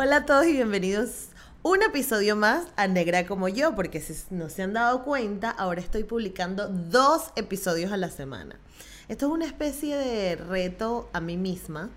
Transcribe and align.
Hola 0.00 0.18
a 0.18 0.26
todos 0.26 0.46
y 0.46 0.52
bienvenidos 0.52 1.30
un 1.64 1.82
episodio 1.82 2.36
más 2.36 2.68
a 2.76 2.86
Negra 2.86 3.26
como 3.26 3.48
yo, 3.48 3.74
porque 3.74 4.00
si 4.00 4.14
no 4.30 4.48
se 4.48 4.62
han 4.62 4.72
dado 4.72 5.02
cuenta, 5.02 5.50
ahora 5.50 5.80
estoy 5.80 6.04
publicando 6.04 6.68
dos 6.68 7.32
episodios 7.34 7.90
a 7.90 7.96
la 7.96 8.08
semana. 8.08 8.60
Esto 9.08 9.26
es 9.26 9.32
una 9.32 9.44
especie 9.44 9.96
de 9.96 10.36
reto 10.36 11.10
a 11.12 11.20
mí 11.20 11.36
misma, 11.36 11.90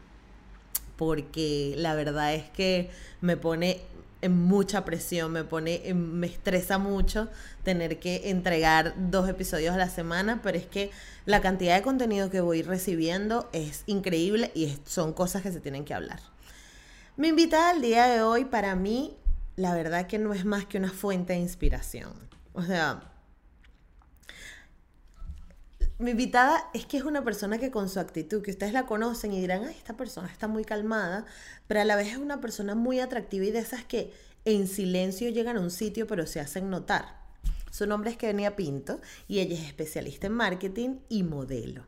porque 0.96 1.76
la 1.78 1.94
verdad 1.94 2.34
es 2.34 2.50
que 2.50 2.90
me 3.22 3.38
pone 3.38 3.82
en 4.22 4.36
mucha 4.36 4.84
presión, 4.84 5.32
me 5.32 5.44
pone, 5.44 5.94
me 5.94 6.26
estresa 6.26 6.80
mucho 6.80 7.30
tener 7.64 8.00
que 8.00 8.32
entregar 8.32 8.96
dos 9.12 9.30
episodios 9.30 9.76
a 9.76 9.78
la 9.78 9.90
semana, 9.90 10.40
pero 10.42 10.58
es 10.58 10.66
que 10.66 10.90
la 11.28 11.40
cantidad 11.42 11.76
de 11.76 11.84
contenido 11.84 12.32
que 12.32 12.42
voy 12.42 12.64
recibiendo 12.64 13.48
es 13.54 13.84
increíble 13.86 14.50
y 14.56 14.76
son 14.88 15.14
cosas 15.14 15.44
que 15.44 15.52
se 15.52 15.60
tienen 15.60 15.86
que 15.86 15.94
hablar. 15.94 16.31
Mi 17.18 17.28
invitada 17.28 17.72
al 17.72 17.82
día 17.82 18.08
de 18.08 18.22
hoy 18.22 18.46
para 18.46 18.74
mí, 18.76 19.18
la 19.58 19.76
verdad 19.76 20.08
que 20.08 20.18
no 20.18 20.34
es 20.34 20.46
más 20.46 20.66
que 20.66 20.78
una 20.78 20.90
fuente 20.92 21.34
de 21.34 21.40
inspiración. 21.40 22.14
O 22.54 22.64
sea, 22.64 23.12
mi 26.00 26.12
invitada 26.12 26.70
es 26.74 26.86
que 26.86 26.98
es 26.98 27.04
una 27.04 27.24
persona 27.24 27.58
que 27.58 27.70
con 27.70 27.90
su 27.90 28.00
actitud, 28.00 28.42
que 28.42 28.52
ustedes 28.52 28.72
la 28.72 28.86
conocen 28.86 29.34
y 29.34 29.42
dirán, 29.42 29.66
ay, 29.66 29.76
esta 29.78 29.98
persona 29.98 30.30
está 30.32 30.48
muy 30.48 30.64
calmada, 30.64 31.26
pero 31.68 31.82
a 31.82 31.86
la 31.86 31.98
vez 31.98 32.14
es 32.14 32.18
una 32.18 32.40
persona 32.40 32.76
muy 32.76 33.02
atractiva 33.02 33.46
y 33.46 33.52
de 33.52 33.60
esas 33.60 33.84
que 33.84 34.14
en 34.46 34.68
silencio 34.68 35.30
llegan 35.30 35.58
a 35.58 35.62
un 35.62 35.70
sitio 35.70 36.08
pero 36.08 36.26
se 36.26 36.40
hacen 36.40 36.70
notar. 36.70 37.20
Su 37.72 37.88
nombre 37.88 38.12
es 38.12 38.18
Kenia 38.18 38.56
Pinto 38.56 39.02
y 39.28 39.40
ella 39.40 39.56
es 39.56 39.66
especialista 39.66 40.28
en 40.28 40.34
marketing 40.34 41.00
y 41.10 41.24
modelo. 41.24 41.86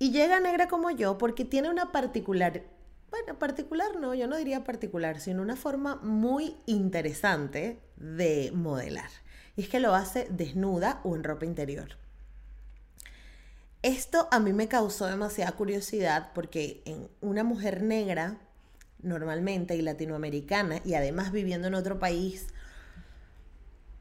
Y 0.00 0.10
llega 0.10 0.40
negra 0.40 0.68
como 0.68 0.90
yo 0.90 1.16
porque 1.16 1.44
tiene 1.44 1.70
una 1.70 1.90
particular, 1.90 2.64
bueno, 3.10 3.38
particular 3.38 3.96
no, 3.98 4.14
yo 4.14 4.26
no 4.26 4.36
diría 4.36 4.64
particular, 4.64 5.20
sino 5.20 5.42
una 5.42 5.56
forma 5.56 5.96
muy 5.96 6.56
interesante 6.66 7.80
de 7.96 8.50
modelar. 8.54 9.10
Y 9.56 9.62
es 9.62 9.68
que 9.68 9.80
lo 9.80 9.94
hace 9.94 10.26
desnuda 10.30 11.00
o 11.04 11.16
en 11.16 11.24
ropa 11.24 11.46
interior. 11.46 11.96
Esto 13.82 14.28
a 14.30 14.40
mí 14.40 14.52
me 14.52 14.68
causó 14.68 15.06
demasiada 15.06 15.52
curiosidad 15.52 16.32
porque 16.34 16.82
en 16.84 17.08
una 17.20 17.44
mujer 17.44 17.82
negra, 17.82 18.38
normalmente, 19.00 19.76
y 19.76 19.82
latinoamericana, 19.82 20.80
y 20.84 20.94
además 20.94 21.32
viviendo 21.32 21.68
en 21.68 21.74
otro 21.74 21.98
país, 21.98 22.48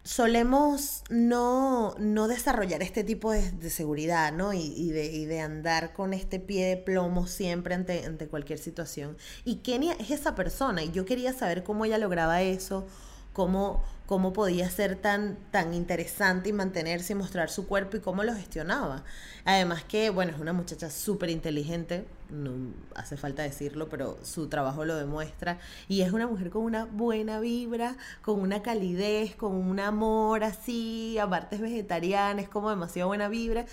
solemos 0.07 1.03
no, 1.09 1.93
no 1.99 2.29
desarrollar 2.29 2.81
este 2.81 3.03
tipo 3.03 3.31
de, 3.31 3.69
seguridad, 3.69 4.31
¿no? 4.31 4.53
Y, 4.53 4.89
de, 4.91 5.27
de, 5.27 5.39
andar 5.41 5.91
con 5.91 6.13
este 6.13 6.39
pie 6.39 6.65
de 6.65 6.77
plomo 6.77 7.27
siempre 7.27 7.75
ante, 7.75 8.05
ante 8.05 8.27
cualquier 8.27 8.57
situación. 8.57 9.17
Y 9.43 9.57
Kenia 9.57 9.93
es 9.99 10.11
esa 10.11 10.33
persona, 10.33 10.81
y 10.81 10.91
yo 10.91 11.03
quería 11.03 11.33
saber 11.33 11.63
cómo 11.63 11.83
ella 11.83 11.97
lograba 11.97 12.41
eso, 12.41 12.87
cómo, 13.33 13.83
cómo 14.05 14.31
podía 14.31 14.69
ser 14.69 14.95
tan, 14.95 15.37
tan 15.51 15.73
interesante 15.73 16.49
y 16.49 16.53
mantenerse 16.53 17.11
y 17.11 17.17
mostrar 17.17 17.49
su 17.49 17.67
cuerpo 17.67 17.97
y 17.97 17.99
cómo 17.99 18.23
lo 18.23 18.33
gestionaba. 18.33 19.03
Además 19.43 19.83
que, 19.83 20.09
bueno, 20.09 20.31
es 20.31 20.39
una 20.39 20.53
muchacha 20.53 20.89
súper 20.89 21.31
inteligente, 21.31 22.05
no 22.29 22.73
hace 22.95 23.17
falta 23.17 23.43
decirlo, 23.43 23.89
pero 23.89 24.17
su 24.23 24.47
trabajo 24.47 24.85
lo 24.85 24.95
demuestra. 24.95 25.59
Y 25.87 26.01
es 26.01 26.11
una 26.11 26.27
mujer 26.27 26.49
con 26.49 26.63
una 26.63 26.85
buena 26.85 27.39
vibra, 27.39 27.97
con 28.21 28.39
una 28.39 28.61
calidez, 28.61 29.35
con 29.35 29.53
un 29.53 29.79
amor 29.79 30.43
así, 30.43 31.17
aparte 31.19 31.55
es 31.55 31.61
vegetariana, 31.61 32.41
es 32.41 32.49
como 32.49 32.69
demasiado 32.69 33.07
buena 33.07 33.29
vibra. 33.29 33.65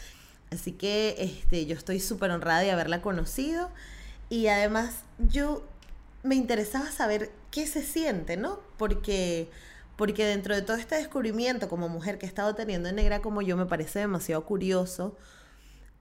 Así 0.50 0.72
que 0.72 1.16
este, 1.18 1.66
yo 1.66 1.76
estoy 1.76 2.00
súper 2.00 2.30
honrada 2.30 2.60
de 2.60 2.70
haberla 2.70 3.02
conocido. 3.02 3.70
Y 4.30 4.46
además 4.46 5.02
yo 5.18 5.64
me 6.22 6.34
interesaba 6.34 6.90
saber 6.90 7.30
qué 7.50 7.66
se 7.66 7.82
siente, 7.82 8.36
¿no? 8.36 8.58
Porque, 8.78 9.48
porque 9.96 10.24
dentro 10.24 10.54
de 10.54 10.62
todo 10.62 10.76
este 10.76 10.96
descubrimiento 10.96 11.68
como 11.68 11.88
mujer 11.88 12.18
que 12.18 12.26
he 12.26 12.28
estado 12.28 12.54
teniendo 12.54 12.88
en 12.88 12.96
negra 12.96 13.20
como 13.20 13.42
yo, 13.42 13.56
me 13.56 13.66
parece 13.66 14.00
demasiado 14.00 14.44
curioso 14.44 15.16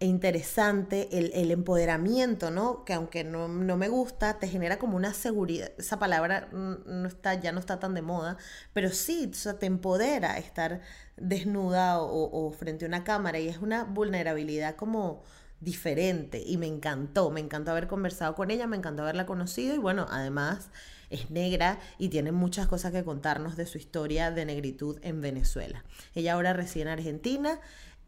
interesante 0.05 1.09
el, 1.17 1.51
empoderamiento, 1.51 2.51
¿no? 2.51 2.83
Que 2.85 2.93
aunque 2.93 3.23
no, 3.23 3.47
me 3.47 3.87
gusta, 3.87 4.39
te 4.39 4.47
genera 4.47 4.79
como 4.79 4.97
una 4.97 5.13
seguridad. 5.13 5.71
Esa 5.77 5.99
palabra 5.99 6.49
no 6.51 7.07
está, 7.07 7.35
ya 7.35 7.51
no 7.51 7.59
está 7.59 7.79
tan 7.79 7.93
de 7.93 8.01
moda, 8.01 8.37
pero 8.73 8.89
sí, 8.89 9.29
o 9.31 9.35
sea, 9.35 9.59
te 9.59 9.65
empodera 9.65 10.37
estar 10.37 10.81
desnuda 11.17 12.01
o, 12.01 12.47
o 12.47 12.51
frente 12.51 12.85
a 12.85 12.87
una 12.87 13.03
cámara 13.03 13.39
y 13.39 13.47
es 13.47 13.57
una 13.57 13.83
vulnerabilidad 13.83 14.75
como 14.75 15.23
diferente 15.63 16.43
y 16.45 16.57
me 16.57 16.67
encantó, 16.67 17.31
me 17.31 17.39
encantó 17.39 17.71
haber 17.71 17.87
conversado 17.87 18.35
con 18.35 18.51
ella, 18.51 18.67
me 18.67 18.77
encantó 18.77 19.03
haberla 19.03 19.25
conocido 19.25 19.75
y 19.75 19.77
bueno, 19.77 20.07
además 20.09 20.69
es 21.09 21.29
negra 21.29 21.79
y 21.97 22.09
tiene 22.09 22.31
muchas 22.31 22.67
cosas 22.67 22.91
que 22.91 23.03
contarnos 23.03 23.55
de 23.55 23.65
su 23.65 23.77
historia 23.77 24.31
de 24.31 24.45
negritud 24.45 24.99
en 25.03 25.21
Venezuela. 25.21 25.85
Ella 26.15 26.33
ahora 26.33 26.53
reside 26.53 26.83
en 26.83 26.89
Argentina 26.89 27.59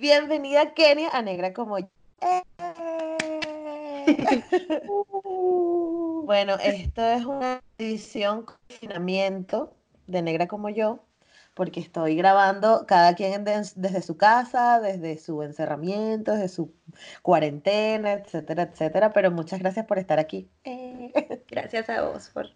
Bienvenida 0.00 0.74
Kenia 0.74 1.08
a 1.12 1.22
Negra 1.22 1.52
como 1.52 1.80
yo. 1.80 1.88
Bueno, 6.24 6.56
esto 6.62 7.02
es 7.02 7.24
una 7.24 7.62
edición 7.78 8.44
confinamiento 8.44 9.74
de 10.06 10.22
Negra 10.22 10.46
como 10.46 10.68
yo, 10.68 11.02
porque 11.54 11.80
estoy 11.80 12.16
grabando 12.16 12.84
cada 12.86 13.14
quien 13.14 13.44
desde 13.44 14.02
su 14.02 14.18
casa, 14.18 14.78
desde 14.78 15.18
su 15.18 15.42
encerramiento, 15.42 16.32
desde 16.32 16.48
su 16.48 16.74
cuarentena, 17.22 18.12
etcétera, 18.12 18.64
etcétera. 18.64 19.12
Pero 19.12 19.30
muchas 19.30 19.58
gracias 19.58 19.86
por 19.86 19.98
estar 19.98 20.18
aquí. 20.18 20.50
Gracias 21.50 21.88
a 21.88 22.02
vos 22.02 22.28
por 22.28 22.46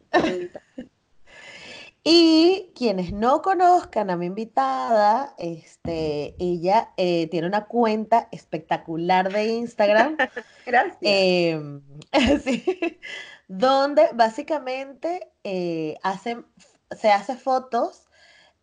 Y 2.05 2.73
quienes 2.75 3.13
no 3.13 3.43
conozcan 3.43 4.11
a 4.11 4.17
mi 4.17 4.27
invitada, 4.27 5.35
este, 5.39 6.35
ella 6.41 6.91
eh, 6.97 7.29
tiene 7.29 7.47
una 7.47 7.67
cuenta 7.67 8.29
espectacular 8.33 9.33
de 9.33 9.47
Instagram. 9.47 10.17
Gracias. 10.67 10.99
Em, 11.01 11.81
sí, 12.45 12.99
donde 13.47 14.09
básicamente 14.15 15.31
eh, 15.45 15.97
se 16.91 17.13
hace 17.13 17.37
fotos 17.37 18.09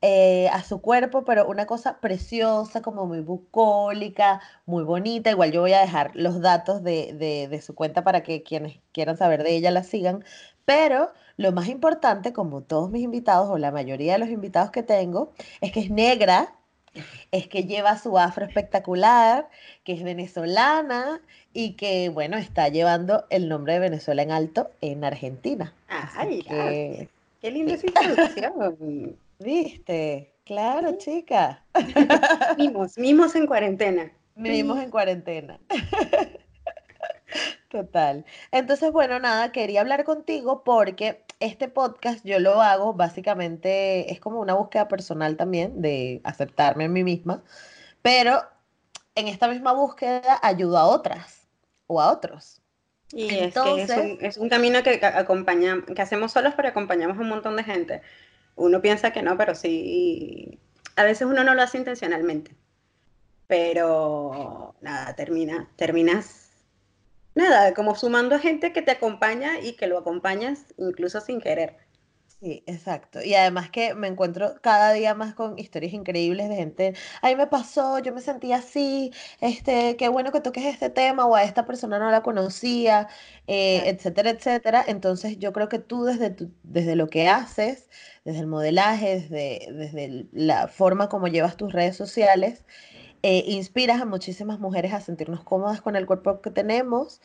eh, 0.02 0.48
a 0.54 0.64
su 0.64 0.82
cuerpo, 0.82 1.26
pero 1.26 1.46
una 1.46 1.66
cosa 1.66 2.00
preciosa, 2.00 2.82
como 2.82 3.06
muy 3.06 3.20
bucólica, 3.20 4.42
muy 4.66 4.84
bonita. 4.84 5.30
Igual 5.30 5.52
yo 5.52 5.60
voy 5.60 5.74
a 5.74 5.82
dejar 5.82 6.12
los 6.16 6.40
datos 6.40 6.84
de, 6.84 7.62
su 7.62 7.76
cuenta 7.76 8.02
para 8.04 8.24
que 8.24 8.42
quienes 8.42 8.80
quieran 8.94 9.18
saber 9.18 9.44
de 9.44 9.56
ella 9.58 9.72
la 9.72 9.84
sigan. 9.84 10.24
Pero 10.64 11.12
lo 11.40 11.54
más 11.54 11.70
importante, 11.70 12.34
como 12.34 12.60
todos 12.60 12.92
mis 12.92 13.02
invitados 13.02 13.50
o 13.50 13.58
la 13.58 13.72
mayoría 13.72 14.14
de 14.14 14.20
los 14.20 14.28
invitados 14.28 14.72
que 14.72 14.84
tengo, 14.84 15.32
es 15.62 15.72
que 15.72 15.80
es 15.80 15.90
negra, 15.90 16.54
es 17.32 17.48
que 17.48 17.64
lleva 17.64 17.98
su 17.98 18.20
afro 18.20 18.46
espectacular, 18.46 19.48
que 19.86 19.94
es 19.94 20.04
venezolana 20.04 21.22
y 21.54 21.76
que, 21.76 22.10
bueno, 22.10 22.36
está 22.36 22.68
llevando 22.68 23.24
el 23.30 23.48
nombre 23.48 23.72
de 23.72 23.80
Venezuela 23.80 24.22
en 24.22 24.32
alto 24.32 24.70
en 24.82 25.06
Argentina. 25.06 25.74
¡Ay, 25.88 26.44
qué 26.44 27.08
linda 27.52 27.76
esa 27.76 27.88
introducción! 27.88 29.16
¿Viste? 29.40 30.34
Claro, 30.44 30.98
chica. 30.98 31.64
Mimos, 32.58 32.98
mimos 32.98 33.34
en 33.38 33.48
cuarentena. 33.48 34.12
Mimos 34.36 34.78
en 34.84 34.92
cuarentena. 34.92 35.58
Total. 37.70 38.26
Entonces, 38.52 38.92
bueno, 38.92 39.20
nada, 39.20 39.52
quería 39.52 39.82
hablar 39.82 40.04
contigo 40.04 40.64
porque 40.64 41.24
este 41.40 41.68
podcast 41.70 42.26
yo 42.26 42.40
lo 42.40 42.62
hago 42.62 42.94
básicamente, 42.94 44.12
es 44.12 44.20
como 44.20 44.40
una 44.40 44.56
búsqueda 44.56 44.88
personal 44.88 45.38
también 45.38 45.80
de 45.82 46.20
aceptarme 46.24 46.86
a 46.86 46.90
mí 46.90 47.04
misma, 47.04 47.44
pero 48.02 48.42
en 49.14 49.28
esta 49.28 49.48
misma 49.48 49.74
búsqueda 49.74 50.40
ayudo 50.42 50.80
a 50.80 50.88
otras 50.88 51.48
o 51.86 52.02
a 52.02 52.12
otros. 52.12 52.60
Y 53.12 53.30
Entonces, 53.36 53.90
es, 53.90 54.18
que 54.18 54.28
es, 54.28 54.38
un, 54.38 54.50
camino 54.50 54.82
que, 54.82 55.00
acompañamos, 55.04 55.86
que 55.86 56.02
hacemos 56.02 56.32
solos, 56.32 56.54
pero 56.56 56.70
acompañamos 56.70 57.18
a 57.18 57.22
un 57.22 57.30
montón 57.30 57.56
de 57.56 57.64
gente. 57.64 58.02
Uno 58.56 58.82
piensa 58.82 59.12
que 59.12 59.22
no, 59.22 59.38
pero 59.38 59.54
sí, 59.54 60.60
a 60.96 61.04
veces 61.04 61.28
uno 61.28 61.44
no 61.44 61.54
lo 61.54 61.62
hace 61.62 61.78
intencionalmente. 61.78 62.56
Pero 63.48 64.76
nada, 64.82 65.16
termina, 65.16 65.70
terminas, 65.76 66.49
nada, 67.36 67.74
como 67.74 67.96
sumando 67.96 68.36
a 68.36 68.40
gente 68.40 68.74
que 68.74 68.82
te 68.82 68.92
acompaña 68.92 69.60
y 69.60 69.76
que 69.76 69.88
lo 69.88 69.98
acompañas 69.98 70.66
incluso 70.78 71.22
sin 71.22 71.42
querer. 71.42 71.78
Sí, 72.42 72.64
exacto. 72.68 73.22
Y 73.22 73.34
además 73.34 73.70
que 73.70 73.94
me 73.96 74.08
encuentro 74.08 74.56
cada 74.62 74.94
día 74.94 75.14
más 75.14 75.34
con 75.36 75.60
historias 75.60 75.92
increíbles 75.92 76.48
de 76.48 76.56
gente, 76.56 76.94
ahí 77.22 77.36
me 77.36 77.48
pasó, 77.48 78.00
yo 78.00 78.14
me 78.14 78.22
sentía 78.22 78.58
así, 78.58 79.12
este, 79.42 79.98
qué 79.98 80.08
bueno 80.08 80.32
que 80.32 80.40
toques 80.40 80.64
este 80.64 80.90
tema 80.90 81.26
o 81.26 81.36
a 81.36 81.44
esta 81.44 81.66
persona 81.66 82.00
no 82.00 82.10
la 82.10 82.24
conocía, 82.24 83.10
eh, 83.48 83.84
etcétera, 83.90 84.30
etcétera. 84.30 84.86
Entonces 84.88 85.38
yo 85.38 85.52
creo 85.52 85.68
que 85.68 85.80
tú 85.80 86.06
desde, 86.06 86.34
desde 86.64 86.96
lo 86.96 87.08
que 87.10 87.28
haces, 87.28 87.90
desde 88.24 88.40
el 88.40 88.48
modelaje, 88.48 89.20
desde, 89.20 89.68
desde 89.74 90.30
la 90.32 90.70
forma 90.70 91.10
como 91.10 91.28
llevas 91.28 91.58
tus 91.58 91.74
redes 91.74 91.98
sociales, 91.98 92.64
eh, 93.24 93.44
inspiras 93.48 94.02
a 94.02 94.06
muchísimas 94.06 94.60
mujeres 94.60 94.94
a 94.94 95.02
sentirnos 95.02 95.44
cómodas 95.44 95.82
con 95.82 95.96
el 95.96 96.06
cuerpo 96.06 96.42
que 96.42 96.52
tenemos 96.52 97.22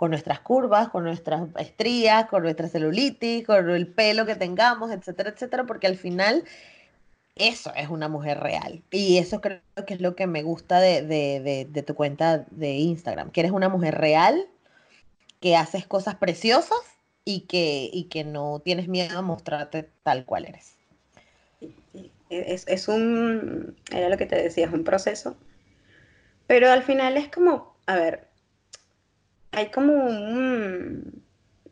con 0.00 0.12
nuestras 0.12 0.40
curvas, 0.40 0.88
con 0.88 1.04
nuestras 1.04 1.42
estrías, 1.58 2.24
con 2.24 2.42
nuestra 2.42 2.68
celulitis, 2.68 3.44
con 3.44 3.68
el 3.68 3.86
pelo 3.86 4.24
que 4.24 4.34
tengamos, 4.34 4.90
etcétera, 4.90 5.28
etcétera, 5.28 5.64
porque 5.66 5.86
al 5.86 5.96
final 5.96 6.44
eso 7.36 7.70
es 7.76 7.90
una 7.90 8.08
mujer 8.08 8.40
real. 8.40 8.82
Y 8.90 9.18
eso 9.18 9.42
creo 9.42 9.60
que 9.86 9.92
es 9.92 10.00
lo 10.00 10.16
que 10.16 10.26
me 10.26 10.42
gusta 10.42 10.80
de, 10.80 11.84
tu 11.86 11.94
cuenta 11.94 12.46
de 12.50 12.76
Instagram, 12.76 13.30
que 13.30 13.40
eres 13.40 13.52
una 13.52 13.68
mujer 13.68 13.98
real, 13.98 14.46
que 15.38 15.54
haces 15.58 15.86
cosas 15.86 16.14
preciosas 16.14 16.80
y 17.26 17.40
que, 17.40 17.90
y 17.92 18.04
que 18.04 18.24
no 18.24 18.60
tienes 18.60 18.88
miedo 18.88 19.18
a 19.18 19.22
mostrarte 19.22 19.90
tal 20.02 20.24
cual 20.24 20.46
eres. 20.46 20.79
Es, 22.30 22.66
es 22.68 22.88
un, 22.88 23.76
era 23.92 24.08
lo 24.08 24.16
que 24.16 24.26
te 24.26 24.40
decía, 24.40 24.66
es 24.66 24.72
un 24.72 24.84
proceso, 24.84 25.36
pero 26.46 26.70
al 26.70 26.82
final 26.82 27.16
es 27.16 27.28
como, 27.28 27.76
a 27.86 27.96
ver, 27.96 28.28
hay 29.52 29.70
como 29.70 29.92
un, 29.94 31.22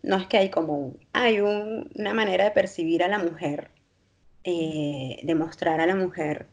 no 0.02 0.16
es 0.16 0.26
que 0.26 0.38
hay 0.38 0.50
como 0.50 0.94
hay 1.12 1.40
una 1.40 2.14
manera 2.14 2.44
de 2.44 2.50
percibir 2.50 3.02
a 3.02 3.08
la 3.08 3.18
mujer, 3.18 3.70
eh, 4.44 5.20
de 5.22 5.34
mostrar 5.34 5.80
a 5.80 5.86
la 5.86 5.94
mujer 5.94 6.46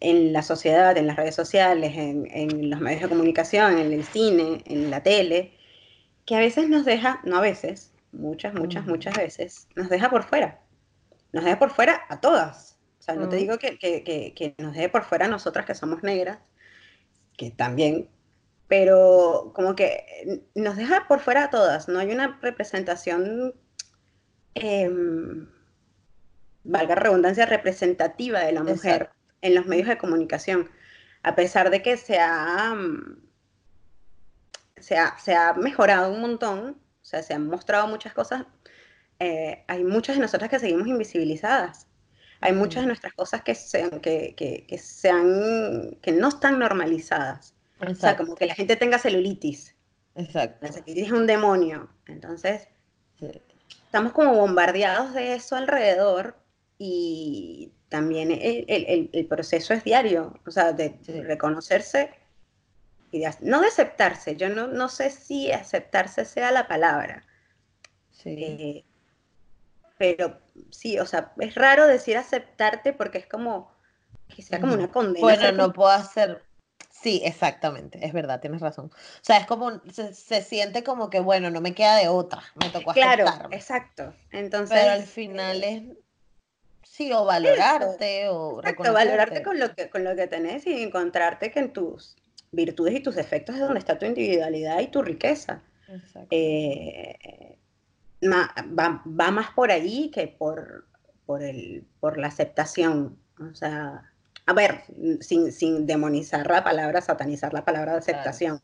en 0.00 0.32
la 0.32 0.42
sociedad, 0.42 0.96
en 0.96 1.06
las 1.06 1.16
redes 1.16 1.34
sociales, 1.34 1.92
en, 1.96 2.70
los 2.70 2.80
medios 2.80 3.02
de 3.02 3.08
comunicación, 3.08 3.78
en 3.78 3.92
el 3.92 4.04
cine, 4.04 4.62
en 4.66 4.90
la 4.90 5.02
tele, 5.02 5.52
que 6.26 6.36
a 6.36 6.40
veces 6.40 6.68
nos 6.68 6.84
deja, 6.84 7.20
no 7.24 7.36
a 7.38 7.40
veces, 7.40 7.92
muchas, 8.12 8.54
muchas, 8.54 8.86
muchas 8.86 9.16
veces, 9.16 9.68
nos 9.74 9.88
deja 9.88 10.10
por 10.10 10.22
fuera. 10.22 10.60
Nos 11.32 11.44
deja 11.44 11.58
por 11.58 11.70
fuera 11.70 12.02
a 12.08 12.20
todas. 12.20 12.77
Sea, 13.08 13.16
no 13.16 13.28
te 13.28 13.36
digo 13.36 13.58
que, 13.58 13.78
que, 13.78 14.54
nos 14.58 14.74
deje 14.74 14.90
por 14.90 15.04
fuera 15.04 15.26
a 15.26 15.28
nosotras 15.28 15.64
que 15.64 15.74
somos 15.74 16.02
negras, 16.02 16.38
que 17.36 17.50
también 17.50 18.10
pero 18.68 19.52
como 19.54 19.74
que 19.74 20.44
nos 20.54 20.76
deja 20.76 21.08
por 21.08 21.20
fuera 21.20 21.44
a 21.44 21.50
todas, 21.50 21.88
no 21.88 21.98
hay 21.98 22.12
una 22.12 22.38
representación, 22.42 23.54
em, 24.54 25.48
valga 26.64 26.94
redundancia, 26.94 27.46
representativa 27.46 28.40
de 28.40 28.52
la 28.52 28.62
mujer 28.62 29.08
en 29.40 29.54
los 29.54 29.64
medios 29.64 29.88
de 29.88 29.96
comunicación, 29.96 30.70
a 31.22 31.34
pesar 31.34 31.70
de 31.70 31.80
que 31.82 31.96
se 31.96 32.18
ha, 32.18 32.74
mm, 32.74 33.22
se 34.80 34.98
ha, 34.98 35.54
mejorado 35.54 36.12
un 36.12 36.20
montón, 36.20 36.78
o 37.00 37.04
sea, 37.04 37.22
se 37.22 37.32
han 37.32 37.48
mostrado 37.48 37.88
muchas 37.88 38.12
cosas, 38.12 38.44
eh, 39.18 39.64
hay 39.66 39.82
muchas 39.82 40.16
de 40.16 40.22
nosotras 40.22 40.50
que 40.50 40.58
seguimos 40.58 40.86
invisibilizadas. 40.86 41.87
Hay 42.40 42.52
muchas 42.52 42.82
de 42.82 42.86
nuestras 42.88 43.14
cosas 43.14 43.42
que, 43.42 43.56
que, 44.00 44.34
que, 44.34 44.66
que, 44.66 45.96
que 46.00 46.12
no 46.12 46.28
están 46.28 46.58
normalizadas. 46.58 47.54
O 47.80 47.94
sea, 47.94 48.16
como 48.16 48.34
que 48.34 48.46
la 48.46 48.54
gente 48.54 48.76
tenga 48.76 48.98
celulitis. 48.98 49.74
Exacto. 50.14 50.66
La 50.66 50.72
celulitis 50.72 51.06
es 51.06 51.12
un 51.12 51.26
demonio. 51.26 51.88
Entonces, 52.06 52.68
estamos 53.84 54.12
como 54.12 54.34
bombardeados 54.34 55.14
de 55.14 55.34
eso 55.34 55.56
alrededor 55.56 56.36
y 56.78 57.72
también 57.88 58.30
el, 58.30 59.26
proceso 59.28 59.74
es 59.74 59.84
diario, 59.84 60.38
o 60.46 60.50
sea, 60.50 60.72
de 60.72 60.98
reconocerse 61.24 62.10
y 63.10 63.24
no 63.40 63.60
de 63.60 63.68
aceptarse. 63.68 64.36
Yo 64.36 64.48
no, 64.48 64.66
no 64.66 64.88
sé 64.88 65.10
si 65.10 65.50
aceptarse 65.52 66.24
sea 66.24 66.50
la 66.50 66.68
palabra. 66.68 67.24
Sí. 68.10 68.36
Eh, 68.38 68.84
pero 69.98 70.40
sí, 70.70 70.98
o 70.98 71.06
sea, 71.06 71.32
es 71.38 71.54
raro 71.54 71.86
decir 71.86 72.16
aceptarte 72.16 72.92
porque 72.92 73.18
es 73.18 73.26
como 73.26 73.70
que 74.34 74.42
sea 74.42 74.60
como 74.60 74.74
una 74.74 74.90
condena. 74.90 75.20
Bueno, 75.20 75.52
no 75.52 75.72
puedo 75.72 75.90
hacer, 75.90 76.42
Sí, 77.00 77.22
exactamente, 77.24 78.04
es 78.04 78.12
verdad, 78.12 78.40
tienes 78.40 78.60
razón. 78.60 78.86
O 78.86 79.22
sea, 79.24 79.38
es 79.38 79.46
como, 79.46 79.80
se, 79.92 80.42
siente 80.42 80.82
como 80.82 81.10
que, 81.10 81.20
bueno, 81.20 81.48
no 81.48 81.60
me 81.60 81.72
queda 81.72 81.96
de 81.96 82.08
otra, 82.08 82.42
me 82.56 82.70
tocó 82.70 82.92
Claro, 82.92 83.26
exacto. 83.52 84.14
Entonces, 84.32 84.76
Pero 84.76 84.92
al 84.92 85.04
final 85.04 85.62
es, 85.62 85.82
sí, 86.82 87.12
o 87.12 87.24
valorarte, 87.24 88.28
o 88.28 88.58
exacto, 88.58 88.92
valorarte 88.92 89.42
con 89.44 89.60
lo, 89.60 89.74
que, 89.74 89.88
con 89.90 90.02
lo 90.02 90.16
que 90.16 90.26
tenés 90.26 90.66
y 90.66 90.82
encontrarte 90.82 91.52
que 91.52 91.60
en 91.60 91.72
tus 91.72 92.16
virtudes 92.50 92.94
y 92.94 93.00
tus 93.00 93.14
defectos 93.14 93.54
es 93.54 93.60
donde 93.60 93.78
está 93.78 93.96
tu 93.96 94.06
individualidad 94.06 94.80
y 94.80 94.88
tu 94.88 95.00
riqueza. 95.02 95.62
Exacto. 95.86 96.28
Eh, 96.30 97.58
va, 98.22 99.02
va, 99.06 99.30
más 99.30 99.50
por 99.50 99.70
ahí 99.70 100.10
que 100.10 100.28
por, 100.28 100.86
por, 101.26 101.42
el, 101.42 101.86
por 102.00 102.18
la 102.18 102.28
aceptación. 102.28 103.18
O 103.38 103.54
sea, 103.54 104.02
a 104.48 104.52
ver, 104.54 104.82
sin, 105.20 105.86
demonizar 105.86 106.46
la 106.50 106.64
palabra, 106.64 107.02
satanizar 107.02 107.52
la 107.52 107.66
palabra 107.66 107.92
de 107.92 107.98
aceptación, 107.98 108.62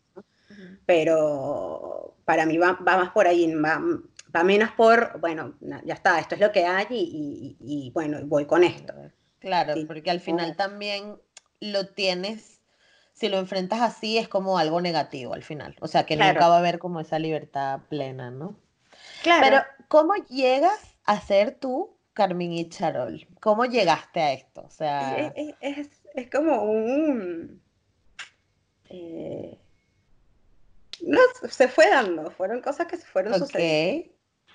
pero 0.87 2.17
para 2.25 2.47
mí 2.47 2.57
va, 2.57 2.79
más 2.81 3.11
por 3.11 3.27
ahí, 3.27 3.55
va, 3.55 4.45
menos 4.45 4.71
por, 4.73 5.21
bueno, 5.21 5.55
ya 5.61 5.93
está, 5.93 6.19
esto 6.19 6.37
es 6.37 6.41
lo 6.41 6.53
que 6.53 6.65
hay 6.65 6.87
y, 6.91 7.91
bueno, 7.93 8.21
voy 8.25 8.47
con 8.47 8.65
esto. 8.65 8.95
Claro, 9.41 9.75
porque 9.87 10.11
al 10.11 10.21
final 10.21 10.57
también 10.57 11.19
lo 11.61 11.89
tienes, 11.89 12.63
si 13.13 13.29
lo 13.29 13.37
enfrentas 13.37 13.83
así 13.83 14.17
es 14.17 14.27
como 14.27 14.57
algo 14.57 14.81
negativo 14.81 15.35
al 15.35 15.43
final, 15.43 15.77
o 15.81 15.87
sea 15.87 16.07
que 16.07 16.17
nunca 16.17 16.49
va 16.49 16.57
a 16.57 16.59
haber 16.61 16.79
como 16.79 17.01
esa 17.01 17.19
libertad 17.19 17.81
plena, 17.91 18.31
¿no? 18.31 18.57
Claro. 19.25 19.43
Pero 19.43 19.63
¿cómo 19.89 20.15
llegas 20.29 20.79
a 21.05 21.19
ser 21.19 21.59
tú 21.59 21.97
Carmen 22.13 22.53
y 22.53 22.69
Charol? 22.69 23.27
¿Cómo 23.41 23.65
llegaste 23.65 24.21
a 24.21 24.33
esto? 24.35 24.61
O 24.61 24.71
sea... 24.71 25.33
Es, 25.61 26.31
como 26.31 26.63
un... 26.63 27.61
Eh, 28.91 29.59
no, 31.03 31.19
se 31.49 31.69
fue 31.69 31.89
dando, 31.89 32.31
fueron 32.31 32.61
cosas 32.61 32.87
que 32.87 32.99
se 32.99 33.07
fueron 33.07 33.37
sucediendo. 33.39 34.13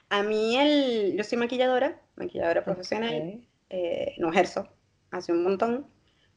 A 0.10 0.21
mí, 0.21 0.57
el, 0.57 1.18
yo 1.18 1.24
soy 1.24 1.39
maquilladora, 1.39 2.00
maquilladora 2.15 2.63
profesional, 2.63 3.42
eh, 3.69 4.15
no 4.20 4.29
ejerzo 4.29 4.70
hace 5.12 5.32
un 5.32 5.44
montón, 5.44 5.88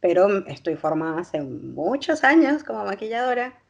pero 0.00 0.46
estoy 0.46 0.76
formada 0.76 1.20
hace 1.20 1.40
muchos 1.42 2.24
años 2.24 2.64
como 2.64 2.84
maquilladora. 2.84 3.61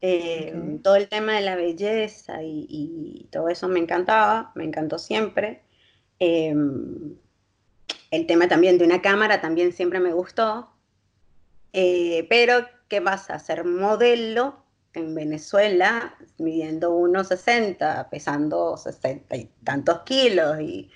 Eh, 0.00 0.78
todo 0.82 0.96
el 0.96 1.08
tema 1.08 1.34
de 1.34 1.40
la 1.40 1.56
belleza 1.56 2.42
y, 2.42 2.66
y, 2.68 3.28
todo 3.30 3.48
eso 3.48 3.66
me 3.68 3.80
encantaba, 3.80 4.52
me 4.54 4.64
encantó 4.64 4.98
siempre. 4.98 5.62
Em, 6.18 7.16
el 8.10 8.26
tema 8.26 8.48
también 8.48 8.78
de 8.78 8.84
una 8.84 9.02
cámara 9.02 9.40
también 9.40 9.72
siempre 9.72 10.00
me 10.00 10.12
gustó. 10.12 10.70
Eh, 11.72 12.26
pero, 12.28 12.66
¿qué 12.88 13.00
vas 13.00 13.30
a 13.30 13.34
hacer 13.34 13.64
modelo 13.64 14.56
en 14.94 15.14
Venezuela 15.14 16.16
midiendo 16.38 16.96
1,60, 16.96 18.08
pesando 18.08 18.76
60 18.76 19.36
y 19.36 19.50
tantos 19.64 20.00
kilos 20.00 20.60
y 20.60 20.90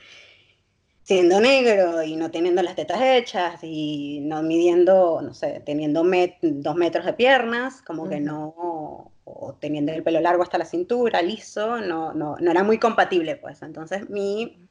siendo 1.02 1.40
negro 1.40 2.02
y 2.02 2.16
no 2.16 2.30
teniendo 2.30 2.62
las 2.62 2.76
tetas 2.76 3.00
hechas 3.00 3.60
y 3.62 4.20
no 4.22 4.42
midiendo, 4.42 5.20
no 5.22 5.34
sé, 5.34 5.62
teniendo 5.64 6.04
dos 6.42 6.76
metros 6.76 7.04
de 7.04 7.12
piernas, 7.14 7.82
como 7.82 8.08
que 8.08 8.20
no, 8.20 9.12
o 9.24 9.56
teniendo 9.60 9.92
el 9.92 10.02
pelo 10.02 10.20
largo 10.20 10.42
hasta 10.42 10.58
la 10.58 10.64
cintura, 10.64 11.22
liso, 11.22 11.80
no, 11.80 12.12
no, 12.12 12.36
no 12.38 12.50
era 12.50 12.62
muy 12.62 12.78
compatible, 12.78 13.36
pues. 13.36 13.62
Entonces 13.62 14.08
mi 14.08 14.68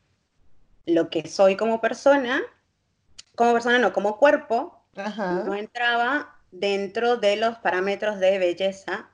lo 0.86 1.09
que 1.09 1.27
soy 1.27 1.55
como 1.55 1.81
persona, 1.81 2.41
como 3.36 3.53
persona 3.53 3.79
no, 3.79 3.93
como 3.93 4.17
cuerpo, 4.17 4.83
no 4.95 5.55
entraba 5.55 6.36
dentro 6.51 7.17
de 7.17 7.38
los 7.38 7.57
parámetros 7.59 8.19
de 8.19 8.38
belleza 8.38 9.09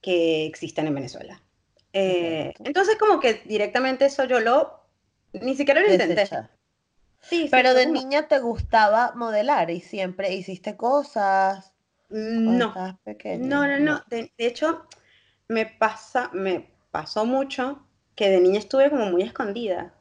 que 0.00 0.46
existen 0.46 0.86
en 0.86 0.94
Venezuela. 0.94 1.42
Eh, 1.92 2.54
entonces 2.64 2.96
como 2.96 3.20
que 3.20 3.42
directamente 3.44 4.06
eso 4.06 4.24
yo 4.24 4.40
lo, 4.40 4.81
ni 5.32 5.56
siquiera 5.56 5.80
lo 5.80 5.92
intenté. 5.92 6.28
Sí, 7.20 7.48
Pero 7.50 7.74
de 7.74 7.86
niña 7.86 8.26
te 8.26 8.40
gustaba 8.40 9.12
modelar 9.14 9.70
y 9.70 9.80
siempre 9.80 10.34
hiciste 10.34 10.76
cosas. 10.76 11.72
No. 12.08 12.74
no, 13.38 13.66
no, 13.66 13.78
no. 13.78 14.02
De, 14.08 14.32
de, 14.36 14.46
hecho, 14.46 14.86
me 15.48 15.66
pasa, 15.66 16.30
me 16.32 16.74
pasó 16.90 17.24
mucho 17.24 17.86
que 18.14 18.28
de 18.28 18.40
niña 18.40 18.58
estuve 18.58 18.90
como 18.90 19.06
muy 19.06 19.22
escondida. 19.22 19.94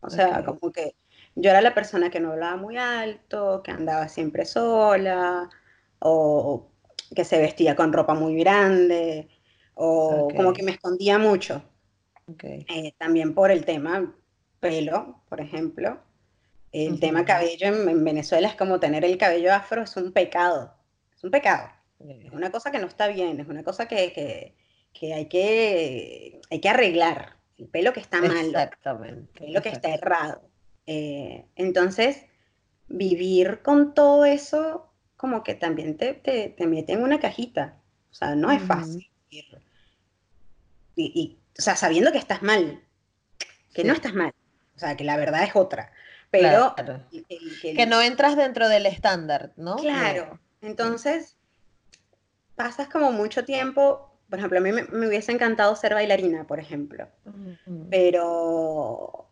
O 0.00 0.08
sea, 0.08 0.44
como 0.44 0.72
que 0.72 0.94
yo 1.34 1.50
era 1.50 1.60
la 1.60 1.74
persona 1.74 2.10
que 2.10 2.20
no 2.20 2.32
hablaba 2.32 2.56
muy 2.56 2.76
alto, 2.78 3.62
que 3.62 3.72
andaba 3.72 4.08
siempre 4.08 4.46
sola, 4.46 5.50
o 5.98 6.70
que 7.14 7.24
se 7.24 7.38
vestía 7.38 7.76
con 7.76 7.92
ropa 7.92 8.14
muy 8.14 8.36
grande, 8.36 9.28
o 9.74 10.28
como 10.34 10.52
que 10.52 10.62
me 10.62 10.72
escondía 10.72 11.18
mucho. 11.18 11.62
Eh, 12.42 12.94
también 12.96 13.34
por 13.34 13.50
el 13.50 13.64
tema 13.64 14.14
pelo, 14.60 15.22
por 15.28 15.40
ejemplo. 15.40 16.00
El 16.72 17.00
tema 17.00 17.24
cabello 17.24 17.66
en, 17.66 18.04
Venezuela 18.04 18.48
es 18.48 18.54
como 18.54 18.78
tener 18.78 19.04
el 19.04 19.18
cabello 19.18 19.52
afro, 19.52 19.82
es 19.82 19.96
un 19.96 20.12
pecado. 20.12 20.74
Es 21.16 21.24
un 21.24 21.30
pecado. 21.30 21.68
Es 21.98 22.32
una 22.32 22.50
cosa 22.52 22.70
que 22.70 22.78
no 22.78 22.86
está 22.86 23.08
bien, 23.08 23.40
es 23.40 23.48
una 23.48 23.64
cosa 23.64 23.88
que, 23.88 23.96
hay, 23.96 24.12
que 24.12 25.14
hay 25.14 25.26
que 25.26 26.68
arreglar. 26.68 27.36
El 27.58 27.68
pelo 27.68 27.92
que 27.92 28.00
está 28.00 28.20
mal. 28.20 28.46
Exactamente. 28.46 29.44
El 29.44 29.46
pelo 29.46 29.62
que 29.62 29.68
está 29.68 29.92
errado. 29.92 30.42
Eh, 30.86 31.44
entonces, 31.56 32.24
vivir 32.88 33.60
con 33.62 33.94
todo 33.94 34.24
eso, 34.24 34.92
como 35.16 35.42
que 35.42 35.54
también 35.54 35.96
te, 35.96 36.14
te, 36.14 36.66
mete 36.66 36.94
en 36.94 37.02
una 37.02 37.20
cajita. 37.20 37.78
O 38.10 38.14
sea, 38.14 38.34
no 38.34 38.50
es 38.50 38.62
fácil. 38.62 39.10
Y, 40.96 41.38
o 41.58 41.62
sea, 41.62 41.76
sabiendo 41.76 42.12
que 42.12 42.18
estás 42.18 42.42
mal, 42.42 42.82
que 43.74 43.84
no 43.84 43.92
estás 43.92 44.14
mal. 44.14 44.32
O 44.80 44.86
sea, 44.86 44.96
que 44.96 45.04
la 45.04 45.18
verdad 45.18 45.42
es 45.42 45.54
otra. 45.54 45.92
Pero 46.30 46.74
que 47.60 47.86
no 47.86 48.00
entras 48.00 48.34
dentro 48.34 48.66
del 48.70 48.86
estándar, 48.86 49.52
¿no? 49.56 49.76
Claro. 49.76 50.40
Entonces, 50.62 51.36
pasas 52.54 52.88
como 52.88 53.12
mucho 53.12 53.44
tiempo. 53.44 54.10
Por 54.30 54.38
ejemplo, 54.38 54.58
a 54.58 54.62
mí 54.62 54.72
me, 54.72 55.06
hubiese 55.06 55.32
encantado 55.32 55.76
ser 55.76 55.92
bailarina, 55.92 56.46
por 56.46 56.58
ejemplo. 56.58 57.08
Pero 57.90 59.28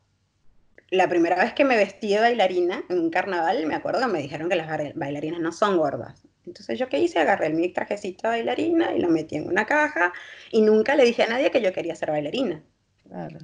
la 0.91 1.09
primera 1.09 1.37
vez 1.37 1.55
que 1.55 1.65
me 1.65 1.77
vestí 1.77 2.11
de 2.11 2.21
bailarina 2.21 2.85
en 2.91 2.99
un 2.99 3.09
carnaval, 3.09 3.65
me 3.65 3.75
acuerdo 3.75 4.01
que 4.01 4.09
me 4.09 4.21
dijeron 4.21 4.51
que 4.51 4.57
las 4.57 4.95
bailarinas 4.97 5.41
no 5.41 5.53
son 5.53 5.79
gordas. 5.79 6.27
Entonces, 6.45 6.79
¿yo 6.79 6.91
qué 6.91 6.99
hice? 6.99 7.21
Agarré 7.21 7.49
mi 7.49 7.71
trajecito 7.71 8.29
de 8.29 8.37
bailarina 8.37 8.95
y 8.95 9.01
lo 9.01 9.09
metí 9.09 9.37
en 9.37 9.49
una 9.49 9.65
caja 9.65 10.13
y 10.51 10.61
nunca 10.61 10.95
le 10.95 11.05
dije 11.05 11.23
a 11.23 11.29
nadie 11.29 11.51
que 11.51 11.63
yo 11.63 11.73
quería 11.73 11.95
ser 11.95 12.11
bailarina. 12.11 12.63
Claro. 13.09 13.39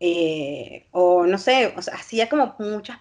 Eh, 0.00 0.86
o 0.92 1.26
no 1.26 1.38
sé, 1.38 1.74
hacía 1.76 2.28
como 2.28 2.54
muchas, 2.58 2.98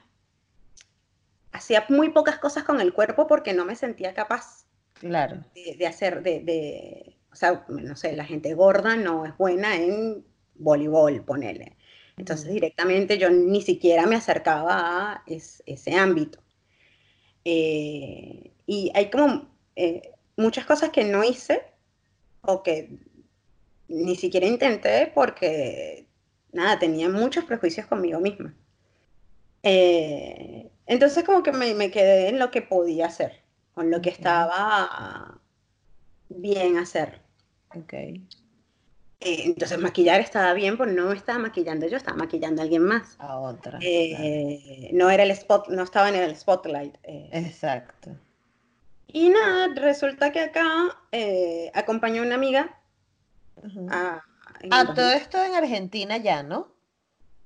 hacía 1.52 1.86
muy 1.90 2.10
pocas 2.10 2.40
cosas 2.40 2.64
con 2.64 2.82
el 2.82 2.94
cuerpo 2.94 3.28
porque 3.28 3.54
no 3.54 3.66
me 3.66 3.76
sentía 3.76 4.14
capaz 4.14 4.66
claro. 4.94 5.44
de, 5.54 5.86
hacer, 5.86 6.24
de, 6.24 7.18
o 7.32 7.36
sea, 7.36 7.66
no 7.68 7.96
sé, 7.96 8.16
la 8.16 8.26
gente 8.26 8.54
gorda 8.54 8.96
no 8.96 9.26
es 9.26 9.38
buena 9.38 9.76
en 9.76 10.26
voleibol, 10.56 11.24
ponele. 11.24 11.78
Entonces 12.18 12.52
directamente 12.52 13.20
yo 13.20 13.30
ni 13.30 13.62
siquiera 13.62 14.08
me 14.08 14.16
acercaba 14.16 15.14
a 15.14 15.24
ese 15.28 15.96
ámbito. 15.96 16.40
Eh, 17.46 18.52
y 18.66 18.92
hay 18.96 19.12
como 19.12 19.48
eh, 19.76 20.14
muchas 20.36 20.66
cosas 20.66 20.90
que 20.90 21.04
no 21.04 21.24
hice 21.24 21.62
o 22.42 22.64
que 22.64 22.90
ni 23.88 24.16
siquiera 24.16 24.48
intenté 24.48 25.12
porque 25.14 26.07
nada, 26.52 26.80
tenía 26.80 27.10
muchos 27.10 27.46
prejuicios 27.46 27.86
conmigo 27.88 28.20
misma. 28.20 28.54
Eh, 29.64 30.70
entonces 30.86 31.24
como 31.24 31.44
que 31.44 31.52
me, 31.52 31.92
quedé 31.92 32.30
en 32.30 32.40
lo 32.40 32.52
que 32.52 32.62
podía 32.62 33.08
hacer, 33.08 33.44
con 33.74 33.92
lo 33.92 34.02
que 34.02 34.10
estaba 34.10 35.40
bien 36.30 36.78
hacer. 36.78 37.22
Ok. 37.76 37.94
Eh, 37.94 38.22
entonces 39.20 39.80
maquillar 39.80 40.22
estaba 40.22 40.54
bien, 40.54 40.78
porque 40.78 40.94
no 40.94 41.08
me 41.08 41.16
estaba 41.16 41.40
maquillando 41.40 41.88
yo, 41.88 41.98
estaba 41.98 42.18
maquillando 42.18 42.62
a 42.62 42.64
alguien 42.64 42.84
más. 42.84 43.16
A 43.20 43.40
otra. 43.40 43.80
Eh, 43.82 44.92
no 44.94 45.10
era 45.10 45.24
el 45.24 45.32
spot, 45.32 45.70
no 45.70 45.84
estaba 45.84 46.10
en 46.10 46.16
el 46.16 46.36
spotlight. 46.36 46.96
Exacto. 47.04 48.12
Y 49.08 49.30
nada, 49.30 49.74
resulta 49.76 50.32
que 50.32 50.42
acá 50.42 50.98
acompañó 51.74 52.22
una 52.22 52.36
amiga 52.36 52.78
a, 53.90 54.22
Ah, 54.72 54.94
todo 54.94 55.12
esto 55.12 55.44
en 55.44 55.56
Argentina 55.56 56.18
ya, 56.18 56.44
¿no? 56.44 56.76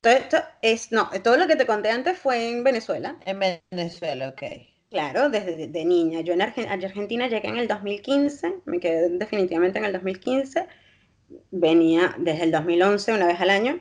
Todo 0.01 0.13
esto 0.13 0.37
es, 0.61 0.91
no, 0.91 1.09
todo 1.23 1.37
lo 1.37 1.47
que 1.47 1.55
te 1.55 1.67
conté 1.67 1.91
antes 1.91 2.17
fue 2.17 2.49
en 2.49 2.63
Venezuela. 2.63 3.17
En 3.25 3.39
Venezuela, 3.71 4.29
ok. 4.29 4.43
Claro, 4.89 5.29
desde 5.29 5.67
de, 5.67 5.85
niña. 5.85 6.21
Yo 6.21 6.33
en 6.33 6.41
Argentina 6.41 7.27
llegué 7.27 7.47
en 7.47 7.57
el 7.57 7.67
2015, 7.67 8.55
me 8.65 8.79
quedé 8.79 9.09
definitivamente 9.09 9.79
en 9.79 9.85
el 9.85 9.93
2015. 9.93 10.67
Venía 11.51 12.13
desde 12.17 12.43
el 12.43 12.51
2011 12.51 13.13
una 13.13 13.27
vez 13.27 13.39
al 13.39 13.51
año 13.51 13.79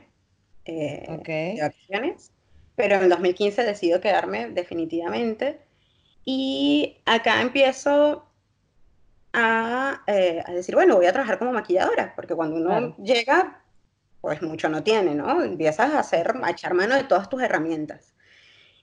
eh, 0.63 1.05
de 1.07 1.57
vacaciones, 1.61 2.31
pero 2.75 2.95
en 2.95 3.03
el 3.03 3.09
2015 3.09 3.63
decido 3.63 3.99
quedarme 3.99 4.51
definitivamente. 4.51 5.59
Y 6.23 6.97
acá 7.05 7.41
empiezo 7.41 8.30
eh, 9.33 10.43
a, 10.45 10.51
decir, 10.51 10.75
bueno, 10.75 10.95
voy 10.95 11.05
a 11.05 11.13
trabajar 11.13 11.39
como 11.39 11.53
maquilladora, 11.53 12.13
porque 12.15 12.35
cuando 12.35 12.57
uno 12.57 12.95
llega, 12.97 13.61
pues 14.21 14.41
mucho 14.41 14.69
no 14.69 14.83
tiene, 14.83 15.15
¿no? 15.15 15.43
Empiezas 15.43 15.93
a 15.93 15.99
hacer, 15.99 16.33
a 16.41 16.51
echar 16.51 16.73
mano 16.73 16.95
de 16.95 17.03
todas 17.05 17.29
tus 17.29 17.41
herramientas. 17.41 18.13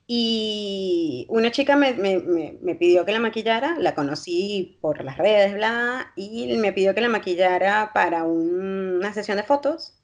Y 0.07 1.27
una 1.29 1.51
chica 1.51 1.77
me, 1.77 1.93
me, 1.93 2.75
pidió 2.77 3.05
que 3.05 3.13
la 3.13 3.21
maquillara, 3.21 3.77
la 3.79 3.95
conocí 3.95 4.79
por 4.81 5.05
las 5.05 5.19
redes, 5.19 5.55
bla, 5.55 6.13
y 6.17 6.57
me 6.57 6.73
pidió 6.73 6.95
que 6.95 7.03
la 7.03 7.11
maquillara 7.11 7.93
para 7.93 8.25
una 8.25 9.13
sesión 9.13 9.37
de 9.37 9.43
fotos. 9.43 9.95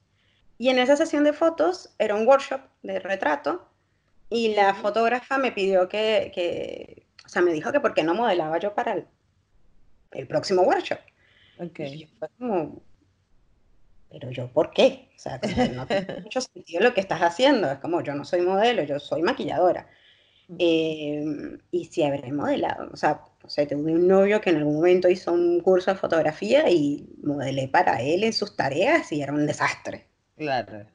Y 0.59 0.69
en 0.69 0.79
esa 0.79 0.95
sesión 0.95 1.23
de 1.23 1.33
fotos 1.33 1.95
era 1.97 2.15
un 2.15 2.27
workshop 2.27 2.61
de 2.83 2.99
retrato, 2.99 3.67
y 4.29 4.55
la 4.55 4.73
fotógrafa 4.75 5.37
me 5.37 5.51
pidió 5.51 5.89
que, 5.89 6.31
que, 6.33 7.07
o 7.25 7.29
sea, 7.29 7.41
me 7.41 7.53
dijo 7.53 7.71
que 7.71 7.79
por 7.79 7.93
qué 7.93 8.03
no 8.03 8.13
modelaba 8.13 8.59
yo 8.59 8.75
para, 8.75 9.05
el, 10.11 10.27
próximo 10.27 10.63
workshop. 10.63 10.99
Okay. 11.57 12.05
fue 12.19 12.27
como, 12.37 12.81
pero 14.09 14.31
yo, 14.31 14.47
¿por 14.47 14.71
qué? 14.71 15.09
O 15.15 15.19
sea, 15.19 15.39
no 15.73 15.87
tiene 15.87 16.19
mucho 16.23 16.41
sentido 16.41 16.81
lo 16.81 16.93
que 16.93 17.01
estás 17.01 17.21
haciendo. 17.21 17.71
Es 17.71 17.79
como, 17.79 18.01
yo 18.01 18.13
no 18.15 18.25
soy 18.25 18.41
modelo, 18.41 18.83
yo 18.83 18.99
soy 18.99 19.21
maquilladora. 19.21 19.87
Em, 20.59 21.57
y 21.71 21.85
si 21.85 22.03
habré 22.03 22.31
modelado, 22.31 22.89
o 22.93 22.95
sea, 22.95 23.21
o 23.43 23.49
sea, 23.49 23.67
tuve 23.67 23.93
un 23.93 24.07
novio 24.07 24.41
que 24.41 24.51
en 24.51 24.57
algún 24.57 24.75
momento 24.75 25.09
hizo 25.09 25.33
un 25.33 25.59
curso 25.59 25.91
de 25.91 25.97
fotografía 25.97 26.69
y 26.69 27.07
modelé 27.23 27.67
para 27.67 28.01
él 28.01 28.23
en 28.23 28.33
sus 28.33 28.55
tareas 28.55 29.11
y 29.11 29.21
era 29.21 29.33
un 29.33 29.45
desastre. 29.47 30.07
Claro. 30.37 30.85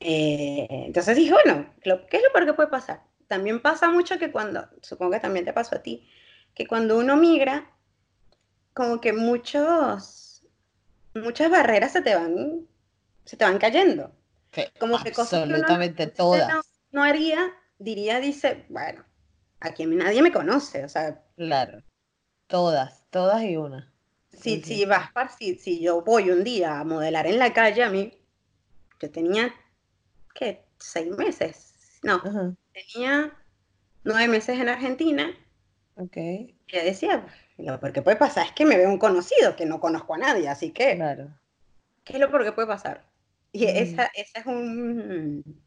Eh, 0.00 0.66
entonces 0.70 1.16
dije, 1.16 1.32
bueno, 1.32 1.66
¿qué 1.82 2.16
es 2.16 2.22
lo 2.22 2.32
peor 2.32 2.46
que 2.46 2.54
puede 2.54 2.68
pasar? 2.68 3.02
También 3.28 3.60
pasa 3.60 3.88
mucho 3.88 4.18
que 4.18 4.32
cuando, 4.32 4.68
supongo 4.82 5.12
que 5.12 5.20
también 5.20 5.44
te 5.44 5.52
pasó 5.52 5.76
a 5.76 5.82
ti, 5.82 6.08
que 6.54 6.66
cuando 6.66 6.98
uno 6.98 7.16
migra, 7.16 7.70
como 8.74 9.00
que 9.00 9.12
muchos, 9.12 10.42
muchas 11.14 11.50
barreras 11.50 11.92
se 11.92 12.02
te 12.02 12.14
van, 12.14 12.66
se 13.24 13.36
te 13.36 13.44
van 13.44 13.58
cayendo. 13.58 14.12
como 14.78 15.02
que 15.02 15.12
cosas 15.12 15.42
absolutamente 15.42 16.08
todas. 16.08 16.66
No, 16.90 17.02
haría, 17.02 17.52
diría, 17.78 18.20
dice, 18.20 18.66
bueno, 18.68 19.04
aquí 19.60 19.86
nadie 19.86 20.22
me 20.22 20.32
conoce, 20.32 20.84
o 20.84 20.88
sea. 20.88 21.22
Claro, 21.36 21.82
todas, 22.48 23.04
todas 23.10 23.42
y 23.42 23.56
una. 23.56 23.92
Si, 24.32 24.60
si 24.62 24.84
vas, 24.84 25.10
si, 25.38 25.54
si 25.54 25.80
yo 25.80 26.02
voy 26.02 26.30
un 26.30 26.42
día 26.42 26.80
a 26.80 26.84
modelar 26.84 27.26
en 27.28 27.38
la 27.38 27.52
calle, 27.52 27.84
a 27.84 27.90
mí, 27.90 28.18
yo 29.00 29.10
tenía, 29.10 29.54
¿qué? 30.34 30.64
Seis 30.78 31.16
meses, 31.16 31.72
no, 32.02 32.20
tenía 32.72 33.32
nueve 34.02 34.28
meses 34.28 34.58
en 34.58 34.68
Argentina. 34.68 35.32
Ok. 35.96 36.16
Y 36.16 36.52
decía, 36.66 37.24
lo 37.58 37.80
peor 37.80 37.92
que 37.92 38.02
puede 38.02 38.16
pasar 38.16 38.46
es 38.46 38.52
que 38.52 38.64
me 38.64 38.76
veo 38.76 38.88
un 38.88 38.98
conocido, 38.98 39.56
que 39.56 39.66
no 39.66 39.80
conozco 39.80 40.14
a 40.14 40.18
nadie, 40.18 40.48
así 40.48 40.70
que. 40.70 40.96
Claro. 40.96 41.28
¿Qué 42.04 42.14
es 42.14 42.18
lo 42.18 42.30
peor 42.30 42.44
que 42.44 42.52
puede 42.52 42.68
pasar? 42.68 43.04
Y 43.52 43.66
esa, 43.66 44.10
esa 44.14 44.40
es 44.40 44.46
un. 44.46 45.62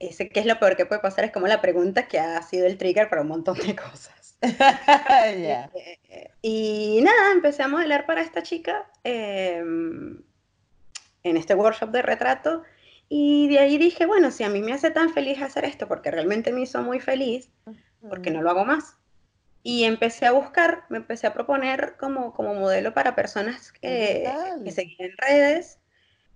Ese 0.00 0.28
qué 0.28 0.40
es 0.40 0.46
lo 0.46 0.58
peor 0.58 0.76
que 0.76 0.86
puede 0.86 1.00
pasar 1.00 1.24
es 1.24 1.32
como 1.32 1.46
la 1.46 1.60
pregunta 1.60 2.08
que 2.08 2.18
ha 2.18 2.42
sido 2.42 2.66
el 2.66 2.78
trigger 2.78 3.08
para 3.08 3.22
un 3.22 3.28
montón 3.28 3.58
de 3.58 3.76
cosas. 3.76 4.36
y, 6.42 7.00
nada, 7.02 7.32
empecé 7.32 7.62
a 7.62 7.68
modelar 7.68 8.06
para 8.06 8.20
esta 8.20 8.42
chica 8.42 8.90
em, 9.04 10.22
en 11.22 11.36
este 11.36 11.54
workshop 11.54 11.90
de 11.90 12.02
retrato. 12.02 12.64
Y 13.08 13.48
de 13.48 13.60
ahí 13.60 13.78
dije, 13.78 14.04
bueno, 14.04 14.30
si 14.30 14.44
a 14.44 14.50
mí 14.50 14.60
me 14.60 14.72
hace 14.72 14.90
tan 14.90 15.10
feliz 15.10 15.40
hacer 15.40 15.64
esto, 15.64 15.88
porque 15.88 16.10
realmente 16.10 16.52
me 16.52 16.62
hizo 16.62 16.82
muy 16.82 17.00
feliz, 17.00 17.50
¿por 18.00 18.20
qué 18.20 18.30
no 18.30 18.42
lo 18.42 18.50
hago 18.50 18.66
más? 18.66 18.97
Y 19.68 19.84
empecé 19.84 20.24
a 20.24 20.32
buscar, 20.32 20.86
me 20.88 20.96
empecé 20.96 21.26
a 21.26 21.34
proponer 21.34 21.98
como, 22.00 22.32
como 22.32 22.54
modelo 22.54 22.94
para 22.94 23.14
personas 23.14 23.70
que, 23.70 24.26
que 24.64 24.70
seguían 24.72 25.10
redes, 25.18 25.78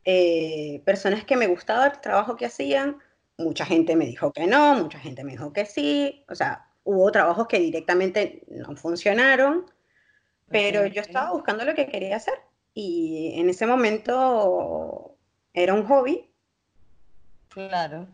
eh, 0.04 0.82
personas 0.84 1.24
que 1.24 1.38
me 1.38 1.46
gustaba 1.46 1.86
el 1.86 1.98
trabajo 1.98 2.36
que 2.36 2.44
hacían. 2.44 2.98
Mucha 3.38 3.64
gente 3.64 3.96
me 3.96 4.04
dijo 4.04 4.34
que 4.34 4.46
no, 4.46 4.74
mucha 4.74 4.98
gente 4.98 5.24
me 5.24 5.32
dijo 5.32 5.50
que 5.50 5.64
sí. 5.64 6.26
O 6.28 6.34
sea, 6.34 6.66
hubo 6.84 7.10
trabajos 7.10 7.46
que 7.46 7.58
directamente 7.58 8.44
no 8.48 8.76
funcionaron, 8.76 9.64
pero 10.50 10.84
yo 10.84 11.00
estaba 11.00 11.32
buscando 11.32 11.64
lo 11.64 11.74
que 11.74 11.86
quería 11.86 12.16
hacer. 12.16 12.38
Y 12.74 13.32
en 13.36 13.48
ese 13.48 13.66
momento 13.66 15.16
era 15.54 15.72
un 15.72 15.86
hobby. 15.86 16.30
Claro. 17.48 18.08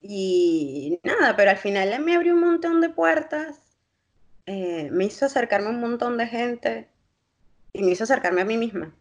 Y 0.00 0.98
nada, 1.04 1.36
pero 1.36 1.52
al 1.52 1.56
final 1.56 2.00
me 2.00 2.16
abrió 2.16 2.34
un 2.34 2.40
montón 2.40 2.80
de 2.80 2.88
puertas 2.88 3.67
eh, 4.50 4.88
me 4.90 5.04
hizo 5.04 5.26
acercarme 5.26 5.66
a 5.66 5.70
un 5.70 5.80
montón 5.80 6.16
de 6.16 6.26
gente 6.26 6.88
y 7.74 7.82
me 7.82 7.90
hizo 7.90 8.04
acercarme 8.04 8.40
a 8.40 8.46
mí 8.46 8.56
misma. 8.56 8.94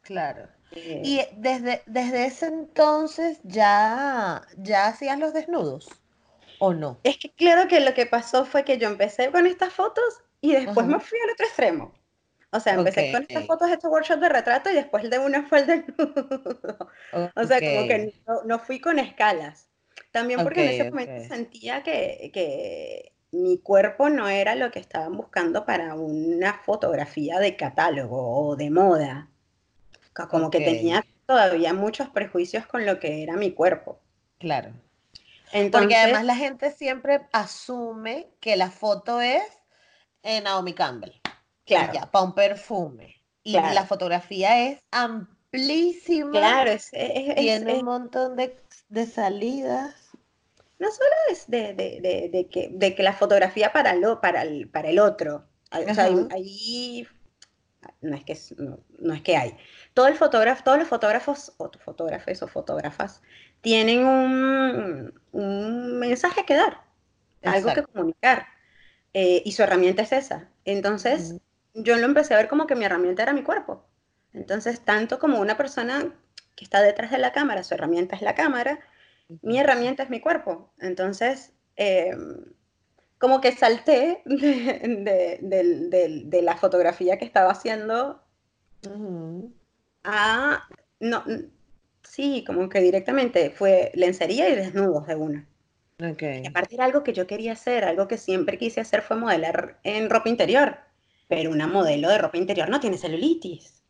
Claro. 0.00 0.48
y 0.72 1.20
desde, 1.36 1.82
desde 1.84 2.24
ese 2.24 2.46
entonces 2.46 3.40
ya, 3.44 4.42
ya 4.56 4.86
hacías 4.86 5.18
los 5.18 5.34
desnudos, 5.34 5.88
¿o 6.58 6.72
no? 6.72 6.98
Es 7.04 7.18
que 7.18 7.30
claro 7.30 7.68
que 7.68 7.80
lo 7.80 7.92
que 7.92 8.06
pasó 8.06 8.46
fue 8.46 8.64
que 8.64 8.78
yo 8.78 8.88
empecé 8.88 9.30
con 9.30 9.46
estas 9.46 9.72
fotos 9.74 10.22
y 10.40 10.52
después 10.52 10.86
me 10.86 10.98
fui 10.98 11.18
al 11.20 11.30
otro 11.30 11.46
extremo. 11.46 11.94
O 12.50 12.60
sea, 12.60 12.74
empecé 12.74 13.12
con 13.12 13.22
estas 13.22 13.46
fotos, 13.46 13.70
estos 13.70 13.90
workshops 13.90 14.20
de 14.22 14.28
retrato 14.30 14.70
y 14.70 14.74
después 14.74 15.10
de 15.10 15.18
una 15.18 15.42
fue 15.46 15.60
el 15.60 15.66
desnudo. 15.66 16.88
O 17.34 17.44
sea, 17.44 17.60
como 17.60 17.86
que 17.86 18.14
no, 18.46 18.58
fui 18.60 18.80
con 18.80 18.98
escalas. 18.98 19.68
También 20.10 20.42
porque 20.42 20.64
en 20.64 20.70
ese 20.70 20.90
momento 20.90 21.28
sentía 21.28 21.82
que, 21.82 22.30
que, 22.32 23.13
mi 23.34 23.58
cuerpo 23.58 24.08
no 24.08 24.28
era 24.28 24.54
lo 24.54 24.70
que 24.70 24.78
estaban 24.78 25.16
buscando 25.16 25.66
para 25.66 25.94
una 25.94 26.54
fotografía 26.54 27.38
de 27.38 27.56
catálogo 27.56 28.48
o 28.48 28.56
de 28.56 28.70
moda. 28.70 29.28
Como 30.30 30.50
que 30.50 30.60
tenía 30.60 31.04
todavía 31.26 31.74
muchos 31.74 32.08
prejuicios 32.08 32.66
con 32.66 32.86
lo 32.86 33.00
que 33.00 33.22
era 33.22 33.34
mi 33.34 33.52
cuerpo. 33.52 33.98
Claro. 34.38 34.72
Porque 35.70 35.96
además 35.96 36.24
la 36.24 36.36
gente 36.36 36.72
siempre 36.72 37.26
asume 37.32 38.28
que 38.40 38.56
la 38.56 38.70
foto 38.70 39.20
es 39.20 39.42
en 40.22 40.44
Naomi 40.44 40.72
Campbell. 40.72 41.12
Claro. 41.64 41.92
Ya, 41.92 42.10
para 42.10 42.24
un 42.24 42.34
perfume. 42.34 43.16
Y 43.42 43.52
la 43.52 43.84
fotografía 43.84 44.68
es 44.68 44.80
amplísima. 44.90 46.30
Claro, 46.30 46.70
es, 46.70 46.90
tiene 46.90 47.74
un 47.74 47.84
montón 47.84 48.36
de, 48.36 49.06
salidas. 49.06 49.94
No 50.78 50.90
solo 50.90 51.10
es 51.30 51.48
de, 51.48 52.48
que, 52.50 52.70
de 52.72 52.94
que 52.94 53.02
la 53.02 53.12
fotografía 53.12 53.72
para, 53.72 53.94
lo, 53.94 54.20
para, 54.20 54.42
el, 54.42 54.68
para 54.68 54.88
el 54.88 54.98
otro. 54.98 55.44
O 55.70 55.94
sea, 55.94 56.08
ahí 56.30 57.06
no 58.00 58.16
es 58.16 58.24
que 58.24 58.36
no, 58.98 59.14
es 59.14 59.22
que 59.22 59.36
hay. 59.36 59.56
Todo 59.94 60.08
el 60.08 60.14
fotógrafo, 60.14 60.62
todos 60.64 60.78
los 60.78 60.88
fotógrafos 60.88 61.52
o 61.56 61.70
fotógrafos 61.78 62.42
o 62.42 62.48
fotógrafas 62.48 63.22
tienen 63.60 64.04
un, 64.04 65.20
un 65.32 65.98
mensaje 65.98 66.44
que 66.44 66.54
dar, 66.54 66.82
algo 67.42 67.72
que 67.72 67.82
comunicar. 67.82 68.46
Eh, 69.14 69.42
y 69.44 69.52
su 69.52 69.62
herramienta 69.62 70.02
es 70.02 70.12
esa. 70.12 70.48
Entonces, 70.64 71.36
yo 71.72 71.96
lo 71.96 72.04
empecé 72.04 72.34
a 72.34 72.38
ver 72.38 72.48
como 72.48 72.66
que 72.66 72.74
mi 72.74 72.84
herramienta 72.84 73.22
era 73.22 73.32
mi 73.32 73.42
cuerpo. 73.42 73.86
Entonces, 74.32 74.80
tanto 74.80 75.18
como 75.18 75.40
una 75.40 75.56
persona 75.56 76.12
que 76.56 76.64
está 76.64 76.82
detrás 76.82 77.10
de 77.10 77.18
la 77.18 77.32
cámara, 77.32 77.62
su 77.62 77.74
herramienta 77.74 78.16
es 78.16 78.22
la 78.22 78.34
cámara, 78.34 78.80
mi 79.42 79.58
herramienta 79.58 80.02
es 80.02 80.10
mi 80.10 80.20
cuerpo. 80.20 80.72
Entonces, 80.78 81.52
em, 81.76 82.44
como 83.18 83.40
que 83.40 83.52
salté 83.52 84.22
de, 84.26 85.40
la 86.42 86.56
fotografía 86.56 87.18
que 87.18 87.24
estaba 87.24 87.52
haciendo 87.52 88.22
a, 90.04 90.68
no, 91.00 91.24
sí, 92.02 92.44
como 92.46 92.68
que 92.68 92.80
directamente 92.80 93.50
fue 93.50 93.90
lencería 93.94 94.48
y 94.48 94.54
desnudos 94.54 95.06
de 95.06 95.14
una. 95.14 95.48
Okay. 96.12 96.42
Y 96.42 96.46
aparte 96.46 96.74
era 96.74 96.84
algo 96.84 97.02
que 97.02 97.12
yo 97.12 97.26
quería 97.26 97.52
hacer, 97.52 97.84
algo 97.84 98.08
que 98.08 98.18
siempre 98.18 98.58
quise 98.58 98.80
hacer 98.80 99.00
fue 99.00 99.16
modelar 99.16 99.78
en 99.84 100.10
ropa 100.10 100.28
interior, 100.28 100.76
pero 101.28 101.50
una 101.50 101.66
modelo 101.66 102.08
de 102.08 102.18
ropa 102.18 102.36
interior 102.36 102.68
no 102.68 102.80
tiene 102.80 102.98
celulitis. 102.98 103.82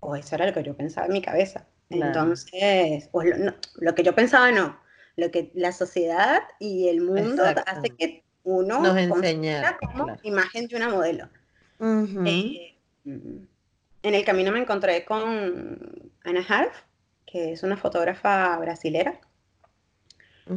O 0.00 0.16
eso 0.16 0.34
era 0.34 0.46
lo 0.46 0.52
que 0.52 0.62
yo 0.62 0.76
pensaba 0.76 1.06
en 1.06 1.12
mi 1.12 1.22
cabeza. 1.22 1.66
Entonces, 1.90 3.08
lo, 3.76 3.94
que 3.94 4.02
yo 4.02 4.14
pensaba 4.14 4.50
no, 4.50 4.78
lo 5.16 5.30
que 5.30 5.50
la 5.54 5.72
sociedad 5.72 6.42
y 6.58 6.88
el 6.88 7.00
mundo 7.02 7.42
hace 7.66 7.90
que 7.90 8.24
uno 8.42 8.80
nos 8.80 8.96
enseña 8.96 9.76
como 9.78 10.16
imagen 10.22 10.66
de 10.66 10.76
una 10.76 10.88
modelo. 10.88 11.28
Eh, 11.80 12.76
en 13.04 14.14
el 14.14 14.24
camino 14.24 14.52
me 14.52 14.60
encontré 14.60 15.04
con 15.04 16.12
Ana 16.24 16.44
Harf, 16.48 16.82
que 17.26 17.52
es 17.52 17.62
una 17.62 17.76
fotógrafa 17.76 18.56
brasilera, 18.58 19.20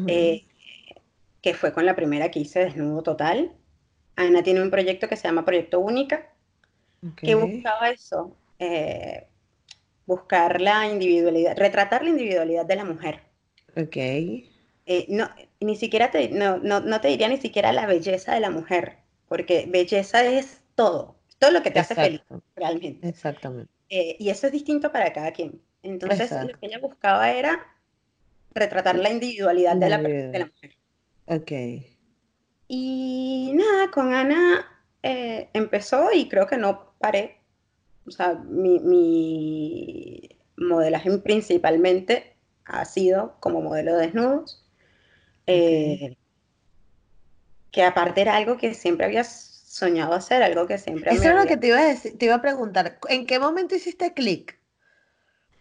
eh, 0.08 0.46
que 1.42 1.54
fue 1.54 1.72
con 1.72 1.86
la 1.86 1.96
primera 1.96 2.30
que 2.30 2.40
hice 2.40 2.60
Desnudo 2.60 3.04
Total. 3.04 3.52
Ana 4.16 4.44
tiene 4.44 4.62
un 4.62 4.72
proyecto 4.72 5.08
que 5.08 5.16
se 5.16 5.28
llama 5.28 5.46
Proyecto 5.46 5.80
Única, 5.80 6.30
que 7.16 7.36
buscaba 7.36 7.90
eso, 7.90 8.36
eh, 8.60 9.28
buscar 10.08 10.60
la 10.60 10.88
individualidad, 10.88 11.56
retratar 11.56 12.04
la 12.04 12.10
individualidad 12.10 12.66
de 12.66 12.76
la 12.76 12.86
mujer. 12.86 13.22
Ok. 13.76 13.98
no, 15.10 15.30
ni 15.60 15.76
siquiera 15.76 16.10
te, 16.10 16.30
no, 16.30 16.58
no, 16.58 17.02
te 17.02 17.10
diría 17.10 17.28
ni 17.28 17.38
siquiera 17.38 17.72
la 17.72 17.86
belleza 17.86 18.34
de 18.34 18.40
la 18.40 18.50
mujer, 18.50 18.98
porque 19.28 19.66
belleza 19.68 20.26
es 20.26 20.62
todo, 20.74 21.16
todo 21.38 21.52
lo 21.52 21.62
que 21.62 21.70
te 21.70 21.80
hace 21.80 21.94
feliz, 21.94 22.22
realmente. 22.56 23.08
Exactamente. 23.08 23.72
Eh, 23.90 24.16
y 24.20 24.30
eso 24.30 24.48
es 24.48 24.54
distinto 24.54 24.92
para 24.92 25.14
cada 25.14 25.32
quien. 25.32 25.62
Entonces, 25.84 26.32
lo 26.32 26.60
que 26.60 26.66
ella 26.66 26.80
buscaba 26.80 27.32
era 27.32 27.66
retratar 28.54 28.98
la 28.98 29.10
individualidad 29.10 29.76
de 29.76 29.90
la, 29.90 29.98
de 30.00 30.40
la, 30.40 30.46
mujer. 30.46 30.76
Ok. 31.28 31.52
Y 32.68 33.52
nada, 33.56 33.92
con 33.92 34.14
Ana 34.14 34.66
eh, 35.04 35.50
empezó 35.54 36.12
y 36.14 36.28
creo 36.28 36.48
que 36.48 36.58
no 36.58 36.94
paré. 37.00 37.37
O 38.08 38.12
sea, 38.12 38.34
mi, 38.34 38.80
mi 38.80 40.30
modelaje 40.56 41.18
principalmente 41.20 42.36
ha 42.66 42.86
sido 42.86 43.36
como 43.40 43.62
modelo 43.62 43.96
de 43.96 44.08
desnudos. 44.08 44.64
Eh, 45.46 46.18
que 47.72 47.84
aparte 47.84 48.22
era 48.22 48.36
algo 48.36 48.58
que 48.58 48.74
siempre 48.74 49.06
habías 49.06 49.28
soñado 49.30 50.14
hacer, 50.14 50.42
algo 50.42 50.66
que 50.68 50.78
siempre... 50.78 51.12
Eso 51.12 51.30
es 51.30 51.36
lo 51.36 51.46
que 51.46 51.58
te 51.58 51.68
iba 51.68 51.80
a 51.80 51.86
decir, 51.86 52.18
te 52.18 52.26
iba 52.26 52.36
a 52.36 52.42
preguntar, 52.42 52.98
¿en 53.10 53.26
qué 53.26 53.40
momento 53.40 53.76
hiciste 53.76 54.14
clic? 54.14 54.57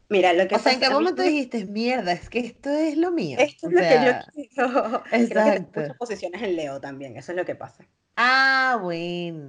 Mira, 0.09 0.33
lo 0.33 0.47
que 0.47 0.55
O 0.55 0.59
sea, 0.59 0.73
¿en 0.73 0.81
qué 0.81 0.91
momento 0.91 1.23
dijiste, 1.23 1.65
mierda, 1.65 2.13
es 2.13 2.29
que 2.31 2.39
esto 2.39 2.71
es 2.71 2.97
lo 2.97 3.11
mío? 3.11 3.39
Esto 3.41 3.69
es 3.69 3.73
lo 3.73 3.81
que 3.81 4.01
yo 4.05 4.13
quiero. 4.33 5.05
Exacto. 5.13 5.73
Creo 5.73 5.85
muchas 5.85 5.99
posiciones 5.99 6.43
en 6.43 6.57
Leo 6.57 6.81
también, 6.81 7.17
eso 7.17 7.33
es 7.33 7.37
lo 7.37 7.45
que 7.45 7.57
pasa. 7.57 7.85
Ah, 8.17 8.79
bueno. 8.81 9.49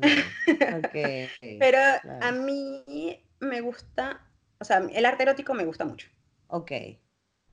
okay, 0.83 1.29
Pero 1.59 1.77
a 2.21 2.31
mí 2.31 3.23
me 3.39 3.61
gusta, 3.61 4.25
o 4.59 4.65
sea, 4.65 4.79
el 4.93 5.05
arte 5.05 5.23
erótico 5.23 5.53
me 5.53 5.65
gusta 5.65 5.85
mucho. 5.85 6.09
Ok. 6.47 6.71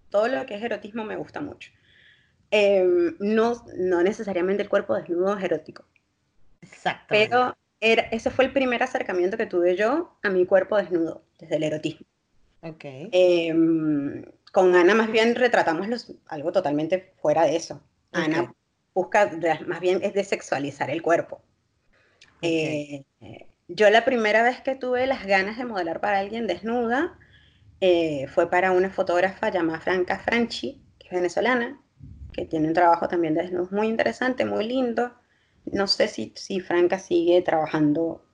Todo 0.09 0.29
lo 0.29 0.47
que 0.47 0.55
es 0.55 0.63
erotismo 0.63 1.05
me 1.05 1.17
gusta 1.17 1.41
mucho. 1.41 1.71
Em, 2.51 3.17
no, 3.19 3.65
no 3.77 4.03
necesariamente 4.03 4.63
el 4.63 4.69
cuerpo 4.69 4.95
desnudo 4.95 5.37
es 5.37 5.45
erótico. 5.45 5.85
Exacto. 6.63 7.07
Pero 7.09 7.57
era, 7.81 8.03
ese 8.13 8.31
fue 8.31 8.47
el 8.47 8.53
primer 8.53 8.83
acercamiento 8.83 9.37
que 9.37 9.47
tuve 9.47 9.77
yo 9.77 10.19
a 10.23 10.31
mi 10.31 10.47
cuerpo 10.47 10.77
desnudo, 10.77 11.25
desde 11.39 11.57
el 11.57 11.65
erotismo. 11.65 12.07
Ok. 12.65 12.85
Em, 12.85 14.25
con 14.53 14.75
Ana 14.75 14.95
más 14.95 15.11
bien 15.11 15.35
retratamos 15.35 15.87
algo 16.27 16.53
totalmente 16.53 17.13
fuera 17.21 17.45
de 17.45 17.57
eso. 17.57 17.83
Ana 18.13 18.55
busca, 18.95 19.31
más 19.67 19.81
bien 19.81 20.01
es 20.03 20.15
de 20.15 20.25
sexualizar 20.25 20.91
el 20.91 21.03
cuerpo. 21.03 21.43
Eh, 22.43 23.05
yo 23.69 23.89
la 23.91 24.05
primera 24.05 24.43
vez 24.43 24.61
que 24.61 24.75
tuve 24.75 25.07
las 25.07 25.27
ganas 25.27 25.57
de 25.57 25.65
modelar 25.65 26.01
para 26.01 26.19
alguien 26.19 26.47
desnuda 26.47 27.19
eh, 27.81 28.27
fue 28.29 28.51
para 28.51 28.73
una 28.73 28.91
fotógrafa 28.91 29.51
llamada 29.51 29.81
Franca 29.81 30.19
Franchi, 30.19 30.83
que 30.99 31.09
es 31.09 31.13
venezolana, 31.13 31.81
que 32.33 32.45
tiene 32.45 32.69
un 32.69 32.75
trabajo 32.75 33.09
también 33.09 33.35
de 33.35 33.43
desnudos 33.43 33.73
muy 33.73 33.89
interesante, 33.89 34.45
muy 34.45 34.67
lindo. 34.67 35.13
No 35.67 35.87
sé 35.87 36.09
si, 36.09 36.33
si 36.37 36.61
Franca 36.61 36.99
sigue 36.99 37.43
trabajando 37.43 38.25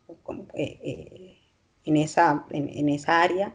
eh, 0.54 0.78
eh, 0.82 1.38
en, 1.84 1.96
esa, 1.96 2.44
en, 2.50 2.88
esa 2.88 3.22
área, 3.22 3.54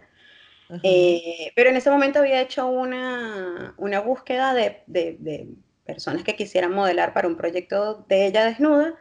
eh, 0.84 1.52
pero 1.56 1.70
en 1.70 1.76
ese 1.76 1.90
momento 1.90 2.20
había 2.20 2.42
hecho 2.42 2.68
una, 2.68 3.74
una 3.78 4.00
búsqueda 4.00 4.54
de, 4.54 4.84
de, 4.88 5.50
personas 5.86 6.24
que 6.24 6.36
quisieran 6.36 6.74
modelar 6.74 7.14
para 7.14 7.28
un 7.28 7.38
proyecto 7.38 8.06
de 8.10 8.26
ella 8.26 8.46
desnuda 8.46 8.96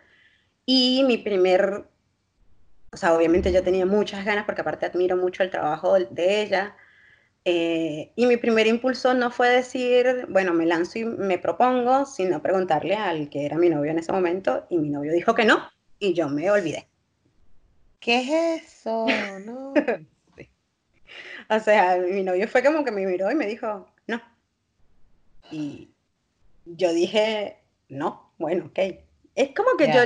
y 0.67 1.03
mi 1.07 1.17
primer, 1.17 1.87
o 2.93 2.97
sea, 2.97 3.15
obviamente 3.15 3.53
yo 3.53 3.63
tenía 3.63 3.87
muchas 3.87 4.25
ganas 4.25 4.45
porque 4.45 4.61
aparte 4.61 4.87
admiro 4.87 5.17
mucho 5.17 5.43
el 5.43 5.51
trabajo 5.51 5.95
de 5.95 6.43
ella, 6.43 6.77
eh, 7.47 8.13
y 8.17 8.25
mi 8.25 8.39
primer 8.39 8.67
impulso 8.67 9.13
no 9.13 9.31
fue 9.31 9.51
decir, 9.51 10.27
bueno, 10.31 10.55
me 10.55 10.65
lanzo 10.65 10.99
y 10.99 11.05
me 11.05 11.39
propongo, 11.39 12.07
sino 12.07 12.41
preguntarle 12.41 12.95
al 12.95 13.29
que 13.29 13.45
era 13.45 13.59
mi 13.59 13.69
novio 13.69 13.91
en 13.91 13.99
ese 13.99 14.13
momento, 14.13 14.67
y 14.71 14.79
mi 14.79 14.89
novio 14.89 15.13
dijo 15.13 15.35
que 15.35 15.45
no, 15.45 15.69
y 15.99 16.15
yo 16.15 16.29
me 16.29 16.51
olvidé. 16.51 16.89
¿Qué 18.01 18.21
es 18.21 18.63
eso? 18.63 19.07
No. 19.45 19.75
O 21.49 21.61
sea, 21.61 21.97
mi 21.99 22.23
novio 22.23 22.49
fue 22.49 22.63
como 22.63 22.85
que 22.85 22.91
me 22.91 23.07
miró 23.07 23.31
y 23.31 23.35
me 23.35 23.47
dijo, 23.47 23.87
no. 24.07 24.21
Y 25.51 25.91
yo 26.65 26.93
dije, 26.93 27.59
no, 27.89 28.33
bueno, 28.39 28.67
ok. 28.67 28.79
Es 29.35 29.51
como 29.55 29.77
que 29.77 29.93
yo, 29.93 30.01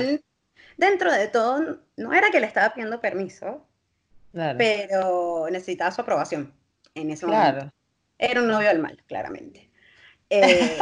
dentro 0.77 1.11
de 1.11 1.27
todo, 1.27 1.79
no 1.97 2.13
era 2.13 2.29
que 2.31 2.39
le 2.39 2.47
estaba 2.47 2.73
pidiendo 2.73 2.99
permiso, 2.99 3.65
pero 4.57 5.47
necesitaba 5.51 5.91
su 5.91 6.01
aprobación 6.01 6.53
en 6.95 7.11
ese 7.11 7.25
momento. 7.25 7.71
Era 8.17 8.41
un 8.41 8.47
novio 8.47 8.67
del 8.67 8.79
mal, 8.79 9.01
claramente. 9.07 9.69
Eh, 10.31 10.77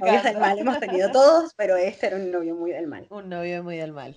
novios 0.00 0.22
del 0.22 0.38
mal 0.38 0.58
hemos 0.58 0.80
tenido 0.80 1.10
todos, 1.12 1.52
pero 1.54 1.76
este 1.76 2.06
era 2.06 2.16
un 2.16 2.30
novio 2.30 2.54
muy 2.54 2.72
del 2.72 2.86
mal. 2.86 3.06
Un 3.10 3.28
novio 3.28 3.62
muy 3.62 3.76
del 3.76 3.92
mal. 3.92 4.16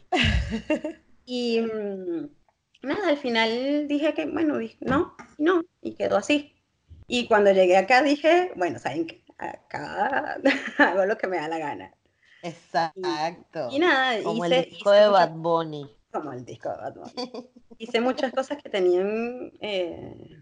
y, 1.25 1.59
mm, 1.61 2.29
nada, 2.81 3.09
al 3.09 3.17
final 3.17 3.87
dije 3.87 4.13
que, 4.13 4.25
bueno, 4.25 4.59
no, 4.81 5.15
no, 5.37 5.63
y 5.81 5.95
quedó 5.95 6.17
así. 6.17 6.55
Y 7.07 7.27
cuando 7.27 7.51
llegué 7.51 7.77
acá 7.77 8.03
dije, 8.03 8.51
bueno, 8.55 8.79
¿saben 8.79 9.07
qué? 9.07 9.23
Acá 9.37 10.39
hago 10.77 11.05
lo 11.05 11.17
que 11.17 11.27
me 11.27 11.37
da 11.37 11.47
la 11.47 11.57
gana. 11.57 11.93
Exacto. 12.43 13.69
Y, 13.71 13.79
nada, 13.79 14.21
como 14.23 14.45
el 14.45 14.65
disco 14.65 14.91
de 14.91 15.07
Bad 15.07 15.31
Bunny. 15.31 15.89
Como 16.11 16.31
el 16.33 16.45
disco 16.45 16.69
de 16.69 16.77
Bad 16.77 16.93
Bunny. 16.95 17.49
hice 17.79 18.01
muchas 18.01 18.31
cosas 18.33 18.61
que 18.61 18.69
tenían, 18.69 19.51
eh, 19.61 20.41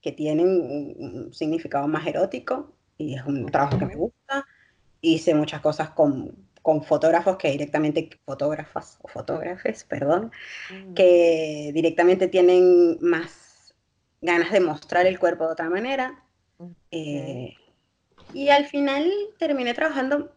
que 0.00 0.12
tienen 0.12 0.46
un, 0.48 1.32
significado 1.32 1.86
más 1.88 2.06
erótico 2.06 2.74
y 2.96 3.14
es 3.14 3.24
un 3.24 3.46
trabajo 3.46 3.78
que 3.78 3.86
me 3.86 3.96
gusta. 3.96 4.46
Hice 5.00 5.34
muchas 5.34 5.60
cosas 5.60 5.90
con, 5.90 6.47
con 6.62 6.82
fotógrafos 6.82 7.36
que 7.36 7.50
directamente, 7.50 8.10
fotógrafas 8.24 8.98
o 9.02 9.08
fotógrafes, 9.08 9.84
perdón, 9.84 10.32
mm. 10.70 10.94
que 10.94 11.70
directamente 11.72 12.28
tienen 12.28 12.98
más 13.00 13.74
ganas 14.20 14.50
de 14.50 14.60
mostrar 14.60 15.06
el 15.06 15.18
cuerpo 15.18 15.46
de 15.46 15.52
otra 15.52 15.70
manera. 15.70 16.22
Eh, 16.90 17.54
y 18.32 18.48
al 18.48 18.66
final 18.66 19.10
terminé 19.38 19.74
trabajando 19.74 20.32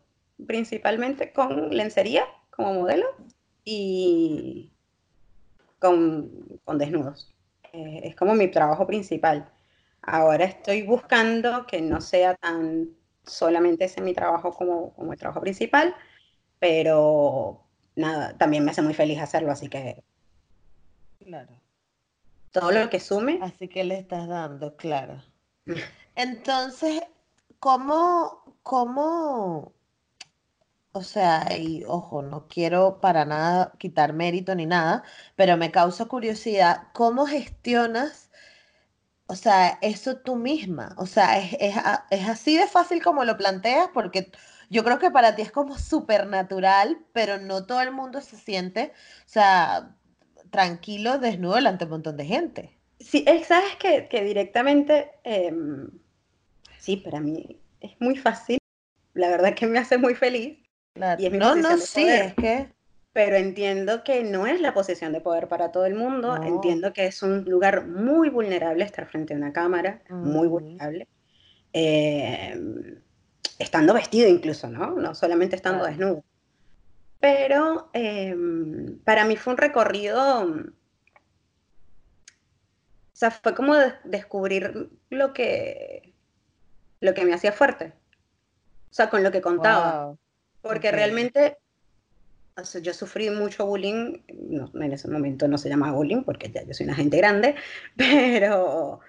principalmente 0.46 1.34
con 1.34 1.76
lencería 1.76 2.26
como 2.50 2.74
modelo 2.74 3.06
y 3.64 4.72
con, 5.80 6.30
desnudos. 6.78 7.34
Eh, 7.74 8.02
es 8.04 8.16
como 8.16 8.36
mi 8.36 8.48
trabajo 8.50 8.86
principal. 8.86 9.50
Ahora 10.02 10.46
estoy 10.46 10.84
buscando 10.84 11.66
que 11.68 11.82
no 11.82 12.02
sea 12.02 12.36
tan 12.36 12.90
solamente 13.24 13.86
ese 13.86 14.02
mi 14.02 14.14
trabajo 14.14 14.52
como, 14.52 14.94
como 14.94 15.14
el 15.14 15.20
trabajo 15.20 15.42
principal, 15.42 15.96
pero 16.62 17.66
nada, 17.96 18.38
también 18.38 18.64
me 18.64 18.70
hace 18.70 18.84
muy 18.84 18.94
feliz 18.94 19.20
hacerlo, 19.20 19.52
así 19.52 19.68
que... 19.68 20.04
Claro. 21.18 21.60
Todo 22.52 22.72
lo 22.72 22.88
que 22.92 23.00
sume. 23.00 23.40
Así 23.42 23.68
que 23.68 23.84
le 23.84 23.98
estás 23.98 24.28
dando, 24.28 24.76
claro. 24.76 25.24
Entonces, 26.16 27.02
¿cómo, 27.60 28.44
cómo 28.62 29.74
o 30.92 31.02
sea, 31.04 31.48
y 31.58 31.84
ojo, 31.88 32.22
no 32.22 32.48
quiero 32.48 33.00
para 33.02 33.26
nada 33.26 33.74
quitar 33.80 34.14
mérito 34.14 34.54
ni 34.54 34.68
nada, 34.68 35.04
pero 35.36 35.58
me 35.58 35.72
causa 35.72 36.06
curiosidad, 36.06 36.90
¿cómo 36.94 37.26
gestionas, 37.26 38.30
o 39.26 39.36
sea, 39.36 39.80
eso 39.82 40.18
tú 40.18 40.36
misma? 40.36 40.94
O 40.98 41.08
sea, 41.08 41.40
es, 41.40 41.76
así 42.28 42.58
de 42.58 42.68
fácil 42.68 43.02
como 43.04 43.24
lo 43.26 43.38
planteas, 43.38 43.90
porque 43.94 44.32
yo 44.72 44.84
creo 44.84 44.98
que 44.98 45.12
para 45.12 45.36
ti 45.36 45.44
es 45.44 45.52
como 45.52 45.78
súper 45.78 46.26
natural, 46.26 46.98
pero 47.14 47.38
no 47.38 47.66
todo 47.66 47.82
el 47.82 47.92
mundo 47.92 48.22
se 48.22 48.38
siente, 48.38 48.92
o 49.26 49.30
sea, 49.30 49.96
tranquilo, 50.50 51.20
desnudo 51.20 51.56
delante 51.56 51.86
de 51.86 51.90
un 51.90 51.92
montón 51.92 52.18
de 52.18 52.26
gente. 52.26 52.78
Sí, 53.00 53.26
sabes 53.48 53.76
que, 53.78 54.08
que 54.08 54.24
directamente, 54.24 55.12
em, 55.24 55.90
sí, 56.80 56.98
para 56.98 57.20
mí 57.20 57.60
es 57.80 57.92
muy 58.00 58.16
fácil, 58.16 58.58
la 59.14 59.30
verdad 59.30 59.54
que 59.54 59.68
me 59.68 59.78
hace 59.78 59.98
muy 59.98 60.16
feliz 60.16 60.62
no, 60.96 61.56
no, 61.56 61.78
sí, 61.78 62.08
es 62.08 62.34
que... 62.36 62.68
Pero 63.14 63.36
entiendo 63.36 64.06
que 64.06 64.24
no 64.24 64.48
es 64.48 64.62
la 64.62 64.74
posición 64.74 65.12
de 65.12 65.20
poder 65.20 65.50
para 65.50 65.74
todo 65.74 65.86
el 65.86 65.96
mundo. 65.96 66.42
Entiendo 66.42 66.94
que 66.94 67.08
es 67.08 67.22
un 67.22 67.44
lugar 67.44 67.86
muy 67.86 68.30
vulnerable 68.30 68.86
estar 68.86 69.06
frente 69.06 69.34
a 69.34 69.38
una 69.38 69.52
cámara, 69.52 70.02
muy 70.10 70.48
vulnerable. 70.48 71.10
Em, 71.74 73.02
estando 73.62 73.94
vestido 73.94 74.28
incluso, 74.28 74.70
¿no? 74.70 74.92
No 74.92 75.16
solamente 75.16 75.56
estando 75.56 75.86
desnudo. 75.86 76.24
Pero 77.20 77.90
em, 77.94 78.98
para 79.00 79.26
mí 79.26 79.36
fue 79.36 79.54
un 79.54 79.58
recorrido, 79.58 80.44
o 80.44 80.74
sea, 83.14 83.30
fue 83.30 83.54
como 83.54 83.76
descubrir 84.04 84.90
lo 85.10 85.34
que, 85.34 86.14
lo 87.00 87.14
que 87.14 87.26
me 87.26 87.34
hacía 87.34 87.52
fuerte. 87.52 87.94
O 88.90 88.94
sea, 88.94 89.10
con 89.10 89.24
lo 89.24 89.32
que 89.32 89.42
contaba. 89.42 90.16
Porque 90.62 90.92
realmente, 90.92 91.58
yo 92.82 92.94
sufrí 92.94 93.30
mucho 93.30 93.66
bullying, 93.66 94.24
en 94.28 94.94
ese 94.94 95.08
momento 95.08 95.48
no 95.48 95.58
se 95.58 95.70
llamaba 95.70 95.94
bullying 95.94 96.24
porque 96.24 96.52
ya 96.52 96.64
yo 96.64 96.74
soy 96.74 96.88
una 96.88 96.96
gente 96.96 97.18
grande, 97.18 97.56
pero 97.96 99.00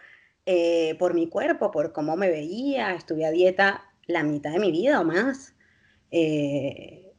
eh, 0.44 0.96
por 0.98 1.14
mi 1.14 1.28
cuerpo, 1.28 1.70
por 1.70 1.92
cómo 1.92 2.16
me 2.16 2.28
veía, 2.28 2.94
estuve 2.94 3.24
a 3.24 3.30
dieta 3.30 3.91
la 4.06 4.22
mitad 4.22 4.52
de 4.52 4.58
mi 4.58 4.72
vida 4.72 5.00
o 5.00 5.04
más. 5.04 5.54
Eh, 6.10 7.12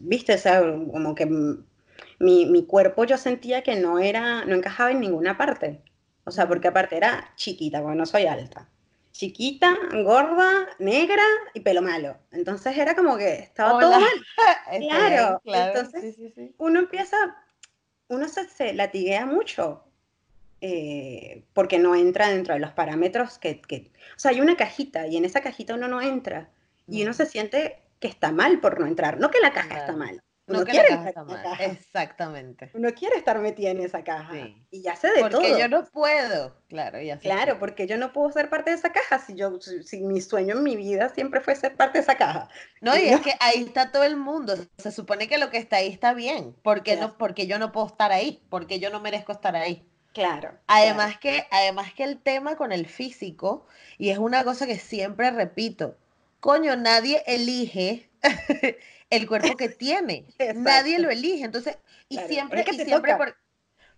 viste, 0.00 0.34
o 0.34 0.38
sea, 0.38 0.60
como 0.60 1.14
que 1.14 1.26
mi, 1.26 2.46
mi, 2.46 2.66
cuerpo 2.66 3.04
yo 3.04 3.18
sentía 3.18 3.62
que 3.62 3.76
no 3.76 3.98
era, 3.98 4.44
no 4.44 4.54
encajaba 4.54 4.90
en 4.90 5.00
ninguna 5.00 5.36
parte. 5.36 5.82
O 6.24 6.30
sea, 6.30 6.48
porque 6.48 6.68
aparte 6.68 6.96
era 6.96 7.32
chiquita, 7.36 7.82
porque 7.82 7.96
no 7.96 8.06
soy 8.06 8.26
alta 8.26 8.68
chiquita, 9.12 9.76
gorda, 10.04 10.68
negra 10.78 11.22
y 11.54 11.60
pelo 11.60 11.82
malo. 11.82 12.16
Entonces 12.32 12.76
era 12.76 12.96
como 12.96 13.16
que 13.16 13.34
estaba 13.34 13.78
todo 13.78 14.00
mal. 14.00 14.10
claro, 14.80 15.40
Entonces 15.44 16.16
uno 16.58 16.80
empieza, 16.80 17.36
uno 18.08 18.26
se, 18.28 18.72
latiguea 18.72 19.26
mucho 19.26 19.84
eh, 20.64 21.42
porque 21.54 21.80
no 21.80 21.96
entra 21.96 22.28
dentro 22.28 22.54
de 22.54 22.60
los 22.60 22.70
parámetros 22.70 23.36
que, 23.38 23.60
que, 23.60 23.90
O 24.14 24.18
sea, 24.18 24.30
hay 24.30 24.40
una 24.40 24.56
cajita 24.56 25.08
y 25.08 25.16
en 25.16 25.24
esa 25.24 25.40
cajita 25.40 25.74
uno 25.74 25.88
no 25.88 26.00
entra 26.00 26.50
y 26.86 27.02
uno 27.02 27.12
se 27.12 27.26
siente 27.26 27.82
que 27.98 28.06
está 28.06 28.30
mal 28.30 28.60
por 28.60 28.78
no 28.78 28.86
entrar. 28.86 29.18
No 29.18 29.28
que 29.28 29.40
la 29.40 29.52
caja 29.52 29.78
está 29.78 29.96
mal, 29.96 30.22
no 30.46 30.64
quiere 30.64 30.88
estar 30.92 31.60
Exactamente. 31.60 32.70
Uno 32.74 32.92
quiere 32.92 33.16
estar 33.16 33.40
metida 33.40 33.70
en 33.70 33.80
esa 33.80 34.04
caja. 34.04 34.34
Y 34.70 34.82
ya 34.82 34.94
sé 34.94 35.08
de 35.08 35.20
todo. 35.28 35.40
Porque 35.40 35.58
yo 35.58 35.66
no 35.68 35.84
puedo. 35.84 36.56
Claro, 36.68 37.00
ya 37.00 37.16
sé. 37.16 37.22
Claro, 37.22 37.58
porque 37.58 37.88
yo 37.88 37.96
no 37.96 38.12
puedo 38.12 38.30
ser 38.30 38.48
parte 38.48 38.70
de 38.70 38.76
esa 38.76 38.92
caja 38.92 39.18
si 39.18 39.34
yo, 39.34 39.58
si, 39.60 40.00
mi 40.00 40.20
sueño 40.20 40.56
en 40.56 40.62
mi 40.62 40.76
vida 40.76 41.08
siempre 41.08 41.40
fue 41.40 41.56
ser 41.56 41.76
parte 41.76 41.98
de 41.98 42.02
esa 42.02 42.16
caja. 42.16 42.48
No, 42.80 42.96
y, 42.96 43.02
es 43.08 43.20
que 43.20 43.34
ahí 43.40 43.64
está 43.64 43.90
todo 43.90 44.04
el 44.04 44.16
mundo. 44.16 44.54
Se 44.78 44.92
supone 44.92 45.26
que 45.26 45.38
lo 45.38 45.50
que 45.50 45.58
está 45.58 45.76
ahí 45.76 45.88
está 45.88 46.14
bien. 46.14 46.54
porque 46.62 46.96
no, 46.96 47.18
porque 47.18 47.48
yo 47.48 47.58
no 47.58 47.72
puedo 47.72 47.88
estar 47.88 48.12
ahí, 48.12 48.42
porque 48.48 48.78
yo 48.78 48.90
no 48.90 49.00
merezco 49.00 49.32
estar 49.32 49.56
ahí. 49.56 49.88
Claro. 50.12 50.58
Además 50.66 51.18
que, 51.18 51.46
además 51.50 51.92
que 51.94 52.04
el 52.04 52.18
tema 52.18 52.56
con 52.56 52.72
el 52.72 52.86
físico, 52.86 53.66
y 53.98 54.10
es 54.10 54.18
una 54.18 54.44
cosa 54.44 54.66
que 54.66 54.78
siempre 54.78 55.30
repito, 55.30 55.96
coño, 56.40 56.76
nadie 56.76 57.22
elige 57.26 58.10
el 59.10 59.26
cuerpo 59.26 59.56
que 59.56 59.68
tiene. 59.68 60.26
Nadie 60.54 60.98
lo 60.98 61.10
elige. 61.10 61.44
Entonces, 61.44 61.78
y 62.08 62.18
siempre, 62.18 62.64
y 62.70 62.78
siempre 62.80 63.16
por, 63.16 63.36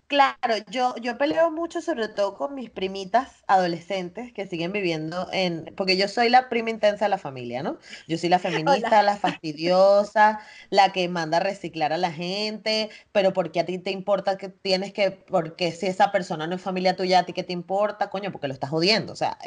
Claro, 0.06 0.56
yo, 0.68 0.94
yo 1.00 1.16
peleo 1.16 1.50
mucho 1.50 1.80
sobre 1.80 2.08
todo 2.08 2.34
con 2.34 2.54
mis 2.54 2.70
primitas 2.70 3.42
adolescentes 3.48 4.32
que 4.34 4.46
siguen 4.46 4.70
viviendo 4.70 5.28
en, 5.32 5.72
porque 5.76 5.96
yo 5.96 6.08
soy 6.08 6.28
la 6.28 6.50
prima 6.50 6.68
intensa 6.70 7.06
de 7.06 7.08
la 7.08 7.18
familia, 7.18 7.62
¿no? 7.62 7.78
Yo 8.06 8.18
soy 8.18 8.28
la 8.28 8.38
feminista, 8.38 9.02
la 9.02 9.16
fastidiosa, 9.16 10.40
la 10.68 10.92
que 10.92 11.08
manda 11.08 11.38
a 11.38 11.40
reciclar 11.40 11.92
a 11.94 11.96
la 11.96 12.12
gente, 12.12 12.90
pero 13.12 13.32
¿por 13.32 13.50
qué 13.50 13.60
a 13.60 13.64
ti 13.66 13.78
te 13.78 13.90
importa 13.90 14.36
que 14.36 14.50
tienes 14.50 14.92
que, 14.92 15.10
porque 15.10 15.72
si 15.72 15.86
esa 15.86 16.12
persona 16.12 16.46
no 16.46 16.56
es 16.56 16.62
familia 16.62 16.96
tuya, 16.96 17.20
a 17.20 17.24
ti 17.26 17.32
qué 17.32 17.42
te 17.42 17.54
importa, 17.54 18.10
coño, 18.10 18.30
porque 18.30 18.46
lo 18.48 18.54
estás 18.54 18.70
jodiendo, 18.70 19.12
o 19.14 19.16
sea, 19.16 19.38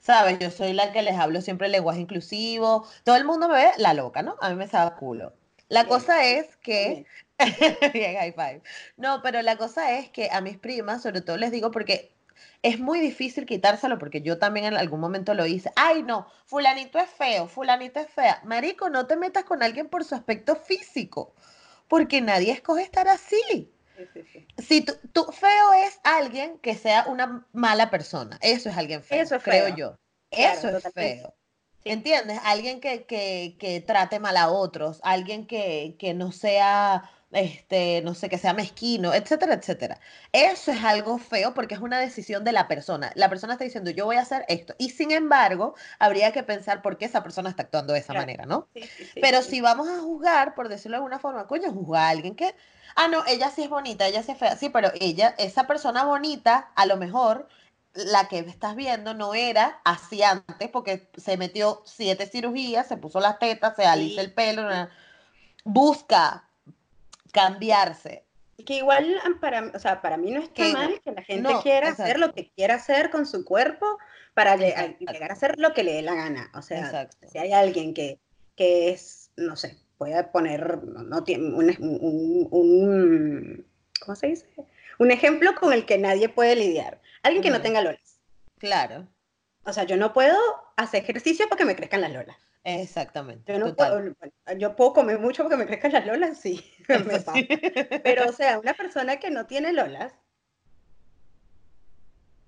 ¿sabes? 0.00 0.38
Yo 0.38 0.50
soy 0.52 0.72
la 0.72 0.92
que 0.92 1.02
les 1.02 1.16
hablo 1.18 1.40
siempre 1.42 1.68
lenguaje 1.68 2.00
inclusivo, 2.00 2.86
todo 3.02 3.16
el 3.16 3.24
mundo 3.24 3.48
me 3.48 3.54
ve 3.56 3.70
la 3.78 3.92
loca, 3.94 4.22
¿no? 4.22 4.36
A 4.40 4.50
mí 4.50 4.56
me 4.56 4.68
sabe 4.68 4.96
culo. 4.96 5.34
La 5.68 5.86
cosa 5.86 6.24
es 6.24 6.56
que 6.56 7.06
Bien, 7.92 8.16
high 8.16 8.32
five. 8.32 8.62
No, 8.96 9.20
pero 9.22 9.42
la 9.42 9.56
cosa 9.56 9.98
es 9.98 10.08
que 10.10 10.28
a 10.30 10.40
mis 10.40 10.58
primas, 10.58 11.02
sobre 11.02 11.20
todo 11.20 11.36
les 11.36 11.50
digo 11.50 11.70
porque 11.70 12.12
es 12.62 12.78
muy 12.78 13.00
difícil 13.00 13.46
quitárselo 13.46 13.98
porque 13.98 14.22
yo 14.22 14.38
también 14.38 14.66
en 14.66 14.76
algún 14.76 15.00
momento 15.00 15.34
lo 15.34 15.46
hice. 15.46 15.70
Ay, 15.76 16.02
no, 16.02 16.28
fulanito 16.46 16.98
es 16.98 17.10
feo, 17.10 17.48
fulanito 17.48 18.00
es 18.00 18.08
fea. 18.08 18.40
Marico, 18.44 18.88
no 18.88 19.06
te 19.06 19.16
metas 19.16 19.44
con 19.44 19.62
alguien 19.62 19.88
por 19.88 20.04
su 20.04 20.14
aspecto 20.14 20.56
físico, 20.56 21.34
porque 21.88 22.20
nadie 22.20 22.52
escoge 22.52 22.82
estar 22.82 23.08
así. 23.08 23.70
Si 24.58 24.80
tú, 24.82 25.24
feo 25.32 25.72
es 25.86 26.00
alguien 26.02 26.58
que 26.58 26.74
sea 26.74 27.06
una 27.06 27.46
mala 27.52 27.90
persona, 27.90 28.38
eso 28.40 28.68
es 28.68 28.76
alguien 28.76 29.02
feo, 29.02 29.22
eso 29.22 29.38
creo 29.38 29.68
yo. 29.68 29.96
eso 30.30 30.76
es 30.76 30.92
feo. 30.92 31.34
¿Entiendes? 31.84 32.40
Alguien 32.44 32.80
que, 32.80 33.04
que, 33.04 33.56
que, 33.58 33.80
trate 33.80 34.18
mal 34.18 34.36
a 34.36 34.48
otros, 34.48 35.00
alguien 35.02 35.46
que, 35.46 35.96
que 35.98 36.14
no 36.14 36.32
sea 36.32 37.10
este, 37.34 38.00
no 38.02 38.14
sé, 38.14 38.28
que 38.28 38.38
sea 38.38 38.54
mezquino, 38.54 39.12
etcétera, 39.12 39.54
etcétera. 39.54 40.00
Eso 40.32 40.72
es 40.72 40.82
algo 40.84 41.18
feo 41.18 41.52
porque 41.52 41.74
es 41.74 41.80
una 41.80 41.98
decisión 41.98 42.44
de 42.44 42.52
la 42.52 42.68
persona. 42.68 43.12
La 43.16 43.28
persona 43.28 43.54
está 43.54 43.64
diciendo, 43.64 43.90
yo 43.90 44.06
voy 44.06 44.16
a 44.16 44.22
hacer 44.22 44.44
esto. 44.48 44.74
Y 44.78 44.90
sin 44.90 45.10
embargo, 45.10 45.74
habría 45.98 46.32
que 46.32 46.42
pensar 46.42 46.80
por 46.80 46.96
qué 46.96 47.06
esa 47.06 47.22
persona 47.22 47.50
está 47.50 47.64
actuando 47.64 47.92
de 47.92 47.98
esa 47.98 48.14
manera, 48.14 48.46
¿no? 48.46 48.68
pero 49.20 49.42
si 49.42 49.60
vamos 49.60 49.88
a 49.88 50.00
juzgar, 50.00 50.54
por 50.54 50.68
decirlo 50.68 50.96
de 50.96 50.98
alguna 50.98 51.18
forma, 51.18 51.46
coño, 51.46 51.72
juzgar 51.72 52.02
a 52.02 52.08
alguien 52.10 52.34
que, 52.34 52.54
ah, 52.96 53.08
no, 53.08 53.24
ella 53.26 53.50
sí 53.50 53.64
es 53.64 53.68
bonita, 53.68 54.06
ella 54.06 54.22
sí 54.22 54.32
es 54.32 54.38
fea, 54.38 54.56
sí, 54.56 54.68
pero 54.68 54.90
ella, 55.00 55.34
esa 55.38 55.66
persona 55.66 56.04
bonita, 56.04 56.70
a 56.74 56.86
lo 56.86 56.96
mejor 56.96 57.48
la 57.94 58.26
que 58.28 58.40
estás 58.40 58.74
viendo 58.76 59.14
no 59.14 59.34
era 59.34 59.80
así 59.84 60.22
antes 60.22 60.68
porque 60.70 61.08
se 61.16 61.36
metió 61.36 61.82
siete 61.84 62.26
cirugías, 62.26 62.88
se 62.88 62.96
puso 62.96 63.20
las 63.20 63.38
tetas, 63.38 63.76
se 63.76 63.84
alisa 63.86 64.20
el 64.20 64.32
pelo, 64.32 64.62
busca 65.64 66.48
cambiarse. 67.32 68.24
Que 68.64 68.76
igual 68.76 69.20
para, 69.40 69.70
o 69.74 69.78
sea, 69.78 70.00
para 70.00 70.16
mí 70.16 70.30
no 70.30 70.40
está 70.40 70.54
Que 70.54 70.72
no- 70.72 70.78
mal 70.78 71.00
que 71.02 71.12
la 71.12 71.22
gente 71.22 71.52
no, 71.52 71.62
quiera 71.62 71.88
hacer 71.88 72.18
lo 72.18 72.32
que 72.32 72.50
quiera 72.50 72.74
hacer 72.76 73.10
con 73.10 73.26
su 73.26 73.44
cuerpo 73.44 73.98
para 74.32 74.54
Exacto. 74.54 75.12
llegar 75.12 75.30
a 75.30 75.34
hacer 75.34 75.58
lo 75.58 75.72
que 75.74 75.82
le 75.84 75.94
dé 75.94 76.02
la 76.02 76.14
gana. 76.14 76.50
O 76.54 76.62
sea, 76.62 76.80
Exacto. 76.80 77.16
si 77.30 77.38
hay 77.38 77.52
alguien 77.52 77.94
que, 77.94 78.18
que 78.56 78.90
es, 78.90 79.30
no 79.36 79.56
sé, 79.56 79.76
puede 79.98 80.22
poner, 80.24 80.82
no, 80.84 81.02
no 81.02 81.24
tiene 81.24 81.48
un, 81.54 81.68
un- 81.80 82.48
un- 82.50 83.66
¿cómo 84.00 84.16
se 84.16 84.28
dice? 84.28 84.46
Un 84.98 85.10
ejemplo 85.10 85.54
con 85.56 85.72
el 85.72 85.84
que 85.86 85.98
nadie 85.98 86.28
puede 86.28 86.54
lidiar. 86.54 87.00
Alguien 87.24 87.42
que 87.42 87.50
no 87.50 87.60
tenga 87.60 87.80
lolas. 87.80 88.20
Claro, 88.58 89.08
O 89.66 89.72
sea, 89.72 89.84
yo 89.84 89.96
no 89.96 90.12
puedo 90.12 90.38
hacer 90.76 91.02
ejercicio 91.02 91.46
porque 91.48 91.64
me 91.64 91.74
crezcan 91.74 92.00
las 92.02 92.12
lolas. 92.12 92.36
exactamente. 92.64 93.52
Yo 93.52 93.58
no 93.58 93.74
puedo, 93.74 94.00
yo 94.58 94.76
puedo 94.76 94.92
comer 94.92 95.18
mucho 95.18 95.42
porque 95.42 95.56
me 95.56 95.66
crezcan 95.66 95.92
las 95.92 96.06
lolas, 96.06 96.38
sí, 96.40 96.64
me. 96.88 97.20
Pero, 98.02 98.28
o 98.28 98.32
sea, 98.32 98.58
una 98.58 98.74
persona 98.74 99.16
que 99.18 99.30
no 99.30 99.46
tiene 99.46 99.72
lolas 99.72 100.14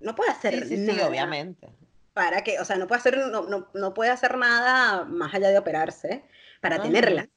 no 0.00 0.14
puede 0.14 0.30
hacer 0.30 0.54
Sí, 0.54 0.60
sí, 0.68 0.76
sí, 0.76 0.92
nada 0.92 1.08
obviamente. 1.08 1.68
para 2.12 2.42
que, 2.44 2.60
o 2.60 2.64
sea, 2.64 2.76
no 2.76 2.86
puede 2.86 2.98
hacer, 3.00 3.18
no, 3.18 3.42
no, 3.42 3.68
no 3.74 3.94
puede 3.94 4.10
hacer 4.10 4.36
nada 4.38 5.04
más 5.04 5.34
allá 5.34 5.48
de 5.48 5.58
operarse 5.58 6.24
para 6.60 6.76
Ajá. 6.76 6.84
tenerlas. 6.84 7.28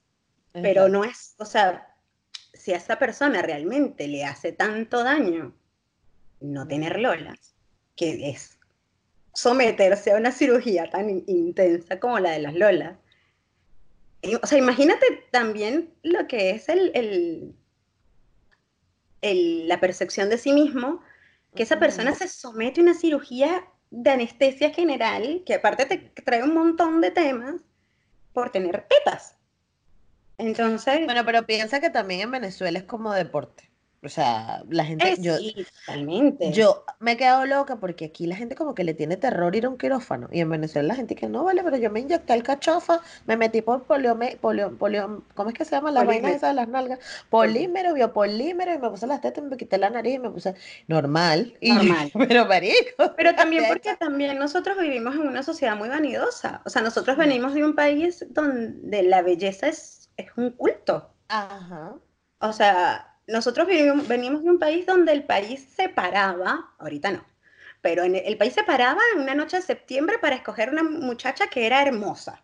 Pero 0.52 0.90
no 0.90 1.04
es, 1.04 1.36
o 1.38 1.46
sea, 1.46 1.96
si 2.54 2.74
a 2.74 2.78
esa 2.78 2.98
persona 3.00 3.42
realmente 3.42 4.08
le 4.08 4.26
hace 4.26 4.52
tanto 4.52 5.04
daño 5.04 5.56
no 6.42 6.68
tener 6.68 7.00
lolas, 7.00 7.56
que 7.96 8.30
es 8.30 8.58
someterse 9.34 10.12
a 10.12 10.18
una 10.18 10.32
cirugía 10.32 10.90
tan 10.90 11.10
in- 11.10 11.24
intensa 11.28 12.00
como 12.00 12.20
la 12.20 12.32
de 12.32 12.40
las 12.40 12.56
lolas. 12.56 12.98
Y, 14.22 14.36
O 14.36 14.46
sea, 14.46 14.58
imagínate 14.58 15.06
también 15.32 15.94
lo 16.04 16.28
que 16.28 16.52
es 16.52 16.70
el, 16.70 16.92
el- 16.96 17.56
el- 19.22 19.68
la 19.68 19.80
percepción 19.80 20.30
de 20.30 20.38
sí 20.38 20.54
mismo, 20.54 21.02
que 21.56 21.64
esa 21.64 21.80
persona 21.80 22.14
se 22.16 22.28
somete 22.28 22.80
a 22.80 22.84
una 22.84 22.94
cirugía 22.94 23.66
de 23.92 24.12
anestesia 24.12 24.72
general, 24.72 25.44
que 25.46 25.56
aparte 25.56 25.86
te 25.86 25.98
trae 26.22 26.44
un 26.44 26.54
montón 26.54 27.02
de 27.02 27.12
temas 27.12 27.62
por 28.34 28.52
tener 28.52 28.88
tetas. 28.88 29.36
Entonces, 30.38 31.06
Bueno, 31.06 31.26
pero 31.26 31.46
piensa 31.46 31.82
que 31.82 31.90
también 31.90 32.22
en 32.22 32.32
Venezuela 32.32 32.80
es 32.80 32.86
como 32.86 33.14
deporte. 33.14 33.69
O 34.02 34.08
sea, 34.08 34.64
la 34.70 34.86
gente, 34.86 35.16
yo, 35.20 35.36
sí, 35.38 35.54
totalmente. 35.86 36.52
yo 36.54 36.86
me 37.00 37.12
he 37.14 37.18
quedado 37.18 37.46
loca 37.46 37.76
porque 37.82 38.06
aquí 38.06 38.28
la 38.28 38.36
gente 38.38 38.56
como 38.56 38.74
que 38.74 38.86
le 38.86 38.94
tiene 38.94 39.18
terror 39.18 39.54
ir 39.56 39.66
a 39.66 39.70
un 39.70 39.78
quirófano. 39.78 40.30
Y 40.32 40.40
en 40.40 40.50
Venezuela 40.50 40.88
la 40.88 40.96
gente 40.96 41.16
que 41.16 41.28
no 41.28 41.44
vale, 41.44 41.64
pero 41.64 41.76
yo 41.78 41.90
me 41.92 42.00
inyecté 42.00 42.34
el 42.34 42.44
cachofa, 42.44 43.02
me 43.26 43.36
metí 43.36 43.62
por 43.62 43.84
poliome, 43.84 44.38
polio, 44.40 44.78
polio- 44.78 45.24
¿cómo 45.36 45.50
es 45.50 45.56
que 45.56 45.66
se 45.66 45.72
llama? 45.72 45.92
Las 45.92 46.06
vainas 46.06 46.32
Polímero. 46.32 46.38
esas 46.38 46.50
de 46.52 46.56
las 46.56 46.68
nalgas. 46.70 47.00
Polímero, 47.30 47.94
biopolímero, 47.94 48.74
y 48.74 48.78
me 48.78 48.90
puse 48.90 49.06
las 49.06 49.20
tetas, 49.20 49.44
y 49.44 49.48
me 49.48 49.58
quité 49.58 49.78
la 49.78 49.90
nariz 49.90 50.16
y 50.16 50.20
me 50.20 50.30
puse 50.30 50.56
normal. 50.88 51.56
Y 51.60 51.74
Normal. 51.74 52.12
pero 52.28 52.46
marico. 52.46 53.14
Pero 53.18 53.36
también 53.36 53.66
porque 53.68 53.96
también 53.98 54.38
nosotros 54.40 54.78
vivimos 54.80 55.16
en 55.16 55.28
una 55.28 55.44
sociedad 55.44 55.76
muy 55.76 55.90
vanidosa. 55.90 56.62
O 56.66 56.70
sea, 56.70 56.82
nosotros 56.82 57.18
venimos 57.18 57.54
de 57.54 57.64
un 57.66 57.76
país 57.76 58.26
donde 58.30 59.04
la 59.04 59.22
belleza 59.22 59.68
es, 59.68 60.10
es 60.18 60.28
un 60.38 60.52
culto. 60.52 61.14
Ajá. 61.28 61.96
O 62.40 62.54
sea, 62.54 63.19
nosotros 63.30 63.68
vivimos- 63.68 64.08
venimos 64.08 64.44
de 64.44 64.50
un 64.50 64.60
país 64.60 64.86
donde 64.86 65.12
el 65.12 65.24
país 65.24 65.68
se 65.76 65.90
paraba, 65.90 66.74
ahorita 66.80 67.12
no, 67.12 67.26
pero 67.82 68.04
en 68.04 68.16
el, 68.16 68.38
país 68.38 68.54
se 68.54 68.64
paraba 68.64 69.00
en 69.16 69.22
una 69.22 69.36
noche 69.36 69.58
de 69.58 69.64
septiembre 69.64 70.18
para 70.20 70.36
escoger 70.36 70.70
una 70.70 70.84
muchacha 70.84 71.48
que 71.48 71.66
era 71.66 71.82
hermosa. 71.82 72.44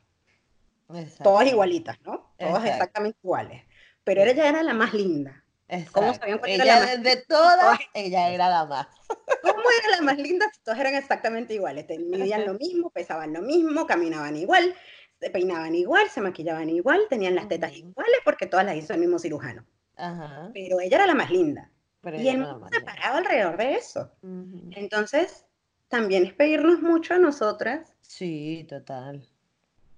Todas 1.23 1.47
igualitas, 1.47 1.99
¿no? 2.01 2.33
Todas 2.37 2.63
Exacto. 2.63 2.69
exactamente 2.69 3.19
iguales. 3.23 3.63
Pero 4.03 4.21
ella 4.21 4.47
era 4.47 4.63
la 4.63 4.73
más 4.73 4.93
linda. 4.93 5.43
¿Cómo 5.91 6.13
sabían 6.13 6.37
cuál 6.37 6.51
era 6.51 6.63
Ella 6.63 6.79
la 6.79 6.85
más 6.85 7.03
de 7.03 7.17
todas, 7.27 7.79
ella 7.93 8.29
era 8.29 8.49
la 8.49 8.65
más. 8.65 8.87
¿Cómo 9.41 9.63
era 9.83 9.97
la 9.97 10.01
más 10.03 10.17
linda 10.17 10.47
si 10.53 10.61
todas 10.61 10.79
eran 10.79 10.93
exactamente 10.93 11.53
iguales? 11.55 11.87
Te- 11.87 11.97
Midían 11.97 12.45
lo 12.45 12.53
mismo, 12.53 12.91
pesaban 12.91 13.33
lo 13.33 13.41
mismo, 13.41 13.87
caminaban 13.87 14.35
igual, 14.35 14.75
se 15.19 15.29
peinaban 15.31 15.73
igual, 15.73 16.09
se 16.09 16.21
maquillaban 16.21 16.69
igual, 16.69 17.01
tenían 17.09 17.35
las 17.35 17.47
tetas 17.47 17.73
iguales 17.75 18.19
porque 18.23 18.45
todas 18.45 18.65
las 18.65 18.75
hizo 18.75 18.93
el 18.93 18.99
mismo 18.99 19.17
cirujano. 19.17 19.65
Ajá. 19.97 20.51
Pero 20.53 20.79
ella 20.79 20.97
era 20.97 21.07
la 21.07 21.15
más 21.15 21.29
linda. 21.31 21.71
Pero 22.01 22.19
Y 22.21 22.27
el 22.29 22.39
no 22.39 22.67
se 22.71 22.81
paraba 22.81 23.17
alrededor 23.17 23.57
de 23.57 23.73
eso. 23.75 24.11
Ujú. 24.21 24.69
Entonces, 24.71 25.45
también 25.87 26.25
es 26.25 26.33
pedirnos 26.33 26.81
mucho 26.81 27.13
a 27.15 27.17
nosotras 27.17 27.93
Sí, 28.01 28.65
total. 28.69 29.27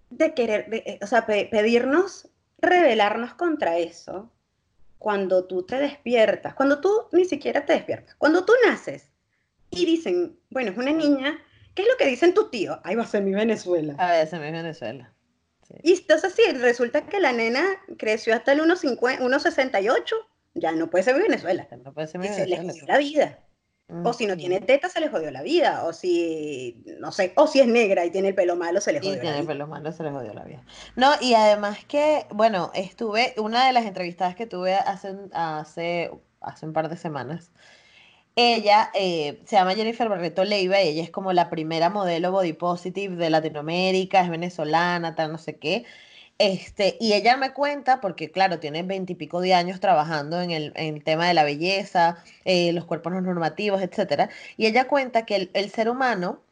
de 0.10 0.34
querer, 0.34 0.70
de- 0.70 0.84
eh, 0.86 1.00
o 1.02 1.08
sea, 1.08 1.26
pe- 1.26 1.48
pedirnos 1.52 2.30
rebelarnos 2.60 3.34
contra 3.34 3.78
eso 3.78 4.32
cuando 5.00 5.46
tú 5.46 5.64
te 5.64 5.78
despiertas, 5.78 6.54
cuando 6.56 6.80
tú 6.80 6.92
ni 7.12 7.26
siquiera 7.26 7.66
te 7.66 7.74
despiertas, 7.74 8.16
cuando 8.16 8.46
tú 8.46 8.54
naces 8.66 9.12
y 9.70 9.86
dicen, 9.86 10.40
bueno, 10.50 10.72
es 10.72 10.78
una 10.78 10.94
niña, 10.94 11.38
¿qué 11.76 11.82
es 11.84 11.88
lo 11.90 11.98
que 11.98 12.08
dicen 12.08 12.34
tus 12.34 12.50
tíos? 12.50 12.80
Ahí 12.84 12.96
va 12.96 13.04
a 13.04 13.08
ser 13.08 13.22
mi 13.22 13.34
Venezuela. 13.34 13.96
A 14.00 14.12
veces 14.14 14.40
me 14.40 14.50
Venezuela. 14.52 15.14
Sí. 15.68 15.74
Y 15.84 15.94
entonces 15.94 16.34
sí, 16.34 16.44
resulta 16.54 17.02
que 17.08 17.20
la 17.20 17.34
nena 17.34 17.64
creció 17.98 18.34
hasta 18.34 18.54
el 18.54 18.62
1,50 18.62 19.20
1,68, 19.20 20.14
ya 20.56 20.72
no 20.72 20.90
puede 20.90 21.04
ser 21.04 21.22
Venezuela. 21.22 21.68
No 21.84 21.94
puede 21.94 22.08
ser 22.08 22.24
Y 22.24 22.28
se 22.30 22.46
le 22.48 22.58
Venezuela. 22.58 22.72
jodió 22.72 22.86
la 22.88 22.98
vida. 23.00 23.40
O 24.04 24.12
si 24.12 24.26
no 24.28 24.36
tiene 24.36 24.60
teta, 24.60 24.90
se 24.90 25.00
le 25.00 25.08
jodió 25.08 25.32
la 25.32 25.42
vida. 25.44 25.86
O 25.86 25.94
si, 25.94 26.84
no 27.00 27.12
sé, 27.14 27.32
o 27.38 27.48
si 27.48 27.62
es 27.62 27.68
negra 27.68 28.04
y 28.06 28.12
tiene 28.12 28.30
el 28.30 28.36
pelo 28.36 28.58
malo, 28.58 28.82
se 28.82 28.92
le 28.92 29.00
Y 29.00 29.02
jodió 29.02 29.16
la 29.16 29.22
tiene 29.22 29.38
vida. 29.38 29.48
pelo 29.48 29.66
malo, 29.68 29.92
se 29.94 30.04
le 30.04 30.12
jodió 30.12 30.34
la 30.34 30.44
vida. 30.44 30.62
No, 30.98 31.12
y 31.22 31.36
además 31.36 31.86
que, 31.86 32.26
bueno, 32.32 32.70
estuve, 32.74 33.34
una 33.38 33.66
de 33.66 33.72
las 33.74 33.86
entrevistadas 33.86 34.36
que 34.36 34.46
tuve 34.46 34.76
hace, 34.76 35.16
hace, 35.32 36.12
hace 36.42 36.66
un 36.66 36.74
par 36.74 36.90
de 36.90 36.98
semanas, 36.98 37.52
ella 38.38 38.92
eh, 38.94 39.42
se 39.46 39.56
llama 39.58 39.74
Jennifer 39.76 40.08
Barreto 40.10 40.44
Leiva 40.46 40.82
y 40.82 40.90
ella 40.90 41.04
es 41.04 41.10
como 41.12 41.34
la 41.34 41.50
primera 41.50 41.90
modelo 41.90 42.32
body 42.32 42.54
positive 42.54 43.16
de 43.16 43.32
Latinoamérica, 43.32 44.22
es 44.22 44.30
venezolana, 44.30 45.16
tal, 45.16 45.32
no 45.32 45.40
sé 45.40 45.58
qué. 45.58 45.86
Este, 46.38 46.98
y 47.00 47.14
ella 47.14 47.36
me 47.36 47.54
cuenta, 47.54 48.00
porque 48.00 48.30
claro, 48.32 48.60
tiene 48.60 48.84
veintipico 48.84 49.42
de 49.42 49.56
años 49.56 49.80
trabajando 49.80 50.40
en 50.42 50.52
el, 50.52 50.72
en 50.76 50.96
el 50.98 51.04
tema 51.04 51.28
de 51.28 51.34
la 51.34 51.44
belleza, 51.44 52.24
eh, 52.46 52.72
los 52.74 52.86
cuerpos 52.86 53.12
no 53.14 53.22
normativos, 53.22 53.82
etcétera. 53.82 54.30
Y 54.56 54.68
ella 54.68 54.88
cuenta 54.88 55.26
que 55.26 55.36
el, 55.36 55.52
el 55.54 55.72
ser 55.72 55.90
humano 55.90 56.44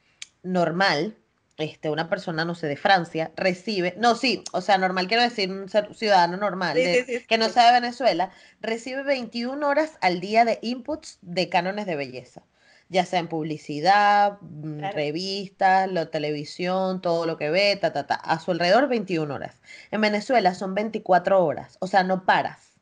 normal, 0.44 1.16
este, 1.58 1.90
una 1.90 2.10
persona, 2.10 2.44
no 2.46 2.54
sé, 2.56 2.68
de 2.68 2.76
Francia, 2.78 3.32
recibe, 3.36 3.96
no, 3.98 4.16
sí, 4.16 4.44
o 4.52 4.62
sea, 4.62 4.78
normal 4.78 5.08
quiero 5.08 5.24
decir 5.24 5.50
un 5.52 5.70
ser 5.70 5.94
ciudadano 5.96 6.38
normal, 6.38 6.78
Sí, 6.78 6.84
de- 6.84 7.06
sí, 7.06 7.20
sí, 7.20 7.26
que 7.26 7.38
no 7.38 7.50
sea 7.50 7.68
de 7.72 7.80
Venezuela, 7.80 8.32
recibe 8.62 9.04
21 9.04 9.64
horas 9.64 9.98
al 10.02 10.20
día 10.20 10.44
de 10.46 10.60
inputs 10.62 11.20
de 11.22 11.48
cánones 11.50 11.86
de 11.86 11.96
belleza, 11.96 12.44
ya 12.90 13.06
sea 13.06 13.20
en 13.20 13.28
publicidad, 13.30 14.38
mm, 14.42 14.78
Claro. 14.80 14.96
revistas, 14.96 15.90
la 15.92 16.08
televisión, 16.12 17.02
todo 17.02 17.26
lo 17.26 17.38
que 17.38 17.50
ve, 17.50 17.78
ta, 17.78 17.94
ta, 17.94 18.06
ta, 18.06 18.16
a 18.16 18.40
su 18.40 18.52
alrededor 18.52 18.88
21 18.90 19.32
horas. 19.32 19.56
En 19.92 20.02
Venezuela 20.02 20.54
son 20.56 20.76
24 20.76 21.44
horas, 21.46 21.78
o 21.80 21.88
sea, 21.88 22.04
no 22.04 22.26
paras, 22.26 22.74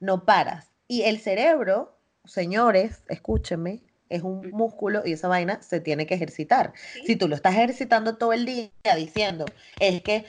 no 0.00 0.24
paras. 0.24 0.66
Y 0.88 1.02
el 1.02 1.18
cerebro, 1.20 1.98
señores, 2.24 3.02
escúchenme, 3.08 3.82
es 4.08 4.22
un 4.22 4.50
músculo 4.50 5.02
y 5.04 5.12
esa 5.12 5.28
vaina 5.28 5.60
se 5.62 5.80
tiene 5.80 6.06
que 6.06 6.14
ejercitar. 6.14 6.72
Sí. 6.94 7.02
Si 7.06 7.16
tú 7.16 7.28
lo 7.28 7.34
estás 7.34 7.54
ejercitando 7.54 8.16
todo 8.16 8.32
el 8.32 8.44
día 8.46 8.70
diciendo, 8.96 9.54
es 9.78 10.02
que 10.02 10.24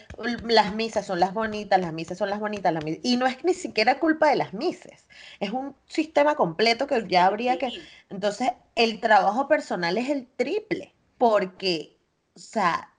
las 0.47 0.73
misas 0.75 1.05
son 1.05 1.19
las 1.19 1.33
bonitas, 1.33 1.79
las 1.79 1.93
misas 1.93 2.17
son 2.17 2.29
las 2.29 2.39
bonitas, 2.39 2.73
las 2.73 2.83
misas, 2.83 3.01
y 3.03 3.17
no 3.17 3.25
es 3.27 3.43
ni 3.43 3.53
siquiera 3.53 3.99
culpa 3.99 4.29
de 4.29 4.35
las 4.35 4.53
mises, 4.53 5.07
es 5.39 5.51
un 5.51 5.75
sistema 5.87 6.35
completo 6.35 6.87
que 6.87 7.05
ya 7.07 7.25
habría 7.25 7.57
que... 7.57 7.71
Entonces, 8.09 8.51
el 8.75 8.99
trabajo 8.99 9.47
personal 9.47 9.97
es 9.97 10.09
el 10.09 10.27
triple, 10.27 10.95
porque, 11.17 11.97
o 12.35 12.39
sea, 12.39 12.93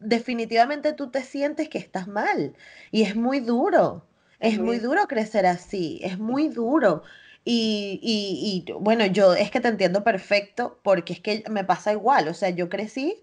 definitivamente 0.00 0.92
tú 0.92 1.10
te 1.10 1.22
sientes 1.22 1.68
que 1.68 1.78
estás 1.78 2.06
mal 2.08 2.54
y 2.90 3.02
es 3.02 3.16
muy 3.16 3.40
duro, 3.40 4.06
Es 4.38 4.58
muy 4.58 4.78
duro 4.78 5.06
crecer 5.06 5.46
así, 5.46 6.00
es 6.02 6.18
muy 6.18 6.48
duro. 6.48 7.02
Y, 7.44 7.98
y, 8.02 8.64
y, 8.68 8.72
bueno, 8.74 9.06
yo 9.06 9.34
es 9.34 9.50
que 9.50 9.60
te 9.60 9.68
entiendo 9.68 10.04
perfecto 10.04 10.78
porque 10.82 11.14
es 11.14 11.20
que 11.20 11.44
me 11.50 11.64
pasa 11.64 11.92
igual, 11.92 12.28
o 12.28 12.34
sea, 12.34 12.50
yo 12.50 12.68
crecí 12.68 13.20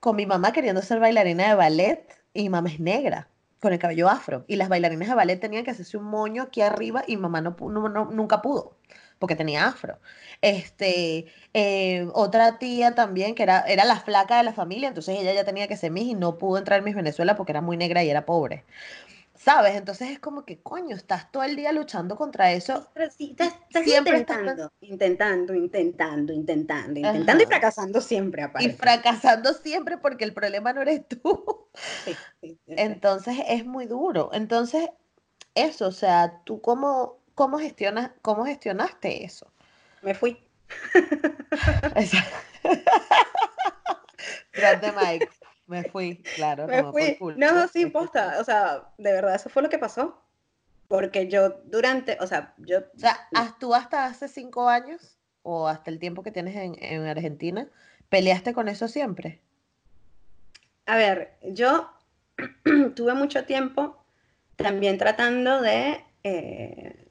con 0.00 0.16
mi 0.16 0.26
mamá 0.26 0.52
queriendo 0.52 0.82
ser 0.82 1.00
bailarina 1.00 1.48
de 1.48 1.54
ballet 1.54 2.06
y 2.34 2.42
mi 2.44 2.50
mamá 2.50 2.68
es 2.70 2.80
negra, 2.80 3.28
con 3.60 3.72
el 3.72 3.78
cabello 3.78 4.08
afro, 4.08 4.44
y 4.48 4.56
las 4.56 4.68
bailarinas 4.68 5.08
de 5.08 5.14
ballet 5.14 5.40
tenían 5.40 5.64
que 5.64 5.70
hacerse 5.72 5.96
un 5.96 6.04
moño 6.04 6.44
aquí 6.44 6.60
arriba 6.62 7.04
y 7.06 7.16
mamá 7.16 7.40
no, 7.40 7.56
nunca 8.10 8.42
pudo 8.42 8.76
porque 9.18 9.36
tenía 9.36 9.66
afro. 9.66 9.98
Este, 10.42 11.26
eh, 11.54 12.06
otra 12.12 12.58
tía 12.58 12.94
también 12.94 13.34
que 13.34 13.42
era, 13.42 13.60
era 13.62 13.84
la 13.84 13.96
flaca 14.00 14.36
de 14.38 14.44
la 14.44 14.52
familia, 14.52 14.88
entonces 14.88 15.18
ella 15.18 15.32
ya 15.34 15.44
tenía 15.44 15.68
que 15.68 15.76
ser 15.76 15.90
Miss 15.90 16.08
y 16.08 16.14
no 16.14 16.38
pudo 16.38 16.58
entrar 16.58 16.78
en 16.80 16.84
Miss 16.84 16.94
Venezuela 16.96 17.36
porque 17.36 17.52
era 17.52 17.60
muy 17.62 17.76
negra 17.76 18.04
y 18.04 18.10
era 18.10 18.26
pobre. 18.26 18.64
¿Sabes? 19.38 19.74
Entonces 19.76 20.10
es 20.10 20.18
como 20.18 20.44
que, 20.44 20.62
coño, 20.62 20.96
estás 20.96 21.30
todo 21.30 21.42
el 21.42 21.56
día 21.56 21.72
luchando 21.72 22.16
contra 22.16 22.52
eso. 22.52 22.88
Pero 22.94 23.10
sí, 23.10 23.30
estás, 23.30 23.54
estás 23.68 23.84
Siempre 23.84 24.18
estás 24.18 24.38
intentando, 24.38 24.72
intentando, 24.80 25.54
intentando, 25.54 26.32
intentando, 26.32 27.00
intentando 27.00 27.42
y 27.42 27.46
fracasando 27.46 28.00
siempre 28.00 28.42
Y 28.42 28.44
aparte. 28.44 28.72
fracasando 28.72 29.52
siempre 29.54 29.98
porque 29.98 30.24
el 30.24 30.32
problema 30.32 30.72
no 30.72 30.82
eres 30.82 31.06
tú. 31.08 31.68
Sí. 32.04 32.16
Entonces 32.66 33.36
es 33.48 33.64
muy 33.66 33.86
duro. 33.86 34.30
Entonces, 34.32 34.88
eso, 35.54 35.88
o 35.88 35.92
sea, 35.92 36.42
tú 36.44 36.60
como, 36.60 37.18
cómo, 37.34 37.58
gestionas, 37.58 38.12
cómo 38.22 38.44
gestionaste 38.44 39.24
eso? 39.24 39.52
Me 40.02 40.14
fui. 40.14 40.38
Grande 44.52 44.92
Mike. 44.92 45.28
Me 45.66 45.84
fui, 45.84 46.22
claro. 46.34 46.66
Me 46.66 46.84
fui. 46.92 47.34
No, 47.36 47.68
sí, 47.68 47.86
posta. 47.86 48.36
O 48.40 48.44
sea, 48.44 48.88
de 48.98 49.12
verdad, 49.12 49.34
eso 49.34 49.48
fue 49.48 49.62
lo 49.62 49.68
que 49.68 49.78
pasó. 49.78 50.22
Porque 50.88 51.28
yo 51.28 51.60
durante, 51.64 52.16
o 52.20 52.26
sea, 52.26 52.54
yo... 52.58 52.78
O 52.78 52.98
sea, 52.98 53.28
¿tú 53.58 53.74
hasta 53.74 54.04
hace 54.04 54.28
cinco 54.28 54.68
años 54.68 55.18
o 55.42 55.66
hasta 55.66 55.90
el 55.90 55.98
tiempo 55.98 56.22
que 56.22 56.30
tienes 56.30 56.54
en, 56.54 56.76
en 56.80 57.06
Argentina, 57.06 57.68
peleaste 58.08 58.52
con 58.52 58.68
eso 58.68 58.86
siempre? 58.86 59.40
A 60.86 60.96
ver, 60.96 61.36
yo 61.42 61.90
tuve 62.94 63.14
mucho 63.14 63.44
tiempo 63.44 64.04
también 64.56 64.98
tratando 64.98 65.60
de... 65.60 66.04
Eh, 66.22 67.08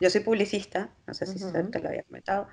yo 0.00 0.10
soy 0.10 0.22
publicista, 0.22 0.90
no 1.06 1.14
sé 1.14 1.26
si 1.26 1.38
te 1.70 1.78
lo 1.78 1.88
había 1.88 2.02
comentado. 2.02 2.48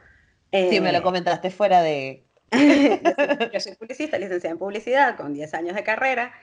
sí, 0.51 0.79
me 0.79 0.91
lo 0.91 0.99
eh, 0.99 1.01
comentaste 1.01 1.49
fuera 1.49 1.81
de... 1.81 2.25
yo, 3.53 3.59
soy, 3.59 3.75
publicista, 3.75 4.17
licenciada 4.17 4.53
en 4.53 4.59
publicidad, 4.59 5.17
con 5.17 5.33
10 5.33 5.53
años 5.53 5.75
de 5.75 5.83
carrera. 5.83 6.33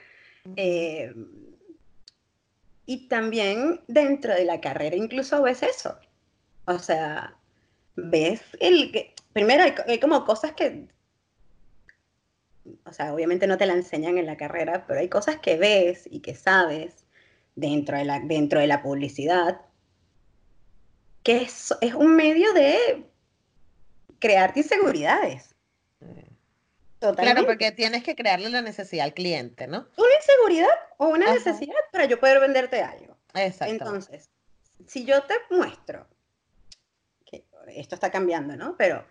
Eh, 0.55 1.13
y 2.85 3.07
también 3.09 3.81
dentro 3.87 4.33
de 4.33 4.45
la 4.45 4.61
carrera 4.61 4.95
incluso 4.95 5.41
ves 5.41 5.63
eso. 5.63 5.97
O 6.65 6.79
sea, 6.79 7.35
ves 7.95 8.41
el 8.59 8.91
que... 8.91 9.13
Primero 9.33 9.63
hay 9.87 9.99
como 9.99 10.25
cosas 10.25 10.53
que 10.53 10.87
o 12.85 12.93
sea, 12.93 13.13
obviamente 13.13 13.47
no 13.47 13.57
te 13.57 13.65
la 13.65 13.73
enseñan 13.73 14.17
en 14.17 14.25
la 14.25 14.37
carrera, 14.37 14.85
pero 14.87 14.99
hay 14.99 15.09
cosas 15.09 15.37
que 15.37 15.57
ves 15.57 16.07
y 16.09 16.19
que 16.19 16.35
sabes 16.35 17.05
dentro 17.55 17.97
de 17.97 18.05
la, 18.05 18.19
dentro 18.19 18.59
de 18.59 18.67
la 18.67 18.81
publicidad, 18.81 19.61
que 21.23 21.37
es, 21.37 21.73
es 21.81 21.93
un 21.93 22.15
medio 22.15 22.53
de 22.53 23.05
crearte 24.19 24.61
inseguridades. 24.61 25.55
Totalmente. 26.99 27.31
Claro, 27.31 27.47
porque 27.47 27.71
tienes 27.71 28.03
que 28.03 28.15
crearle 28.15 28.49
la 28.49 28.61
necesidad 28.61 29.05
al 29.05 29.13
cliente, 29.13 29.67
¿no? 29.67 29.87
Una 29.97 30.15
inseguridad 30.19 30.69
o 30.97 31.07
una 31.09 31.33
necesidad 31.33 31.75
para 31.91 32.05
yo 32.05 32.19
poder 32.19 32.39
venderte 32.39 32.81
algo. 32.81 33.15
Exacto. 33.35 33.73
Entonces, 33.73 34.29
si 34.87 35.05
yo 35.05 35.23
te 35.23 35.35
muestro, 35.51 36.07
que 37.25 37.45
esto 37.67 37.95
está 37.95 38.09
cambiando, 38.11 38.55
¿no? 38.55 38.75
Pero 38.77 39.05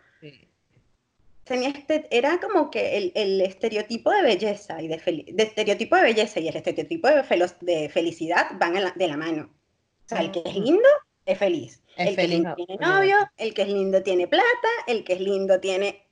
tenía 1.45 1.69
este, 1.69 2.07
era 2.11 2.41
como 2.41 2.71
que 2.71 2.97
el, 2.97 3.13
el, 3.15 3.41
estereotipo 3.41 4.11
de 4.11 4.23
belleza 4.23 4.83
y 4.83 4.89
de, 4.89 4.97
de, 5.33 5.43
estereotipo 5.45 5.95
de 5.95 6.03
belleza 6.03 6.41
y 6.41 6.49
el 6.49 6.57
estereotipo 6.57 7.09
de, 7.09 7.23
de 7.61 7.89
felicidad 7.89 8.49
van 8.59 8.75
de 8.75 9.09
la 9.09 9.17
mano. 9.17 9.55
O 10.05 10.09
sea, 10.09 10.21
el 10.21 10.33
que 10.33 10.43
es 10.45 10.57
lindo 10.57 10.89
es 11.25 11.39
feliz. 11.39 11.83
el 11.97 12.17
que 12.17 12.23
es 12.23 12.29
lindo 12.31 12.55
tiene 12.55 12.77
novio, 12.77 13.17
el 13.37 13.55
que 13.55 13.63
es 13.63 13.69
lindo 13.69 14.03
tiene 14.03 14.27
plata, 14.27 14.69
el 14.89 15.05
que 15.05 15.15
es 15.15 15.21
lindo 15.21 15.61
tiene 15.61 16.06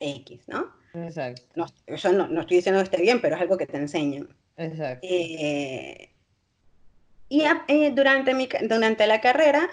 X, 0.00 0.48
¿no? 0.48 0.74
Exacto. 0.94 1.42
No, 1.54 1.66
yo 1.86 2.12
no, 2.12 2.28
no, 2.28 2.40
estoy 2.40 2.58
diciendo 2.58 2.80
que 2.80 2.84
esté 2.84 3.02
bien, 3.02 3.20
pero 3.20 3.36
es 3.36 3.42
algo 3.42 3.56
que 3.56 3.66
te 3.66 3.76
enseñan. 3.76 4.28
Exacto. 4.56 5.06
Eh, 5.08 6.10
y 7.28 7.42
eh, 7.42 7.92
durante, 7.94 8.34
mi, 8.34 8.48
durante 8.62 9.06
la 9.06 9.20
carrera, 9.20 9.68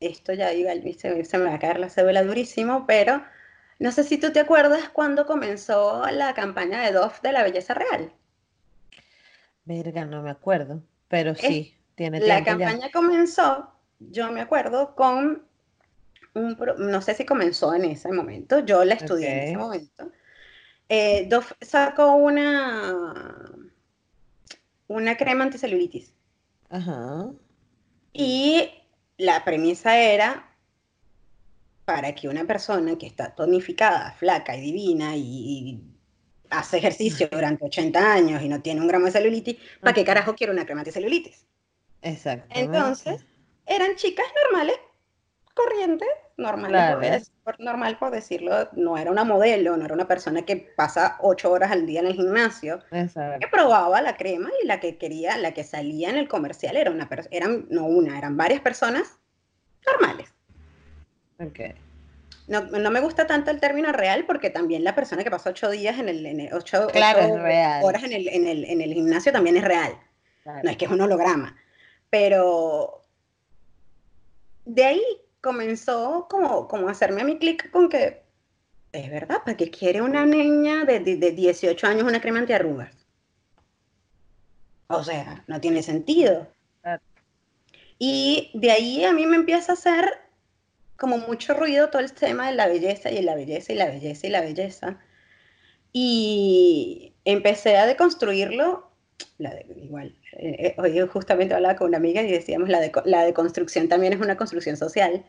esto 0.00 0.32
ya 0.32 0.52
iba, 0.52 0.72
se, 0.96 1.24
se 1.24 1.38
me 1.38 1.44
va 1.44 1.54
a 1.54 1.58
caer 1.58 1.80
la 1.80 1.88
cédula 1.88 2.22
durísimo, 2.22 2.86
pero 2.86 3.22
no 3.78 3.90
sé 3.90 4.04
si 4.04 4.18
tú 4.18 4.30
te 4.30 4.40
acuerdas 4.40 4.88
cuando 4.90 5.26
comenzó 5.26 6.04
la 6.12 6.34
campaña 6.34 6.82
de 6.82 6.92
Dove 6.92 7.14
de 7.22 7.32
la 7.32 7.42
belleza 7.42 7.74
real. 7.74 8.12
Verga, 9.64 10.04
no 10.04 10.22
me 10.22 10.30
acuerdo, 10.30 10.82
pero 11.08 11.34
sí, 11.34 11.76
tiene 11.94 12.20
tiempo 12.20 12.34
La 12.34 12.44
campaña 12.44 12.90
comenzó, 12.92 13.72
yo 13.98 14.30
me 14.30 14.40
acuerdo, 14.40 14.94
con 14.94 15.44
un, 16.34 16.56
no 16.78 17.02
sé 17.02 17.14
si 17.14 17.24
comenzó 17.24 17.74
en 17.74 17.84
ese 17.84 18.12
momento, 18.12 18.60
yo 18.60 18.84
la 18.84 18.94
estudié 18.94 19.32
en 19.32 19.48
ese 19.48 19.56
momento. 19.56 20.12
Eh, 20.88 21.28
sacó 21.60 22.14
una, 22.16 23.34
una 24.88 25.16
crema 25.16 25.44
anticelulitis. 25.44 26.12
Ajá. 26.68 27.30
Y 28.12 28.70
la 29.16 29.44
premisa 29.44 29.98
era 29.98 30.52
para 31.84 32.14
que 32.14 32.28
una 32.28 32.44
persona 32.44 32.96
que 32.96 33.06
está 33.06 33.34
tonificada, 33.34 34.12
flaca 34.12 34.56
y 34.56 34.60
divina 34.60 35.16
y, 35.16 35.82
hace 36.50 36.76
ejercicio 36.78 37.28
durante 37.32 37.64
80 37.64 38.12
años 38.12 38.42
y 38.42 38.48
no 38.48 38.60
tiene 38.60 38.82
un 38.82 38.86
gramo 38.86 39.06
de 39.06 39.12
celulitis, 39.12 39.56
¿para 39.80 39.94
qué 39.94 40.04
carajo 40.04 40.34
quiere 40.34 40.52
una 40.52 40.66
crema 40.66 40.84
de 40.84 40.92
celulitis? 40.92 41.46
Exacto. 42.02 42.46
Entonces, 42.50 43.24
eran 43.64 43.96
chicas 43.96 44.26
normales, 44.44 44.76
corrientes, 45.54 46.08
normales, 46.36 47.32
por, 47.44 47.60
normal 47.60 47.98
por 47.98 48.10
decirlo, 48.10 48.68
no 48.72 48.96
era 48.96 49.10
una 49.10 49.24
modelo, 49.24 49.76
no 49.76 49.84
era 49.84 49.94
una 49.94 50.08
persona 50.08 50.42
que 50.42 50.56
pasa 50.56 51.16
ocho 51.20 51.50
horas 51.50 51.70
al 51.70 51.86
día 51.86 52.00
en 52.00 52.06
el 52.06 52.14
gimnasio, 52.14 52.80
que 52.90 53.48
probaba 53.50 54.00
la 54.00 54.16
crema 54.16 54.50
y 54.62 54.66
la 54.66 54.80
que 54.80 54.96
quería, 54.96 55.36
la 55.36 55.52
que 55.52 55.64
salía 55.64 56.10
en 56.10 56.16
el 56.16 56.28
comercial 56.28 56.76
era 56.76 56.90
una 56.90 57.08
eran 57.30 57.66
no 57.70 57.86
una, 57.86 58.18
eran 58.18 58.36
varias 58.36 58.60
personas 58.60 59.18
normales. 59.86 60.32
No, 62.48 62.60
no, 62.60 62.90
me 62.90 63.00
gusta 63.00 63.26
tanto 63.26 63.50
el 63.50 63.60
término 63.60 63.92
real 63.92 64.24
porque 64.26 64.50
también 64.50 64.84
la 64.84 64.94
persona 64.94 65.22
que 65.22 65.30
pasa 65.30 65.50
ocho 65.50 65.70
días 65.70 65.98
en 65.98 66.08
el, 66.08 66.50
ocho, 66.52 66.86
horas 66.86 68.02
en 68.02 68.12
el, 68.12 68.28
en, 68.28 68.46
el, 68.46 68.64
en 68.64 68.80
el, 68.80 68.94
gimnasio 68.94 69.32
también 69.32 69.56
es 69.56 69.64
real. 69.64 69.96
No 70.44 70.70
es 70.70 70.76
que 70.76 70.86
es 70.86 70.90
un 70.90 71.00
holograma. 71.00 71.56
Pero 72.10 73.02
de 74.64 74.84
ahí 74.84 75.02
comenzó 75.42 76.26
como, 76.30 76.68
como 76.68 76.88
a 76.88 76.92
hacerme 76.92 77.20
a 77.20 77.24
mi 77.24 77.38
clic 77.38 77.70
con 77.70 77.90
que 77.90 78.22
es 78.92 79.10
verdad, 79.10 79.42
¿para 79.44 79.56
qué 79.56 79.70
quiere 79.70 80.00
una 80.02 80.24
niña 80.24 80.84
de, 80.84 81.00
de, 81.00 81.16
de 81.16 81.32
18 81.32 81.86
años 81.86 82.04
una 82.04 82.20
crema 82.20 82.38
antiarrugas? 82.38 82.94
O 84.86 85.02
sea, 85.02 85.42
no 85.46 85.60
tiene 85.60 85.82
sentido. 85.82 86.46
Y 87.98 88.50
de 88.54 88.70
ahí 88.70 89.04
a 89.04 89.12
mí 89.12 89.26
me 89.26 89.36
empieza 89.36 89.72
a 89.72 89.74
hacer 89.74 90.20
como 90.96 91.18
mucho 91.18 91.54
ruido 91.54 91.88
todo 91.88 92.02
el 92.02 92.12
tema 92.12 92.48
de 92.48 92.54
la 92.54 92.68
belleza 92.68 93.10
y 93.10 93.22
la 93.22 93.34
belleza 93.34 93.72
y 93.72 93.76
la 93.76 93.86
belleza 93.86 94.26
y 94.26 94.30
la 94.30 94.40
belleza. 94.40 95.00
Y 95.92 97.14
empecé 97.24 97.76
a 97.76 97.86
deconstruirlo, 97.86 98.91
la 99.38 99.54
igual, 99.76 100.14
eh, 100.32 100.56
eh, 100.58 100.74
hoy 100.78 101.00
justamente 101.08 101.54
hablaba 101.54 101.76
con 101.76 101.88
una 101.88 101.96
amiga 101.96 102.22
y 102.22 102.30
decíamos, 102.30 102.68
la, 102.68 102.80
de, 102.80 102.92
la 103.04 103.24
deconstrucción 103.24 103.88
también 103.88 104.12
es 104.12 104.20
una 104.20 104.36
construcción 104.36 104.76
social. 104.76 105.24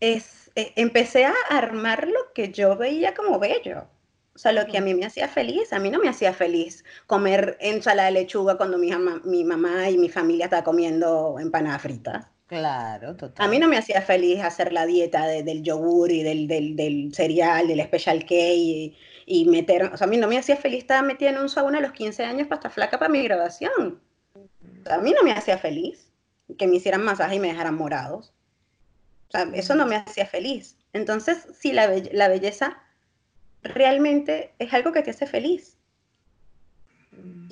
Es, 0.00 0.50
eh, 0.54 0.72
empecé 0.76 1.24
a 1.24 1.34
armar 1.50 2.06
lo 2.08 2.32
que 2.34 2.50
yo 2.50 2.76
veía 2.76 3.14
como 3.14 3.38
bello. 3.38 3.86
O 4.34 4.38
sea, 4.38 4.52
lo 4.52 4.66
que 4.66 4.78
a 4.78 4.80
mí 4.80 4.94
me 4.94 5.06
hacía 5.06 5.28
feliz, 5.28 5.72
a 5.72 5.78
mí 5.78 5.90
no 5.90 6.00
me 6.00 6.08
hacía 6.08 6.32
feliz 6.32 6.84
comer 7.06 7.56
ensalada 7.60 8.08
de 8.08 8.14
lechuga 8.14 8.56
cuando 8.56 8.78
mi, 8.78 8.90
mi 9.24 9.44
mamá 9.44 9.88
y 9.90 9.96
mi 9.96 10.08
familia 10.08 10.46
estaban 10.46 10.64
comiendo 10.64 11.36
empanadas 11.38 11.82
fritas. 11.82 12.26
Claro, 12.46 13.16
total. 13.16 13.46
A 13.46 13.48
mí 13.48 13.58
no 13.58 13.68
me 13.68 13.78
hacía 13.78 14.02
feliz 14.02 14.40
hacer 14.40 14.72
la 14.72 14.86
dieta 14.86 15.26
del 15.26 15.62
yogur 15.62 16.10
y 16.10 16.22
del, 16.22 16.46
del, 16.46 17.14
cereal, 17.14 17.68
del 17.68 17.82
special 17.82 18.24
y, 18.28 18.96
y, 19.26 19.46
meter, 19.46 19.84
o 19.84 19.96
sea, 19.96 20.06
a 20.06 20.10
mí 20.10 20.16
no 20.16 20.28
me 20.28 20.38
hacía 20.38 20.56
feliz 20.56 20.80
estar 20.80 21.04
metida 21.04 21.30
en 21.30 21.38
un 21.38 21.48
sauna 21.48 21.78
a 21.78 21.80
los 21.80 21.92
15 21.92 22.24
años 22.24 22.46
para 22.46 22.58
estar 22.58 22.72
flaca 22.72 22.98
para 22.98 23.10
mi 23.10 23.22
graduación. 23.22 24.00
a 24.90 24.98
mí 24.98 25.12
no 25.12 25.22
me 25.22 25.32
hacía 25.32 25.58
feliz 25.58 26.12
que 26.58 26.66
me 26.66 26.76
hicieran 26.76 27.04
masaje 27.04 27.36
y 27.36 27.40
me 27.40 27.48
dejaran 27.48 27.74
morados. 27.74 28.32
O 29.28 29.30
sea, 29.30 29.42
eso 29.54 29.74
no 29.74 29.86
me 29.86 29.96
hacía 29.96 30.26
feliz. 30.26 30.76
Entonces, 30.92 31.48
sí, 31.58 31.72
la, 31.72 31.90
la 32.12 32.28
belleza 32.28 32.82
realmente 33.62 34.54
es 34.58 34.72
algo 34.72 34.92
que 34.92 35.02
te 35.02 35.10
hace 35.10 35.26
feliz. 35.26 35.76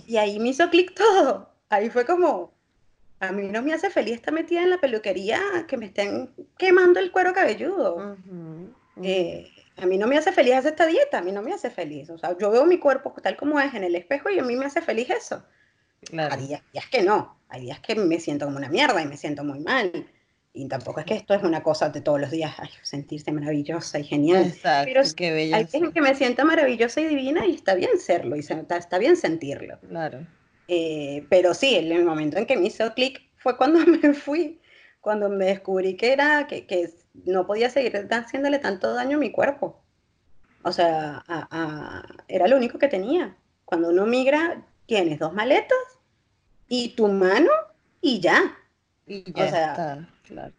Y 0.06 0.16
ahí 0.16 0.38
me 0.38 0.50
hizo 0.50 0.68
clic 0.70 0.94
todo. 0.94 1.50
Ahí 1.70 1.88
fue 1.88 2.04
como, 2.04 2.52
a 3.20 3.32
mí 3.32 3.48
no 3.48 3.62
me 3.62 3.72
hace 3.72 3.88
feliz 3.88 4.16
estar 4.16 4.35
metida 4.35 4.62
en 4.62 4.70
la 4.70 4.80
peluquería 4.80 5.40
que 5.68 5.77
me 5.77 5.87
estén 5.87 6.31
quemando 6.58 7.00
el 7.00 7.12
cuero 7.12 7.33
cabelludo. 7.33 8.16
Eh, 9.02 9.52
a 9.77 9.87
mí 9.87 9.98
no 9.98 10.06
me 10.06 10.18
hace 10.18 10.33
feliz 10.33 10.54
hacer 10.54 10.73
esta 10.73 10.87
dieta, 10.87 11.18
a 11.18 11.23
mí 11.23 11.33
no 11.33 11.42
me 11.42 11.52
hace 11.52 11.70
feliz. 11.70 12.10
O 12.10 12.18
sea, 12.18 12.37
yo 12.38 12.50
veo 12.50 12.66
mi 12.66 12.79
cuerpo 12.79 13.14
tal 13.23 13.37
como 13.37 13.58
es 13.60 13.75
en 13.75 13.85
el 13.85 13.94
espejo 13.94 14.31
y 14.31 14.38
a 14.38 14.42
mí 14.42 14.56
me 14.56 14.66
hace 14.66 14.83
feliz 14.83 15.10
eso. 15.10 15.44
Hay 16.12 16.46
días, 16.46 16.62
que 16.90 17.02
no, 17.02 17.38
hay 17.48 17.62
días 17.62 17.81
que 17.81 17.94
me 17.94 18.18
siento 18.18 18.46
como 18.46 18.58
una 18.58 18.68
mierda 18.68 19.00
y 19.00 19.06
me 19.06 19.16
siento 19.16 19.44
muy 19.44 19.60
mal. 19.60 20.06
Y 20.54 20.68
tampoco 20.68 21.00
es 21.00 21.06
que 21.06 21.14
esto 21.14 21.33
es 21.33 21.42
una 21.42 21.62
cosa 21.62 21.88
de 21.88 22.02
todos 22.02 22.20
los 22.20 22.31
días, 22.31 22.54
sentirse 22.83 23.33
maravillosa 23.33 23.98
y 23.98 24.04
genial. 24.04 24.46
Exacto, 24.46 24.90
Pero 24.92 25.02
qué 25.16 25.54
hay 25.54 25.66
que 25.66 26.00
me 26.02 26.14
sienta 26.14 26.44
maravillosa 26.44 27.00
y 27.00 27.06
divina 27.06 27.46
y 27.46 27.54
está 27.54 27.75
bien 27.75 27.98
serlo 27.98 28.37
y 28.37 28.40
está, 28.40 28.77
está 28.77 28.98
bien 28.98 29.16
sentirlo. 29.16 29.79
Claro. 29.88 30.27
Eh, 30.68 31.25
pero 31.31 31.54
sí, 31.54 31.77
en 31.77 31.92
el 31.92 32.04
momento 32.04 32.37
en 32.37 32.46
que 32.46 32.56
me 32.56 32.66
hizo 32.66 32.92
clic 32.94 33.23
fue 33.37 33.56
cuando 33.56 33.79
me 33.87 34.12
fui, 34.12 34.60
cuando 35.03 35.29
me 35.29 35.46
descubrí 35.46 35.96
que 35.96 36.13
era, 36.13 36.46
que, 36.46 36.65
que 36.67 36.88
no 37.27 37.46
podía 37.46 37.69
seguir 37.69 38.09
haciéndole 38.11 38.61
tanto 38.61 38.94
daño 38.94 39.19
a 39.19 39.21
mi 39.21 39.33
cuerpo. 39.33 39.83
O 40.63 40.73
sea, 40.73 41.25
era 42.29 42.46
lo 42.46 42.57
único 42.57 42.79
que 42.79 42.88
tenía. 42.88 43.37
Cuando 43.65 43.88
uno 43.88 44.07
migra, 44.07 44.65
tienes 44.87 45.19
dos 45.19 45.35
maletas 45.35 45.77
y 46.69 46.94
tu 46.94 47.09
mano 47.09 47.50
y 48.00 48.21
ya. 48.21 48.57
Y 49.07 49.31
ya 49.33 49.44
o 49.44 49.48
sea, 49.48 49.71
está, 49.73 50.09
claro. 50.23 50.53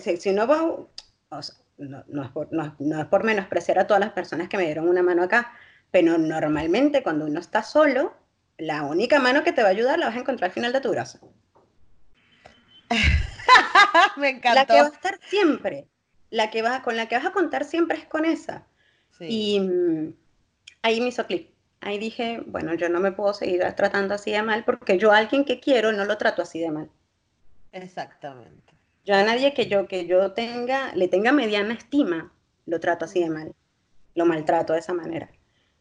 si, 0.00 0.16
si, 0.18 0.32
no 0.32 0.46
va, 0.46 0.64
o 0.64 1.42
sea, 1.42 1.56
no, 1.78 2.04
no, 2.08 2.24
es 2.24 2.30
por, 2.30 2.52
no, 2.52 2.76
no, 2.78 3.00
es 3.00 3.06
por 3.06 3.24
menospreciar 3.24 3.78
a 3.78 3.86
todas 3.86 4.00
las 4.00 4.12
personas 4.12 4.50
que 4.50 4.58
me 4.58 4.66
dieron 4.66 4.86
una 4.86 5.02
mano 5.02 5.22
acá, 5.22 5.50
pero 5.90 6.18
normalmente 6.18 7.02
cuando 7.02 7.24
uno 7.24 7.40
está 7.40 7.62
solo, 7.62 8.12
la 8.58 8.82
única 8.82 9.18
mano 9.18 9.44
que 9.44 9.52
te 9.52 9.62
va 9.62 9.68
a 9.68 9.70
ayudar 9.70 9.98
la 9.98 10.06
vas 10.06 10.16
a 10.16 10.20
encontrar 10.20 10.50
al 10.50 10.54
final 10.54 10.74
de 10.74 10.80
tu 10.82 10.90
brazo. 10.90 11.20
me 14.16 14.30
encantó. 14.30 14.54
La 14.54 14.66
que 14.66 14.80
va 14.80 14.86
a 14.86 14.90
estar 14.90 15.20
siempre, 15.28 15.88
la 16.30 16.50
que 16.50 16.62
vas, 16.62 16.82
con 16.82 16.96
la 16.96 17.06
que 17.06 17.16
vas 17.16 17.26
a 17.26 17.32
contar 17.32 17.64
siempre 17.64 17.98
es 17.98 18.06
con 18.06 18.24
esa. 18.24 18.66
Sí. 19.18 19.26
Y 19.28 19.60
mm, 19.60 20.14
ahí 20.82 21.00
me 21.00 21.08
hizo 21.08 21.26
clic. 21.26 21.50
Ahí 21.80 21.98
dije, 21.98 22.42
bueno, 22.46 22.74
yo 22.74 22.88
no 22.88 23.00
me 23.00 23.12
puedo 23.12 23.32
seguir 23.34 23.62
tratando 23.76 24.14
así 24.14 24.32
de 24.32 24.42
mal 24.42 24.64
porque 24.64 24.98
yo 24.98 25.12
a 25.12 25.18
alguien 25.18 25.44
que 25.44 25.60
quiero 25.60 25.92
no 25.92 26.04
lo 26.04 26.18
trato 26.18 26.42
así 26.42 26.58
de 26.58 26.70
mal. 26.70 26.90
Exactamente. 27.72 28.74
Yo 29.04 29.14
a 29.14 29.22
nadie 29.22 29.54
que 29.54 29.66
yo, 29.66 29.86
que 29.86 30.06
yo 30.06 30.32
tenga, 30.32 30.92
le 30.94 31.08
tenga 31.08 31.32
mediana 31.32 31.74
estima, 31.74 32.32
lo 32.66 32.80
trato 32.80 33.04
así 33.04 33.20
de 33.20 33.30
mal. 33.30 33.54
Lo 34.14 34.26
maltrato 34.26 34.72
de 34.72 34.80
esa 34.80 34.92
manera. 34.92 35.30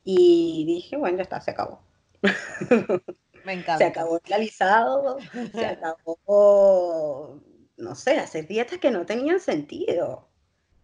Y 0.03 0.63
dije, 0.65 0.95
bueno, 0.95 1.17
ya 1.17 1.23
está, 1.23 1.41
se 1.41 1.51
acabó. 1.51 1.81
Me 3.47 3.53
encanta. 3.53 3.77
Se 3.77 3.85
acabó 3.85 4.19
el 4.21 4.33
alisado, 4.33 5.19
se 5.53 5.65
acabó, 5.65 7.41
no 7.77 7.95
sé, 7.95 8.19
hacer 8.19 8.45
dietas 8.45 8.77
que 8.77 8.91
no 8.91 9.05
tenían 9.05 9.39
sentido. 9.39 10.27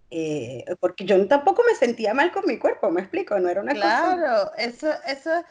Eh, 0.09 0.63
porque 0.79 1.03
yo 1.03 1.27
tampoco 1.27 1.61
me 1.67 1.75
sentía 1.75 2.13
mal 2.13 2.31
con 2.31 2.45
mi 2.45 2.57
cuerpo, 2.57 2.89
me 2.89 3.01
explico, 3.01 3.37
no 3.37 3.49
era 3.49 3.59
una 3.59 3.73
claro, 3.73 4.05
cosa. 4.05 4.15
Claro, 4.15 4.51
eso, 4.57 4.87
eso, 5.05 5.43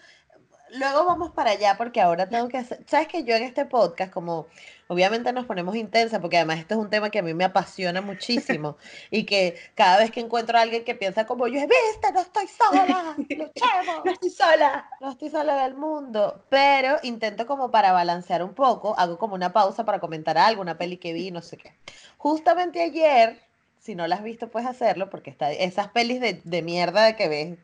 luego 0.72 1.04
vamos 1.04 1.30
para 1.32 1.50
allá 1.50 1.76
porque 1.76 2.00
ahora 2.00 2.28
tengo 2.28 2.48
que 2.48 2.58
hacer, 2.58 2.80
sabes 2.86 3.08
que 3.08 3.24
yo 3.24 3.34
en 3.34 3.42
este 3.42 3.64
podcast, 3.64 4.12
como 4.12 4.46
obviamente 4.88 5.32
nos 5.32 5.46
ponemos 5.46 5.76
intensa, 5.76 6.20
porque 6.20 6.36
además 6.36 6.58
este 6.58 6.74
es 6.74 6.80
un 6.80 6.90
tema 6.90 7.10
que 7.10 7.18
a 7.18 7.22
mí 7.22 7.34
me 7.34 7.44
apasiona 7.44 8.00
muchísimo 8.00 8.76
y 9.10 9.24
que 9.24 9.56
cada 9.74 9.98
vez 9.98 10.10
que 10.10 10.20
encuentro 10.20 10.58
a 10.58 10.62
alguien 10.62 10.84
que 10.84 10.94
piensa 10.94 11.26
como 11.26 11.46
yo, 11.46 11.60
viste, 11.60 12.12
no 12.12 12.20
estoy 12.20 12.46
sola, 12.48 13.14
luchemos, 13.18 14.04
no 14.04 14.10
estoy 14.10 14.30
sola, 14.30 14.90
no 15.00 15.10
estoy 15.10 15.30
sola 15.30 15.62
del 15.62 15.74
mundo, 15.74 16.44
pero 16.48 16.98
intento 17.02 17.46
como 17.46 17.70
para 17.70 17.92
balancear 17.92 18.42
un 18.42 18.54
poco, 18.54 18.94
hago 18.98 19.18
como 19.18 19.34
una 19.34 19.52
pausa 19.52 19.84
para 19.84 20.00
comentar 20.00 20.38
algo, 20.38 20.62
una 20.62 20.78
peli 20.78 20.96
que 20.96 21.12
vi, 21.12 21.30
no 21.30 21.42
sé 21.42 21.56
qué. 21.56 21.74
Justamente 22.18 22.82
ayer 22.82 23.40
si 23.78 23.96
no 23.96 24.06
la 24.06 24.14
has 24.14 24.22
visto, 24.22 24.48
puedes 24.48 24.68
hacerlo, 24.68 25.10
porque 25.10 25.28
está, 25.28 25.50
esas 25.50 25.88
pelis 25.88 26.20
de, 26.20 26.40
de 26.44 26.62
mierda 26.62 27.02
de 27.02 27.16
que 27.16 27.28
ves, 27.28 27.58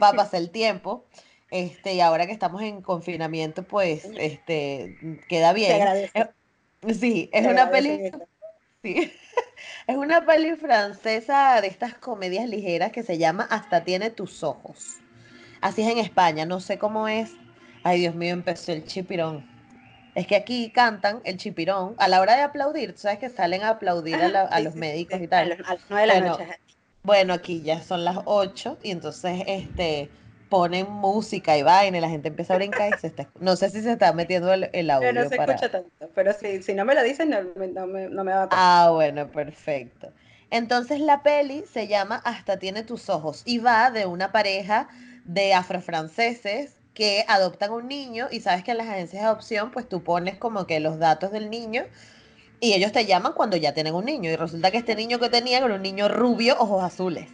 va 0.00 0.10
a 0.10 0.12
pasar 0.12 0.42
el 0.42 0.50
tiempo. 0.50 1.06
Este, 1.50 1.94
y 1.94 2.00
ahora 2.00 2.26
que 2.26 2.32
estamos 2.32 2.62
en 2.62 2.82
confinamiento, 2.82 3.62
pues, 3.62 4.08
este, 4.18 4.98
queda 5.28 5.52
bien. 5.52 6.10
sí, 6.98 7.30
es 7.32 7.46
una 7.46 7.70
peli. 7.70 8.10
Sí. 8.82 9.12
Es 9.86 9.96
una 9.96 10.24
peli 10.26 10.54
francesa 10.56 11.60
de 11.60 11.68
estas 11.68 11.94
comedias 11.94 12.48
ligeras 12.48 12.92
que 12.92 13.02
se 13.02 13.18
llama 13.18 13.46
Hasta 13.50 13.84
tiene 13.84 14.10
tus 14.10 14.42
ojos. 14.42 14.98
Así 15.60 15.82
es 15.82 15.88
en 15.88 15.98
España, 15.98 16.44
no 16.44 16.60
sé 16.60 16.78
cómo 16.78 17.08
es. 17.08 17.32
Ay, 17.82 18.00
Dios 18.00 18.14
mío, 18.14 18.32
empezó 18.32 18.72
el 18.72 18.84
chipirón. 18.84 19.48
Es 20.14 20.26
que 20.26 20.36
aquí 20.36 20.70
cantan 20.70 21.20
el 21.24 21.36
chipirón 21.36 21.94
a 21.98 22.08
la 22.08 22.20
hora 22.20 22.36
de 22.36 22.42
aplaudir, 22.42 22.96
sabes 22.96 23.18
que 23.18 23.28
salen 23.28 23.62
a 23.62 23.70
aplaudir 23.70 24.16
a, 24.16 24.28
la, 24.28 24.42
a 24.42 24.60
los 24.60 24.74
médicos 24.74 25.20
y 25.20 25.26
tal. 25.28 25.52
A 25.52 25.74
las 25.74 25.80
nueve 25.88 26.02
de 26.02 26.06
la 26.06 26.14
bueno, 26.14 26.38
noche. 26.38 26.58
Bueno, 27.02 27.34
aquí 27.34 27.62
ya 27.62 27.80
son 27.80 28.04
las 28.04 28.18
8 28.24 28.78
y 28.82 28.90
entonces 28.90 29.42
este 29.46 30.10
ponen 30.48 30.90
música 30.90 31.56
y 31.56 31.62
vaina 31.62 31.98
y 31.98 32.00
la 32.00 32.08
gente 32.08 32.28
empieza 32.28 32.54
a 32.54 32.56
brincar 32.56 32.92
y 32.94 32.98
se 32.98 33.08
está, 33.08 33.28
no 33.40 33.56
sé 33.56 33.70
si 33.70 33.82
se 33.82 33.92
está 33.92 34.12
metiendo 34.12 34.52
el, 34.52 34.70
el 34.72 34.90
audio. 34.90 35.08
Pero 35.08 35.24
no 35.24 35.28
se 35.28 35.36
para... 35.36 35.54
escucha 35.54 35.70
tanto, 35.70 36.10
pero 36.14 36.32
si, 36.32 36.62
si 36.62 36.74
no 36.74 36.84
me 36.84 36.94
lo 36.94 37.02
dicen 37.02 37.30
no, 37.30 37.42
no, 37.42 37.86
me, 37.86 38.08
no 38.08 38.24
me 38.24 38.32
va 38.32 38.44
a 38.44 38.48
pasar. 38.48 38.64
Ah, 38.64 38.90
bueno, 38.92 39.28
perfecto. 39.30 40.12
Entonces 40.50 41.00
la 41.00 41.22
peli 41.22 41.64
se 41.70 41.88
llama 41.88 42.20
Hasta 42.24 42.58
tiene 42.58 42.82
tus 42.84 43.08
ojos 43.10 43.42
y 43.44 43.58
va 43.58 43.90
de 43.90 44.06
una 44.06 44.30
pareja 44.32 44.88
de 45.24 45.54
afrofranceses 45.54 46.76
que 46.94 47.24
adoptan 47.28 47.72
un 47.72 47.88
niño 47.88 48.28
y 48.30 48.40
sabes 48.40 48.64
que 48.64 48.70
en 48.70 48.78
las 48.78 48.88
agencias 48.88 49.22
de 49.22 49.28
adopción 49.28 49.70
pues 49.70 49.88
tú 49.88 50.02
pones 50.02 50.36
como 50.38 50.66
que 50.66 50.80
los 50.80 50.98
datos 50.98 51.32
del 51.32 51.50
niño 51.50 51.84
y 52.60 52.72
ellos 52.72 52.92
te 52.92 53.04
llaman 53.04 53.34
cuando 53.34 53.56
ya 53.56 53.74
tienen 53.74 53.94
un 53.94 54.04
niño 54.04 54.30
y 54.30 54.36
resulta 54.36 54.70
que 54.70 54.78
este 54.78 54.94
niño 54.94 55.18
que 55.18 55.28
tenían 55.28 55.64
era 55.64 55.74
un 55.74 55.82
niño 55.82 56.08
rubio, 56.08 56.56
ojos 56.58 56.82
azules. 56.82 57.28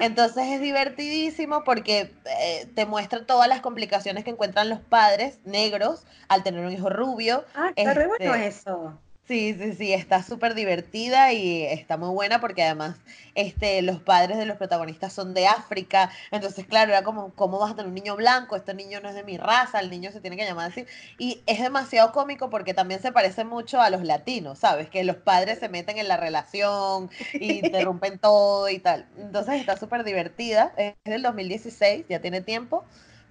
Entonces 0.00 0.44
es 0.48 0.60
divertidísimo 0.60 1.64
porque 1.64 2.12
eh, 2.40 2.66
te 2.74 2.86
muestra 2.86 3.24
todas 3.24 3.48
las 3.48 3.60
complicaciones 3.60 4.24
que 4.24 4.30
encuentran 4.30 4.68
los 4.68 4.80
padres 4.80 5.38
negros 5.44 6.04
al 6.28 6.42
tener 6.42 6.64
un 6.64 6.72
hijo 6.72 6.90
rubio. 6.90 7.44
Ah, 7.54 7.72
está 7.76 7.92
este, 7.92 8.06
bueno 8.06 8.34
eso. 8.34 8.98
Sí, 9.28 9.54
sí, 9.58 9.74
sí, 9.74 9.92
está 9.92 10.22
súper 10.22 10.54
divertida 10.54 11.34
y 11.34 11.62
está 11.64 11.98
muy 11.98 12.08
buena 12.14 12.40
porque 12.40 12.62
además 12.62 12.96
este, 13.34 13.82
los 13.82 14.00
padres 14.00 14.38
de 14.38 14.46
los 14.46 14.56
protagonistas 14.56 15.12
son 15.12 15.34
de 15.34 15.46
África, 15.46 16.10
entonces 16.30 16.64
claro, 16.64 16.92
era 16.92 17.02
como, 17.04 17.34
¿cómo 17.34 17.58
vas 17.58 17.72
a 17.72 17.74
tener 17.74 17.88
un 17.88 17.94
niño 17.94 18.16
blanco? 18.16 18.56
Este 18.56 18.72
niño 18.72 19.00
no 19.02 19.10
es 19.10 19.14
de 19.14 19.24
mi 19.24 19.36
raza, 19.36 19.80
el 19.80 19.90
niño 19.90 20.12
se 20.12 20.22
tiene 20.22 20.38
que 20.38 20.46
llamar 20.46 20.70
así. 20.70 20.86
Y 21.18 21.42
es 21.44 21.60
demasiado 21.60 22.10
cómico 22.12 22.48
porque 22.48 22.72
también 22.72 23.02
se 23.02 23.12
parece 23.12 23.44
mucho 23.44 23.82
a 23.82 23.90
los 23.90 24.02
latinos, 24.02 24.60
¿sabes? 24.60 24.88
Que 24.88 25.04
los 25.04 25.16
padres 25.16 25.58
se 25.58 25.68
meten 25.68 25.98
en 25.98 26.08
la 26.08 26.16
relación 26.16 27.10
y 27.34 27.58
interrumpen 27.58 28.18
todo 28.18 28.70
y 28.70 28.78
tal. 28.78 29.06
Entonces 29.18 29.60
está 29.60 29.76
súper 29.76 30.04
divertida, 30.04 30.72
es 30.78 30.94
del 31.04 31.20
2016, 31.20 32.06
ya 32.08 32.20
tiene 32.20 32.40
tiempo, 32.40 32.82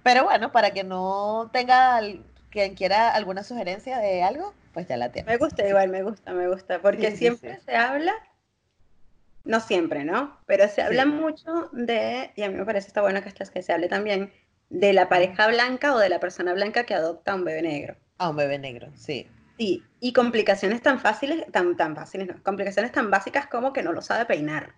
pero 0.04 0.22
bueno, 0.22 0.52
para 0.52 0.70
que 0.70 0.84
no 0.84 1.50
tenga 1.52 2.00
quien 2.50 2.74
quiera 2.76 3.10
alguna 3.10 3.42
sugerencia 3.42 3.98
de 3.98 4.22
algo, 4.22 4.54
pues 4.78 4.86
ya 4.86 4.96
la 4.96 5.10
tiene. 5.10 5.28
Me 5.28 5.38
gusta 5.38 5.66
igual, 5.66 5.88
me 5.88 6.04
gusta, 6.04 6.32
me 6.32 6.46
gusta, 6.46 6.80
porque 6.80 7.10
sí, 7.10 7.16
siempre 7.16 7.54
sí, 7.54 7.56
sí. 7.58 7.64
se 7.66 7.74
habla, 7.74 8.14
no 9.42 9.58
siempre, 9.58 10.04
¿no? 10.04 10.38
Pero 10.46 10.68
se 10.68 10.82
habla 10.82 11.04
mucho 11.04 11.68
de, 11.72 12.30
y 12.36 12.42
a 12.42 12.48
mí 12.48 12.54
me 12.54 12.64
parece 12.64 12.86
está 12.86 13.00
bueno 13.00 13.20
que, 13.20 13.32
que 13.32 13.62
se 13.64 13.72
hable 13.72 13.88
también, 13.88 14.32
de 14.70 14.92
la 14.92 15.08
pareja 15.08 15.48
blanca 15.48 15.96
o 15.96 15.98
de 15.98 16.08
la 16.08 16.20
persona 16.20 16.52
blanca 16.52 16.84
que 16.84 16.94
adopta 16.94 17.32
a 17.32 17.34
un 17.34 17.44
bebé 17.44 17.62
negro. 17.62 17.96
A 18.18 18.30
un 18.30 18.36
bebé 18.36 18.56
negro, 18.60 18.92
sí. 18.94 19.26
Sí, 19.58 19.82
y 19.98 20.12
complicaciones 20.12 20.80
tan 20.80 21.00
fáciles, 21.00 21.44
tan, 21.50 21.76
tan 21.76 21.96
fáciles, 21.96 22.28
no, 22.28 22.40
complicaciones 22.44 22.92
tan 22.92 23.10
básicas 23.10 23.48
como 23.48 23.72
que 23.72 23.82
no 23.82 23.92
lo 23.92 24.00
sabe 24.00 24.26
peinar. 24.26 24.76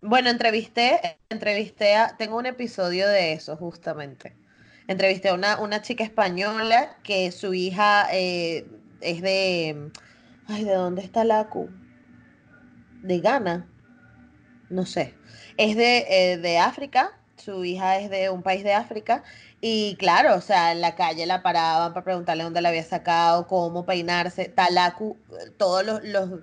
Bueno, 0.00 0.30
entrevisté, 0.30 1.18
entrevisté 1.28 1.96
a, 1.96 2.16
tengo 2.16 2.36
un 2.36 2.46
episodio 2.46 3.08
de 3.08 3.32
eso 3.32 3.56
justamente 3.56 4.36
entrevisté 4.88 5.28
a 5.30 5.34
una, 5.34 5.60
una 5.60 5.82
chica 5.82 6.04
española 6.04 6.96
que 7.02 7.32
su 7.32 7.54
hija 7.54 8.08
eh, 8.12 8.66
es 9.00 9.22
de... 9.22 9.90
Ay, 10.48 10.64
¿de 10.64 10.74
dónde 10.74 11.02
está 11.02 11.24
la? 11.24 11.48
De 13.02 13.20
Ghana. 13.20 13.66
No 14.70 14.86
sé. 14.86 15.14
Es 15.56 15.76
de, 15.76 16.06
eh, 16.08 16.38
de 16.38 16.58
África. 16.58 17.18
Su 17.36 17.64
hija 17.64 17.98
es 17.98 18.10
de 18.10 18.30
un 18.30 18.42
país 18.42 18.62
de 18.62 18.72
África. 18.74 19.22
Y 19.60 19.96
claro, 19.96 20.36
o 20.36 20.40
sea, 20.40 20.72
en 20.72 20.80
la 20.80 20.94
calle 20.94 21.26
la 21.26 21.42
paraban 21.42 21.92
para 21.92 22.04
preguntarle 22.04 22.44
dónde 22.44 22.60
la 22.60 22.68
había 22.68 22.84
sacado, 22.84 23.46
cómo 23.46 23.84
peinarse. 23.84 24.46
Talaku, 24.46 25.18
todos 25.56 25.84
los... 25.84 26.04
los 26.04 26.40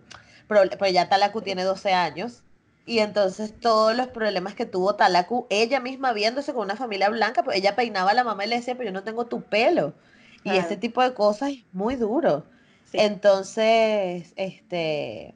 pero, 0.48 0.62
pero 0.70 0.92
ya 0.92 1.08
Talaku 1.08 1.42
tiene 1.42 1.64
12 1.64 1.94
años. 1.94 2.44
Y 2.86 3.00
entonces 3.00 3.58
todos 3.60 3.96
los 3.96 4.08
problemas 4.08 4.56
que 4.56 4.66
tuvo 4.66 4.96
Talaku, 4.96 5.48
ella 5.50 5.80
misma 5.80 6.12
viéndose 6.12 6.54
con 6.54 6.64
una 6.64 6.76
familia 6.76 7.10
blanca, 7.10 7.44
pues 7.44 7.58
ella 7.58 7.76
peinaba 7.76 8.12
a 8.12 8.14
la 8.14 8.24
mamá 8.24 8.46
y 8.46 8.50
le 8.50 8.58
decía, 8.58 8.76
pero 8.76 8.90
yo 8.90 8.94
no 8.94 9.04
tengo 9.04 9.26
tu 9.26 9.42
pelo. 9.42 9.94
Claro. 10.42 10.58
Y 10.58 10.62
ese 10.62 10.76
tipo 10.76 11.02
de 11.02 11.14
cosas 11.14 11.52
es 11.52 11.64
muy 11.72 11.96
duro. 11.96 12.44
Sí. 12.92 12.98
Entonces, 13.00 14.34
este, 14.36 15.34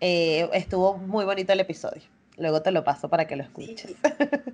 eh, 0.00 0.48
estuvo 0.52 0.98
muy 0.98 1.24
bonito 1.24 1.52
el 1.52 1.60
episodio. 1.60 2.02
Luego 2.36 2.62
te 2.62 2.72
lo 2.72 2.84
paso 2.84 3.08
para 3.08 3.26
que 3.26 3.36
lo 3.36 3.42
escuches. 3.42 3.82
Sí, 3.82 3.96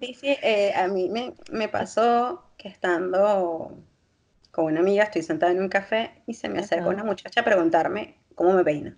sí, 0.00 0.14
sí 0.14 0.36
eh, 0.42 0.72
a 0.74 0.88
mí 0.88 1.08
me, 1.08 1.34
me, 1.50 1.68
pasó 1.68 2.42
que 2.56 2.68
estando 2.68 3.76
con 4.50 4.64
una 4.66 4.80
amiga, 4.80 5.04
estoy 5.04 5.22
sentada 5.22 5.52
en 5.52 5.60
un 5.60 5.68
café 5.68 6.22
y 6.26 6.34
se 6.34 6.48
me 6.48 6.60
acerca 6.60 6.84
Ajá. 6.84 6.94
una 6.94 7.04
muchacha 7.04 7.40
a 7.40 7.44
preguntarme 7.44 8.16
cómo 8.34 8.54
me 8.54 8.64
peina. 8.64 8.96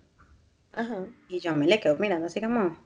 Ajá. 0.73 1.05
Y 1.27 1.39
yo 1.39 1.55
me 1.55 1.67
le 1.67 1.79
quedo 1.79 1.97
mirando 1.97 2.27
así 2.27 2.41
como, 2.41 2.77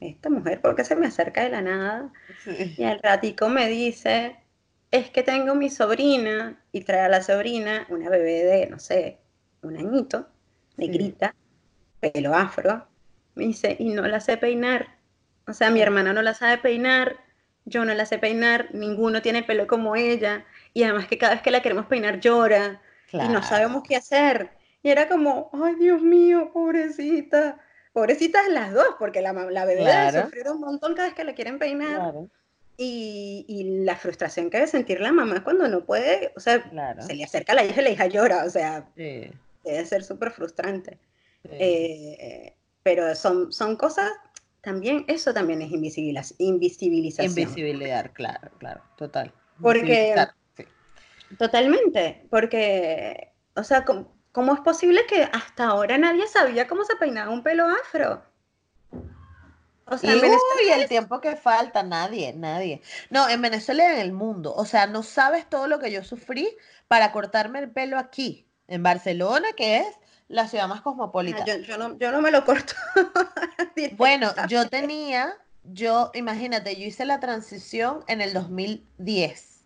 esta 0.00 0.30
mujer, 0.30 0.60
¿por 0.60 0.76
qué 0.76 0.84
se 0.84 0.96
me 0.96 1.06
acerca 1.06 1.42
de 1.42 1.50
la 1.50 1.62
nada? 1.62 2.12
Sí. 2.44 2.74
Y 2.76 2.84
al 2.84 3.00
ratico 3.02 3.48
me 3.48 3.68
dice, 3.68 4.36
es 4.90 5.10
que 5.10 5.22
tengo 5.22 5.54
mi 5.54 5.70
sobrina, 5.70 6.62
y 6.72 6.82
trae 6.82 7.00
a 7.00 7.08
la 7.08 7.22
sobrina 7.22 7.86
una 7.88 8.08
bebé 8.08 8.44
de, 8.44 8.66
no 8.66 8.78
sé, 8.78 9.18
un 9.62 9.76
añito, 9.76 10.28
negrita, 10.76 11.34
sí. 12.00 12.10
pelo 12.10 12.34
afro. 12.34 12.86
Me 13.34 13.46
dice, 13.46 13.76
y 13.78 13.90
no 13.90 14.06
la 14.06 14.20
sé 14.20 14.36
peinar. 14.36 14.96
O 15.46 15.52
sea, 15.52 15.70
mi 15.70 15.80
hermana 15.80 16.12
no 16.12 16.22
la 16.22 16.34
sabe 16.34 16.58
peinar, 16.58 17.16
yo 17.64 17.84
no 17.84 17.92
la 17.94 18.06
sé 18.06 18.18
peinar, 18.18 18.68
ninguno 18.72 19.20
tiene 19.20 19.42
pelo 19.42 19.66
como 19.66 19.96
ella, 19.96 20.44
y 20.74 20.84
además 20.84 21.08
que 21.08 21.18
cada 21.18 21.34
vez 21.34 21.42
que 21.42 21.50
la 21.50 21.62
queremos 21.62 21.86
peinar 21.86 22.20
llora, 22.20 22.80
claro. 23.10 23.30
y 23.30 23.32
no 23.32 23.42
sabemos 23.42 23.82
qué 23.86 23.96
hacer. 23.96 24.50
Y 24.82 24.90
era 24.90 25.08
como, 25.08 25.50
ay 25.52 25.74
Dios 25.74 26.00
mío, 26.00 26.50
pobrecita 26.52 27.58
pobrecitas 27.98 28.48
las 28.48 28.72
dos, 28.72 28.94
porque 28.96 29.20
la, 29.20 29.32
la 29.32 29.64
bebé 29.64 29.80
claro. 29.80 30.12
debe 30.12 30.24
sufrir 30.24 30.48
un 30.48 30.60
montón 30.60 30.94
cada 30.94 31.08
vez 31.08 31.16
que 31.16 31.24
la 31.24 31.34
quieren 31.34 31.58
peinar. 31.58 31.96
Claro. 31.96 32.30
Y, 32.76 33.44
y, 33.48 33.84
la 33.84 33.96
frustración 33.96 34.50
que 34.50 34.58
debe 34.58 34.68
sentir 34.68 35.00
la 35.00 35.10
mamá 35.10 35.42
cuando 35.42 35.66
no 35.66 35.84
puede, 35.84 36.32
o 36.36 36.40
sea, 36.40 36.62
claro. 36.62 37.02
se 37.02 37.16
le 37.16 37.24
acerca 37.24 37.50
a 37.50 37.56
la 37.56 37.64
hija 37.64 37.80
y 37.80 37.84
la 37.84 37.90
hija 37.90 38.06
llora, 38.06 38.44
o 38.44 38.50
sea, 38.50 38.88
sí. 38.96 39.32
debe 39.64 39.84
ser 39.84 40.04
súper 40.04 40.30
frustrante. 40.30 40.96
Eh, 41.50 42.54
pero 42.84 43.16
son, 43.16 43.52
son 43.52 43.74
cosas, 43.74 44.12
también, 44.60 45.04
eso 45.08 45.34
también 45.34 45.60
es 45.60 45.72
invisibilización. 45.72 47.28
Invisibilidad, 47.28 48.12
claro, 48.12 48.48
claro, 48.58 48.80
total. 48.96 49.32
Porque, 49.60 50.14
totalmente, 51.36 52.26
porque, 52.30 53.32
o 53.56 53.64
sea, 53.64 53.84
¿cómo, 54.32 54.54
es 54.54 54.60
posible 54.60 55.06
que 55.06 55.28
hasta 55.32 55.66
ahora 55.66 55.98
nadie 55.98 56.26
sabía 56.26 56.66
cómo 56.66 56.84
se 56.84 56.96
peinaba 56.96 57.30
un 57.30 57.42
pelo 57.42 57.66
afro? 57.68 58.22
O 59.90 59.96
sea, 59.96 60.14
y, 60.14 60.18
en 60.18 60.80
el 60.80 60.88
tiempo 60.88 61.20
que 61.20 61.36
falta, 61.36 61.82
nadie, 61.82 62.34
nadie. 62.34 62.82
No, 63.08 63.28
en 63.28 63.40
Venezuela 63.40 63.84
y 63.84 63.94
en 63.94 64.00
el 64.00 64.12
mundo. 64.12 64.54
O 64.54 64.66
sea, 64.66 64.86
no 64.86 65.02
sabes 65.02 65.48
todo 65.48 65.66
lo 65.66 65.78
que 65.78 65.90
yo 65.90 66.04
sufrí 66.04 66.56
para 66.88 67.10
cortarme 67.10 67.58
el 67.60 67.70
pelo 67.70 67.98
aquí, 67.98 68.46
en 68.66 68.82
Barcelona, 68.82 69.48
que 69.56 69.78
es 69.78 69.86
la 70.28 70.46
ciudad 70.46 70.68
más 70.68 70.82
cosmopolita. 70.82 71.44
yo, 71.46 71.56
yo, 71.56 71.78
no, 71.78 71.96
yo 71.98 72.12
no 72.12 72.20
me 72.20 72.30
lo 72.30 72.44
corto. 72.44 72.74
bueno, 73.96 74.30
yo 74.48 74.68
tenía, 74.68 75.34
yo, 75.64 76.10
imagínate, 76.12 76.76
yo 76.76 76.84
hice 76.84 77.06
la 77.06 77.18
transición 77.18 78.04
en 78.08 78.20
el 78.20 78.34
2010. 78.34 79.57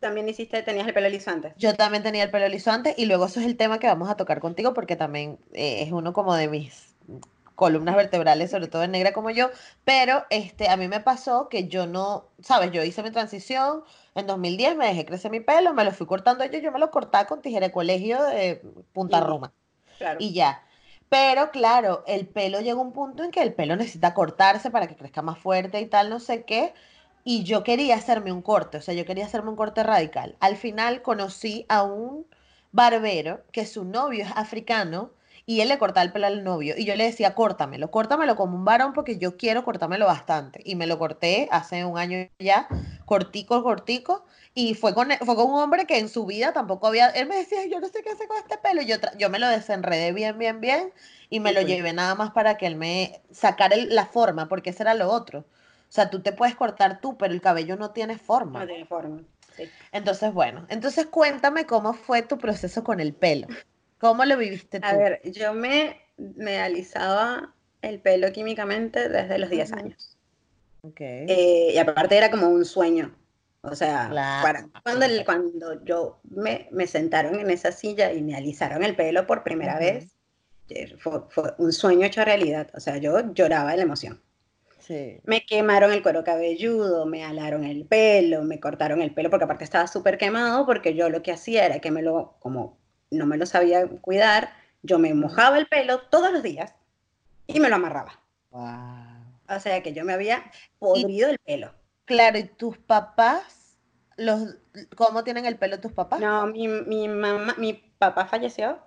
También 0.00 0.28
hiciste, 0.28 0.62
tenías 0.62 0.86
el 0.86 0.94
pelo 0.94 1.08
liso 1.08 1.30
antes. 1.30 1.52
Yo 1.56 1.74
también 1.74 2.02
tenía 2.02 2.22
el 2.22 2.30
pelo 2.30 2.48
liso 2.48 2.70
antes 2.70 2.94
y 2.96 3.06
luego 3.06 3.26
eso 3.26 3.40
es 3.40 3.46
el 3.46 3.56
tema 3.56 3.78
que 3.78 3.88
vamos 3.88 4.08
a 4.08 4.16
tocar 4.16 4.40
contigo 4.40 4.74
porque 4.74 4.96
también 4.96 5.38
eh, 5.52 5.82
es 5.82 5.92
uno 5.92 6.12
como 6.12 6.34
de 6.34 6.48
mis 6.48 6.94
columnas 7.58 7.96
vertebrales, 7.96 8.52
sobre 8.52 8.68
todo 8.68 8.84
en 8.84 8.92
negra 8.92 9.12
como 9.12 9.30
yo, 9.30 9.50
pero 9.84 10.24
este, 10.30 10.68
a 10.68 10.76
mí 10.76 10.86
me 10.86 11.00
pasó 11.00 11.48
que 11.48 11.66
yo 11.66 11.88
no, 11.88 12.28
sabes, 12.40 12.70
yo 12.70 12.84
hice 12.84 13.02
mi 13.02 13.10
transición 13.10 13.82
en 14.14 14.28
2010, 14.28 14.76
me 14.76 14.86
dejé 14.86 15.04
crecer 15.04 15.32
mi 15.32 15.40
pelo, 15.40 15.74
me 15.74 15.82
lo 15.82 15.90
fui 15.90 16.06
cortando 16.06 16.44
yo, 16.44 16.60
yo 16.60 16.70
me 16.70 16.78
lo 16.78 16.92
cortaba 16.92 17.26
con 17.26 17.42
tijera 17.42 17.66
de 17.66 17.72
colegio 17.72 18.22
de 18.22 18.62
Punta 18.92 19.18
Roma. 19.18 19.52
Y 20.20 20.32
ya. 20.32 20.62
Pero 21.08 21.50
claro, 21.50 22.04
el 22.06 22.28
pelo 22.28 22.60
llega 22.60 22.78
a 22.78 22.82
un 22.82 22.92
punto 22.92 23.24
en 23.24 23.32
que 23.32 23.42
el 23.42 23.52
pelo 23.54 23.74
necesita 23.74 24.14
cortarse 24.14 24.70
para 24.70 24.86
que 24.86 24.94
crezca 24.94 25.22
más 25.22 25.38
fuerte 25.38 25.80
y 25.80 25.86
tal, 25.86 26.10
no 26.10 26.20
sé 26.20 26.44
qué. 26.44 26.74
Y 27.30 27.42
yo 27.42 27.62
quería 27.62 27.94
hacerme 27.94 28.32
un 28.32 28.40
corte, 28.40 28.78
o 28.78 28.80
sea, 28.80 28.94
yo 28.94 29.04
quería 29.04 29.26
hacerme 29.26 29.50
un 29.50 29.56
corte 29.56 29.82
radical. 29.82 30.34
Al 30.40 30.56
final 30.56 31.02
conocí 31.02 31.66
a 31.68 31.82
un 31.82 32.26
barbero 32.72 33.42
que 33.52 33.66
su 33.66 33.84
novio 33.84 34.24
es 34.24 34.32
africano 34.34 35.10
y 35.44 35.60
él 35.60 35.68
le 35.68 35.76
cortaba 35.76 36.04
el 36.04 36.12
pelo 36.12 36.26
al 36.26 36.42
novio. 36.42 36.74
Y 36.78 36.86
yo 36.86 36.96
le 36.96 37.04
decía, 37.04 37.34
córtamelo, 37.34 37.90
córtamelo 37.90 38.34
como 38.34 38.56
un 38.56 38.64
varón 38.64 38.94
porque 38.94 39.18
yo 39.18 39.36
quiero 39.36 39.62
cortármelo 39.62 40.06
bastante. 40.06 40.62
Y 40.64 40.74
me 40.74 40.86
lo 40.86 40.98
corté 40.98 41.48
hace 41.50 41.84
un 41.84 41.98
año 41.98 42.16
ya, 42.38 42.66
cortico, 43.04 43.62
cortico. 43.62 44.24
Y 44.54 44.72
fue 44.72 44.94
con, 44.94 45.10
fue 45.10 45.36
con 45.36 45.50
un 45.50 45.60
hombre 45.60 45.84
que 45.84 45.98
en 45.98 46.08
su 46.08 46.24
vida 46.24 46.54
tampoco 46.54 46.86
había, 46.86 47.10
él 47.10 47.28
me 47.28 47.36
decía, 47.36 47.66
yo 47.66 47.78
no 47.78 47.88
sé 47.88 48.02
qué 48.02 48.08
hacer 48.08 48.26
con 48.26 48.38
este 48.38 48.56
pelo. 48.56 48.80
Yo, 48.80 48.96
yo 49.18 49.28
me 49.28 49.38
lo 49.38 49.48
desenredé 49.48 50.14
bien, 50.14 50.38
bien, 50.38 50.62
bien 50.62 50.94
y 51.28 51.40
me 51.40 51.52
lo 51.52 51.60
llevé 51.60 51.92
nada 51.92 52.14
más 52.14 52.30
para 52.30 52.56
que 52.56 52.66
él 52.66 52.76
me 52.76 53.20
sacara 53.30 53.76
la 53.76 54.06
forma, 54.06 54.48
porque 54.48 54.70
ese 54.70 54.82
era 54.82 54.94
lo 54.94 55.10
otro. 55.10 55.44
O 55.88 55.92
sea, 55.92 56.10
tú 56.10 56.20
te 56.20 56.32
puedes 56.32 56.54
cortar 56.54 57.00
tú, 57.00 57.16
pero 57.16 57.32
el 57.32 57.40
cabello 57.40 57.76
no 57.76 57.92
tiene 57.92 58.18
forma. 58.18 58.60
No 58.60 58.66
tiene 58.66 58.84
forma. 58.84 59.22
Sí. 59.56 59.64
Entonces, 59.90 60.32
bueno, 60.32 60.66
entonces 60.68 61.06
cuéntame 61.06 61.66
cómo 61.66 61.94
fue 61.94 62.22
tu 62.22 62.38
proceso 62.38 62.84
con 62.84 63.00
el 63.00 63.14
pelo. 63.14 63.48
¿Cómo 63.98 64.24
lo 64.24 64.36
viviste 64.36 64.80
tú? 64.80 64.86
A 64.86 64.92
ver, 64.92 65.20
yo 65.24 65.54
me, 65.54 66.00
me 66.16 66.58
alisaba 66.58 67.54
el 67.82 68.00
pelo 68.00 68.30
químicamente 68.32 69.08
desde 69.08 69.38
los 69.38 69.50
10 69.50 69.72
años. 69.72 70.16
Okay. 70.82 71.26
Eh, 71.28 71.72
y 71.74 71.78
aparte 71.78 72.16
era 72.16 72.30
como 72.30 72.48
un 72.48 72.64
sueño. 72.64 73.14
O 73.62 73.74
sea, 73.74 74.08
cuando, 74.84 75.06
cuando 75.24 75.84
yo 75.84 76.20
me, 76.30 76.68
me, 76.70 76.86
sentaron 76.86 77.40
en 77.40 77.50
esa 77.50 77.72
silla 77.72 78.12
y 78.12 78.22
me 78.22 78.36
alisaron 78.36 78.84
el 78.84 78.94
pelo 78.94 79.26
por 79.26 79.42
primera 79.42 79.78
vez, 79.78 80.16
eh, 80.68 80.96
fue, 80.98 81.22
un 81.58 81.72
sueño 81.72 82.06
hecho 82.06 82.24
realidad. 82.24 82.70
O 82.74 82.80
sea, 82.80 82.98
yo 82.98 83.32
lloraba 83.32 83.72
de 83.72 83.78
la 83.78 83.82
emoción. 83.82 84.20
Sí. 84.88 85.20
Me 85.24 85.44
quemaron 85.44 85.92
el 85.92 86.02
cuero 86.02 86.24
cabelludo, 86.24 87.04
me 87.04 87.22
alaron 87.22 87.64
el 87.64 87.84
pelo, 87.84 88.42
me 88.42 88.58
cortaron 88.58 89.02
el 89.02 89.12
pelo, 89.12 89.28
porque 89.28 89.44
aparte 89.44 89.64
estaba 89.64 89.86
súper 89.86 90.16
quemado, 90.16 90.64
porque 90.64 90.94
yo 90.94 91.10
lo 91.10 91.22
que 91.22 91.30
hacía 91.30 91.66
era 91.66 91.78
que 91.80 91.90
me 91.90 92.00
lo, 92.00 92.36
como 92.40 92.78
no 93.10 93.26
me 93.26 93.36
lo 93.36 93.44
sabía 93.44 93.86
cuidar, 93.86 94.48
yo 94.82 94.98
me 94.98 95.12
mojaba 95.12 95.58
el 95.58 95.66
pelo 95.66 96.00
todos 96.10 96.32
los 96.32 96.42
días 96.42 96.74
y 97.46 97.60
me 97.60 97.68
lo 97.68 97.76
amarraba. 97.76 98.18
O 98.50 99.60
sea 99.60 99.82
que 99.82 99.92
yo 99.92 100.06
me 100.06 100.14
había 100.14 100.50
podrido 100.78 101.28
el 101.28 101.38
pelo. 101.38 101.74
Claro, 102.06 102.38
¿y 102.38 102.44
tus 102.44 102.78
papás? 102.78 103.76
Los, 104.16 104.56
¿Cómo 104.96 105.22
tienen 105.22 105.44
el 105.44 105.58
pelo 105.58 105.80
tus 105.80 105.92
papás? 105.92 106.18
No, 106.18 106.46
mi, 106.46 106.66
mi 106.66 107.08
mamá, 107.08 107.54
mi 107.58 107.74
papá 107.74 108.24
falleció. 108.24 108.78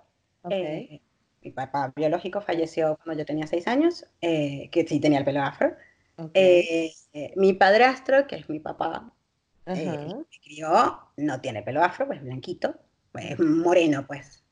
Eh, 0.50 1.00
mi 1.42 1.50
papá 1.52 1.92
biológico 1.94 2.40
falleció 2.40 2.98
cuando 3.04 3.22
yo 3.22 3.26
tenía 3.26 3.46
seis 3.46 3.68
años, 3.68 4.04
eh, 4.20 4.68
que 4.72 4.84
sí 4.84 4.98
tenía 4.98 5.20
el 5.20 5.24
pelo 5.24 5.42
afro. 5.42 5.76
Eh, 6.34 6.92
mi 7.36 7.52
padrastro, 7.52 8.26
que 8.26 8.36
es 8.36 8.48
mi 8.48 8.60
papá, 8.60 9.12
me 9.66 10.26
crió, 10.42 11.10
no 11.16 11.40
tiene 11.40 11.62
pelo 11.62 11.82
afro, 11.82 12.06
pues 12.06 12.22
blanquito, 12.22 12.74
pues 13.12 13.38
moreno, 13.38 14.06
pues. 14.06 14.42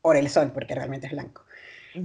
por 0.00 0.16
el 0.16 0.28
sol, 0.28 0.52
porque 0.52 0.74
realmente 0.74 1.06
es 1.06 1.12
blanco. 1.12 1.44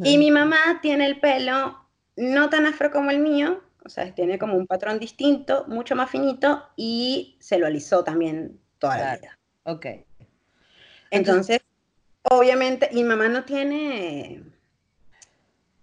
Y 0.03 0.17
mi 0.17 0.31
mamá 0.31 0.79
tiene 0.81 1.05
el 1.05 1.19
pelo 1.19 1.79
no 2.15 2.49
tan 2.49 2.65
afro 2.65 2.91
como 2.91 3.11
el 3.11 3.19
mío, 3.19 3.61
o 3.85 3.89
sea, 3.89 4.13
tiene 4.13 4.39
como 4.39 4.55
un 4.55 4.67
patrón 4.67 4.99
distinto, 4.99 5.65
mucho 5.67 5.95
más 5.95 6.09
finito 6.09 6.63
y 6.75 7.37
se 7.39 7.57
lo 7.57 7.67
alisó 7.67 8.03
también 8.03 8.59
toda 8.79 8.97
la 8.97 9.15
vida. 9.15 9.39
Ok. 9.63 9.85
Entonces, 11.11 11.59
obviamente, 12.23 12.89
mi 12.93 13.03
mamá 13.03 13.27
no 13.27 13.43
tiene, 13.43 14.43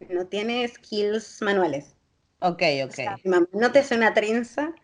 no 0.09 0.26
tiene 0.26 0.66
skills 0.66 1.42
manuales. 1.42 1.94
Ok, 2.41 2.62
ok. 2.84 2.99
mi 3.24 3.30
mamá 3.30 3.47
no 3.53 3.72
te 3.72 3.80
hace 3.80 3.95
una 3.95 4.14
trenza, 4.14 4.74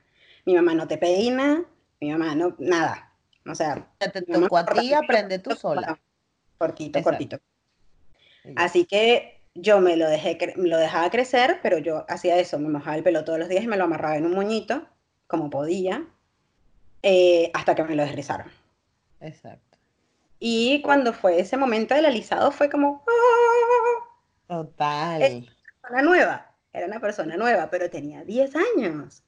mi 0.44 0.54
mamá 0.54 0.74
no 0.74 0.86
te 0.86 0.98
peina, 0.98 1.64
mi 2.00 2.12
mamá 2.12 2.34
no, 2.34 2.54
nada. 2.59 3.12
O 3.46 3.54
sea, 3.54 3.88
te 3.98 4.22
tocó 4.22 4.59
a 4.59 4.66
ti, 4.66 4.92
aprende 4.92 5.38
tú 5.38 5.54
sola. 5.54 5.98
Cortito, 6.59 7.02
cortito. 7.02 7.38
Así 8.57 8.84
que 8.84 9.40
yo 9.54 9.80
me 9.80 9.96
lo, 9.96 10.09
dejé, 10.09 10.54
lo 10.57 10.76
dejaba 10.76 11.11
crecer, 11.11 11.61
pero 11.62 11.78
yo 11.78 12.04
hacía 12.09 12.36
eso, 12.36 12.59
me 12.59 12.68
mojaba 12.68 12.96
el 12.96 13.02
pelo 13.02 13.24
todos 13.24 13.38
los 13.38 13.48
días 13.48 13.64
y 13.64 13.68
me 13.68 13.76
lo 13.76 13.84
amarraba 13.84 14.16
en 14.16 14.26
un 14.26 14.34
moñito, 14.34 14.86
como 15.26 15.50
podía, 15.50 16.04
eh, 17.02 17.50
hasta 17.54 17.74
que 17.74 17.84
me 17.84 17.96
lo 17.96 18.04
deslizaron. 18.04 18.50
Exacto. 19.20 19.78
Y 20.38 20.82
cuando 20.82 21.12
fue 21.12 21.40
ese 21.40 21.57
momento 21.57 21.94
del 21.94 22.04
alisado 22.04 22.50
fue 22.50 22.68
como... 22.68 23.04
¡ah! 23.07 24.07
Total. 24.46 25.22
Era 25.22 25.46
una 25.90 26.02
nueva, 26.02 26.45
era 26.77 26.87
una 26.87 27.01
persona 27.01 27.37
nueva, 27.37 27.70
pero 27.70 27.91
tenía 27.91 28.24
10 28.24 28.55
años. 28.57 29.22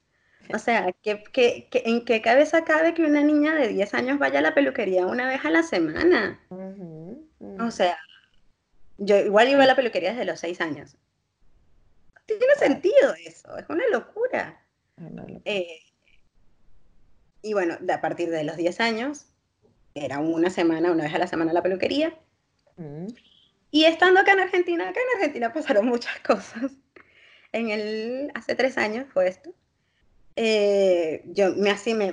O 0.55 0.59
sea, 0.59 0.93
¿qué, 1.03 1.25
qué, 1.33 1.69
en 1.73 2.05
qué 2.05 2.23
cabeza 2.23 2.65
cabe 2.65 2.95
que 2.95 3.05
una 3.05 3.23
niña 3.23 3.55
de 3.55 3.69
10 3.69 3.95
años 3.95 4.19
vaya 4.19 4.39
a 4.39 4.43
la 4.43 4.55
peluquería 4.55 5.07
una 5.07 5.27
vez 5.27 5.45
a 5.45 5.51
la 5.51 5.63
semana? 5.63 6.41
O 7.61 7.71
sea, 7.71 7.99
yo 8.99 9.17
igual 9.17 9.49
iba 9.49 9.63
a 9.63 9.67
la 9.67 9.77
peluquería 9.77 10.11
desde 10.11 10.25
los 10.25 10.41
seis 10.41 10.61
años. 10.61 10.97
Tiene 12.27 12.55
sentido 12.59 13.15
eso, 13.25 13.57
es 13.57 13.65
una 13.69 13.85
locura. 13.91 14.61
Eh, 15.45 15.81
y 17.43 17.53
bueno, 17.53 17.79
a 17.93 18.01
partir 18.01 18.31
de 18.31 18.45
los 18.45 18.57
10 18.57 18.81
años, 18.81 19.27
era 19.95 20.19
una 20.19 20.51
semana, 20.51 20.93
una 20.93 21.05
vez 21.05 21.15
a 21.15 21.19
la 21.19 21.27
semana 21.27 21.53
la 21.53 21.63
peluquería. 21.63 22.19
Mm. 22.77 23.07
Y 23.71 23.85
estando 23.85 24.21
acá 24.21 24.33
en 24.33 24.41
Argentina, 24.41 24.89
acá 24.89 25.01
en 25.01 25.19
Argentina 25.19 25.53
pasaron 25.53 25.87
muchas 25.87 26.19
cosas. 26.27 26.73
En 27.59 27.71
el, 27.71 28.31
hace 28.35 28.55
tres 28.55 28.79
años 28.79 29.07
fue 29.13 29.29
esto. 29.29 29.51
Eh, 30.37 31.23
yo 31.27 31.57
me 31.57 31.71
hacía, 31.71 31.97
me, 31.97 32.13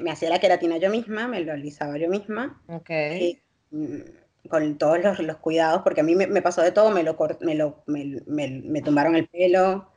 me, 0.00 0.10
hacía 0.10 0.28
la 0.28 0.40
queratina 0.40 0.78
yo 0.78 0.90
misma, 0.90 1.28
me 1.28 1.40
lo 1.40 1.52
alisaba 1.52 1.96
yo 1.98 2.08
misma. 2.08 2.60
Okay. 2.66 3.40
Mm, 3.70 4.00
con 4.48 4.78
todos 4.78 5.20
los, 5.20 5.36
cuidados, 5.36 5.82
porque 5.82 6.00
a 6.00 6.04
mí 6.04 6.16
me, 6.16 6.42
pasó 6.42 6.62
de 6.62 6.72
todo, 6.72 6.90
me, 6.90 7.04
lo, 7.04 7.16
me, 7.40 7.54
lo, 7.54 7.84
me, 7.86 8.20
me, 8.26 8.82
tumbaron 8.82 9.14
el 9.14 9.28
pelo, 9.28 9.92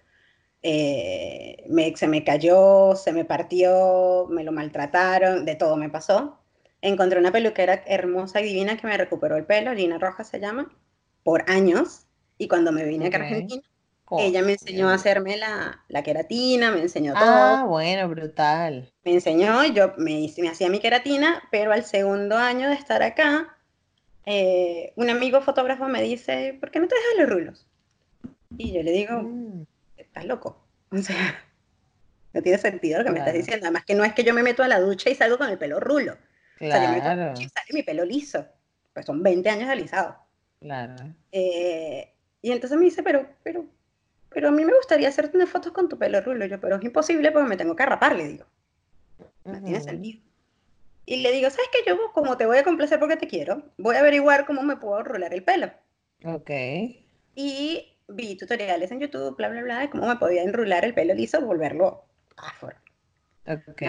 eh, 0.61 1.65
se 1.95 2.07
me 2.07 2.23
cayó, 2.23 2.95
se 2.95 3.11
me 3.11 3.25
partió, 3.25 4.27
me 4.29 4.43
lo 4.43 4.51
maltrataron, 4.51 5.43
de 5.43 5.55
todo 5.55 5.75
me 5.75 5.89
pasó. 5.89 6.39
Encontré 6.81 7.19
una 7.19 7.31
peluquera 7.31 7.83
hermosa 7.87 8.41
y 8.41 8.45
divina 8.45 8.77
que 8.77 8.85
me 8.85 8.97
recuperó 8.97 9.35
el 9.37 9.45
pelo, 9.45 9.73
Lina 9.73 9.97
Roja 9.97 10.23
se 10.23 10.39
llama, 10.39 10.71
por 11.23 11.49
años, 11.49 12.05
y 12.37 12.47
cuando 12.47 12.71
me 12.71 12.85
vine 12.85 13.05
a 13.05 13.17
Argentina, 13.17 13.63
ella 14.11 14.41
me 14.41 14.53
enseñó 14.53 14.89
a 14.89 14.95
hacerme 14.95 15.37
la, 15.37 15.83
la, 15.87 16.03
queratina, 16.03 16.71
me 16.71 16.81
enseñó 16.81 17.13
todo. 17.13 17.23
Ah, 17.25 17.65
bueno, 17.67 18.07
brutal. 18.09 18.91
Me 19.03 19.13
enseñó, 19.13 19.63
yo 19.65 19.93
me, 19.97 20.31
me 20.37 20.49
hacía 20.49 20.69
mi 20.69 20.79
queratina, 20.79 21.41
pero 21.51 21.71
al 21.71 21.83
segundo 21.83 22.37
año 22.37 22.69
de 22.69 22.75
estar 22.75 23.01
acá, 23.01 23.57
eh, 24.25 24.93
un 24.95 25.09
amigo 25.09 25.41
fotógrafo 25.41 25.87
me 25.87 26.01
dice, 26.01 26.57
¿por 26.59 26.71
qué 26.71 26.79
no 26.79 26.87
te 26.87 26.95
dejas 26.95 27.13
los 27.19 27.29
rulos? 27.29 27.67
Y 28.57 28.73
yo 28.73 28.83
le 28.83 28.91
digo, 28.91 29.21
mm. 29.21 29.65
estás 29.97 30.25
loco. 30.25 30.59
O 30.93 31.01
sea, 31.01 31.43
no 32.33 32.43
tiene 32.43 32.59
sentido 32.59 32.99
lo 32.99 33.05
que 33.05 33.11
me 33.11 33.17
estás 33.17 33.33
diciendo. 33.33 33.65
Además 33.65 33.83
que 33.83 33.95
no 33.95 34.03
es 34.03 34.13
que 34.13 34.23
yo 34.23 34.31
me 34.31 34.43
meto 34.43 34.61
a 34.61 34.67
la 34.67 34.79
ducha 34.79 35.09
y 35.09 35.15
salgo 35.15 35.39
con 35.39 35.49
el 35.49 35.57
pelo 35.57 35.79
rulo. 35.79 36.19
Claro. 36.59 36.75
O 36.75 36.79
sea, 36.79 36.83
yo 36.83 37.15
me 37.15 37.25
meto 37.25 37.41
y 37.41 37.49
sale 37.49 37.67
mi 37.71 37.81
pelo 37.81 38.05
liso. 38.05 38.45
pues 38.93 39.07
son 39.07 39.23
20 39.23 39.49
años 39.49 39.65
de 39.65 39.71
alisado. 39.71 40.15
Claro. 40.59 40.93
Eh, 41.31 42.13
y 42.43 42.51
entonces 42.51 42.77
me 42.77 42.85
dice, 42.85 43.01
pero, 43.01 43.27
pero, 43.41 43.65
pero 44.33 44.49
a 44.49 44.51
mí 44.51 44.65
me 44.65 44.73
gustaría 44.73 45.07
hacerte 45.09 45.37
unas 45.37 45.49
fotos 45.49 45.71
con 45.71 45.89
tu 45.89 45.97
pelo 45.97 46.21
rulo. 46.21 46.45
Yo, 46.45 46.59
pero 46.59 46.77
es 46.77 46.83
imposible 46.83 47.31
porque 47.31 47.49
me 47.49 47.57
tengo 47.57 47.75
que 47.75 47.85
rapar, 47.85 48.15
le 48.15 48.27
digo. 48.27 48.45
No 49.45 49.61
tiene 49.61 49.81
sentido. 49.81 50.21
Y 51.05 51.17
le 51.17 51.31
digo, 51.31 51.49
¿sabes 51.49 51.67
qué? 51.71 51.79
Yo, 51.87 51.97
como 52.13 52.37
te 52.37 52.45
voy 52.45 52.57
a 52.57 52.63
complacer 52.63 52.99
porque 52.99 53.17
te 53.17 53.27
quiero, 53.27 53.63
voy 53.77 53.95
a 53.95 53.99
averiguar 53.99 54.45
cómo 54.45 54.63
me 54.63 54.77
puedo 54.77 55.03
rolar 55.03 55.33
el 55.33 55.43
pelo. 55.43 55.71
Ok. 56.25 56.49
Y 57.35 57.97
vi 58.07 58.37
tutoriales 58.37 58.91
en 58.91 59.01
YouTube, 59.01 59.35
bla, 59.35 59.49
bla, 59.49 59.61
bla, 59.61 59.79
de 59.79 59.89
cómo 59.89 60.07
me 60.07 60.15
podía 60.15 60.43
enrular 60.43 60.85
el 60.85 60.93
pelo 60.93 61.13
liso, 61.13 61.41
volverlo 61.41 62.05
afro. 62.37 62.75
Ok. 63.45 63.81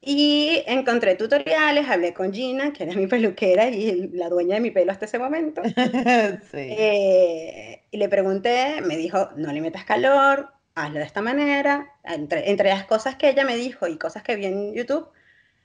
Y 0.00 0.62
encontré 0.66 1.16
tutoriales, 1.16 1.88
hablé 1.88 2.14
con 2.14 2.32
Gina, 2.32 2.72
que 2.72 2.84
era 2.84 2.94
mi 2.94 3.06
peluquera 3.08 3.68
y 3.68 4.08
la 4.08 4.28
dueña 4.28 4.54
de 4.54 4.60
mi 4.60 4.70
pelo 4.70 4.92
hasta 4.92 5.06
ese 5.06 5.18
momento. 5.18 5.62
sí. 6.52 6.56
Eh, 6.56 7.84
y 7.90 7.96
le 7.96 8.08
pregunté, 8.08 8.80
me 8.82 8.96
dijo, 8.96 9.30
no 9.36 9.52
le 9.52 9.60
metas 9.60 9.84
calor, 9.84 10.52
hazlo 10.74 10.98
de 10.98 11.04
esta 11.04 11.20
manera. 11.20 11.94
Entre, 12.04 12.50
entre 12.50 12.68
las 12.68 12.84
cosas 12.84 13.16
que 13.16 13.30
ella 13.30 13.44
me 13.44 13.56
dijo 13.56 13.86
y 13.86 13.98
cosas 13.98 14.22
que 14.22 14.36
vi 14.36 14.46
en 14.46 14.72
YouTube, 14.74 15.08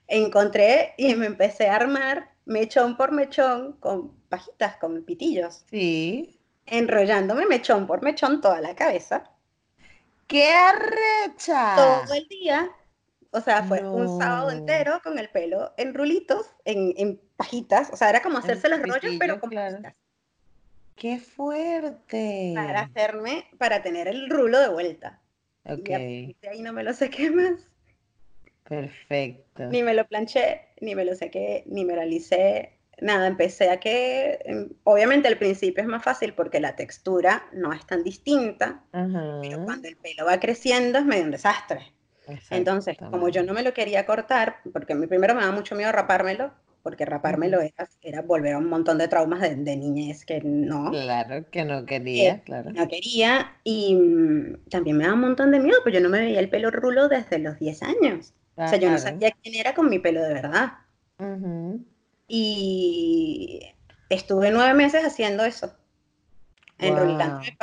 encontré 0.07 0.93
y 0.97 1.13
me 1.15 1.27
empecé 1.27 1.67
a 1.67 1.75
armar 1.75 2.31
mechón 2.45 2.97
por 2.97 3.11
mechón 3.11 3.73
con 3.73 4.13
pajitas, 4.29 4.77
con 4.77 5.03
pitillos. 5.03 5.63
Sí. 5.69 6.39
Enrollándome 6.65 7.45
mechón 7.45 7.85
por 7.85 8.01
mechón 8.01 8.41
toda 8.41 8.61
la 8.61 8.75
cabeza. 8.75 9.29
¡Qué 10.27 10.49
arrecha! 10.49 11.75
Todo 11.75 12.13
el 12.15 12.27
día 12.27 12.71
o 13.33 13.41
sea, 13.41 13.63
fue 13.63 13.83
un 13.83 14.19
sábado 14.19 14.51
entero 14.51 15.01
con 15.03 15.17
el 15.17 15.29
pelo 15.29 15.73
en 15.77 15.93
rulitos, 15.93 16.45
en, 16.65 16.93
en 16.97 17.19
pajitas. 17.35 17.89
O 17.91 17.97
sea, 17.97 18.09
era 18.09 18.21
como 18.21 18.37
hacerse 18.37 18.69
los 18.69 18.81
rollos, 18.81 19.15
pero 19.19 19.39
con 19.39 19.49
pajitas. 19.49 19.95
¡Qué 20.95 21.17
fuerte! 21.17 22.53
Para 22.55 22.81
hacerme, 22.81 23.45
para 23.57 23.81
tener 23.81 24.07
el 24.07 24.29
rulo 24.29 24.59
de 24.59 24.69
vuelta. 24.69 25.19
Ok. 25.65 25.89
Y 25.89 26.37
ahí 26.47 26.61
no 26.61 26.73
me 26.73 26.83
lo 26.83 26.93
sequé 26.93 27.31
más. 27.31 27.67
Perfecto. 28.63 29.65
Ni 29.65 29.81
me 29.81 29.93
lo 29.93 30.07
planché, 30.07 30.61
ni 30.79 30.93
me 30.93 31.03
lo 31.03 31.15
sequé, 31.15 31.63
ni 31.65 31.85
me 31.85 31.95
lo 31.95 32.01
alicé. 32.01 32.77
Nada, 33.01 33.27
empecé 33.27 33.69
a 33.69 33.79
que, 33.79 34.39
em, 34.45 34.69
obviamente 34.83 35.27
al 35.27 35.37
principio 35.37 35.81
es 35.81 35.89
más 35.89 36.03
fácil 36.03 36.33
porque 36.33 36.59
la 36.59 36.75
textura 36.75 37.47
no 37.51 37.73
es 37.73 37.85
tan 37.87 38.03
distinta, 38.03 38.83
pero 38.91 39.63
cuando 39.65 39.87
el 39.87 39.97
pelo 39.97 40.25
va 40.25 40.39
creciendo 40.39 40.99
es 40.99 41.05
medio 41.05 41.23
un 41.23 41.31
desastre. 41.31 41.92
Entonces, 42.49 42.97
como 42.97 43.29
yo 43.29 43.43
no 43.43 43.53
me 43.53 43.63
lo 43.63 43.73
quería 43.73 44.05
cortar, 44.05 44.57
porque 44.71 44.95
primero 44.95 45.35
me 45.35 45.41
da 45.41 45.51
mucho 45.51 45.75
miedo 45.75 45.91
rapármelo, 45.91 46.53
porque 46.81 47.05
rapármelo 47.05 47.61
era, 47.61 47.89
era, 48.01 48.21
volver 48.21 48.53
a 48.53 48.57
un 48.57 48.67
montón 48.67 48.97
de 48.97 49.07
traumas 49.07 49.41
de, 49.41 49.55
niñez 49.55 50.25
que 50.25 50.41
no. 50.41 50.91
Claro, 50.91 51.49
que 51.49 51.65
no 51.65 51.85
quería, 51.85 52.35
eh, 52.35 52.41
claro. 52.43 52.71
No 52.71 52.87
quería, 52.87 53.57
y 53.63 53.95
mm, 53.95 54.69
también 54.69 54.97
me 54.97 55.05
da 55.05 55.13
un 55.13 55.21
montón 55.21 55.51
de 55.51 55.59
miedo, 55.59 55.77
pues 55.83 55.95
yo 55.95 56.01
no 56.01 56.09
me 56.09 56.19
veía 56.19 56.39
el 56.39 56.49
pelo 56.49 56.71
rulo 56.71 57.07
desde 57.07 57.39
los 57.39 57.57
10 57.59 57.81
años. 57.83 58.33
o 58.57 58.67
sea, 58.67 58.77
yo 58.77 58.89
no 58.89 58.97
sabía 58.97 59.31
quién 59.41 59.55
era 59.55 59.73
con 59.73 59.89
mi 59.89 59.99
pelo 59.99 60.21
de 60.21 60.33
verdad. 60.33 60.73
Y 62.27 63.61
estuve 64.09 64.51
nueve 64.51 64.73
meses 64.73 65.05
haciendo 65.05 65.45
eso, 65.45 65.73
enrolándome 66.77 67.57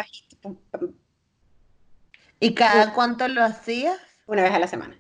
¿Y 2.43 2.55
cada 2.55 2.95
cuánto 2.95 3.29
lo 3.29 3.45
hacías? 3.45 3.99
Una 4.31 4.43
vez 4.43 4.53
a 4.53 4.59
la 4.59 4.67
semana. 4.67 4.99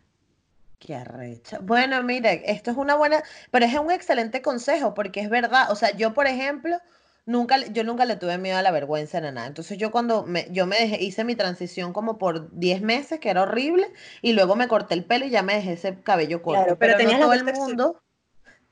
Qué 0.78 0.94
arrecha. 0.94 1.58
Bueno, 1.60 2.02
mire, 2.02 2.42
esto 2.50 2.70
es 2.70 2.76
una 2.76 2.94
buena, 2.96 3.22
pero 3.50 3.66
es 3.66 3.74
un 3.78 3.90
excelente 3.90 4.40
consejo 4.40 4.94
porque 4.94 5.20
es 5.20 5.28
verdad. 5.28 5.70
O 5.70 5.76
sea, 5.76 5.94
yo, 5.94 6.14
por 6.14 6.26
ejemplo, 6.26 6.78
nunca, 7.26 7.58
yo 7.58 7.84
nunca 7.84 8.06
le 8.06 8.16
tuve 8.16 8.38
miedo 8.38 8.56
a 8.56 8.62
la 8.62 8.70
vergüenza 8.70 9.20
ni 9.20 9.30
nada. 9.30 9.46
Entonces 9.46 9.76
yo 9.76 9.90
cuando 9.90 10.24
me, 10.24 10.48
yo 10.50 10.66
me 10.66 10.76
dejé, 10.76 11.02
hice 11.02 11.24
mi 11.24 11.36
transición 11.36 11.92
como 11.92 12.16
por 12.16 12.50
10 12.58 12.80
meses, 12.80 13.20
que 13.20 13.28
era 13.28 13.42
horrible, 13.42 13.92
y 14.22 14.32
luego 14.32 14.56
me 14.56 14.68
corté 14.68 14.94
el 14.94 15.04
pelo 15.04 15.26
y 15.26 15.30
ya 15.30 15.42
me 15.42 15.54
dejé 15.54 15.74
ese 15.74 16.00
cabello 16.00 16.40
corto. 16.42 16.76
pero, 16.78 16.98
no 16.98 17.18
todo 17.18 17.32
el 17.34 17.44
mundo 17.44 18.02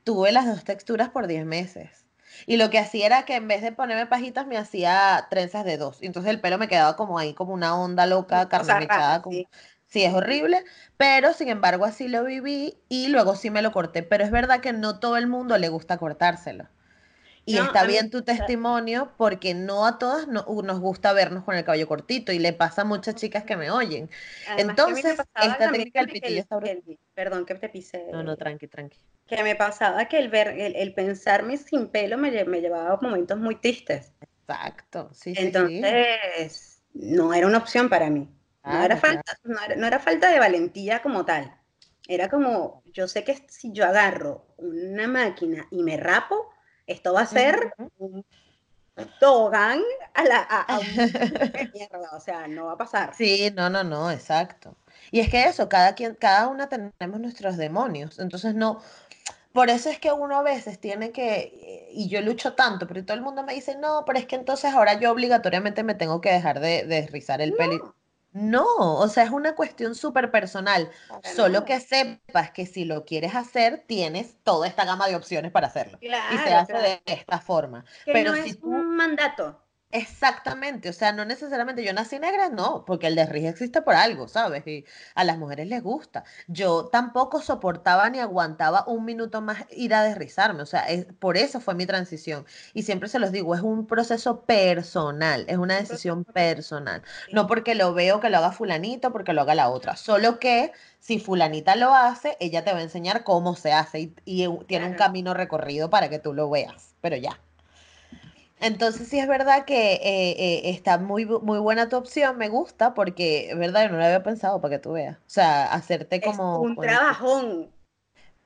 tuve 0.03 0.31
las 0.31 0.47
dos 0.47 0.63
texturas 0.63 1.09
por 1.09 1.27
10 1.27 1.45
meses. 1.45 2.05
Y 2.47 2.57
lo 2.57 2.69
que 2.69 2.79
hacía 2.79 3.05
era 3.05 3.25
que 3.25 3.35
en 3.35 3.47
vez 3.47 3.61
de 3.61 3.71
ponerme 3.71 4.07
pajitas, 4.07 4.47
me 4.47 4.57
hacía 4.57 5.27
trenzas 5.29 5.65
de 5.65 5.77
dos. 5.77 5.99
Entonces 6.01 6.31
el 6.31 6.41
pelo 6.41 6.57
me 6.57 6.67
quedaba 6.67 6.95
como 6.95 7.19
ahí, 7.19 7.33
como 7.33 7.53
una 7.53 7.79
onda 7.79 8.07
loca, 8.07 8.49
carne 8.49 8.87
como... 9.21 9.35
Sí, 9.35 9.47
es 9.93 10.13
horrible, 10.13 10.63
pero 10.97 11.33
sin 11.33 11.49
embargo 11.49 11.85
así 11.85 12.07
lo 12.07 12.23
viví 12.23 12.77
y 12.89 13.07
luego 13.07 13.35
sí 13.35 13.49
me 13.49 13.61
lo 13.61 13.71
corté. 13.71 14.03
Pero 14.03 14.23
es 14.23 14.31
verdad 14.31 14.61
que 14.61 14.71
no 14.71 14.99
todo 14.99 15.17
el 15.17 15.27
mundo 15.27 15.57
le 15.57 15.69
gusta 15.69 15.97
cortárselo. 15.97 16.67
Y 17.45 17.57
está 17.57 17.83
bien 17.85 18.11
tu 18.11 18.21
testimonio 18.21 19.11
porque 19.17 19.55
no 19.55 19.87
a 19.87 19.97
todas 19.97 20.27
nos 20.27 20.79
gusta 20.79 21.13
vernos 21.13 21.43
con 21.43 21.55
el 21.55 21.63
cabello 21.63 21.87
cortito 21.87 22.31
y 22.31 22.37
le 22.37 22.53
pasa 22.53 22.83
a 22.83 22.85
muchas 22.85 23.15
chicas 23.15 23.43
que 23.43 23.57
me 23.57 23.71
oyen. 23.71 24.07
Entonces, 24.55 25.17
esta 25.41 25.71
técnica 25.71 26.01
del 26.01 26.09
pitillo 26.11 26.41
está 26.41 26.59
Perdón 27.15 27.47
que 27.47 27.55
te 27.55 27.69
pise. 27.69 28.05
No, 28.11 28.21
no, 28.21 28.37
tranqui, 28.37 28.67
tranqui. 28.67 28.99
Que 29.25 29.41
me 29.41 29.55
pasaba 29.55 30.05
que 30.07 30.19
el, 30.19 30.29
ver, 30.29 30.49
el, 30.49 30.93
pensarme 30.93 31.57
sin 31.57 31.87
pelo 31.87 32.19
me, 32.19 32.45
me, 32.45 32.61
llevaba 32.61 32.93
a 32.93 32.99
momentos 33.01 33.39
muy 33.39 33.55
tristes. 33.55 34.13
Exacto, 34.21 35.09
sí, 35.11 35.33
sí. 35.33 35.41
Entonces, 35.41 36.83
no 36.93 37.33
era 37.33 37.47
una 37.47 37.57
opción 37.57 37.89
para 37.89 38.11
mí 38.11 38.29
no, 38.69 38.83
era 38.83 38.97
falta, 38.97 39.37
no, 39.43 39.85
era, 39.85 39.99
falta 39.99 40.29
de 40.29 40.39
valentía 40.39 41.01
como 41.01 41.25
tal. 41.25 41.55
Era 42.07 42.29
como, 42.29 42.83
yo 42.93 43.07
sé 43.07 43.23
que 43.23 43.45
si 43.49 43.71
yo 43.71 43.85
agarro 43.85 44.45
una 44.57 45.07
máquina 45.07 45.67
y 45.71 45.83
me 45.83 45.97
rapo, 45.97 46.49
esto 46.87 47.13
va 47.13 47.21
a 47.21 47.25
ser 47.25 47.73
un 47.97 48.25
tobogán 49.19 49.81
a 50.13 50.23
la 50.23 50.47
a, 50.49 50.79
mierda, 51.73 52.09
o 52.13 52.19
sea, 52.19 52.47
no 52.47 52.65
va 52.65 52.73
a 52.73 52.77
pasar. 52.77 53.13
Sí, 53.15 53.51
no, 53.55 53.69
no, 53.69 53.83
no, 53.83 54.11
exacto. 54.11 54.75
Y 55.11 55.19
es 55.19 55.29
que 55.29 55.45
eso, 55.45 55.69
cada 55.69 55.95
quien, 55.95 56.15
cada 56.15 56.47
una 56.47 56.67
tenemos 56.67 57.19
nuestros 57.19 57.57
demonios, 57.57 58.19
entonces 58.19 58.55
no, 58.55 58.81
por 59.53 59.69
eso 59.69 59.89
es 59.89 59.99
que 59.99 60.11
uno 60.11 60.37
a 60.37 60.43
veces 60.43 60.79
tiene 60.79 61.11
que, 61.11 61.87
y 61.91 62.07
yo 62.09 62.21
lucho 62.21 62.53
tanto, 62.53 62.87
pero 62.87 63.03
todo 63.03 63.15
el 63.15 63.23
mundo 63.23 63.43
me 63.43 63.53
dice, 63.53 63.77
no, 63.77 64.03
pero 64.05 64.19
es 64.19 64.25
que 64.25 64.35
entonces 64.35 64.73
ahora 64.73 64.99
yo 64.99 65.11
obligatoriamente 65.11 65.83
me 65.83 65.95
tengo 65.95 66.21
que 66.21 66.31
dejar 66.31 66.59
de, 66.59 66.85
de 66.85 67.07
rizar 67.07 67.41
el 67.41 67.53
pelo. 67.53 67.95
No, 68.39 68.65
o 68.95 69.07
sea, 69.09 69.23
es 69.23 69.31
una 69.31 69.53
cuestión 69.53 69.95
súper 69.95 70.31
personal. 70.31 70.89
Solo 71.35 71.65
que 71.65 71.79
sepas 71.81 72.51
que 72.51 72.65
si 72.65 72.85
lo 72.85 73.03
quieres 73.03 73.35
hacer, 73.35 73.83
tienes 73.85 74.37
toda 74.43 74.65
esta 74.65 74.85
gama 74.85 75.07
de 75.07 75.15
opciones 75.17 75.51
para 75.51 75.67
hacerlo. 75.67 75.97
y 76.01 76.07
se 76.07 76.53
hace 76.53 76.73
de 76.73 77.01
esta 77.05 77.39
forma. 77.39 77.83
Pero 78.05 78.31
no 78.31 78.41
si 78.41 78.51
es 78.51 78.59
un 78.61 78.95
mandato. 78.95 79.61
Exactamente, 79.91 80.87
o 80.89 80.93
sea, 80.93 81.13
no 81.13 81.25
necesariamente 81.25 81.83
yo 81.83 81.93
nací 81.93 82.19
negra, 82.19 82.49
no, 82.49 82.85
porque 82.85 83.07
el 83.07 83.15
desriz 83.15 83.45
existe 83.45 83.81
por 83.81 83.95
algo, 83.95 84.27
¿sabes? 84.27 84.67
Y 84.67 84.85
a 85.15 85.23
las 85.23 85.39
mujeres 85.39 85.67
les 85.67 85.81
gusta. 85.81 86.23
Yo 86.47 86.85
tampoco 86.89 87.41
soportaba 87.41 88.07
ni 88.11 88.19
aguantaba 88.19 88.83
un 88.85 89.03
minuto 89.03 89.41
más 89.41 89.65
ir 89.71 89.95
a 89.95 90.03
desrizarme, 90.03 90.61
o 90.61 90.67
sea, 90.67 90.81
es, 90.81 91.05
por 91.17 91.37
eso 91.37 91.59
fue 91.59 91.73
mi 91.73 91.87
transición. 91.87 92.45
Y 92.75 92.83
siempre 92.83 93.09
se 93.09 93.17
los 93.17 93.31
digo, 93.31 93.55
es 93.55 93.61
un 93.61 93.87
proceso 93.87 94.41
personal, 94.41 95.45
es 95.47 95.57
una 95.57 95.77
decisión 95.77 96.23
personal. 96.23 97.01
No 97.33 97.47
porque 97.47 97.73
lo 97.73 97.95
veo 97.95 98.19
que 98.19 98.29
lo 98.29 98.37
haga 98.37 98.51
fulanito, 98.51 99.11
porque 99.11 99.33
lo 99.33 99.41
haga 99.41 99.55
la 99.55 99.69
otra, 99.69 99.95
solo 99.95 100.37
que 100.37 100.71
si 100.99 101.19
fulanita 101.19 101.75
lo 101.75 101.95
hace, 101.95 102.37
ella 102.39 102.63
te 102.63 102.73
va 102.73 102.77
a 102.77 102.83
enseñar 102.83 103.23
cómo 103.23 103.55
se 103.55 103.73
hace 103.73 104.11
y, 104.23 104.47
tiene 104.67 104.85
un 104.85 104.93
camino 104.93 105.33
recorrido 105.33 105.89
para 105.89 106.09
que 106.09 106.19
tú 106.19 106.35
lo 106.35 106.47
veas, 106.47 106.93
pero 107.01 107.15
ya. 107.15 107.39
Entonces 108.59 109.07
sí 109.07 109.19
es 109.19 109.27
verdad 109.27 109.65
que 109.65 109.93
eh, 109.93 110.31
eh, 110.37 110.61
está 110.65 110.97
muy, 110.97 111.25
muy 111.25 111.59
buena 111.59 111.87
tu 111.87 111.95
opción, 111.95 112.37
me 112.37 112.49
gusta, 112.49 112.93
porque 112.93 113.51
es 113.51 113.57
verdad, 113.57 113.83
yo 113.83 113.89
no 113.91 113.97
lo 113.97 114.05
había 114.05 114.23
pensado 114.23 114.59
para 114.59 114.75
que 114.75 114.79
tú 114.79 114.93
veas. 114.93 115.17
O 115.17 115.29
sea, 115.29 115.71
hacerte 115.73 116.19
como... 116.19 116.63
Es 116.63 116.69
un 116.69 116.75
trabajón. 116.75 117.71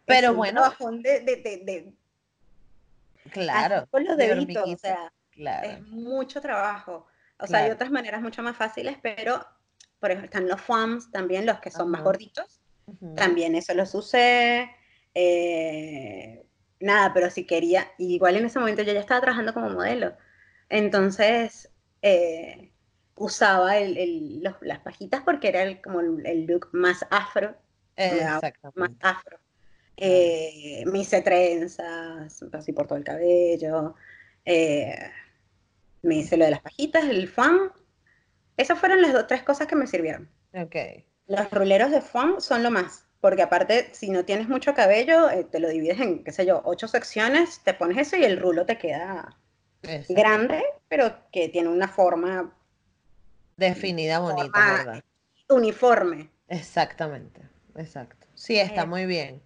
Pero 0.06 0.32
es 0.32 0.36
bueno. 0.36 0.62
Un 0.62 0.68
trabajón 0.68 1.02
de, 1.02 1.20
de, 1.22 1.36
de, 1.36 1.94
Claro. 3.32 3.88
Con 3.90 4.04
los 4.04 4.18
deditos, 4.18 4.70
o 4.70 4.78
sea, 4.78 5.12
es 5.64 5.82
mucho 5.88 6.42
trabajo. 6.42 7.08
O 7.40 7.48
sea, 7.48 7.60
hay 7.60 7.72
otras 7.72 7.90
maneras 7.90 8.22
mucho 8.22 8.44
más 8.44 8.56
fáciles, 8.56 8.98
pero 9.02 9.46
por 10.04 10.12
ejemplo, 10.12 10.26
están 10.26 10.50
los 10.50 10.60
FOAMs 10.60 11.12
también, 11.12 11.46
los 11.46 11.60
que 11.62 11.72
son 11.72 11.90
más 11.90 12.04
gorditos. 12.04 12.60
También 13.16 13.56
eso 13.56 13.74
los 13.74 13.96
usé. 13.96 14.70
Eh, 15.16 16.43
nada, 16.84 17.14
pero 17.14 17.30
si 17.30 17.46
quería, 17.46 17.92
igual 17.98 18.36
en 18.36 18.46
ese 18.46 18.60
momento 18.60 18.84
yo 18.84 18.94
ya 18.94 19.00
estaba 19.00 19.22
trabajando 19.22 19.54
como 19.54 19.70
modelo. 19.70 20.16
Entonces, 20.70 21.70
eh, 22.02 22.72
usaba 23.16 23.74
las 23.80 24.80
pajitas 24.80 25.22
porque 25.22 25.50
era 25.50 25.82
como 25.82 26.02
el 26.02 26.46
look 26.46 26.70
más 26.74 27.06
afro. 27.10 27.56
Exactamente. 27.96 28.80
Más 28.80 28.92
afro. 29.00 29.40
Eh, 29.96 30.84
me 30.88 31.00
hice 31.00 31.22
trenzas, 31.22 32.44
así 32.52 32.74
por 32.74 32.88
todo 32.88 32.98
el 32.98 33.04
cabello. 33.04 33.96
Eh, 34.46 34.96
me 36.02 36.16
hice 36.16 36.38
lo 36.38 36.46
de 36.46 36.52
las 36.52 36.62
pajitas, 36.62 37.06
el 37.06 37.28
fan. 37.28 37.72
Esas 38.58 38.78
fueron 38.78 39.02
las 39.02 39.14
dos, 39.14 39.28
tres 39.28 39.44
cosas 39.44 39.68
que 39.68 39.76
me 39.76 39.88
sirvieron. 39.88 40.30
Ok. 40.54 40.76
Los 41.28 41.50
ruleros 41.52 41.92
de 41.92 42.02
foam 42.02 42.42
son 42.42 42.64
lo 42.64 42.72
más. 42.72 43.06
Porque 43.24 43.42
aparte, 43.42 43.88
si 43.94 44.10
no 44.10 44.26
tienes 44.26 44.50
mucho 44.50 44.74
cabello, 44.74 45.30
eh, 45.30 45.46
te 45.46 45.62
lo 45.62 45.70
divides 45.70 45.98
en, 46.02 46.26
qué 46.26 46.34
sé 46.34 46.46
yo, 46.46 46.62
ocho 46.66 46.90
secciones, 46.90 47.62
te 47.64 47.74
pones 47.74 47.98
eso 47.98 48.18
y 48.18 48.26
el 48.26 48.38
rulo 48.38 48.66
te 48.66 48.78
queda 48.78 49.38
grande, 50.10 50.62
pero 50.90 51.16
que 51.32 51.48
tiene 51.48 51.70
una 51.70 51.88
forma 51.88 52.54
definida, 53.56 54.20
bonita, 54.20 54.60
¿verdad? 54.60 55.04
Uniforme. 55.48 56.32
Exactamente, 56.50 57.40
exacto. 57.78 58.28
Sí, 58.34 58.60
está 58.60 58.86
muy 58.86 59.06
bien. 59.06 59.42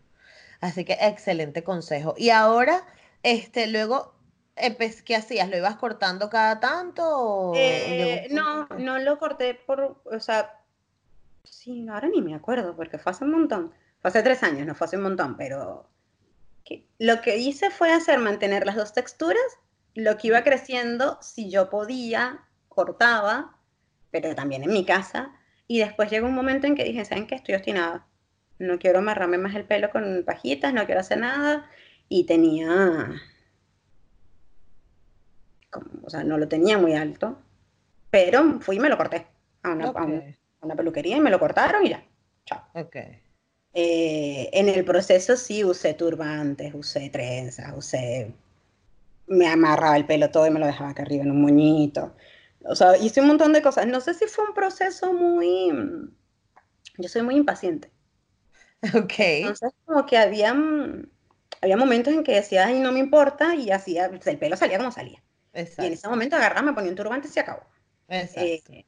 Así 0.59 0.83
que 0.83 0.97
excelente 0.99 1.63
consejo. 1.63 2.15
Y 2.17 2.31
ahora, 2.31 2.83
este, 3.21 3.67
luego, 3.67 4.15
¿qué 5.05 5.15
hacías? 5.15 5.49
¿Lo 5.49 5.57
ibas 5.57 5.75
cortando 5.75 6.31
cada 6.31 6.59
tanto? 6.59 7.53
Eh, 7.55 8.27
no, 8.31 8.67
no 8.69 8.97
lo 8.97 9.19
corté 9.19 9.53
por, 9.53 10.01
o 10.03 10.19
sea, 10.19 10.56
sí, 11.49 11.87
ahora 11.89 12.07
ni 12.07 12.21
me 12.21 12.35
acuerdo, 12.35 12.75
porque 12.75 12.97
fue 12.97 13.11
hace 13.11 13.23
un 13.23 13.31
montón. 13.31 13.73
Fue 14.01 14.09
hace 14.09 14.23
tres 14.23 14.43
años, 14.43 14.67
no 14.67 14.75
fue 14.75 14.85
hace 14.85 14.97
un 14.97 15.03
montón, 15.03 15.35
pero 15.37 15.89
lo 16.99 17.21
que 17.21 17.37
hice 17.37 17.69
fue 17.69 17.91
hacer 17.91 18.19
mantener 18.19 18.65
las 18.65 18.75
dos 18.75 18.93
texturas, 18.93 19.43
lo 19.93 20.17
que 20.17 20.27
iba 20.27 20.43
creciendo, 20.43 21.17
si 21.21 21.49
yo 21.49 21.69
podía, 21.69 22.45
cortaba, 22.67 23.57
pero 24.11 24.35
también 24.35 24.63
en 24.63 24.73
mi 24.73 24.85
casa, 24.85 25.31
y 25.67 25.79
después 25.79 26.09
llegó 26.09 26.27
un 26.27 26.35
momento 26.35 26.67
en 26.67 26.75
que 26.75 26.83
dije, 26.83 27.05
¿saben 27.05 27.27
qué? 27.27 27.35
Estoy 27.35 27.55
obstinada. 27.55 28.07
No 28.59 28.79
quiero 28.79 28.99
amarrarme 28.99 29.37
más 29.37 29.55
el 29.55 29.65
pelo 29.65 29.89
con 29.89 30.23
pajitas, 30.25 30.73
no 30.73 30.85
quiero 30.85 31.01
hacer 31.01 31.19
nada, 31.19 31.69
y 32.09 32.25
tenía, 32.25 33.11
o 36.03 36.09
sea, 36.09 36.23
no 36.23 36.37
lo 36.37 36.47
tenía 36.47 36.77
muy 36.77 36.93
alto, 36.93 37.37
pero 38.09 38.59
fui 38.61 38.77
y 38.77 38.79
me 38.79 38.89
lo 38.89 38.97
corté 38.97 39.27
a 39.63 39.71
una, 39.71 39.91
una 39.91 40.37
peluquería 40.75 41.17
y 41.17 41.21
me 41.21 41.29
lo 41.29 41.39
cortaron 41.39 41.85
y 41.85 41.89
ya. 41.89 42.03
Chao. 42.45 42.63
Ok. 42.73 42.95
Eh, 43.73 44.49
en 44.53 44.69
el 44.69 44.83
proceso 44.83 45.35
sí 45.35 45.63
usé 45.63 45.93
turbantes, 45.93 46.73
usé 46.73 47.09
trenzas, 47.09 47.73
usé. 47.75 48.33
Me 49.27 49.47
amarraba 49.47 49.97
el 49.97 50.05
pelo 50.05 50.31
todo 50.31 50.47
y 50.47 50.49
me 50.49 50.59
lo 50.59 50.65
dejaba 50.65 50.91
acá 50.91 51.03
arriba 51.03 51.23
en 51.23 51.31
un 51.31 51.41
moñito. 51.41 52.15
O 52.65 52.75
sea, 52.75 52.97
hice 52.97 53.21
un 53.21 53.27
montón 53.27 53.53
de 53.53 53.61
cosas. 53.61 53.85
No 53.87 54.01
sé 54.01 54.13
si 54.13 54.25
fue 54.25 54.45
un 54.45 54.53
proceso 54.53 55.13
muy. 55.13 55.71
Yo 56.97 57.09
soy 57.09 57.21
muy 57.21 57.35
impaciente. 57.35 57.91
Ok. 58.95 59.13
Entonces, 59.17 59.71
como 59.85 60.05
que 60.05 60.17
había, 60.17 60.55
había 61.61 61.77
momentos 61.77 62.13
en 62.13 62.23
que 62.23 62.35
decía, 62.35 62.67
ay, 62.67 62.79
no 62.79 62.91
me 62.91 62.99
importa, 62.99 63.55
y 63.55 63.71
hacía, 63.71 64.05
el 64.05 64.37
pelo 64.39 64.55
salía 64.55 64.77
como 64.77 64.91
salía. 64.91 65.23
Exacto. 65.53 65.83
Y 65.83 65.87
en 65.87 65.93
ese 65.93 66.07
momento 66.07 66.35
agarraba, 66.35 66.61
me 66.61 66.73
ponía 66.73 66.91
un 66.91 66.95
turbante 66.95 67.27
y 67.27 67.31
se 67.31 67.39
acabó. 67.39 67.63
Exacto. 68.07 68.73
Eh, 68.73 68.85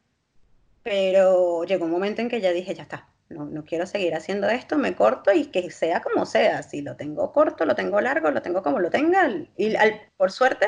pero 0.83 1.63
llegó 1.63 1.85
un 1.85 1.91
momento 1.91 2.21
en 2.21 2.29
que 2.29 2.41
ya 2.41 2.51
dije, 2.51 2.73
ya 2.73 2.83
está, 2.83 3.09
no, 3.29 3.45
no 3.45 3.63
quiero 3.63 3.85
seguir 3.85 4.15
haciendo 4.15 4.49
esto, 4.49 4.77
me 4.77 4.95
corto 4.95 5.31
y 5.31 5.45
que 5.45 5.69
sea 5.69 6.01
como 6.01 6.25
sea. 6.25 6.63
Si 6.63 6.81
lo 6.81 6.95
tengo 6.95 7.31
corto, 7.31 7.65
lo 7.65 7.75
tengo 7.75 8.01
largo, 8.01 8.31
lo 8.31 8.41
tengo 8.41 8.63
como 8.63 8.79
lo 8.79 8.89
tenga. 8.89 9.29
Y 9.55 9.75
al, 9.75 10.01
por 10.17 10.31
suerte 10.31 10.67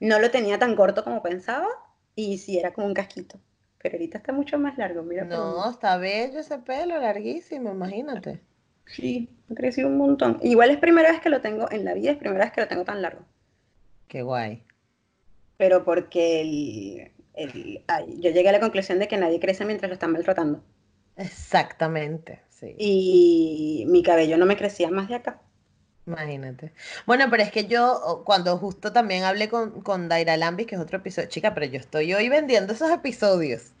no 0.00 0.18
lo 0.18 0.30
tenía 0.30 0.58
tan 0.58 0.74
corto 0.74 1.04
como 1.04 1.22
pensaba 1.22 1.68
y 2.14 2.38
sí 2.38 2.58
era 2.58 2.72
como 2.72 2.88
un 2.88 2.94
casquito. 2.94 3.38
Pero 3.78 3.94
ahorita 3.96 4.18
está 4.18 4.32
mucho 4.32 4.58
más 4.58 4.76
largo, 4.78 5.02
mira. 5.02 5.24
No, 5.24 5.70
está 5.70 5.96
bello 5.96 6.40
ese 6.40 6.58
pelo, 6.58 6.98
larguísimo, 6.98 7.70
imagínate. 7.70 8.40
Sí, 8.86 9.28
ha 9.50 9.54
crecido 9.54 9.88
un 9.88 9.96
montón. 9.96 10.38
Igual 10.42 10.70
es 10.70 10.78
primera 10.78 11.10
vez 11.10 11.20
que 11.20 11.30
lo 11.30 11.40
tengo 11.40 11.70
en 11.70 11.84
la 11.84 11.94
vida, 11.94 12.12
es 12.12 12.18
primera 12.18 12.44
vez 12.44 12.52
que 12.52 12.60
lo 12.60 12.68
tengo 12.68 12.84
tan 12.84 13.02
largo. 13.02 13.24
Qué 14.08 14.22
guay. 14.22 14.62
Pero 15.56 15.84
porque 15.84 16.40
el, 16.40 17.12
yo 17.34 18.30
llegué 18.30 18.48
a 18.48 18.52
la 18.52 18.60
conclusión 18.60 18.98
de 18.98 19.08
que 19.08 19.16
nadie 19.16 19.40
crece 19.40 19.64
mientras 19.64 19.88
lo 19.88 19.94
están 19.94 20.12
maltratando. 20.12 20.62
Exactamente, 21.16 22.42
sí. 22.48 22.74
Y 22.78 23.84
mi 23.88 24.02
cabello 24.02 24.36
no 24.38 24.46
me 24.46 24.56
crecía 24.56 24.90
más 24.90 25.08
de 25.08 25.16
acá. 25.16 25.40
Imagínate. 26.06 26.72
Bueno, 27.06 27.26
pero 27.30 27.42
es 27.44 27.52
que 27.52 27.66
yo, 27.66 28.22
cuando 28.24 28.58
justo 28.58 28.92
también 28.92 29.22
hablé 29.22 29.48
con, 29.48 29.82
con 29.82 30.08
Daira 30.08 30.36
Lambis, 30.36 30.66
que 30.66 30.74
es 30.74 30.80
otro 30.80 30.98
episodio, 30.98 31.28
chica, 31.28 31.54
pero 31.54 31.66
yo 31.66 31.78
estoy 31.78 32.12
hoy 32.12 32.28
vendiendo 32.28 32.72
esos 32.72 32.90
episodios. 32.90 33.72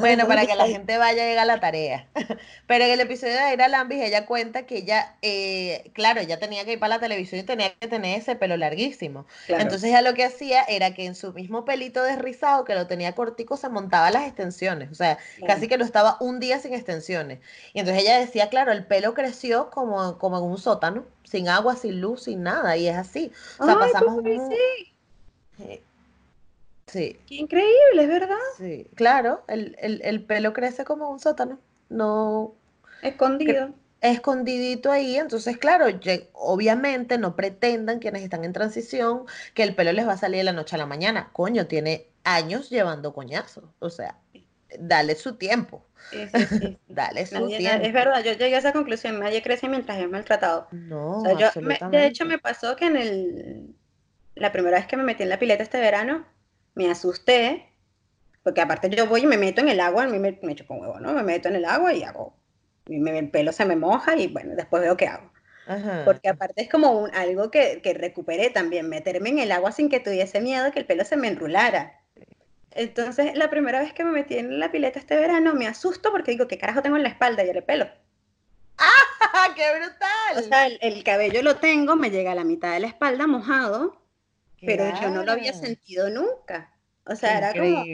Bueno, 0.00 0.26
para 0.26 0.46
que 0.46 0.54
la 0.54 0.66
gente 0.66 0.98
vaya 0.98 1.22
a 1.22 1.26
llegar 1.26 1.42
a 1.42 1.46
la 1.46 1.60
tarea. 1.60 2.06
Pero 2.66 2.84
en 2.84 2.90
el 2.90 3.00
episodio 3.00 3.34
de 3.34 3.40
Aira 3.40 3.68
Lambis, 3.68 4.02
ella 4.02 4.26
cuenta 4.26 4.66
que 4.66 4.78
ella, 4.78 5.16
eh, 5.22 5.90
claro, 5.94 6.20
ella 6.20 6.38
tenía 6.38 6.64
que 6.64 6.72
ir 6.72 6.78
para 6.78 6.96
la 6.96 7.00
televisión 7.00 7.40
y 7.40 7.44
tenía 7.44 7.74
que 7.74 7.88
tener 7.88 8.18
ese 8.18 8.36
pelo 8.36 8.56
larguísimo. 8.56 9.26
Entonces 9.48 9.90
ella 9.90 10.02
lo 10.02 10.14
que 10.14 10.24
hacía 10.24 10.62
era 10.64 10.94
que 10.94 11.06
en 11.06 11.14
su 11.14 11.32
mismo 11.32 11.64
pelito 11.64 12.02
desrizado, 12.02 12.64
que 12.64 12.74
lo 12.74 12.86
tenía 12.86 13.14
cortico, 13.14 13.56
se 13.56 13.68
montaba 13.68 14.10
las 14.10 14.26
extensiones. 14.26 14.90
O 14.90 14.94
sea, 14.94 15.18
casi 15.46 15.68
que 15.68 15.78
lo 15.78 15.84
estaba 15.84 16.16
un 16.20 16.40
día 16.40 16.58
sin 16.58 16.74
extensiones. 16.74 17.40
Y 17.72 17.80
entonces 17.80 18.02
ella 18.02 18.18
decía, 18.18 18.48
claro, 18.48 18.72
el 18.72 18.86
pelo 18.86 19.14
creció 19.14 19.70
como, 19.70 20.18
como 20.18 20.38
en 20.38 20.44
un 20.44 20.58
sótano, 20.58 21.04
sin 21.24 21.48
agua, 21.48 21.76
sin 21.76 22.00
luz, 22.00 22.24
sin 22.24 22.42
nada. 22.42 22.76
Y 22.76 22.88
es 22.88 22.96
así. 22.96 23.32
O 23.58 23.66
sea, 23.66 23.78
pasamos... 23.78 24.16
Un... 24.16 24.50
Sí. 25.56 25.82
Qué 26.94 27.34
increíble, 27.34 28.02
es 28.02 28.08
verdad. 28.08 28.36
Sí, 28.56 28.88
claro, 28.94 29.44
el, 29.48 30.24
pelo 30.26 30.52
crece 30.52 30.84
como 30.84 31.10
un 31.10 31.20
sótano, 31.20 31.58
no... 31.88 32.54
Escondido. 33.02 33.70
Escondidito 34.00 34.92
ahí, 34.92 35.16
entonces 35.16 35.56
claro, 35.56 35.86
obviamente 36.34 37.16
no 37.16 37.36
pretendan 37.36 38.00
quienes 38.00 38.22
están 38.22 38.44
en 38.44 38.52
transición 38.52 39.24
que 39.54 39.62
el 39.62 39.74
pelo 39.74 39.92
les 39.92 40.06
va 40.06 40.12
a 40.12 40.18
salir 40.18 40.38
de 40.38 40.44
la 40.44 40.52
noche 40.52 40.76
a 40.76 40.78
la 40.78 40.84
mañana. 40.84 41.30
Coño, 41.32 41.66
tiene 41.66 42.08
años 42.22 42.68
llevando 42.68 43.14
coñazo, 43.14 43.72
o 43.78 43.88
sea, 43.88 44.18
dale 44.78 45.14
su 45.14 45.36
tiempo. 45.36 45.86
Sí, 46.10 46.26
sí, 46.34 46.44
sí. 46.44 46.78
dale 46.88 47.24
su 47.24 47.48
tiempo. 47.48 47.86
Es 47.86 47.92
verdad, 47.94 48.22
yo 48.22 48.32
llegué 48.32 48.56
a 48.56 48.58
esa 48.58 48.74
conclusión, 48.74 49.20
nadie 49.20 49.42
crece 49.42 49.68
mientras 49.68 49.98
es 49.98 50.10
maltratado. 50.10 50.68
No, 50.70 51.22
de 51.22 52.06
hecho 52.06 52.26
me 52.26 52.38
pasó 52.38 52.76
que 52.76 52.86
en 52.86 52.96
el, 52.96 53.74
la 54.34 54.52
primera 54.52 54.76
vez 54.76 54.86
que 54.86 54.96
me 54.96 55.04
metí 55.04 55.22
en 55.22 55.28
la 55.30 55.38
pileta 55.38 55.62
este 55.62 55.80
verano, 55.80 56.26
me 56.74 56.90
asusté, 56.90 57.68
porque 58.42 58.60
aparte 58.60 58.90
yo 58.90 59.06
voy 59.06 59.22
y 59.22 59.26
me 59.26 59.38
meto 59.38 59.60
en 59.60 59.68
el 59.68 59.80
agua, 59.80 60.04
a 60.04 60.08
mí 60.08 60.18
me, 60.18 60.38
me 60.42 60.52
echo 60.52 60.66
con 60.66 60.80
huevo, 60.80 61.00
¿no? 61.00 61.12
Me 61.12 61.22
meto 61.22 61.48
en 61.48 61.56
el 61.56 61.64
agua 61.64 61.92
y 61.94 62.02
hago, 62.02 62.36
y 62.86 62.98
me, 62.98 63.18
el 63.18 63.30
pelo 63.30 63.52
se 63.52 63.64
me 63.64 63.76
moja 63.76 64.16
y 64.16 64.26
bueno, 64.28 64.54
después 64.54 64.82
veo 64.82 64.96
qué 64.96 65.08
hago. 65.08 65.32
Porque 66.04 66.28
aparte 66.28 66.60
es 66.60 66.68
como 66.68 66.92
un, 66.92 67.14
algo 67.14 67.50
que, 67.50 67.80
que 67.82 67.94
recuperé 67.94 68.50
también, 68.50 68.88
meterme 68.88 69.30
en 69.30 69.38
el 69.38 69.52
agua 69.52 69.72
sin 69.72 69.88
que 69.88 69.98
tuviese 69.98 70.42
miedo 70.42 70.70
que 70.72 70.80
el 70.80 70.84
pelo 70.84 71.06
se 71.06 71.16
me 71.16 71.28
enrulara. 71.28 72.02
Entonces, 72.72 73.34
la 73.34 73.48
primera 73.48 73.80
vez 73.80 73.94
que 73.94 74.04
me 74.04 74.10
metí 74.10 74.36
en 74.36 74.58
la 74.58 74.70
pileta 74.70 74.98
este 74.98 75.16
verano, 75.16 75.54
me 75.54 75.66
asusto 75.66 76.10
porque 76.10 76.32
digo, 76.32 76.48
¿qué 76.48 76.58
carajo 76.58 76.82
tengo 76.82 76.96
en 76.96 77.04
la 77.04 77.08
espalda 77.08 77.44
y 77.44 77.48
el 77.48 77.62
pelo? 77.62 77.88
¡Ah! 78.78 79.54
¡Qué 79.56 79.62
brutal! 79.78 80.36
O 80.36 80.42
sea, 80.42 80.66
el, 80.66 80.78
el, 80.82 81.02
cabello 81.02 81.42
lo 81.42 81.56
tengo, 81.56 81.96
me 81.96 82.10
llega 82.10 82.32
a 82.32 82.34
la 82.34 82.44
mitad 82.44 82.72
de 82.72 82.80
la 82.80 82.88
espalda 82.88 83.26
mojado 83.26 84.03
pero 84.66 84.84
yo 85.00 85.10
no 85.10 85.24
lo 85.24 85.32
había 85.32 85.52
sentido 85.52 86.10
nunca. 86.10 86.74
O 87.06 87.14
sea, 87.16 87.38
era 87.38 87.52
como, 87.52 87.84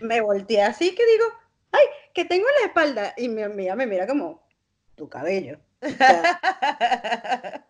me 0.00 0.20
volteé 0.20 0.62
así 0.62 0.94
que 0.94 1.06
digo, 1.06 1.24
ay, 1.72 1.84
que 2.12 2.24
tengo 2.24 2.46
en 2.48 2.62
la 2.62 2.66
espalda. 2.68 3.14
Y 3.16 3.28
mi 3.28 3.42
amiga 3.42 3.74
me 3.74 3.86
mira 3.86 4.06
como, 4.06 4.46
tu 4.94 5.08
cabello. 5.08 5.58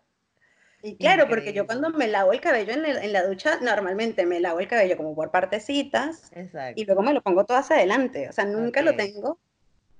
y 0.83 0.97
claro, 0.97 1.27
porque 1.27 1.53
yo 1.53 1.65
cuando 1.65 1.89
me 1.89 2.07
lavo 2.07 2.33
el 2.33 2.41
cabello 2.41 2.73
en 2.73 3.13
la, 3.13 3.23
ducha, 3.23 3.59
normalmente 3.61 4.25
me 4.25 4.39
lavo 4.39 4.59
el 4.59 4.67
cabello 4.67 4.97
como 4.97 5.15
por 5.15 5.31
partecitas 5.31 6.31
y 6.75 6.85
luego 6.85 7.01
me 7.01 7.13
lo 7.13 7.21
pongo 7.21 7.45
todo 7.45 7.57
hacia 7.57 7.77
adelante. 7.77 8.29
O 8.29 8.33
sea, 8.33 8.45
nunca 8.45 8.81
lo 8.81 8.95
tengo 8.95 9.39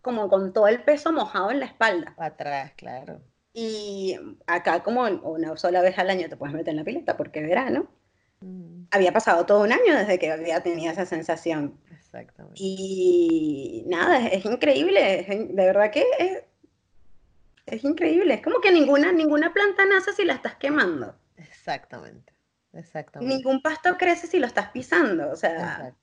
como 0.01 0.29
con 0.29 0.53
todo 0.53 0.67
el 0.67 0.83
peso 0.83 1.11
mojado 1.11 1.49
en 1.51 1.59
la 1.59 1.65
espalda. 1.65 2.13
Para 2.15 2.27
atrás, 2.33 2.73
claro. 2.75 3.21
Y 3.53 4.19
acá 4.45 4.83
como 4.83 5.01
una 5.03 5.57
sola 5.57 5.81
vez 5.81 5.97
al 5.97 6.09
año 6.09 6.29
te 6.29 6.37
puedes 6.37 6.53
meter 6.53 6.71
en 6.71 6.77
la 6.77 6.83
pileta 6.83 7.17
porque 7.17 7.39
es 7.39 7.47
verano. 7.47 7.87
Mm. 8.41 8.85
Había 8.91 9.11
pasado 9.11 9.45
todo 9.45 9.63
un 9.63 9.71
año 9.71 9.95
desde 9.95 10.19
que 10.19 10.31
había 10.31 10.61
tenido 10.61 10.91
esa 10.91 11.05
sensación. 11.05 11.79
Exactamente. 11.91 12.57
Y 12.59 13.83
nada, 13.87 14.27
es, 14.27 14.45
increíble, 14.45 15.25
de 15.27 15.65
verdad 15.65 15.91
que 15.91 16.05
es, 16.19 16.43
es, 17.65 17.83
increíble. 17.83 18.35
Es 18.35 18.41
como 18.41 18.59
que 18.61 18.71
ninguna, 18.71 19.11
ninguna 19.11 19.53
planta 19.53 19.85
nace 19.85 20.13
si 20.13 20.23
la 20.23 20.33
estás 20.33 20.55
quemando. 20.55 21.15
Exactamente, 21.37 22.33
exactamente. 22.73 23.35
Ningún 23.35 23.61
pasto 23.61 23.97
crece 23.97 24.27
si 24.27 24.39
lo 24.39 24.47
estás 24.47 24.69
pisando, 24.69 25.29
o 25.31 25.35
sea... 25.35 25.93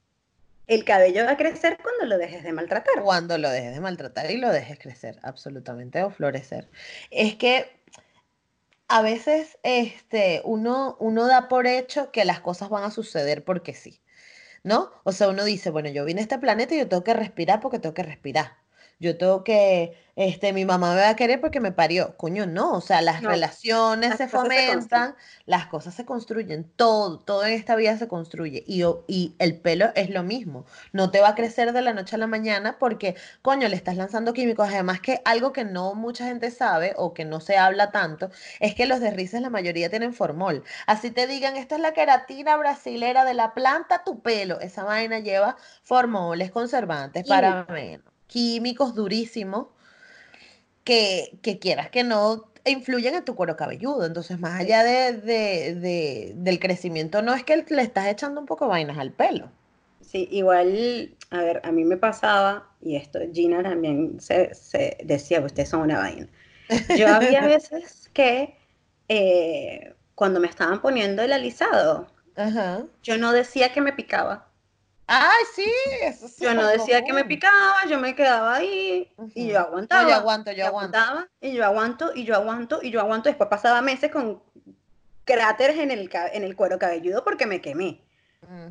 El 0.68 0.85
cabello 0.85 1.24
va 1.24 1.33
a 1.33 1.37
crecer 1.37 1.76
cuando 1.83 2.07
lo 2.07 2.18
dejes 2.18 2.45
de 2.45 2.53
maltratar. 2.53 3.03
Cuando 3.03 3.37
lo 3.37 3.51
dejes 3.51 3.74
de 3.74 3.80
maltratar 3.80 4.30
y 4.30 4.37
lo 4.37 4.49
dejes 4.49 4.78
crecer, 4.78 5.18
absolutamente, 5.22 6.03
o 6.05 6.11
florecer. 6.11 6.70
Es 7.11 7.35
que 7.35 7.82
a 8.93 9.01
veces 9.03 9.59
este, 9.62 10.43
uno, 10.45 10.99
uno 11.01 11.26
da 11.26 11.49
por 11.49 11.66
hecho 11.66 12.12
que 12.12 12.26
las 12.26 12.40
cosas 12.40 12.68
van 12.68 12.84
a 12.84 12.90
suceder 12.90 13.43
porque 13.45 13.72
sí, 13.74 14.03
¿no? 14.64 14.90
O 15.05 15.12
sea, 15.12 15.30
uno 15.30 15.45
dice, 15.45 15.70
bueno, 15.70 15.90
yo 15.90 16.05
vine 16.05 16.20
a 16.20 16.24
este 16.24 16.38
planeta 16.38 16.74
y 16.74 16.78
yo 16.78 16.88
tengo 16.88 17.05
que 17.05 17.14
respirar 17.14 17.61
porque 17.61 17.78
tengo 17.78 17.95
que 17.95 18.03
respirar. 18.05 18.61
Yo 19.03 19.18
tengo 19.18 19.44
que, 19.44 19.96
este, 20.16 20.53
mi 20.55 20.64
mamá 20.64 20.94
me 20.94 21.00
va 21.03 21.11
a 21.11 21.16
querer 21.16 21.40
porque 21.40 21.61
me 21.61 21.72
parió. 21.72 22.16
Coño, 22.16 22.46
no, 22.46 22.72
o 22.74 22.80
sea, 22.80 23.03
las 23.03 23.24
No, 23.24 23.28
relaciones 23.28 24.09
las 24.09 24.18
se 24.18 24.28
fomentan, 24.28 25.16
las 25.46 25.66
cosas 25.66 25.94
se 25.94 26.05
construyen, 26.07 26.70
todo, 26.76 27.18
todo 27.20 27.44
en 27.44 27.53
esta 27.55 27.76
vida 27.76 27.96
se 27.98 28.09
construye. 28.09 28.64
Y, 28.66 28.84
y 29.09 29.36
el 29.38 29.61
pelo 29.61 29.90
es 29.94 30.11
lo 30.11 30.22
mismo. 30.22 30.64
No 30.92 31.11
te 31.11 31.20
va 31.20 31.30
a 31.30 31.34
crecer 31.34 31.72
de 31.72 31.82
la 31.82 31.92
noche 31.92 32.16
a 32.16 32.18
la 32.18 32.26
mañana 32.26 32.78
porque, 32.78 33.16
coño, 33.42 33.68
le 33.68 33.76
estás 33.76 33.96
lanzando 33.96 34.32
químicos. 34.32 34.68
Además 34.68 35.00
que 35.00 35.20
algo 35.24 35.53
que 35.53 35.64
no 35.64 35.94
mucha 35.94 36.26
gente 36.26 36.50
sabe 36.50 36.94
o 36.96 37.14
que 37.14 37.24
no 37.24 37.40
se 37.40 37.57
habla 37.59 37.90
tanto 37.90 38.30
es 38.61 38.74
que 38.74 38.86
los 38.86 39.00
derrices 39.00 39.40
la 39.42 39.50
mayoría 39.50 39.90
tienen 39.90 40.14
formol. 40.14 40.64
Así 40.86 41.11
te 41.11 41.26
digan, 41.26 41.57
esta 41.57 41.76
es 41.76 41.80
la 41.80 41.92
queratina 41.92 42.57
brasilera 42.57 43.24
de 43.24 43.34
la 43.34 43.55
planta, 43.55 44.05
tu 44.05 44.22
pelo. 44.22 44.61
Esa 44.61 44.84
vaina 44.84 45.18
lleva 45.20 45.57
formoles, 45.82 46.50
conservantes, 46.50 47.24
Químico. 47.24 47.64
parabenos, 47.64 48.11
químicos 48.33 48.95
durísimos 48.95 49.68
que, 50.85 51.39
que 51.43 51.59
quieras 51.59 51.91
que 51.91 52.05
no 52.05 52.51
influyen 52.64 53.14
en 53.14 53.24
tu 53.24 53.35
cuero 53.35 53.57
cabelludo. 53.57 54.07
Entonces, 54.07 54.39
más 54.41 54.61
allá 54.61 54.83
de, 54.85 55.12
de- 55.14 55.74
de- 55.74 56.33
del 56.37 56.59
crecimiento, 56.61 57.22
no 57.22 57.35
es 57.35 57.45
que 57.45 57.64
le 57.68 57.83
estás 57.83 58.07
echando 58.09 58.41
un 58.41 58.47
poco 58.47 58.64
de 58.66 58.70
vainas 58.70 58.99
al 58.99 59.12
pelo. 59.12 59.51
Sí, 60.01 60.28
igual, 60.33 61.16
a 61.30 61.39
ver, 61.43 61.61
a 61.64 61.70
mí 61.72 61.85
me 61.85 61.97
pasaba, 61.97 62.68
y 62.80 62.97
esto 62.97 63.20
Gina 63.33 63.62
también 63.62 64.20
se, 64.20 64.53
se 64.55 64.99
decía, 65.05 65.41
ustedes 65.41 65.68
son 65.70 65.83
una 65.83 65.99
vaina. 65.99 66.28
Yo 66.93 67.09
había 67.11 67.47
veces 67.47 68.11
que 68.14 68.57
eh, 69.09 69.95
cuando 70.14 70.41
me 70.41 70.49
estaban 70.49 70.83
poniendo 70.83 71.22
el 71.22 71.33
alisado, 71.33 72.09
Ajá. 72.37 72.87
yo 73.03 73.18
no 73.18 73.33
decía 73.33 73.72
que 73.74 73.83
me 73.83 73.95
picaba. 73.95 74.51
Ay, 75.07 75.44
sí, 75.55 75.70
eso 76.03 76.26
es 76.26 76.38
Yo 76.38 76.55
no 76.55 76.66
decía 76.66 77.05
que 77.05 77.12
me 77.12 77.24
picaba, 77.24 77.84
yo 77.88 77.98
me 77.98 78.14
quedaba 78.14 78.55
ahí 78.57 79.12
y 79.34 79.48
yo 79.48 79.61
Ujú. 79.61 79.76
No, 79.90 80.09
yo 80.09 80.14
aguantaba. 80.14 80.16
aguanto, 80.16 80.53
yo 80.53 80.66
aguanto. 80.66 80.96
aguantaba, 80.96 81.28
y 81.40 81.53
yo 81.53 81.64
aguanto, 81.64 82.12
y 82.14 82.24
yo 82.24 82.34
aguanto, 82.34 82.80
y 82.82 82.90
yo 82.90 83.00
aguanto. 83.00 83.28
Después 83.28 83.50
pasaba 83.50 83.82
meses 83.82 84.11
con 84.11 84.42
cráteres 85.24 85.78
en 85.78 85.90
el, 85.90 86.11
en 86.32 86.44
el 86.44 86.57
cuero 86.57 86.78
cabelludo 86.78 87.24
porque 87.24 87.46
me 87.46 87.61
quemé. 87.61 88.03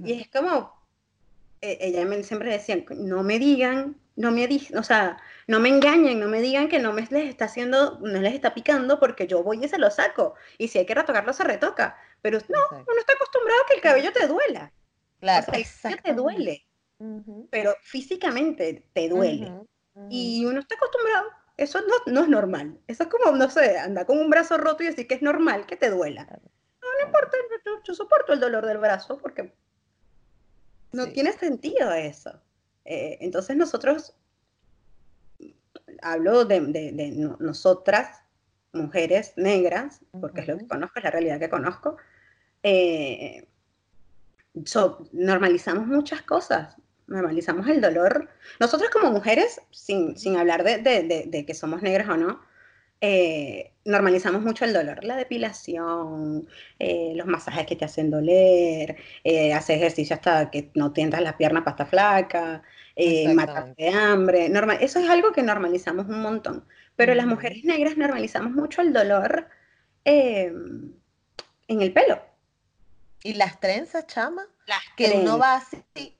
Y 0.03 0.19
es 0.19 0.29
como, 0.29 0.73
eh, 1.61 1.77
ella 1.81 2.05
me, 2.05 2.23
siempre 2.23 2.51
decía, 2.51 2.83
no 2.89 3.23
me 3.23 3.39
digan, 3.39 3.95
no 4.15 4.31
me 4.31 4.47
di, 4.47 4.67
o 4.75 4.83
sea, 4.83 5.17
no 5.47 5.59
me 5.59 5.69
engañen, 5.69 6.19
no 6.19 6.27
me 6.27 6.41
digan 6.41 6.67
que 6.67 6.79
no 6.79 6.91
me 6.91 7.07
les 7.09 7.29
está 7.29 7.45
haciendo, 7.45 7.99
no 8.01 8.19
les 8.19 8.33
está 8.33 8.53
picando 8.53 8.99
porque 8.99 9.27
yo 9.27 9.43
voy 9.43 9.63
y 9.63 9.67
se 9.67 9.77
lo 9.77 9.89
saco. 9.91 10.35
Y 10.57 10.67
si 10.67 10.79
hay 10.79 10.85
que 10.85 10.95
retocarlo, 10.95 11.33
se 11.33 11.43
retoca. 11.43 11.97
Pero 12.21 12.39
no, 12.49 12.59
Exacto. 12.59 12.91
uno 12.91 12.99
está 12.99 13.13
acostumbrado 13.13 13.61
a 13.61 13.65
que 13.67 13.73
el 13.75 13.81
cabello 13.81 14.11
te 14.11 14.27
duela. 14.27 14.71
O 15.21 15.23
Claro, 15.23 15.45
sea, 15.53 15.63
cabello 15.83 16.01
te 16.03 16.13
duele, 16.13 16.65
pero 17.51 17.75
físicamente 17.83 18.87
te 18.91 19.07
duele. 19.07 19.53
Y 20.09 20.43
uno 20.45 20.59
está 20.59 20.73
acostumbrado. 20.75 21.27
Eso 21.57 21.79
no, 21.81 22.11
no 22.11 22.21
es 22.21 22.27
normal. 22.27 22.79
Eso 22.87 23.03
es 23.03 23.09
como, 23.09 23.31
no 23.37 23.47
sé, 23.51 23.77
andar 23.77 24.07
con 24.07 24.17
un 24.17 24.31
brazo 24.31 24.57
roto 24.57 24.81
y 24.81 24.87
decir 24.87 25.07
que 25.07 25.13
es 25.13 25.21
normal 25.21 25.67
que 25.67 25.75
te 25.77 25.91
duela. 25.91 26.25
Claro, 26.25 26.41
No 26.43 26.89
claro. 26.89 27.05
importa, 27.05 27.37
yo, 27.65 27.71
yo 27.83 27.93
soporto 27.93 28.33
el 28.33 28.39
dolor 28.39 28.65
del 28.65 28.79
brazo 28.79 29.19
porque 29.19 29.53
no 30.91 31.05
Sí. 31.05 31.11
tiene 31.13 31.33
sentido 31.33 31.93
eso. 31.93 32.41
Eh, 32.83 33.19
entonces 33.21 33.55
nosotros, 33.55 34.15
hablo 36.01 36.45
de, 36.45 36.61
de- 36.61 36.91
de 36.93 37.11
no- 37.11 37.37
nosotras, 37.39 38.23
mujeres 38.73 39.33
negras, 39.35 40.01
porque 40.19 40.41
es 40.41 40.47
lo 40.47 40.57
que 40.57 40.67
conozco, 40.67 40.97
es 40.97 41.03
la 41.03 41.11
realidad 41.11 41.39
que 41.39 41.49
conozco, 41.49 41.97
eh, 42.63 43.47
so- 44.65 45.07
normalizamos 45.13 45.87
muchas 45.87 46.21
cosas, 46.23 46.75
normalizamos 47.07 47.67
el 47.67 47.81
dolor. 47.81 48.29
Nosotros 48.59 48.89
como 48.91 49.11
mujeres, 49.11 49.61
sin, 49.71 50.17
sin 50.17 50.37
hablar 50.37 50.63
de, 50.63 50.77
de- 50.79 51.03
de- 51.03 51.25
de 51.27 51.45
que 51.45 51.53
somos 51.53 51.81
negras 51.81 52.09
o 52.09 52.17
no, 52.17 52.41
eh, 53.01 53.73
normalizamos 53.85 54.41
mucho 54.43 54.63
el 54.65 54.73
dolor, 54.73 55.03
la 55.03 55.15
depilación, 55.17 56.47
eh, 56.79 57.13
los 57.15 57.25
masajes 57.27 57.65
que 57.65 57.75
te 57.75 57.85
hacen 57.85 58.11
doler, 58.11 58.97
eh, 59.23 59.53
hacer 59.53 59.77
ejercicio 59.77 60.15
hasta 60.15 60.51
que 60.51 60.71
no 60.75 60.93
tientas 60.93 61.21
las 61.21 61.35
piernas 61.35 61.63
para 61.63 61.71
estar 61.73 61.87
flaca, 61.89 62.63
eh, 62.95 63.27
matarte 63.29 63.73
de 63.83 63.89
hambre, 63.89 64.49
normal, 64.49 64.77
eso 64.81 64.99
es 64.99 65.09
algo 65.09 65.31
que 65.31 65.41
normalizamos 65.43 66.07
un 66.07 66.21
montón, 66.21 66.65
pero 66.95 67.15
las 67.15 67.25
mujeres 67.25 67.63
negras 67.63 67.97
normalizamos 67.97 68.51
mucho 68.53 68.81
el 68.83 68.93
dolor 68.93 69.47
en 71.67 71.81
el 71.81 71.93
pelo. 71.93 72.21
Y 73.23 73.33
las 73.33 73.59
trenzas, 73.59 74.07
chama, 74.07 74.43
Las 74.65 74.81
que 74.95 75.11
uno 75.11 75.37
va 75.37 75.55
así 75.55 76.17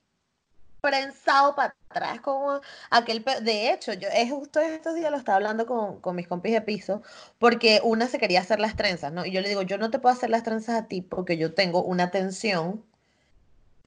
prensado 0.81 1.55
para 1.55 1.75
atrás 1.89 2.21
como 2.21 2.59
aquel 2.89 3.23
pe- 3.23 3.41
de 3.41 3.71
hecho 3.71 3.93
yo 3.93 4.07
es 4.11 4.31
justo 4.31 4.59
estos 4.59 4.95
días 4.95 5.11
lo 5.11 5.17
estaba 5.17 5.35
hablando 5.35 5.67
con, 5.67 6.01
con 6.01 6.15
mis 6.15 6.27
compis 6.27 6.53
de 6.53 6.61
piso 6.61 7.03
porque 7.37 7.81
una 7.83 8.07
se 8.07 8.17
quería 8.17 8.39
hacer 8.41 8.59
las 8.59 8.75
trenzas 8.75 9.13
no 9.13 9.23
y 9.23 9.31
yo 9.31 9.41
le 9.41 9.49
digo 9.49 9.61
yo 9.61 9.77
no 9.77 9.91
te 9.91 9.99
puedo 9.99 10.15
hacer 10.15 10.31
las 10.31 10.41
trenzas 10.43 10.75
a 10.81 10.87
ti 10.87 11.03
porque 11.03 11.37
yo 11.37 11.53
tengo 11.53 11.83
una 11.83 12.09
tensión 12.09 12.83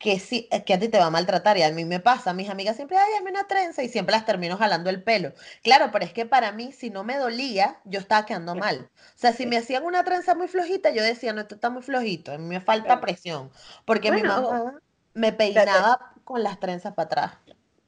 que 0.05 0.19
sí 0.21 0.49
que 0.67 0.75
a 0.75 0.79
ti 0.81 0.89
te 0.89 0.99
va 0.99 1.07
a 1.07 1.11
maltratar 1.11 1.57
y 1.59 1.63
a 1.63 1.71
mí 1.73 1.85
me 1.85 2.01
pasa. 2.01 2.33
Mis 2.35 2.51
amigas 2.51 2.77
siempre 2.77 2.97
ay 2.99 3.15
hazme 3.17 3.31
una 3.31 3.47
trenza 3.47 3.83
y 3.83 3.89
siempre 3.89 4.13
las 4.15 4.27
termino 4.27 4.57
jalando 4.59 4.91
el 4.91 5.03
pelo. 5.03 5.33
Claro 5.63 5.91
pero 5.93 6.05
es 6.05 6.13
que 6.13 6.27
para 6.27 6.53
mí 6.53 6.73
si 6.73 6.91
no 6.91 7.05
me 7.05 7.19
dolía 7.19 7.81
yo 7.85 8.01
estaba 8.01 8.27
quedando 8.27 8.55
mal. 8.57 8.91
O 9.17 9.19
sea 9.19 9.33
si 9.33 9.47
me 9.47 9.57
hacían 9.59 9.85
una 9.85 10.05
trenza 10.05 10.35
muy 10.35 10.49
flojita 10.49 10.91
yo 10.93 11.03
decía 11.03 11.33
no 11.33 11.41
esto 11.43 11.55
está 11.57 11.71
muy 11.71 11.83
flojito 11.83 12.33
a 12.33 12.39
mí 12.39 12.45
me 12.47 12.61
falta 12.61 13.01
presión 13.01 13.51
porque 13.87 14.13
mi 14.13 14.23
Bueno, 14.23 14.25
mamá 14.25 14.81
me 15.15 15.33
peinaba 15.33 15.99
con 16.25 16.43
las 16.43 16.61
trenzas 16.61 16.95
para 16.95 17.07
atrás. 17.07 17.33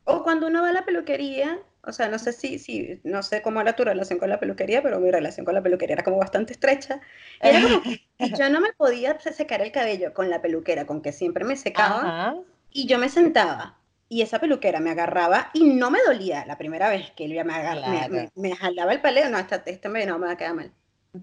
O 0.05 0.23
cuando 0.25 0.47
uno 0.47 0.63
va 0.63 0.71
a 0.71 0.73
la 0.73 0.85
peluquería, 0.87 1.59
o 1.87 1.93
sea, 1.93 2.09
no 2.09 2.19
sé 2.19 2.33
si, 2.33 2.59
si, 2.59 3.01
no 3.05 3.23
sé 3.23 3.43
cómo 3.43 3.61
era 3.61 3.77
tu 3.77 3.85
relación 3.85 4.19
con 4.19 4.31
la 4.31 4.41
peluquería, 4.41 4.83
pero 4.83 5.01
mi 5.01 5.11
relación 5.11 5.45
con 5.47 5.55
la 5.55 5.63
peluquería 5.63 5.95
era 5.95 6.05
como 6.05 6.19
bastante 6.19 6.53
estrecha. 6.53 7.01
Y 7.43 7.49
era 7.49 7.61
como 7.63 7.81
que 7.83 8.01
yo 8.33 8.49
no 8.51 8.61
me 8.61 8.73
podía 8.73 9.19
se- 9.21 9.33
secar 9.33 9.63
el 9.63 9.73
cabello 9.73 10.13
con 10.15 10.31
la 10.31 10.43
peluquera, 10.43 10.87
con 10.87 11.03
que 11.03 11.13
siempre 11.13 11.45
me 11.45 11.57
secaba, 11.57 12.15
Ajá, 12.15 12.35
y 12.71 12.87
yo 12.87 12.99
me 12.99 13.09
sentaba, 13.09 13.79
y 14.09 14.23
esa 14.23 14.41
peluquera 14.41 14.81
me 14.81 14.91
agarraba 14.91 15.51
y 15.55 15.65
no 15.75 15.91
me 15.91 16.01
dolía 16.07 16.47
la 16.47 16.59
primera 16.59 16.89
vez 16.91 17.11
que 17.13 17.25
ella 17.27 17.45
me, 17.45 17.55
agar- 17.55 17.83
me, 17.87 18.09
claro. 18.09 18.09
me, 18.11 18.31
me 18.37 18.57
jalaba 18.57 18.93
el 18.93 19.01
paleo, 19.03 19.29
no, 19.31 19.39
esta, 19.39 19.57
este 19.67 19.89
me, 19.89 20.07
no 20.07 20.19
me 20.19 20.27
va 20.27 20.33
a 20.35 20.37
quedar 20.37 20.55
mal. 20.55 20.73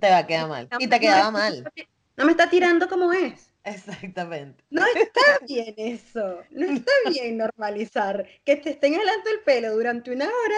Te 0.01 0.09
va 0.13 0.17
a 0.17 0.27
quedar 0.27 0.47
mal. 0.49 0.69
Y 0.77 0.87
te 0.89 0.99
quedaba 0.99 1.31
no, 1.31 1.31
mal. 1.31 1.71
no 2.17 2.25
me 2.25 2.31
está 2.31 2.49
tirando 2.49 2.87
como 2.89 3.13
es. 3.13 3.52
Exactamente. 3.63 4.63
No 4.69 4.85
está 4.85 5.21
bien 5.47 5.73
eso, 5.77 6.43
no 6.51 6.65
está 6.65 6.91
bien 7.09 7.37
normalizar 7.37 8.27
que 8.45 8.57
te 8.57 8.71
estén 8.71 8.93
jalando 8.95 9.29
el 9.29 9.39
pelo 9.41 9.73
durante 9.73 10.11
una 10.11 10.25
hora 10.25 10.57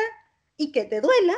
y 0.57 0.71
que 0.71 0.85
te 0.85 1.01
duela 1.01 1.35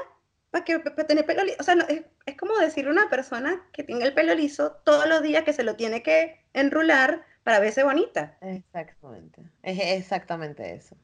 para 0.51 0.63
que 0.63 0.79
para 0.79 1.07
tener 1.07 1.25
pelo 1.25 1.43
liso. 1.43 1.57
O 1.59 1.63
sea, 1.63 1.75
no, 1.75 1.85
es, 1.87 2.03
es 2.25 2.37
como 2.37 2.57
decirle 2.57 2.89
a 2.89 2.93
una 2.93 3.09
persona 3.09 3.67
que 3.73 3.83
tenga 3.83 4.05
el 4.05 4.13
pelo 4.13 4.33
liso 4.33 4.73
todos 4.85 5.07
los 5.07 5.21
días 5.21 5.43
que 5.43 5.53
se 5.53 5.63
lo 5.63 5.75
tiene 5.75 6.03
que 6.03 6.45
enrular 6.53 7.25
para 7.43 7.59
verse 7.59 7.83
bonita. 7.83 8.37
Exactamente. 8.41 9.41
Es 9.63 9.79
exactamente 9.79 10.73
eso. 10.75 10.95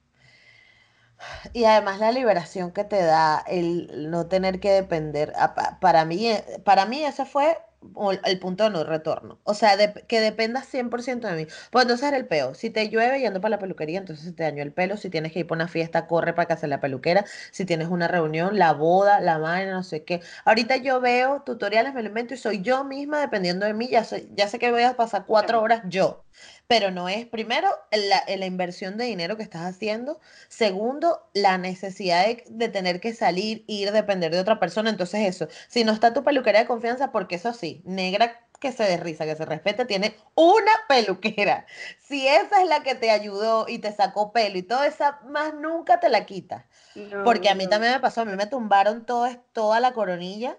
Y 1.54 1.66
además 1.66 2.00
la 2.00 2.12
liberación 2.12 2.72
que 2.72 2.84
te 2.84 3.02
da 3.02 3.44
el 3.48 4.10
no 4.12 4.28
tener 4.28 4.60
que 4.60 4.72
depender, 4.72 5.34
para 5.80 6.06
mí, 6.06 6.28
eh, 6.30 6.44
para 6.64 6.86
mí 6.86 7.04
eso 7.04 7.26
fue 7.26 7.58
o- 7.94 8.12
el 8.14 8.40
punto 8.40 8.64
de 8.66 8.70
no 8.72 8.84
retorno. 8.84 9.40
O 9.44 9.54
sea, 9.54 9.78
de- 9.78 9.94
que 10.08 10.20
dependa 10.22 10.62
100% 10.64 11.28
de 11.28 11.36
mí. 11.36 11.48
Pues 11.72 11.84
entonces 11.84 12.08
era 12.08 12.18
el 12.18 12.28
peo. 12.28 12.54
Si 12.54 12.70
te 12.70 12.90
llueve 12.90 13.20
yendo 13.20 13.42
para 13.42 13.52
la 13.52 13.60
peluquería, 13.60 14.00
entonces 14.00 14.36
te 14.36 14.44
dañó 14.44 14.64
el 14.64 14.72
pelo. 14.74 14.98
Si 14.98 15.10
tienes 15.10 15.32
que 15.32 15.40
ir 15.40 15.48
para 15.48 15.58
una 15.64 15.68
fiesta, 15.68 16.08
corre 16.08 16.34
para 16.34 16.48
casa 16.48 16.62
de 16.62 16.68
la 16.70 16.82
peluquera. 16.82 17.26
Si 17.52 17.66
tienes 17.66 17.88
una 17.90 18.08
reunión, 18.08 18.58
la 18.58 18.74
boda, 18.74 19.20
la 19.22 19.38
vaina, 19.38 19.72
no 19.74 19.84
sé 19.84 20.04
qué. 20.04 20.22
Ahorita 20.46 20.78
yo 20.78 21.00
veo 21.02 21.42
tutoriales, 21.44 21.94
me 21.94 22.02
lo 22.02 22.08
invento 22.10 22.34
y 22.34 22.38
soy 22.38 22.62
yo 22.62 22.84
misma 22.84 23.20
dependiendo 23.20 23.66
de 23.66 23.74
mí. 23.74 23.88
Ya, 23.90 24.04
soy, 24.04 24.30
ya 24.36 24.48
sé 24.48 24.60
que 24.60 24.72
voy 24.72 24.84
a 24.84 24.96
pasar 24.96 25.26
cuatro 25.26 25.62
horas 25.62 25.82
yo. 25.86 26.26
Pero 26.74 26.90
no 26.92 27.08
es, 27.08 27.26
primero, 27.28 27.70
la, 27.92 28.24
la 28.36 28.46
inversión 28.48 28.98
de 28.98 29.06
dinero 29.06 29.38
que 29.38 29.44
estás 29.44 29.64
haciendo. 29.64 30.20
Segundo, 30.50 31.30
la 31.34 31.58
necesidad 31.60 32.26
de, 32.26 32.44
de 32.50 32.70
tener 32.70 33.00
que 33.00 33.14
salir, 33.14 33.64
ir, 33.68 33.92
depender 33.92 34.32
de 34.32 34.40
otra 34.40 34.60
persona. 34.60 34.90
Entonces 34.90 35.28
eso, 35.28 35.48
si 35.68 35.84
no 35.84 35.92
está 35.92 36.14
tu 36.14 36.24
peluquera 36.24 36.60
de 36.60 36.66
confianza, 36.66 37.12
porque 37.12 37.36
eso 37.36 37.54
sí, 37.54 37.82
negra 37.86 38.40
que 38.60 38.72
se 38.72 38.84
derriza, 38.84 39.26
que 39.26 39.36
se 39.36 39.46
respete, 39.46 39.86
tiene 39.86 40.16
una 40.36 40.72
peluquera. 40.88 41.66
Si 42.00 42.28
esa 42.28 42.62
es 42.64 42.68
la 42.70 42.82
que 42.82 42.96
te 42.96 43.12
ayudó 43.12 43.68
y 43.68 43.80
te 43.80 43.92
sacó 43.92 44.32
pelo 44.32 44.58
y 44.58 44.64
toda 44.64 44.88
esa, 44.88 45.20
más 45.26 45.54
nunca 45.54 46.00
te 46.00 46.10
la. 46.10 46.26
Porque 47.22 47.50
No, 47.50 47.50
a 47.50 47.56
mí 47.56 47.68
no. 47.68 47.70
también 47.70 47.94
me 47.94 48.00
pasó, 48.00 48.22
a 48.22 48.26
mí 48.26 48.36
me 48.36 48.48
tumbaron 48.48 49.06
todo, 49.06 49.28
toda 49.54 49.80
la 49.80 49.94
coronilla. 49.94 50.58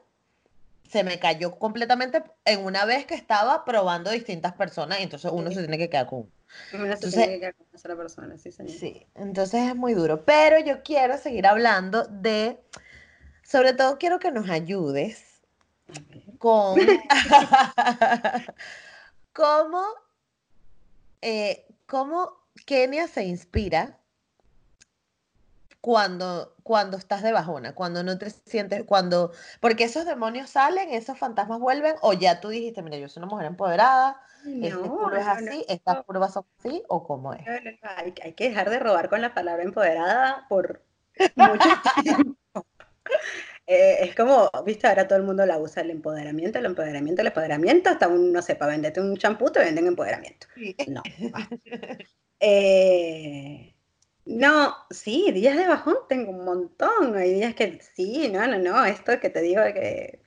Se 0.94 1.02
me 1.02 1.18
cayó 1.18 1.58
completamente 1.58 2.22
en 2.44 2.64
una 2.64 2.84
vez 2.84 3.04
que 3.04 3.16
estaba 3.16 3.64
probando 3.64 4.12
distintas 4.12 4.52
personas 4.52 5.00
y 5.00 5.02
entonces 5.02 5.28
uno 5.34 5.50
se 5.50 5.58
tiene 5.58 5.76
que 5.76 5.90
quedar 5.90 6.06
con 6.06 6.30
uno. 6.72 6.96
se 6.96 7.10
tiene 7.10 7.32
que 7.32 7.40
quedar 7.40 7.54
con 7.56 7.66
una 7.68 7.78
sola 7.80 7.96
persona, 7.96 8.38
sí, 8.38 8.52
señor. 8.52 8.72
Sí, 8.72 9.04
entonces 9.16 9.70
es 9.70 9.74
muy 9.74 9.94
duro. 9.94 10.24
Pero 10.24 10.60
yo 10.60 10.84
quiero 10.84 11.18
seguir 11.18 11.48
hablando 11.48 12.04
de, 12.04 12.60
sobre 13.42 13.72
todo 13.72 13.98
quiero 13.98 14.20
que 14.20 14.30
nos 14.30 14.48
ayudes 14.48 15.42
con 16.38 16.78
cómo, 19.32 19.82
eh, 21.22 21.66
cómo 21.86 22.36
Kenia 22.66 23.08
se 23.08 23.24
inspira 23.24 23.98
cuando, 25.84 26.54
cuando 26.62 26.96
estás 26.96 27.22
de 27.22 27.30
bajona, 27.30 27.74
cuando 27.74 28.02
no 28.02 28.16
te 28.16 28.30
sientes, 28.30 28.84
cuando, 28.84 29.32
porque 29.60 29.84
esos 29.84 30.06
demonios 30.06 30.48
salen, 30.48 30.88
esos 30.88 31.18
fantasmas 31.18 31.60
vuelven, 31.60 31.96
o 32.00 32.14
ya 32.14 32.40
tú 32.40 32.48
dijiste, 32.48 32.80
mira, 32.80 32.96
yo 32.96 33.06
soy 33.10 33.20
una 33.22 33.30
mujer 33.30 33.48
empoderada, 33.48 34.18
este 34.46 34.70
No, 34.70 35.14
es 35.14 35.26
no, 35.26 35.30
así, 35.30 35.66
estas 35.68 36.02
pruebas 36.06 36.32
son 36.32 36.46
así, 36.58 36.82
o 36.88 37.06
cómo 37.06 37.34
es. 37.34 37.46
Hay, 37.82 38.14
hay 38.22 38.32
que 38.32 38.48
dejar 38.48 38.70
de 38.70 38.78
robar 38.78 39.10
con 39.10 39.20
la 39.20 39.34
palabra 39.34 39.62
empoderada 39.62 40.46
por 40.48 40.82
mucho 41.36 41.68
tiempo. 42.02 42.66
Eh, 43.66 43.98
es 44.00 44.14
como, 44.14 44.50
viste, 44.64 44.86
ahora 44.86 45.06
todo 45.06 45.18
el 45.18 45.24
mundo 45.26 45.44
la 45.44 45.58
usa, 45.58 45.82
el 45.82 45.90
empoderamiento, 45.90 46.60
el 46.60 46.64
empoderamiento, 46.64 47.20
el 47.20 47.26
empoderamiento, 47.26 47.90
hasta 47.90 48.08
un, 48.08 48.32
no 48.32 48.40
sé, 48.40 48.56
para 48.56 48.72
venderte 48.72 49.02
un 49.02 49.18
champú 49.18 49.52
te 49.52 49.60
venden 49.60 49.86
empoderamiento. 49.86 50.46
Sí. 50.54 50.74
No. 50.88 51.02
Eh, 52.40 53.73
no, 54.26 54.74
sí, 54.90 55.30
días 55.32 55.56
de 55.56 55.66
bajón 55.68 55.96
tengo 56.08 56.30
un 56.30 56.44
montón. 56.44 57.16
Hay 57.16 57.34
días 57.34 57.54
que 57.54 57.80
sí, 57.94 58.28
no, 58.28 58.46
no, 58.46 58.58
no, 58.58 58.84
esto 58.86 59.18
que 59.20 59.30
te 59.30 59.40
digo 59.42 59.62
que, 59.74 60.20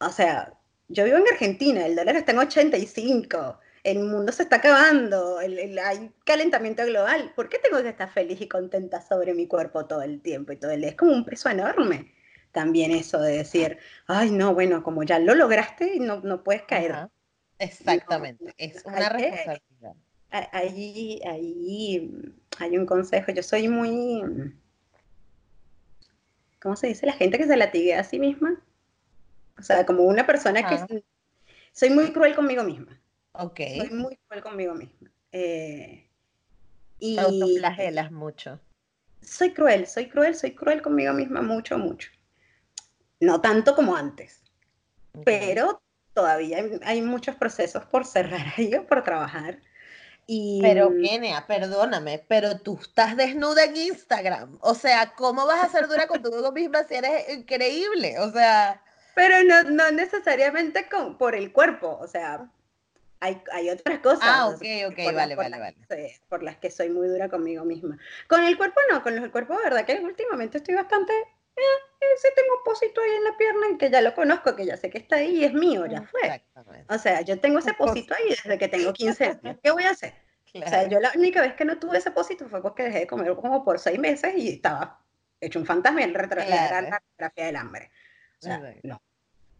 o 0.00 0.10
sea, 0.10 0.54
yo 0.88 1.04
vivo 1.04 1.16
en 1.18 1.28
Argentina, 1.28 1.84
el 1.86 1.96
dólar 1.96 2.16
está 2.16 2.32
en 2.32 2.38
85, 2.38 3.58
el 3.84 4.00
mundo 4.00 4.32
se 4.32 4.42
está 4.44 4.56
acabando, 4.56 5.40
el- 5.40 5.58
el- 5.58 5.78
hay 5.78 6.10
calentamiento 6.24 6.84
global. 6.86 7.32
¿Por 7.36 7.48
qué 7.48 7.58
tengo 7.58 7.82
que 7.82 7.88
estar 7.90 8.10
feliz 8.12 8.40
y 8.40 8.48
contenta 8.48 9.00
sobre 9.00 9.34
mi 9.34 9.46
cuerpo 9.46 9.86
todo 9.86 10.02
el 10.02 10.20
tiempo 10.22 10.52
y 10.52 10.56
todo 10.56 10.70
el 10.72 10.80
día? 10.80 10.90
Es 10.90 10.96
como 10.96 11.12
un 11.12 11.24
peso 11.24 11.48
enorme. 11.50 12.12
También 12.52 12.90
eso 12.92 13.20
de 13.20 13.38
decir, 13.38 13.78
ay, 14.06 14.30
no, 14.30 14.54
bueno, 14.54 14.82
como 14.82 15.02
ya 15.04 15.18
lo 15.18 15.34
lograste, 15.34 15.98
no, 16.00 16.20
no 16.20 16.42
puedes 16.44 16.62
caer. 16.62 16.92
Ajá, 16.92 17.10
Exactamente, 17.58 18.54
es 18.58 18.84
una 18.84 19.08
responsabilidad. 19.08 19.94
Ahí, 20.30 21.20
ahí 21.26 22.10
hay 22.58 22.76
un 22.78 22.86
consejo. 22.86 23.32
Yo 23.32 23.42
soy 23.42 23.68
muy, 23.68 24.22
¿cómo 26.60 26.76
se 26.76 26.88
dice? 26.88 27.06
La 27.06 27.12
gente 27.12 27.38
que 27.38 27.46
se 27.46 27.56
latiguea 27.56 28.00
a 28.00 28.04
sí 28.04 28.18
misma. 28.18 28.60
O 29.58 29.62
sea, 29.62 29.84
como 29.86 30.02
una 30.04 30.26
persona 30.26 30.60
Ajá. 30.60 30.86
que 30.86 31.04
soy 31.72 31.90
muy 31.90 32.12
cruel 32.12 32.34
conmigo 32.34 32.62
misma. 32.62 33.00
Ok, 33.32 33.60
Soy 33.76 33.90
muy 33.90 34.16
cruel 34.26 34.42
conmigo 34.42 34.74
misma. 34.74 35.10
Eh, 35.32 36.08
te 36.98 37.06
y 37.06 37.18
autoflagelas 37.18 38.10
mucho. 38.10 38.60
soy 39.20 39.52
cruel, 39.52 39.86
soy 39.86 40.08
cruel, 40.08 40.34
soy 40.34 40.54
cruel 40.54 40.82
conmigo 40.82 41.12
misma 41.12 41.42
mucho, 41.42 41.78
mucho. 41.78 42.10
No 43.20 43.40
tanto 43.40 43.74
como 43.74 43.96
antes, 43.96 44.42
Ok. 45.12 45.24
pero 45.24 45.82
todavía 46.14 46.58
hay, 46.58 46.80
hay 46.82 47.02
muchos 47.02 47.36
procesos 47.36 47.84
por 47.86 48.04
cerrar 48.06 48.46
ahí 48.56 48.74
o 48.74 48.86
por 48.86 49.02
trabajar. 49.04 49.60
Y 50.30 50.60
Pero 50.62 50.90
Kenia, 50.90 51.46
perdóname, 51.46 52.24
pero 52.28 52.60
tú 52.60 52.78
estás 52.80 53.16
desnuda 53.16 53.64
en 53.64 53.76
Instagram. 53.76 54.58
O 54.60 54.74
sea, 54.74 55.14
¿cómo 55.16 55.46
vas 55.46 55.64
a 55.64 55.68
ser 55.70 55.88
dura 55.88 56.06
contigo 56.06 56.52
misma 56.52 56.84
si 56.84 56.94
eres 56.96 57.30
increíble? 57.30 58.18
O 58.20 58.30
sea, 58.30 58.80
Pero 59.14 59.42
no, 59.42 59.62
no 59.64 59.90
necesariamente 59.90 60.88
con, 60.88 61.16
por 61.16 61.34
el 61.34 61.50
cuerpo, 61.52 61.98
o 62.00 62.06
sea, 62.06 62.50
hay, 63.20 63.42
hay 63.52 63.70
otras 63.70 64.00
cosas. 64.00 64.20
ah, 64.22 64.48
ok, 64.48 64.64
ok, 64.88 64.98
por 65.04 65.14
vale, 65.14 65.34
vale, 65.34 65.58
vale. 65.58 65.76
soy- 65.88 66.12
por 66.28 66.42
las 66.42 66.58
que 66.58 66.70
soy 66.70 66.90
muy 66.90 67.08
dura 67.08 67.28
conmigo 67.30 67.64
misma. 67.64 67.98
Con 68.28 68.44
el 68.44 68.56
cuerpo 68.58 68.80
no, 68.90 69.02
con 69.02 69.16
el 69.16 69.30
cuerpo, 69.30 69.56
verdad 69.64 69.86
que 69.86 69.98
últimamente 70.00 70.58
estoy 70.58 70.74
bastante. 70.74 71.12
Eh, 71.58 71.60
eh, 72.00 72.06
sí 72.22 72.28
tengo 72.36 72.56
un 72.58 72.64
posito 72.64 73.00
ahí 73.00 73.10
en 73.16 73.24
la 73.24 73.36
pierna 73.36 73.66
y 73.74 73.78
que 73.78 73.90
ya 73.90 74.00
lo 74.00 74.14
conozco, 74.14 74.54
que 74.54 74.64
ya 74.64 74.76
sé 74.76 74.88
que 74.90 74.98
está 74.98 75.16
ahí 75.16 75.40
y 75.40 75.44
es 75.44 75.52
mío, 75.52 75.86
ya 75.86 76.02
fue. 76.02 76.42
O 76.88 76.98
sea, 76.98 77.20
yo 77.22 77.40
tengo 77.40 77.58
ese 77.58 77.74
posito 77.74 78.14
ahí 78.14 78.28
desde 78.30 78.58
que 78.58 78.68
tengo 78.68 78.92
15 78.92 79.24
años. 79.24 79.56
¿Qué 79.62 79.70
voy 79.70 79.82
a 79.84 79.90
hacer? 79.90 80.12
O 80.54 80.58
sea, 80.60 80.68
Claro. 80.68 80.88
yo 80.90 81.00
la 81.00 81.12
única 81.16 81.42
vez 81.42 81.54
que 81.54 81.64
no 81.64 81.78
tuve 81.78 81.98
ese 81.98 82.10
posito 82.10 82.48
fue 82.48 82.62
porque 82.62 82.84
dejé 82.84 83.00
de 83.00 83.06
comer 83.06 83.34
como 83.34 83.64
por 83.64 83.78
seis 83.78 83.98
meses 83.98 84.32
y 84.36 84.48
estaba 84.48 85.00
hecho 85.40 85.58
un 85.58 85.66
fantasma 85.66 86.02
era 86.02 86.12
Claro. 86.28 86.88
la 86.88 87.00
fotografía 87.00 87.46
del 87.46 87.56
hambre. 87.56 87.90
O 88.40 88.42
sea, 88.42 88.74
no. 88.84 89.02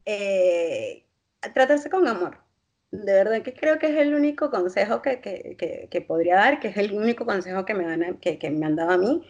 Eh, 0.06 1.04
tratarse 1.52 1.90
con 1.90 2.06
amor. 2.08 2.38
De 2.90 3.12
verdad 3.12 3.42
que 3.42 3.52
creo 3.52 3.78
que 3.78 3.86
es 3.88 3.96
el 3.96 4.14
único 4.14 4.50
consejo 4.50 5.02
que, 5.02 5.20
que, 5.20 5.56
que, 5.58 5.88
que 5.90 6.00
podría 6.00 6.36
dar, 6.36 6.58
que 6.60 6.68
es 6.68 6.76
el 6.78 6.92
único 6.92 7.26
consejo 7.26 7.64
que 7.66 7.74
me, 7.74 7.84
dan 7.84 8.02
a- 8.02 8.18
que, 8.18 8.38
que 8.38 8.50
me 8.50 8.64
han 8.64 8.76
dado 8.76 8.92
a 8.92 8.98
mí. 8.98 9.28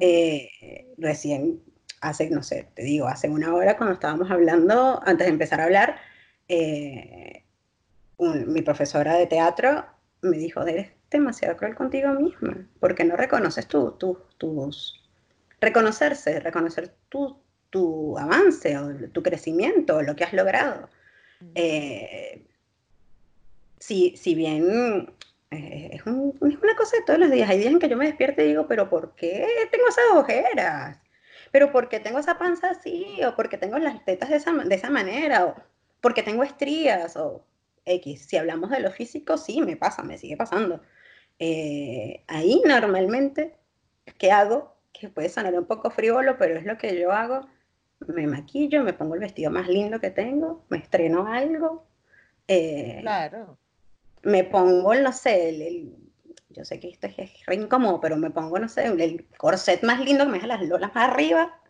Eh, 0.00 0.86
recién, 0.98 1.62
hace, 2.00 2.30
no 2.30 2.42
sé, 2.42 2.68
te 2.74 2.82
digo, 2.82 3.06
hace 3.08 3.28
una 3.28 3.54
hora 3.54 3.76
cuando 3.76 3.94
estábamos 3.94 4.30
hablando, 4.30 5.00
antes 5.04 5.26
de 5.26 5.32
empezar 5.32 5.60
a 5.60 5.64
hablar, 5.64 5.96
eh, 6.48 7.44
un- 8.16 8.52
mi 8.52 8.62
profesora 8.62 9.14
de 9.14 9.26
teatro 9.26 9.84
me 10.22 10.36
dijo, 10.36 10.62
eres 10.66 10.90
demasiado 11.10 11.56
cruel 11.56 11.74
contigo 11.74 12.10
misma, 12.12 12.66
porque 12.80 13.04
no 13.04 13.16
reconoces 13.16 13.66
tu, 13.66 13.92
tu- 13.92 14.18
tus... 14.38 14.94
Reconocerse, 15.60 16.38
reconocer 16.40 16.94
tu, 17.08 17.40
tu 17.70 18.16
avance 18.18 18.76
o 18.78 18.94
tu 19.12 19.22
crecimiento 19.22 19.96
o 19.96 20.02
lo 20.02 20.14
que 20.16 20.24
has 20.24 20.32
logrado. 20.32 20.88
Eh, 21.54 22.44
si, 23.78 24.16
si 24.16 24.34
bien 24.34 25.12
eh, 25.50 25.90
es, 25.92 26.06
un- 26.06 26.34
es 26.48 26.58
una 26.62 26.76
cosa 26.76 26.96
de 26.96 27.02
todos 27.04 27.18
los 27.18 27.30
días, 27.30 27.48
hay 27.48 27.58
días 27.58 27.72
en 27.72 27.78
que 27.78 27.88
yo 27.88 27.96
me 27.96 28.06
despierto 28.06 28.42
y 28.42 28.46
digo, 28.48 28.66
pero 28.68 28.88
¿por 28.90 29.14
qué 29.14 29.46
tengo 29.70 29.88
esas 29.88 30.04
ojeras? 30.14 30.98
¿Pero 31.50 31.72
por 31.72 31.88
qué 31.88 32.00
tengo 32.00 32.18
esa 32.18 32.38
panza 32.38 32.70
así? 32.70 33.06
¿O 33.26 33.34
por 33.34 33.48
qué 33.48 33.58
tengo 33.58 33.78
las 33.78 34.04
tetas 34.04 34.28
de 34.30 34.36
esa, 34.36 34.52
de 34.52 34.74
esa 34.74 34.90
manera? 34.90 35.46
¿O 35.46 35.54
por 36.00 36.14
qué 36.14 36.22
tengo 36.22 36.42
estrías? 36.42 37.16
O 37.16 37.44
X. 37.84 38.26
Si 38.26 38.36
hablamos 38.36 38.70
de 38.70 38.80
lo 38.80 38.90
físico, 38.90 39.36
sí, 39.38 39.60
me 39.62 39.76
pasa, 39.76 40.02
me 40.02 40.18
sigue 40.18 40.36
pasando. 40.36 40.80
Eh, 41.38 42.24
ahí 42.26 42.62
normalmente, 42.66 43.56
¿qué 44.18 44.30
hago? 44.32 44.76
Que 44.92 45.08
puede 45.08 45.28
sonar 45.28 45.54
un 45.54 45.66
poco 45.66 45.90
frívolo, 45.90 46.36
pero 46.38 46.56
es 46.56 46.64
lo 46.64 46.76
que 46.76 46.98
yo 46.98 47.12
hago. 47.12 47.46
Me 48.06 48.26
maquillo, 48.26 48.82
me 48.84 48.92
pongo 48.92 49.14
el 49.14 49.20
vestido 49.20 49.50
más 49.50 49.68
lindo 49.68 49.98
que 50.00 50.10
tengo, 50.10 50.64
me 50.68 50.78
estreno 50.78 51.26
algo, 51.26 51.84
eh, 52.46 52.98
Claro. 53.00 53.58
me 54.22 54.44
pongo, 54.44 54.94
no 54.94 55.12
sé, 55.12 55.48
el, 55.48 55.62
el- 55.62 56.07
yo 56.58 56.64
sé 56.64 56.80
que 56.80 56.88
esto 56.90 57.06
es, 57.06 57.18
es 57.18 57.46
re 57.46 57.54
incómodo, 57.56 58.00
pero 58.00 58.16
me 58.16 58.30
pongo, 58.30 58.58
no 58.58 58.68
sé, 58.68 58.86
el 58.86 59.26
corset 59.38 59.82
más 59.84 60.00
lindo 60.00 60.24
que 60.24 60.30
me 60.30 60.38
deja 60.38 60.48
las 60.48 60.62
lolas 60.62 60.94
más 60.94 61.08
arriba, 61.10 61.60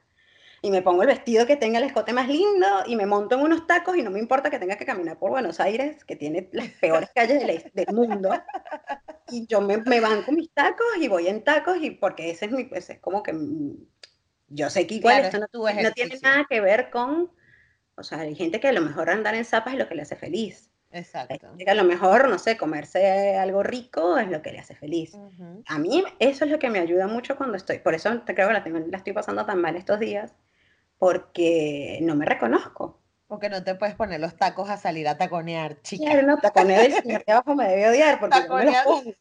y 0.63 0.71
me 0.71 0.83
pongo 0.83 1.03
el 1.03 1.09
vestido 1.09 1.47
que 1.47 1.57
tenga 1.57 1.79
el 1.79 1.85
escote 1.85 2.13
más 2.13 2.29
lindo, 2.29 2.67
y 2.87 2.97
me 2.97 3.07
monto 3.07 3.37
en 3.37 3.43
unos 3.43 3.67
tacos, 3.67 3.97
y 3.97 4.03
no 4.03 4.11
me 4.11 4.21
importa 4.21 4.51
que 4.51 4.59
tenga 4.59 4.77
que 4.77 4.87
caminar 4.87 5.19
por 5.19 5.31
Buenos 5.31 5.61
Aires, 5.61 6.05
que 6.05 6.17
tiene 6.17 6.49
las 6.53 6.69
peores 6.71 7.11
calles 7.15 7.41
de 7.41 7.47
la- 7.47 7.71
del 7.85 7.95
mundo, 7.95 8.31
y 9.31 9.47
yo 9.47 9.61
me, 9.61 9.79
me 9.79 10.01
banco 10.01 10.33
mis 10.33 10.53
tacos, 10.53 10.87
y 11.01 11.09
voy 11.09 11.29
en 11.29 11.45
tacos, 11.45 11.79
y 11.83 11.93
porque 11.93 12.31
ese 12.31 12.47
es 12.47 12.53
mi, 12.53 12.65
pues 12.65 12.91
es 12.91 12.99
como 13.01 13.23
que, 13.23 13.33
yo 14.49 14.71
sé 14.71 14.87
que 14.87 14.95
igual 14.95 15.21
Claro, 15.21 15.37
esto 15.37 15.47
es 15.47 15.75
no, 15.75 15.83
no 15.83 15.93
tiene 15.93 16.19
nada 16.23 16.47
que 16.49 16.61
ver 16.61 16.91
con, 16.91 17.31
o 17.97 18.03
sea, 18.03 18.21
hay 18.21 18.35
gente 18.35 18.61
que 18.61 18.69
a 18.69 18.73
lo 18.73 18.81
mejor 18.81 19.11
andar 19.11 19.35
en 19.35 19.45
zapas 19.45 19.75
es 19.75 19.79
lo 19.79 19.89
que 19.89 19.95
le 19.95 20.03
hace 20.03 20.17
feliz. 20.17 20.71
Hay 20.91 21.01
Exacto. 21.01 21.49
que 21.59 21.71
a 21.71 21.75
lo 21.75 21.85
mejor, 21.85 22.29
no 22.29 22.39
sé, 22.39 22.57
comerse 22.57 23.37
algo 23.37 23.63
rico 23.63 24.17
es 24.19 24.29
lo 24.29 24.41
que 24.43 24.53
le 24.53 24.59
hace 24.61 24.75
feliz. 24.75 25.15
Ujú. 25.15 25.63
A 25.67 25.79
mí 25.79 26.03
eso 26.19 26.45
es 26.45 26.51
lo 26.51 26.59
que 26.59 26.71
me 26.71 26.79
ayuda 26.79 27.07
mucho 27.07 27.37
cuando 27.37 27.57
estoy, 27.57 27.79
por 27.79 27.95
eso 27.95 28.21
te 28.23 28.35
creo 28.35 28.49
que 28.49 28.55
la, 28.55 28.65
tengo- 28.65 28.79
la 28.79 28.97
estoy 28.97 29.13
pasando 29.13 29.45
tan 29.45 29.61
mal 29.61 29.77
estos 29.77 30.01
días, 30.01 30.35
porque 30.99 31.99
no 32.03 32.15
me 32.15 32.25
reconozco. 32.25 32.99
Porque 33.27 33.51
no 33.51 33.63
te 33.63 33.75
puedes 33.75 33.95
poner 33.95 34.21
los 34.21 34.37
tacos 34.37 34.71
a 34.71 34.79
salir 34.79 35.07
a 35.07 35.19
taconear, 35.19 35.83
chica. 35.83 36.05
Claro, 36.07 36.27
no, 36.27 36.39
taconeo 36.39 36.81
del 36.81 36.93
señor 36.95 37.25
de 37.25 37.33
abajo 37.33 37.55
me 37.55 37.69
debe 37.69 37.89
odiar 37.91 38.19
porque 38.19 38.39
yo 38.39 38.55
me 38.55 38.65
los 38.65 38.75
Taconear. 38.75 38.85
pongo. 38.85 39.13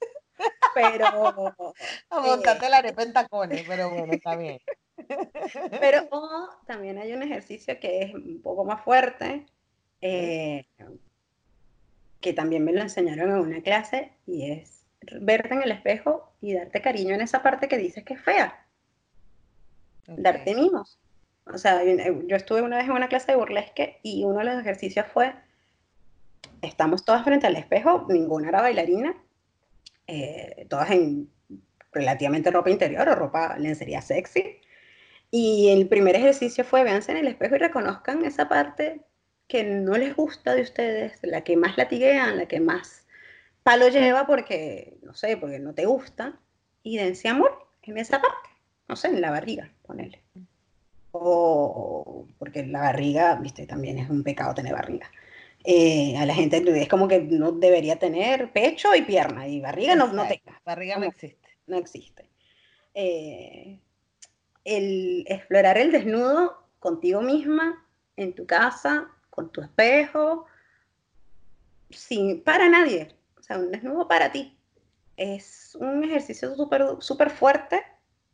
Pero, 0.73 1.05
A 2.09 2.17
eh, 2.17 2.21
montarte 2.29 2.69
la 2.69 2.77
arepa 2.77 3.03
en 3.03 3.13
tacones, 3.13 3.65
pero 3.67 3.89
bueno, 3.89 4.13
está 4.13 4.35
bien. 4.35 4.59
pero 5.79 6.07
o 6.11 6.49
también 6.65 6.97
hay 6.97 7.13
un 7.13 7.23
ejercicio 7.23 7.79
que 7.79 8.03
es 8.03 8.13
un 8.13 8.41
poco 8.41 8.63
más 8.65 8.81
fuerte, 8.83 9.45
eh, 10.01 10.65
que 12.21 12.33
también 12.33 12.63
me 12.63 12.73
lo 12.73 12.81
enseñaron 12.81 13.31
en 13.31 13.37
una 13.37 13.61
clase, 13.61 14.11
y 14.25 14.51
es 14.51 14.85
verte 15.21 15.53
en 15.53 15.63
el 15.63 15.71
espejo 15.71 16.33
y 16.41 16.53
darte 16.53 16.81
cariño 16.81 17.15
en 17.15 17.21
esa 17.21 17.43
parte 17.43 17.67
que 17.67 17.77
dices 17.77 18.03
que 18.03 18.15
es 18.15 18.21
fea. 18.21 18.65
darte 20.07 20.55
mimos. 20.55 20.99
O 21.45 21.57
sea, 21.57 21.83
yo 21.83 22.21
yo 22.27 22.35
estuve 22.35 22.61
una 22.61 22.77
vez 22.77 22.85
en 22.85 22.91
una 22.91 23.07
clase 23.07 23.31
de 23.31 23.37
burlesque 23.37 23.99
y 24.03 24.25
uno 24.25 24.39
de 24.39 24.45
los 24.45 24.59
ejercicios 24.59 25.05
fue, 25.07 25.33
estamos 26.61 27.05
todas 27.05 27.23
frente 27.23 27.47
al 27.47 27.55
espejo, 27.55 28.05
ninguna 28.09 28.49
era 28.49 28.61
bailarina, 28.61 29.15
eh, 30.07 30.65
todas 30.69 30.91
en 30.91 31.29
relativamente 31.91 32.51
ropa 32.51 32.69
interior 32.69 33.07
o 33.07 33.15
ropa 33.15 33.57
lencería 33.57 34.01
sexy. 34.01 34.61
Y 35.31 35.69
el 35.69 35.87
primer 35.87 36.15
ejercicio 36.15 36.63
fue, 36.63 36.83
véanse 36.83 37.11
en 37.11 37.17
el 37.17 37.27
espejo 37.27 37.55
y 37.55 37.59
reconozcan 37.59 38.23
esa 38.25 38.47
parte 38.47 39.01
que 39.47 39.63
no 39.63 39.97
les 39.97 40.15
gusta 40.15 40.55
de 40.55 40.61
ustedes, 40.61 41.19
la 41.23 41.41
que 41.43 41.55
más 41.55 41.77
latiguean, 41.77 42.37
la 42.37 42.47
que 42.47 42.59
más 42.59 43.05
palo 43.63 43.89
lleva 43.89 44.25
porque, 44.25 44.97
no 45.01 45.13
sé, 45.13 45.37
porque 45.37 45.59
no 45.59 45.73
te 45.73 45.85
gusta, 45.85 46.39
y 46.83 46.97
dense 46.97 47.27
amor 47.27 47.67
en 47.83 47.97
esa 47.97 48.21
parte, 48.21 48.49
no 48.87 48.95
sé, 48.95 49.07
en 49.07 49.21
la 49.21 49.31
barriga, 49.31 49.69
ponele. 49.85 50.21
O 51.11 52.27
porque 52.37 52.65
la 52.65 52.81
barriga, 52.81 53.35
viste, 53.35 53.65
también 53.65 53.97
es 53.97 54.09
un 54.09 54.23
pecado 54.23 54.53
tener 54.53 54.73
barriga. 54.73 55.09
Eh, 55.63 56.15
a 56.17 56.25
la 56.25 56.33
gente 56.33 56.63
es 56.81 56.87
como 56.87 57.07
que 57.07 57.19
no 57.19 57.51
debería 57.51 57.97
tener 57.97 58.51
pecho 58.51 58.95
y 58.95 59.01
pierna, 59.01 59.47
y 59.47 59.59
barriga 59.59 59.95
no, 59.95 60.07
no 60.13 60.27
tenga, 60.27 60.61
Barriga 60.65 60.97
no 60.97 61.05
existe. 61.05 61.49
no 61.67 61.77
existe. 61.77 62.29
Eh, 62.93 63.79
el 64.63 65.25
explorar 65.27 65.77
el 65.77 65.91
desnudo 65.91 66.57
contigo 66.79 67.21
misma, 67.21 67.85
en 68.15 68.33
tu 68.33 68.45
casa, 68.45 69.09
con 69.37 69.51
tu 69.51 69.61
espejo, 69.61 70.47
sin, 71.91 72.43
para 72.43 72.67
nadie, 72.69 73.15
o 73.37 73.43
sea, 73.43 73.59
un 73.59 73.71
desnudo 73.71 74.07
para 74.07 74.31
ti. 74.31 74.59
Es 75.15 75.77
un 75.79 76.03
ejercicio 76.03 76.55
súper 76.55 76.83
super 77.01 77.29
fuerte 77.29 77.83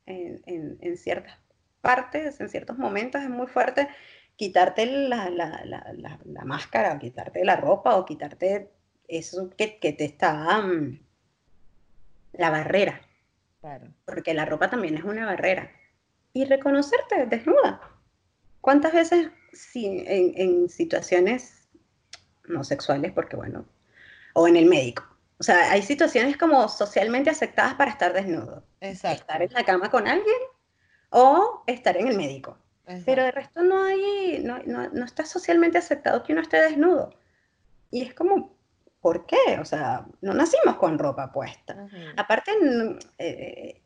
en, 0.06 0.78
en, 0.80 0.98
ciertas 0.98 1.38
partes, 1.82 2.40
en 2.40 2.48
ciertos 2.48 2.78
momentos, 2.78 3.22
es 3.22 3.30
muy 3.30 3.48
fuerte 3.48 3.90
quitarte 4.38 4.86
la, 4.86 5.30
la, 5.30 5.62
la, 5.66 6.20
la 6.24 6.46
máscara, 6.46 6.94
o 6.94 7.00
quitarte 7.00 7.44
la 7.44 7.58
ropa, 7.58 7.98
o 7.98 8.06
quitarte 8.06 8.72
eso 9.10 9.50
que, 9.58 9.80
que 9.80 9.92
te 9.92 10.06
está... 10.06 10.62
Mm, 10.62 11.00
la 12.32 12.50
barrera. 12.50 13.02
Porque 14.06 14.34
la 14.34 14.46
ropa 14.46 14.70
también 14.70 14.96
es 14.96 15.04
una 15.04 15.26
barrera. 15.26 15.70
Y 16.32 16.46
reconocerte 16.46 17.26
desnuda. 17.26 17.82
¿Cuántas 18.62 18.94
veces 18.94 19.30
si, 19.54 20.04
en, 20.08 20.70
situaciones 20.70 21.68
no 22.48 22.64
sexuales, 22.64 23.12
porque 23.12 23.36
bueno, 23.36 23.66
o 24.34 24.48
en 24.48 24.56
el 24.56 24.66
médico? 24.66 25.04
O 25.40 25.44
sea, 25.44 25.72
hay 25.72 25.82
situaciones 25.82 26.38
como 26.38 26.68
socialmente 26.70 27.30
aceptadas 27.30 27.76
para 27.76 27.92
estar 27.92 28.14
desnudo. 28.14 28.64
Estar 28.80 29.42
en 29.42 29.54
la 29.54 29.64
cama 29.64 29.90
con 29.90 30.08
alguien 30.08 30.36
o 31.10 31.64
estar 31.68 31.98
en 31.98 32.08
el 32.08 32.18
médico. 32.18 32.58
Pero 33.06 33.24
de 33.24 33.32
resto 33.32 33.64
no 33.64 33.84
hay, 33.84 34.42
no, 34.44 34.60
no, 34.66 34.90
no 34.90 35.06
está 35.06 35.26
socialmente 35.26 35.78
aceptado 35.78 36.24
que 36.24 36.34
uno 36.34 36.42
esté 36.42 36.62
desnudo. 36.62 37.14
Y 37.92 38.02
es 38.02 38.14
como, 38.14 38.58
¿por 39.00 39.26
qué? 39.26 39.60
O 39.60 39.66
sea, 39.66 40.06
no 40.22 40.34
nacimos 40.34 40.78
con 40.78 40.98
ropa 40.98 41.32
puesta. 41.32 41.88
Aparte, 42.18 42.52
eh, 43.18 43.83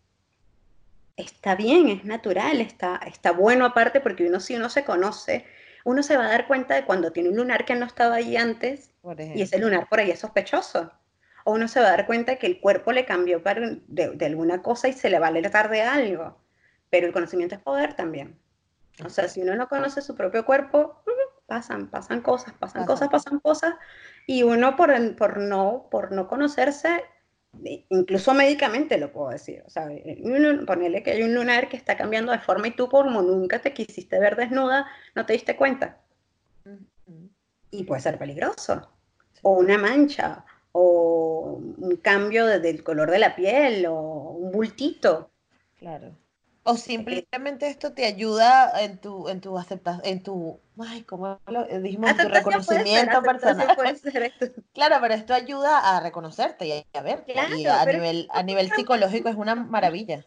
está 1.17 1.55
bien, 1.55 1.89
es 1.89 2.05
natural, 2.05 2.61
está, 2.61 3.01
está 3.05 3.31
bueno 3.31 3.65
aparte 3.65 3.99
porque 3.99 4.27
uno 4.27 4.39
si 4.39 4.55
uno 4.55 4.69
se 4.69 4.85
conoce, 4.85 5.45
uno 5.83 6.03
se 6.03 6.15
va 6.15 6.25
a 6.25 6.29
dar 6.29 6.47
cuenta 6.47 6.75
de 6.75 6.85
cuando 6.85 7.11
tiene 7.11 7.29
un 7.29 7.35
lunar 7.35 7.65
que 7.65 7.75
no 7.75 7.85
estaba 7.85 8.15
ahí 8.15 8.37
antes 8.37 8.91
y 9.35 9.41
ese 9.41 9.57
lunar 9.57 9.89
por 9.89 9.99
ahí 9.99 10.11
es 10.11 10.19
sospechoso. 10.19 10.91
O 11.45 11.53
uno 11.53 11.67
se 11.69 11.79
va 11.79 11.87
a 11.87 11.91
dar 11.91 12.05
cuenta 12.05 12.33
de 12.33 12.37
que 12.37 12.47
el 12.47 12.59
cuerpo 12.59 12.91
le 12.91 13.05
cambió 13.05 13.41
de, 13.87 14.25
alguna 14.25 14.61
cosa 14.61 14.89
y 14.89 14.93
se 14.93 15.09
le 15.09 15.17
va 15.17 15.27
a 15.27 15.29
alertar 15.29 15.69
de 15.69 15.81
algo. 15.81 16.37
Pero 16.89 17.07
el 17.07 17.13
conocimiento 17.13 17.55
es 17.55 17.61
poder 17.61 17.93
también. 17.93 18.37
O 19.05 19.09
sea, 19.09 19.29
si 19.29 19.41
uno 19.41 19.55
no 19.55 19.69
conoce 19.69 20.01
su 20.01 20.13
propio 20.15 20.45
cuerpo, 20.45 21.01
pasan, 21.45 21.87
pasan 21.87 22.21
cosas, 22.21 22.53
pasan 22.59 22.85
cosas, 22.85 23.07
pasan 23.07 23.39
cosas, 23.39 23.75
y 24.25 24.43
uno 24.43 24.75
por, 24.75 25.15
por, 25.15 25.37
no, 25.37 25.87
por 25.89 26.11
no 26.11 26.27
conocerse, 26.27 27.05
incluso 27.89 28.33
médicamente 28.33 28.97
lo 28.97 29.11
puedo 29.11 29.29
decir, 29.29 29.63
o 29.65 29.69
sea, 29.69 29.89
ponerle 30.65 31.03
que 31.03 31.11
hay 31.11 31.23
un 31.23 31.33
lunar 31.33 31.69
que 31.69 31.77
está 31.77 31.97
cambiando 31.97 32.31
de 32.31 32.39
forma 32.39 32.67
y 32.67 32.75
tú 32.75 32.87
como 32.87 33.21
nunca 33.21 33.59
te 33.59 33.73
quisiste 33.73 34.19
ver 34.19 34.35
desnuda, 34.35 34.87
no 35.15 35.25
te 35.25 35.33
diste 35.33 35.55
cuenta. 35.55 36.01
Y 37.71 37.83
puede 37.83 38.01
ser 38.01 38.17
peligroso. 38.17 38.89
O 39.41 39.53
una 39.53 39.77
mancha, 39.77 40.45
o 40.71 41.59
un 41.77 41.97
cambio 41.97 42.45
del 42.45 42.83
color 42.83 43.11
de 43.11 43.19
la 43.19 43.35
piel, 43.35 43.85
o 43.87 43.95
un 44.31 44.51
bultito. 44.51 45.31
Claro. 45.77 46.15
O 46.69 46.75
simplemente 46.75 47.67
esto 47.67 47.93
te 47.93 48.03
ayuda 48.03 48.73
en 48.81 48.97
tu, 48.97 49.29
en 49.29 49.39
tu 49.39 49.57
aceptación, 49.57 50.01
en 50.05 50.21
tu, 50.21 50.59
ay, 50.77 51.03
¿cómo 51.03 51.39
lo 51.47 51.65
dijimos? 51.79 52.09
En 52.09 52.17
tu 52.17 52.27
reconocimiento 52.27 53.21
personal. 53.23 53.73
claro, 54.73 54.97
pero 54.99 55.13
esto 55.13 55.33
ayuda 55.33 55.95
a 55.95 56.01
reconocerte 56.01 56.67
y 56.67 56.85
a 56.93 57.01
ver. 57.01 57.23
y 57.25 57.65
a 57.67 57.85
nivel, 57.85 58.27
a 58.29 58.43
nivel 58.43 58.69
psicológico 58.69 59.29
es 59.29 59.37
una 59.37 59.55
maravilla. 59.55 60.25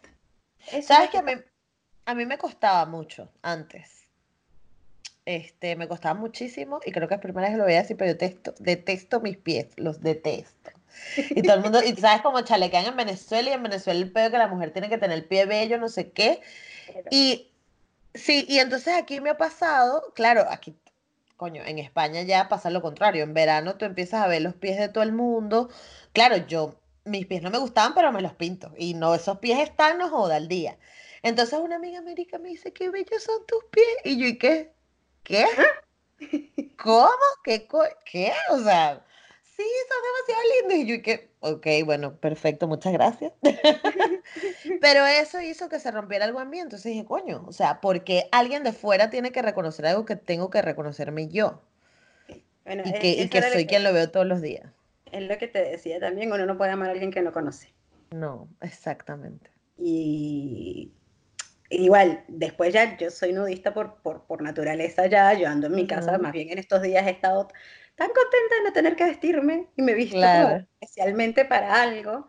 ¿Sabes 0.81 1.11
que 1.11 1.19
a 1.19 1.23
mí, 1.23 1.33
a 2.07 2.15
mí 2.15 2.25
me 2.25 2.39
costaba 2.39 2.87
mucho 2.87 3.29
antes? 3.43 4.09
Este, 5.27 5.77
me 5.77 5.89
costaba 5.89 6.19
muchísimo 6.19 6.81
y 6.87 6.91
creo 6.91 7.07
que 7.07 7.17
es 7.17 7.21
primera 7.21 7.49
vez 7.49 7.55
que 7.55 7.59
lo 7.59 7.65
voy 7.65 7.75
a 7.75 7.83
decir, 7.83 7.99
pero 7.99 8.13
yo 8.13 8.15
detesto, 8.15 8.55
detesto 8.59 9.21
mis 9.21 9.37
pies, 9.37 9.67
los 9.77 10.01
detesto. 10.01 10.71
Y 11.17 11.43
todo 11.43 11.55
el 11.55 11.63
mundo, 11.63 11.83
y 11.83 11.95
sabes 11.97 12.23
como 12.23 12.41
chalequean 12.41 12.87
en 12.87 12.97
Venezuela 12.97 13.51
y 13.51 13.53
en 13.53 13.63
Venezuela 13.63 14.01
el 14.01 14.13
pedo 14.13 14.31
que 14.31 14.39
la 14.39 14.49
mujer 14.49 14.73
tiene 14.73 14.89
que 14.89 14.99
tener 14.99 15.19
el 15.19 15.25
pie 15.25 15.47
bello, 15.47 15.79
no 15.79 15.89
sé 15.89 16.11
qué. 16.11 16.41
Y 17.11 17.51
sí, 18.15 18.47
y 18.49 18.59
entonces 18.59 18.95
aquí 18.95 19.21
me 19.21 19.31
ha 19.31 19.39
pasado, 19.39 20.13
claro, 20.15 20.47
aquí, 20.49 20.77
coño, 21.37 21.63
en 21.65 21.79
España 21.79 22.23
ya 22.23 22.49
pasa 22.49 22.71
lo 22.71 22.83
contrario. 22.83 23.23
En 23.25 23.35
verano 23.35 23.77
tú 23.77 23.85
empiezas 23.85 24.23
a 24.23 24.29
ver 24.29 24.43
los 24.43 24.55
pies 24.55 24.79
de 24.79 24.89
todo 24.89 25.05
el 25.05 25.13
mundo. 25.13 25.71
Claro, 26.13 26.37
yo, 26.37 26.75
mis 27.05 27.27
pies 27.27 27.43
no 27.43 27.51
me 27.51 27.59
gustaban, 27.59 27.95
pero 27.95 28.13
me 28.13 28.23
los 28.23 28.35
pinto. 28.35 28.73
Y 28.77 28.95
no, 28.95 29.15
esos 29.15 29.39
pies 29.39 29.59
están, 29.59 29.99
no 29.99 30.09
joda 30.09 30.37
al 30.37 30.49
día. 30.49 30.79
Entonces 31.23 31.59
una 31.59 31.77
amiga 31.77 31.99
américa 31.99 32.39
me 32.39 32.49
dice, 32.49 32.73
qué 32.73 32.91
bellos 32.91 33.23
son 33.23 33.45
tus 33.47 33.65
pies. 33.71 33.87
Y 34.05 34.19
yo, 34.19 34.27
¿y 34.27 34.39
qué? 34.39 34.73
¿Qué? 35.23 35.47
¿Cómo? 36.77 37.11
¿Qué? 37.45 37.67
¿Qué? 38.05 38.33
O 38.51 38.59
sea, 38.59 39.05
sí, 39.61 39.69
son 39.89 39.99
demasiado 40.09 40.43
lindos. 40.61 40.79
Y 40.79 40.97
yo 40.97 41.03
que, 41.03 41.31
ok, 41.41 41.87
bueno, 41.87 42.17
perfecto, 42.17 42.67
muchas 42.69 42.93
gracias. 42.93 43.33
Pero 44.81 45.07
eso 45.07 45.41
hizo 45.41 45.69
que 45.69 45.81
se 45.81 45.91
rompiera 45.91 46.25
el 46.25 46.33
buen 46.33 46.53
Entonces 46.55 46.93
dije, 46.93 47.05
coño, 47.05 47.45
o 47.47 47.53
sea, 47.53 47.81
porque 47.81 48.29
alguien 48.33 48.63
de 48.63 48.73
fuera 48.73 49.11
tiene 49.11 49.33
que 49.33 49.43
reconocer 49.43 49.87
algo 49.87 50.05
que 50.05 50.17
tengo 50.17 50.51
que 50.51 50.63
reconocerme 50.63 51.29
yo. 51.29 51.63
y 52.29 52.93
que, 52.93 53.29
que 53.29 53.43
soy 53.43 53.67
quien 53.67 53.85
lo 53.85 53.93
veo 53.93 54.11
todos 54.11 54.27
los 54.27 54.41
días. 54.41 54.71
Es 55.13 55.23
lo 55.23 55.39
que 55.39 55.49
te 55.49 55.63
decía 55.63 55.99
también, 55.99 56.33
uno 56.33 56.47
no 56.47 56.57
puede 56.57 56.71
amar 56.71 56.89
a 56.89 56.93
alguien 56.93 57.11
que 57.11 57.23
no 57.23 57.33
conoce. 57.33 57.73
No, 58.11 58.49
exactamente. 58.61 59.51
Y 59.77 60.93
igual, 61.69 62.25
después 62.29 62.73
ya 62.73 62.97
yo 62.97 63.11
soy 63.11 63.33
nudista 63.33 63.75
por, 63.75 63.97
por, 64.03 64.25
por 64.25 64.43
naturaleza 64.43 65.07
ya, 65.07 65.33
yo 65.35 65.49
ando 65.49 65.69
en 65.69 65.75
mi 65.75 65.87
casa, 65.87 66.19
más 66.19 66.33
bien 66.33 66.51
en 66.51 66.59
estos 66.59 66.83
días 66.83 67.07
he 67.07 67.11
estado 67.11 67.49
tan 68.01 68.09
contenta 68.15 68.55
de 68.57 68.63
no 68.65 68.73
tener 68.73 68.97
que 68.97 69.05
vestirme 69.05 69.69
y 69.77 69.83
me 69.83 69.93
he 69.93 69.95
visto 69.95 70.19
especialmente 70.81 71.45
para 71.45 71.83
algo, 71.83 72.27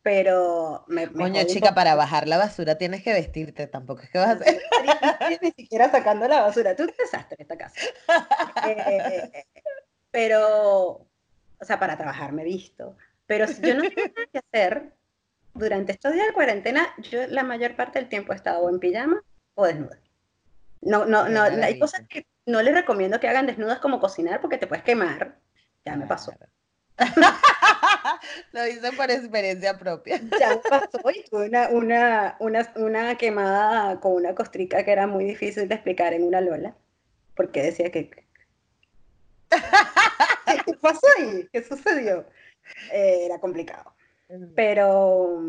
pero 0.00 0.84
me, 0.86 1.08
Coño, 1.08 1.42
chica, 1.42 1.74
para 1.74 1.96
bajar 1.96 2.28
la 2.28 2.38
basura 2.38 2.78
tienes 2.78 3.02
que 3.02 3.12
vestirte, 3.12 3.66
tampoco 3.66 4.02
es 4.02 4.10
que 4.10 4.18
vas 4.18 4.28
a 4.28 4.32
hacer. 4.34 4.62
Ni 5.42 5.50
siquiera 5.50 5.90
sacando 5.90 6.28
la 6.28 6.42
basura, 6.42 6.76
tú 6.76 6.84
un 6.84 6.92
desastre 6.96 7.34
en 7.36 7.42
esta 7.42 7.58
casa. 7.58 7.80
Eh, 8.68 9.44
pero, 10.12 11.08
o 11.58 11.64
sea, 11.64 11.80
para 11.80 11.96
trabajar 11.96 12.32
me 12.32 12.42
he 12.42 12.44
visto, 12.44 12.96
pero 13.26 13.48
si 13.48 13.60
yo 13.60 13.74
no 13.74 13.82
tengo 13.90 14.12
nada 14.14 14.28
que 14.32 14.38
hacer, 14.38 14.92
durante 15.52 15.90
estos 15.90 16.12
días 16.12 16.28
de 16.28 16.32
cuarentena, 16.32 16.94
yo 17.10 17.26
la 17.26 17.42
mayor 17.42 17.74
parte 17.74 17.98
del 17.98 18.08
tiempo 18.08 18.32
he 18.32 18.36
estado 18.36 18.70
en 18.70 18.78
pijama 18.78 19.20
o 19.56 19.66
desnuda. 19.66 19.98
No, 20.80 21.06
no, 21.06 21.28
no, 21.28 21.42
hay 21.42 21.76
cosas 21.80 22.06
que 22.08 22.24
no 22.48 22.62
les 22.62 22.74
recomiendo 22.74 23.20
que 23.20 23.28
hagan 23.28 23.46
desnudas 23.46 23.78
como 23.78 24.00
cocinar 24.00 24.40
porque 24.40 24.56
te 24.56 24.66
puedes 24.66 24.82
quemar. 24.82 25.38
Ya 25.84 25.96
me 25.96 26.06
pasó. 26.06 26.32
Lo 28.52 28.66
hice 28.66 28.90
por 28.92 29.10
experiencia 29.10 29.78
propia. 29.78 30.18
Ya 30.40 30.48
me 30.50 30.56
pasó 30.56 31.10
y 31.14 31.24
tuve 31.24 31.48
una, 31.48 31.68
una, 31.68 32.36
una, 32.40 32.72
una, 32.76 33.14
quemada 33.16 34.00
con 34.00 34.14
una 34.14 34.34
costrica 34.34 34.82
que 34.82 34.90
era 34.90 35.06
muy 35.06 35.24
difícil 35.26 35.68
de 35.68 35.74
explicar 35.74 36.14
en 36.14 36.22
una 36.24 36.40
lola. 36.40 36.74
Porque 37.36 37.62
decía 37.62 37.92
que... 37.92 38.08
¿Qué 40.64 40.74
pasó 40.80 41.06
ahí? 41.18 41.46
¿Qué 41.52 41.62
sucedió? 41.62 42.26
Eh, 42.92 43.26
era 43.26 43.38
complicado. 43.40 43.94
Pero, 44.56 45.42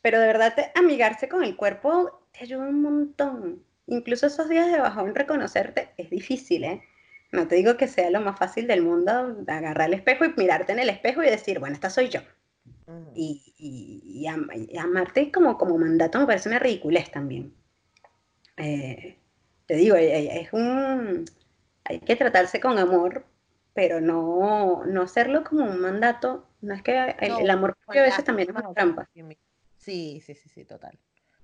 pero 0.00 0.20
de 0.20 0.26
verdad, 0.28 0.54
amigarse 0.76 1.28
con 1.28 1.42
el 1.42 1.56
cuerpo 1.56 2.24
te 2.32 2.44
ayuda 2.44 2.68
un 2.68 2.82
montón. 2.82 3.67
Incluso 3.88 4.26
esos 4.26 4.48
días 4.48 4.70
de 4.70 4.80
bajón 4.80 5.14
reconocerte 5.14 5.90
es 5.96 6.10
difícil, 6.10 6.64
¿eh? 6.64 6.82
No 7.32 7.48
te 7.48 7.56
digo 7.56 7.76
que 7.76 7.88
sea 7.88 8.10
lo 8.10 8.20
más 8.20 8.38
fácil 8.38 8.66
del 8.66 8.82
mundo 8.82 9.44
agarrar 9.46 9.88
el 9.88 9.94
espejo 9.94 10.24
y 10.24 10.34
mirarte 10.36 10.72
en 10.72 10.78
el 10.78 10.88
espejo 10.90 11.22
y 11.22 11.26
decir, 11.30 11.58
bueno, 11.58 11.74
esta 11.74 11.90
soy 11.90 12.08
yo. 12.08 12.20
Y, 13.14 13.54
y, 13.58 14.26
amarte 14.78 15.30
como, 15.30 15.58
como 15.58 15.76
mandato 15.76 16.18
me 16.18 16.26
parece 16.26 16.48
una 16.48 16.58
ridiculez 16.58 17.10
también. 17.10 17.54
Eh, 18.56 19.18
te 19.66 19.74
digo, 19.74 19.96
eh, 19.96 20.20
eh, 20.20 20.40
es 20.40 20.52
un... 20.52 21.24
Hay 21.84 22.00
que 22.00 22.16
tratarse 22.16 22.60
con 22.60 22.78
amor, 22.78 23.24
pero 23.74 24.00
no, 24.00 24.84
no 24.86 25.02
hacerlo 25.02 25.44
como 25.44 25.64
un 25.64 25.80
mandato. 25.80 26.46
No 26.60 26.74
es 26.74 26.82
que 26.82 27.14
el, 27.20 27.50
amor 27.50 27.76
a 27.86 27.92
veces 27.92 28.24
también 28.24 28.50
es 28.50 28.56
una 28.56 28.72
trampa. 28.72 29.08
Sí, 29.76 30.20
sí, 30.24 30.34
sí, 30.34 30.48
sí, 30.48 30.64
total. 30.64 30.98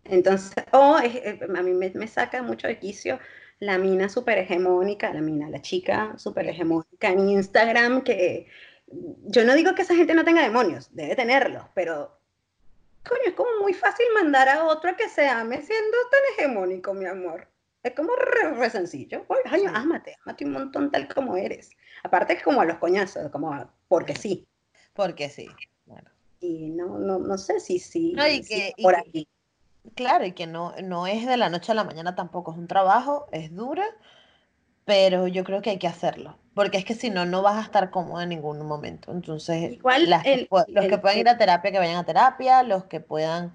Entonces, 0.05 0.52
o 0.72 0.98
eh, 0.98 1.40
a 1.56 1.62
mí 1.62 1.72
me, 1.72 2.09
saca 2.09 2.43
mucho 2.43 2.66
de 2.66 2.78
quicio 2.78 3.18
la 3.60 3.78
mina 3.78 4.09
súper 4.09 4.39
hegemónica, 4.39 5.12
la 5.14 5.20
mina, 5.20 5.48
la 5.48 5.62
chica 5.62 6.14
súper 6.18 6.48
hegemónica 6.48 7.09
en 7.09 7.28
Instagram, 7.31 8.02
que 8.02 8.47
yo 9.26 9.44
no 9.44 9.55
digo 9.55 9.74
que 9.74 9.82
esa 9.82 9.94
gente 9.94 10.14
no 10.14 10.24
tenga 10.24 10.43
demonios, 10.43 10.94
debe 10.94 11.16
tenerlos, 11.16 11.64
pero 11.74 12.18
coño, 13.05 13.22
es 13.26 13.35
como 13.35 13.60
muy 13.60 13.72
fácil 13.72 14.06
mandar 14.14 14.48
a 14.48 14.64
otro 14.64 14.90
a 14.90 14.97
que 14.97 15.09
se 15.09 15.26
ame 15.28 15.62
siendo 15.62 15.97
tan 16.10 16.20
hegemónico, 16.32 16.93
mi 16.94 17.06
amor. 17.06 17.48
Es 17.82 17.93
como 17.93 18.12
re, 18.16 18.70
sencillo. 18.70 19.26
Oye, 19.28 19.66
ámate, 19.66 20.16
ámate 20.24 20.44
un 20.47 20.52
montón 20.52 20.90
tal 20.90 21.06
como 21.12 21.36
eres. 21.36 21.70
Aparte 22.02 22.32
es 22.32 22.43
como 22.43 22.62
a 22.62 22.64
los 22.64 22.78
coñazos, 22.78 23.31
como 23.31 23.70
porque 23.89 24.16
sí. 24.16 24.47
Porque 24.94 25.28
sí. 25.28 25.48
Y 26.40 26.70
no, 26.70 26.98
no, 26.98 27.18
no 27.18 27.36
sé 27.36 27.60
si 27.60 27.78
sí, 27.78 28.16
por 28.82 28.97
aquí 28.97 29.28
Claro, 29.97 30.24
y 30.27 30.32
que 30.32 30.47
no, 30.47 30.74
no 30.82 31.06
es 31.06 31.27
de 31.27 31.36
la 31.36 31.48
noche 31.51 31.73
a 31.73 31.74
la 31.74 31.85
mañana 31.85 32.15
tampoco, 32.15 32.52
es 32.52 32.59
un 32.59 32.66
trabajo, 32.66 33.27
es 33.32 33.55
dura, 33.55 33.85
pero 34.85 35.28
yo 35.28 35.44
creo 35.44 35.62
que 35.62 35.70
hay 35.70 35.78
que 35.78 35.89
hacerlo, 35.89 36.39
porque 36.55 36.78
es 36.78 36.85
que 36.85 36.94
si 36.94 37.11
no, 37.11 37.27
no 37.27 37.43
vas 37.43 37.56
a 37.59 37.62
estar 37.62 37.90
cómodo 37.90 38.20
en 38.23 38.31
ningún 38.31 38.66
momento. 38.66 39.12
Entonces, 39.12 39.74
Igual 39.74 40.02
las 40.02 40.27
que 40.28 40.36
el, 40.36 40.48
pue- 40.48 40.66
los 40.73 40.86
que 40.89 40.98
el- 40.98 40.98
puedan 40.98 41.19
ir 41.19 41.28
a 41.28 41.39
terapia, 41.39 41.73
que 41.73 41.78
vayan 41.78 41.97
a 41.98 42.05
terapia, 42.06 42.62
los 42.62 42.85
que 42.86 43.01
puedan 43.01 43.55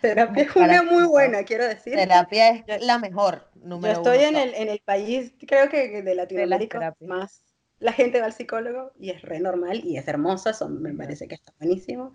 terapia 0.00 0.44
es 0.44 0.54
una 0.56 0.82
muy 0.84 1.02
ayuda. 1.02 1.08
buena, 1.08 1.44
quiero 1.44 1.66
decir. 1.66 1.98
Terapia 1.98 2.50
es 2.50 2.64
Yo, 2.66 2.74
la 2.78 2.98
mejor, 2.98 3.50
yo 3.78 3.90
número 3.90 3.92
estoy 3.92 4.18
uno, 4.18 4.24
en 4.24 4.36
el, 4.36 4.54
en 4.54 4.68
el 4.68 4.80
país, 4.84 5.34
creo 5.46 5.68
que 5.68 6.02
de 6.02 6.14
de 6.28 6.46
Latinoamérica, 6.46 6.78
terapias. 6.78 7.00
más 7.00 7.42
la 7.78 7.92
gente 7.92 8.20
va 8.20 8.26
al 8.26 8.32
psicólogo 8.32 8.92
y 8.98 9.10
es 9.10 9.22
re 9.22 9.40
normal 9.40 9.82
y 9.84 9.96
es 9.98 10.08
hermosa, 10.08 10.50
eso 10.50 10.68
me 10.68 10.94
parece 10.94 11.28
que 11.28 11.34
está 11.34 11.52
buenísimo. 11.58 12.14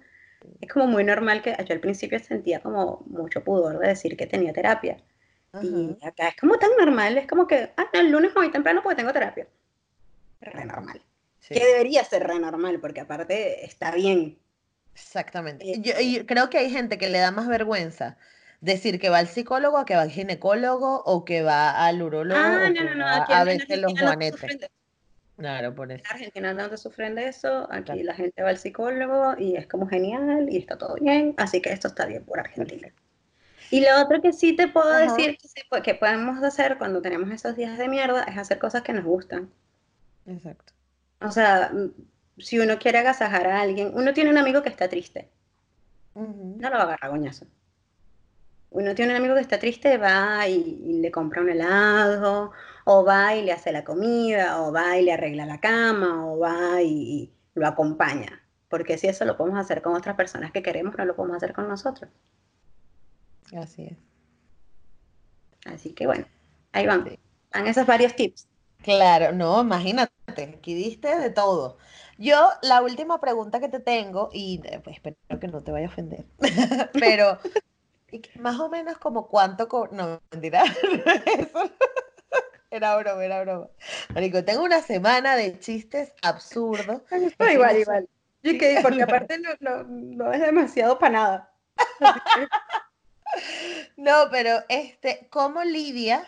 Es 0.62 0.72
como 0.72 0.88
muy 0.88 1.04
normal 1.04 1.42
que 1.42 1.56
yo 1.68 1.74
al 1.74 1.80
principio 1.80 2.20
sentía 2.20 2.60
como 2.62 3.04
mucho 3.08 3.44
pudor 3.44 3.80
de 3.80 3.90
decir 3.90 4.16
que 4.16 4.28
tenía 4.28 4.54
terapia. 4.54 4.98
Y 5.62 5.98
Ajá, 6.00 6.10
acá 6.10 6.28
es 6.30 6.36
como 6.38 6.58
tan 6.58 6.70
normal, 6.78 7.18
es 7.18 7.28
como 7.28 7.48
que, 7.48 7.72
ah, 7.76 7.86
no, 7.94 8.00
el 8.00 8.12
lunes 8.12 8.32
me 8.36 8.42
voy 8.42 8.52
temprano 8.52 8.82
porque 8.84 8.98
tengo 8.98 9.14
terapia. 9.14 9.48
Re 10.42 10.66
normal. 10.66 11.02
Que 11.48 11.56
sí. 11.56 11.60
debería 11.60 12.04
ser 12.04 12.28
re 12.28 12.40
normal, 12.40 12.80
porque 12.80 13.02
aparte 13.02 13.66
está 13.66 13.92
bien. 13.92 14.38
Exactamente. 14.94 15.72
Eh, 15.72 15.82
Yo, 15.82 15.94
y 16.00 16.26
creo 16.26 16.50
que 16.50 16.60
hay 16.60 16.70
gente 16.70 16.98
que 16.98 17.10
le 17.10 17.20
da 17.20 17.32
más 17.32 17.48
vergüenza 17.48 18.18
decir 18.62 19.00
que 19.00 19.10
va 19.10 19.20
al 19.20 19.28
psicólogo, 19.28 19.86
que 19.86 19.96
va 19.96 20.02
al 20.02 20.12
ginecólogo, 20.12 21.02
o 21.06 21.26
que 21.26 21.42
va 21.42 21.86
al 21.86 22.02
urólogo, 22.02 22.40
ah, 22.40 22.70
no, 22.70 22.74
que 22.74 22.84
no, 22.84 22.96
no, 22.96 23.08
aquí 23.08 23.34
a 23.34 23.44
veces 23.44 23.80
los 23.80 24.00
juanetes. 24.00 24.70
Claro, 25.40 25.74
por 25.74 25.92
eso. 25.92 26.08
En 26.10 26.16
Argentina 26.18 26.54
no 26.54 26.70
te 26.70 26.78
sufren 26.78 27.16
de 27.16 27.28
eso, 27.30 27.68
aquí 27.72 28.04
Exacto. 28.04 28.04
la 28.04 28.14
gente 28.14 28.44
va 28.44 28.50
al 28.50 28.58
psicólogo 28.58 29.36
y 29.38 29.56
es 29.56 29.66
como 29.68 29.88
genial 29.88 30.48
y 30.50 30.58
está 30.58 30.78
todo 30.78 30.96
bien, 30.96 31.36
así 31.38 31.62
que 31.62 31.72
esto 31.72 31.88
está 31.88 32.06
bien 32.06 32.26
por 32.26 32.40
Argentina. 32.40 32.90
Y 33.72 33.82
lo 33.82 34.02
otro 34.04 34.22
que 34.22 34.34
sí 34.34 34.56
te 34.56 34.68
puedo 34.68 34.92
Ajá, 34.92 34.98
decir 34.98 35.38
que, 35.38 35.48
sí 35.50 35.62
que 35.84 35.96
podemos 35.96 36.44
hacer 36.44 36.78
cuando 36.78 37.02
tenemos 37.02 37.32
esos 37.32 37.56
días 37.56 37.78
de 37.80 37.90
mierda 37.90 38.24
es 38.26 38.38
hacer 38.38 38.60
cosas 38.60 38.84
que 38.84 38.94
nos 38.94 39.06
gustan. 39.06 39.52
exacto. 40.26 40.74
O 41.22 41.32
sea, 41.32 41.70
mm, 41.74 41.92
si 42.40 42.60
uno 42.60 42.78
quiere 42.78 42.98
agasajar 43.00 43.48
a 43.48 43.62
alguien, 43.62 43.92
uno 43.94 44.14
tiene 44.14 44.32
un 44.32 44.38
amigo 44.38 44.62
que 44.64 44.68
está 44.70 44.90
triste, 44.90 45.30
Ujú, 46.14 46.62
no 46.62 46.70
lo 46.70 46.76
va 46.78 46.82
a 46.84 46.86
agarrar 46.86 47.10
a 47.10 47.14
coñazo. 47.16 47.46
Uno 48.72 48.94
tiene 48.96 49.12
un 49.12 49.18
amigo 49.18 49.36
que 49.36 49.42
está 49.42 49.58
triste, 49.60 49.98
va 49.98 50.48
y, 50.48 50.56
y 50.86 51.00
le 51.02 51.12
compra 51.12 51.42
un 51.42 51.50
helado, 51.50 52.52
o 52.92 53.06
va 53.06 53.36
y 53.36 53.44
le 53.44 53.52
hace 53.52 53.72
la 53.72 53.84
comida, 53.84 54.64
o 54.64 54.72
va 54.72 54.98
y 54.98 55.04
le 55.04 55.14
arregla 55.14 55.46
la 55.46 55.60
cama, 55.60 56.26
o 56.26 56.40
va 56.40 56.82
y, 56.82 56.88
y 56.90 57.34
lo 57.54 57.68
acompaña. 57.68 58.42
Porque 58.68 58.98
si 58.98 59.06
eso 59.06 59.26
lo 59.26 59.38
podemos 59.38 59.60
hacer 59.60 59.84
con 59.84 59.94
otras 59.94 60.16
personas 60.16 60.52
que 60.52 60.64
queremos, 60.64 60.98
no 60.98 61.06
lo 61.06 61.16
podemos 61.16 61.38
hacer 61.38 61.54
con 61.54 61.68
nosotros. 61.68 62.10
Así 63.56 63.84
es. 63.84 63.98
Así 65.72 65.94
que 65.94 66.08
bueno, 66.08 66.26
ahí 66.72 66.88
van. 66.88 67.08
Sí. 67.08 67.20
Van 67.54 67.68
esos 67.68 67.86
varios 67.86 68.16
tips. 68.16 68.48
Claro, 68.82 69.34
no, 69.34 69.62
imagínate, 69.62 70.12
aquí 70.58 70.74
diste 70.74 71.16
de 71.16 71.30
todo. 71.30 71.78
Yo, 72.18 72.50
la 72.64 72.82
última 72.82 73.22
pregunta 73.22 73.60
que 73.60 73.70
te 73.70 73.80
tengo, 73.80 74.32
y 74.34 74.62
eh, 74.64 74.80
pues 74.84 74.96
espero 74.96 75.16
que 75.40 75.48
no 75.48 75.62
te 75.62 75.72
vaya 75.72 75.86
a 75.86 75.90
ofender, 75.90 76.26
pero 76.94 77.38
más 78.40 78.60
o 78.60 78.70
menos 78.70 78.98
como 78.98 79.28
cuánto, 79.28 79.68
no, 79.92 80.22
mentira, 80.32 80.64
eso 81.38 81.72
era 82.80 82.96
broma, 82.98 83.24
era 83.24 83.42
broma. 83.42 83.68
Marico, 84.14 84.44
tengo 84.44 84.64
una 84.64 84.82
semana 84.82 85.36
de 85.36 85.60
chistes 85.60 86.14
absurdos. 86.22 87.02
Igual, 87.54 87.74
no 87.76 87.80
igual. 87.82 88.10
Y 88.42 88.50
sí, 88.52 88.58
que, 88.58 88.80
porque 88.82 89.04
aparte 89.04 89.38
no, 89.38 89.50
no, 89.60 89.84
no 89.84 90.34
es 90.34 90.42
demasiado 90.42 90.98
para 90.98 91.12
nada. 91.14 91.52
No, 93.98 94.30
pero 94.32 94.64
este, 94.70 95.28
¿cómo 95.30 95.64
lidias? 95.64 96.26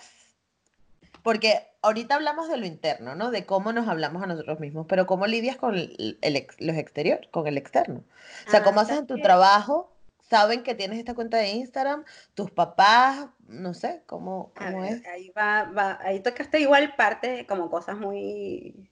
Porque 1.23 1.67
ahorita 1.81 2.15
hablamos 2.15 2.49
de 2.49 2.57
lo 2.57 2.65
interno, 2.65 3.15
¿no? 3.15 3.31
De 3.31 3.45
cómo 3.45 3.73
nos 3.73 3.87
hablamos 3.87 4.23
a 4.23 4.27
nosotros 4.27 4.59
mismos, 4.59 4.85
pero 4.87 5.05
¿cómo 5.05 5.27
lidias 5.27 5.55
con 5.55 5.75
el, 5.75 6.17
el 6.21 6.35
ex- 6.35 6.59
los 6.59 6.75
exteriores, 6.75 7.27
con 7.29 7.47
el 7.47 7.57
externo? 7.57 8.03
O 8.47 8.51
sea, 8.51 8.59
ah, 8.59 8.63
¿cómo 8.63 8.79
haces 8.81 8.89
¿sabes 8.95 9.01
en 9.01 9.07
tu 9.07 9.15
qué? 9.15 9.21
trabajo? 9.21 9.90
¿Saben 10.31 10.63
que 10.63 10.75
tienes 10.75 10.97
esta 10.97 11.13
cuenta 11.13 11.37
de 11.39 11.49
Instagram? 11.49 12.05
¿Tus 12.35 12.51
papás? 12.51 13.27
No 13.49 13.73
sé, 13.73 14.03
¿cómo, 14.05 14.53
cómo 14.55 14.81
ver, 14.81 14.93
es? 14.93 15.05
ahí 15.05 15.29
va, 15.31 15.65
va, 15.65 15.99
ahí 16.01 16.21
tocaste 16.21 16.61
igual 16.61 16.95
parte 16.95 17.45
como 17.47 17.69
cosas 17.69 17.97
muy, 17.97 18.89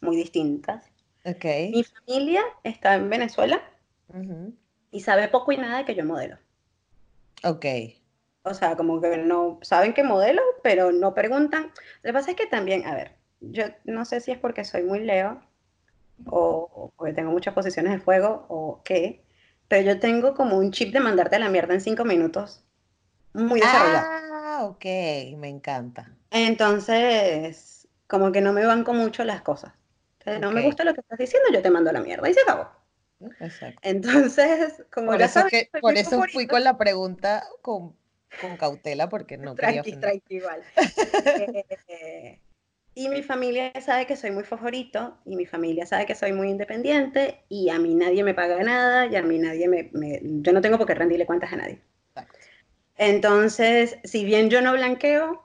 muy 0.00 0.16
distintas. 0.16 0.90
Ok. 1.26 1.44
Mi 1.68 1.84
familia 1.84 2.42
está 2.64 2.94
en 2.94 3.10
Venezuela 3.10 3.60
ujú, 4.08 4.54
y 4.90 5.00
sabe 5.00 5.28
poco 5.28 5.52
y 5.52 5.58
nada 5.58 5.78
de 5.78 5.84
que 5.84 5.94
yo 5.94 6.04
modelo. 6.04 6.38
Ok. 7.44 7.66
O 8.42 8.54
sea, 8.54 8.76
como 8.76 9.00
que 9.00 9.18
no 9.18 9.58
saben 9.62 9.92
que 9.94 10.02
modelo, 10.02 10.42
pero 10.62 10.92
no 10.92 11.14
preguntan. 11.14 11.64
Lo 12.02 12.08
que 12.08 12.12
pasa 12.14 12.30
es 12.30 12.36
que 12.38 12.46
también, 12.46 12.86
a 12.86 12.94
ver, 12.94 13.16
yo 13.40 13.64
no 13.84 14.04
sé 14.06 14.20
si 14.20 14.30
es 14.32 14.38
porque 14.38 14.64
soy 14.64 14.82
muy 14.84 15.00
Leo 15.00 15.42
o, 16.26 16.68
o 16.72 16.92
porque 16.96 17.14
tengo 17.14 17.30
muchas 17.32 17.54
posiciones 17.54 17.92
de 17.92 18.00
fuego 18.00 18.46
o 18.48 18.82
qué, 18.84 19.24
pero 19.68 19.82
yo 19.84 20.00
tengo 20.00 20.34
como 20.34 20.58
un 20.58 20.72
chip 20.72 20.92
de 20.92 21.00
mandarte 21.00 21.36
a 21.36 21.38
la 21.40 21.48
mierda 21.50 21.74
en 21.74 21.80
cinco 21.80 22.04
minutos 22.04 22.64
muy 23.34 23.60
desarrollado. 23.60 24.08
Ah, 24.10 24.64
ok, 24.64 24.84
me 25.36 25.48
encanta. 25.48 26.10
Entonces, 26.30 27.88
como 28.06 28.32
que 28.32 28.40
no 28.40 28.52
me 28.52 28.64
banco 28.66 28.92
mucho 28.94 29.24
las 29.24 29.42
cosas. 29.42 29.72
Entonces, 30.20 30.40
no 30.40 30.50
me 30.52 30.62
gusta 30.62 30.84
lo 30.84 30.94
que 30.94 31.00
estás 31.00 31.18
diciendo, 31.18 31.48
yo 31.52 31.62
te 31.62 31.70
mando 31.70 31.90
a 31.90 31.92
la 31.92 32.00
mierda 32.00 32.28
y 32.28 32.34
se 32.34 32.40
acabó. 32.42 32.68
exacto. 33.40 33.80
Entonces, 33.82 34.84
como 34.92 35.12
Por 35.12 35.18
ya 35.18 35.26
eso 35.26 35.38
es 35.40 35.44
sabes 35.44 35.52
que 35.52 35.70
por 35.80 35.96
eso 35.96 36.22
fui 36.32 36.46
con 36.46 36.64
la 36.64 36.76
pregunta 36.76 37.44
con, 37.62 37.96
con 38.40 38.56
cautela, 38.56 39.08
porque 39.08 39.36
no 39.38 39.54
quería 39.54 39.80
tranqui, 39.80 39.90
ofender. 39.90 40.10
tranqui, 40.10 40.34
igual. 40.36 40.62
Eh, 41.88 42.40
y 43.02 43.08
mi 43.08 43.22
familia 43.22 43.72
sabe 43.80 44.06
que 44.06 44.16
soy 44.16 44.30
muy 44.32 44.44
favorito 44.44 45.18
y 45.24 45.36
mi 45.36 45.46
familia 45.46 45.86
sabe 45.86 46.06
que 46.06 46.14
soy 46.14 46.32
muy 46.32 46.48
independiente 46.50 47.44
y 47.48 47.68
a 47.70 47.78
mí 47.78 47.94
nadie 47.94 48.24
me 48.24 48.34
paga 48.34 48.62
nada 48.62 49.06
y 49.06 49.16
a 49.16 49.22
mí 49.22 49.38
nadie 49.38 49.68
me, 49.68 49.90
me- 49.92 50.20
yo 50.22 50.52
no 50.52 50.60
tengo 50.60 50.78
por 50.78 50.86
qué 50.86 50.94
rendirle 50.94 51.26
cuentas 51.26 51.52
a 51.52 51.56
nadie. 51.56 51.80
Exacto. 52.14 52.38
Entonces, 52.98 53.96
si 54.04 54.24
bien 54.26 54.50
yo 54.50 54.60
no 54.60 54.72
blanqueo 54.74 55.42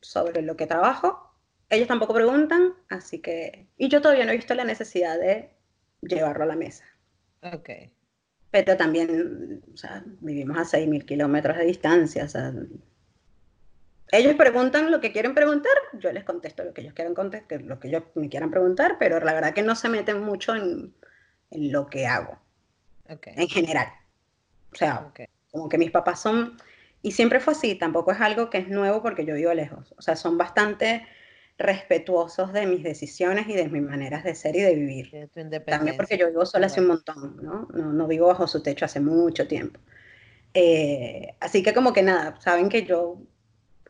sobre 0.00 0.42
lo 0.42 0.56
que 0.56 0.66
trabajo, 0.66 1.32
ellos 1.70 1.88
tampoco 1.88 2.14
preguntan, 2.14 2.74
así 2.88 3.20
que, 3.20 3.68
y 3.76 3.88
yo 3.88 4.00
todavía 4.02 4.24
no 4.26 4.32
he 4.32 4.36
visto 4.36 4.54
la 4.54 4.64
necesidad 4.64 5.18
de 5.18 5.50
llevarlo 6.02 6.44
a 6.44 6.48
la 6.48 6.56
mesa. 6.56 6.84
Ok. 7.42 7.68
Pero 8.50 8.76
también, 8.76 9.62
o 9.74 9.76
sea, 9.76 10.02
vivimos 10.20 10.56
a 10.58 10.64
6.000 10.64 11.04
kilómetros 11.04 11.56
de 11.58 11.64
distancia, 11.66 12.24
o 12.24 12.28
sea, 12.28 12.52
ellos 14.12 14.34
preguntan 14.36 14.90
lo 14.90 15.00
que 15.00 15.12
quieren 15.12 15.34
preguntar, 15.34 15.72
yo 15.94 16.12
les 16.12 16.24
contesto 16.24 16.64
lo 16.64 16.74
que 16.74 16.82
ellos 16.82 16.94
quieran 16.94 17.14
contestar, 17.14 17.62
lo 17.62 17.78
que 17.80 17.88
ellos 17.88 18.04
me 18.14 18.28
quieran 18.28 18.50
preguntar, 18.50 18.96
pero 18.98 19.20
la 19.20 19.34
verdad 19.34 19.54
que 19.54 19.62
no 19.62 19.74
se 19.76 19.88
meten 19.88 20.22
mucho 20.22 20.54
en, 20.54 20.94
en 21.50 21.72
lo 21.72 21.86
que 21.88 22.06
hago, 22.06 22.38
Ok. 23.10 23.28
en 23.36 23.48
general. 23.48 23.88
O 24.72 24.76
sea, 24.76 25.08
Ok. 25.08 25.20
como 25.50 25.68
que 25.68 25.78
mis 25.78 25.90
papás 25.90 26.20
son, 26.22 26.56
y 27.02 27.12
siempre 27.12 27.40
fue 27.40 27.52
así, 27.54 27.74
tampoco 27.76 28.12
es 28.12 28.20
algo 28.20 28.50
que 28.50 28.58
es 28.58 28.68
nuevo 28.68 29.02
porque 29.02 29.24
yo 29.24 29.34
vivo 29.34 29.54
lejos, 29.54 29.94
o 29.98 30.02
sea, 30.02 30.16
son 30.16 30.38
bastante 30.38 31.06
respetuosos 31.58 32.52
de 32.52 32.66
mis 32.66 32.82
decisiones 32.84 33.48
y 33.48 33.54
de 33.54 33.68
mis 33.68 33.82
maneras 33.82 34.24
de 34.24 34.34
ser 34.34 34.56
y 34.56 34.60
de 34.60 34.74
vivir. 34.74 35.12
De 35.12 35.28
También 35.66 35.96
porque 35.96 36.16
yo 36.18 36.28
vivo 36.28 36.46
sola 36.46 36.66
hace 36.66 36.80
un 36.80 36.88
montón, 36.88 37.36
¿no? 37.42 37.68
No, 37.74 37.92
no 37.92 38.06
vivo 38.06 38.28
bajo 38.28 38.46
su 38.46 38.62
techo 38.62 38.84
hace 38.84 39.00
mucho 39.00 39.48
tiempo. 39.48 39.80
Eh, 40.54 41.36
así 41.40 41.62
que 41.62 41.74
como 41.74 41.92
que 41.92 42.02
nada, 42.02 42.40
saben 42.40 42.68
que 42.68 42.84
yo, 42.84 43.18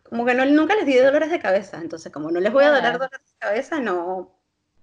como 0.08 0.24
que 0.26 0.34
no, 0.34 0.44
nunca 0.46 0.74
les 0.76 0.86
di 0.86 0.96
dolores 0.96 1.30
de 1.30 1.40
cabeza, 1.40 1.78
entonces 1.80 2.12
como 2.12 2.30
no 2.30 2.40
les 2.40 2.52
voy 2.52 2.64
a 2.64 2.70
dar 2.70 2.82
Claro. 2.82 2.98
dolores 2.98 3.20
de 3.32 3.38
cabeza, 3.38 3.80
no, 3.80 4.38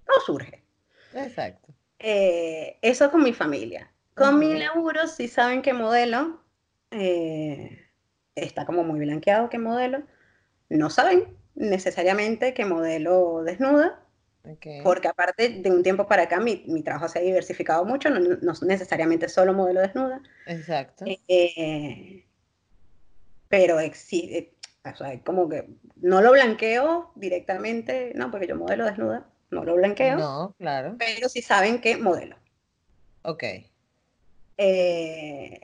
no 0.08 0.20
surge. 0.24 0.64
Exacto. 1.12 1.74
Eh, 1.98 2.78
eso 2.82 3.10
con 3.10 3.22
mi 3.22 3.32
familia. 3.32 3.92
Con 4.14 4.38
mi 4.38 4.54
Ujú, 4.54 4.58
laburo, 4.58 5.06
sí 5.08 5.28
saben 5.28 5.62
que 5.62 5.72
modelo, 5.72 6.42
eh, 6.90 7.90
está 8.34 8.64
como 8.66 8.84
muy 8.84 9.00
blanqueado 9.00 9.48
que 9.50 9.58
modelo, 9.58 10.04
no 10.68 10.90
saben 10.90 11.36
necesariamente 11.54 12.54
que 12.54 12.64
modelo 12.66 13.42
desnuda, 13.44 14.04
Ok. 14.44 14.66
porque 14.82 15.08
aparte 15.08 15.50
de 15.50 15.70
un 15.70 15.82
tiempo 15.82 16.06
para 16.08 16.24
acá 16.24 16.40
mi, 16.40 16.64
mi 16.68 16.82
trabajo 16.82 17.08
se 17.08 17.18
ha 17.20 17.22
diversificado 17.22 17.84
mucho, 17.84 18.10
no, 18.10 18.20
no 18.20 18.54
necesariamente 18.62 19.28
solo 19.28 19.54
modelo 19.54 19.80
desnuda, 19.82 20.22
Exacto. 20.46 21.04
eh, 21.28 22.26
pero 23.48 23.78
existe, 23.80 24.55
o 24.92 24.96
sea, 24.96 25.20
como 25.22 25.48
que 25.48 25.68
no 25.96 26.20
lo 26.20 26.32
blanqueo 26.32 27.12
directamente, 27.14 28.12
no, 28.14 28.30
porque 28.30 28.46
yo 28.46 28.56
modelo 28.56 28.84
desnuda, 28.84 29.26
no 29.50 29.64
lo 29.64 29.74
blanqueo, 29.76 30.16
No, 30.16 30.54
claro. 30.58 30.96
pero 30.98 31.28
sí 31.28 31.42
saben 31.42 31.80
que 31.80 31.96
modelo. 31.96 32.36
Ok. 33.22 33.44
Eh, 34.58 35.60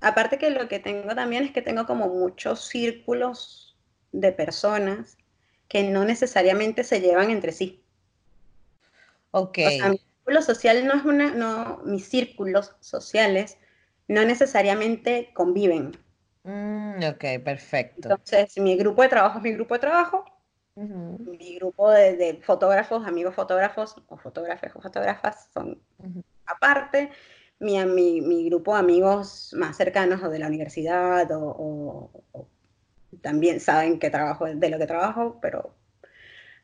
aparte 0.00 0.38
que 0.38 0.50
lo 0.50 0.68
que 0.68 0.78
tengo 0.78 1.14
también 1.14 1.44
es 1.44 1.52
que 1.52 1.62
tengo 1.62 1.86
como 1.86 2.08
muchos 2.08 2.66
círculos 2.66 3.76
de 4.12 4.32
personas 4.32 5.16
que 5.68 5.82
no 5.82 6.04
necesariamente 6.04 6.84
se 6.84 7.00
llevan 7.00 7.30
entre 7.30 7.52
sí. 7.52 7.82
Ok. 9.30 9.58
O 9.66 9.70
sea, 9.70 9.88
mi 9.88 9.98
círculo 9.98 10.42
social 10.42 10.86
no 10.86 10.94
es 10.94 11.04
una, 11.04 11.34
no, 11.34 11.82
mis 11.84 12.08
círculos 12.08 12.74
sociales 12.80 13.58
no 14.06 14.24
necesariamente 14.24 15.30
conviven. 15.34 15.96
Mm, 16.44 17.02
ok, 17.02 17.42
perfecto. 17.42 18.08
Entonces, 18.08 18.56
mi 18.58 18.76
grupo 18.76 19.02
de 19.02 19.08
trabajo 19.08 19.38
es 19.38 19.44
mi 19.44 19.52
grupo 19.52 19.74
de 19.74 19.80
trabajo, 19.80 20.24
mi 20.76 21.56
grupo 21.56 21.90
de, 21.90 22.40
fotógrafos, 22.42 23.06
amigos 23.06 23.34
fotógrafos 23.34 23.96
o 24.08 24.16
fotógrafos 24.16 24.74
o 24.74 24.80
fotógrafas 24.80 25.48
son 25.54 25.80
aparte, 26.46 27.10
mi, 27.60 27.82
mi, 27.86 28.20
mi, 28.20 28.48
grupo 28.48 28.74
de 28.74 28.80
amigos 28.80 29.54
más 29.56 29.76
cercanos 29.76 30.22
o 30.22 30.28
de 30.28 30.38
la 30.38 30.48
universidad 30.48 31.28
o, 31.32 32.10
también 33.22 33.60
saben 33.60 33.98
que 33.98 34.10
trabajo 34.10 34.46
de 34.46 34.68
lo 34.68 34.78
que 34.78 34.86
trabajo, 34.86 35.38
pero 35.40 35.74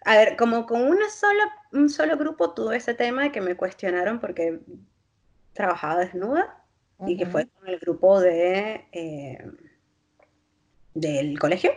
a 0.04 0.16
ver, 0.16 0.36
como 0.36 0.66
con 0.66 0.82
una 0.82 1.08
sola, 1.08 1.44
un 1.72 1.88
solo 1.88 2.16
grupo 2.16 2.52
tuve 2.52 2.76
ese 2.76 2.94
tema 2.94 3.22
de 3.22 3.32
que 3.32 3.40
me 3.40 3.56
cuestionaron 3.56 4.18
porque 4.18 4.60
trabajaba 5.52 6.00
desnuda 6.00 6.64
y 7.06 7.16
que 7.16 7.26
fue 7.26 7.46
con 7.48 7.68
el 7.68 7.78
grupo 7.78 8.20
de 8.20 8.86
eh, 8.92 9.38
del 10.94 11.38
colegio. 11.38 11.72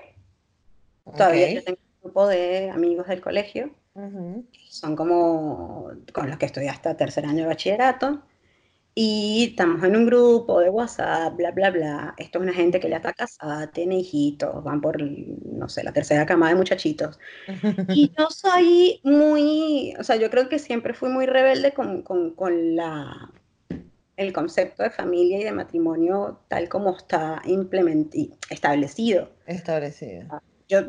Todavía 1.06 1.52
yo 1.52 1.64
tengo 1.64 1.80
un 1.80 2.02
grupo 2.04 2.28
de 2.28 2.70
amigos 2.70 3.08
del 3.08 3.22
colegio, 3.22 3.72
son 4.70 4.96
como 4.96 5.92
con 6.14 6.30
los 6.30 6.38
que 6.38 6.46
estudié 6.46 6.70
hasta 6.70 6.98
tercer 6.98 7.26
año 7.26 7.44
de 7.44 7.48
bachillerato. 7.48 8.22
Y 8.96 9.48
estamos 9.52 9.84
en 9.84 9.96
un 9.96 10.06
grupo 10.06 10.60
de 10.60 10.70
WhatsApp, 10.70 11.36
bla, 11.36 11.50
bla, 11.50 11.72
bla. 11.72 12.14
Esto 12.18 12.38
es 12.38 12.44
una 12.44 12.54
gente 12.54 12.80
que 12.80 12.90
ya 12.90 12.98
está 12.98 13.12
casada, 13.12 13.72
tiene 13.72 13.98
hijitos, 13.98 14.64
van 14.64 14.82
por, 14.82 15.02
no 15.02 15.68
sé, 15.68 15.84
la 15.84 15.92
tercera 15.92 16.28
cama 16.28 16.50
de 16.50 16.56
muchachitos. 16.56 17.20
Y 17.90 18.12
yo 18.18 18.30
soy 18.30 19.00
muy, 19.04 19.96
o 20.00 20.04
sea, 20.04 20.18
yo 20.18 20.30
creo 20.30 20.48
que 20.48 20.60
siempre 20.60 20.94
fui 20.94 21.10
muy 21.10 21.26
rebelde 21.26 21.74
con, 21.74 22.04
con, 22.04 22.36
con 22.36 22.76
la, 22.76 23.32
el 24.16 24.34
concepto 24.34 24.84
de 24.84 24.90
familia 24.90 25.40
y 25.40 25.44
de 25.44 25.52
matrimonio 25.52 26.40
tal 26.48 26.70
como 26.70 26.96
está 26.96 27.42
establecido. 28.50 29.30
Establecido. 29.48 30.42
Yo 30.70 30.82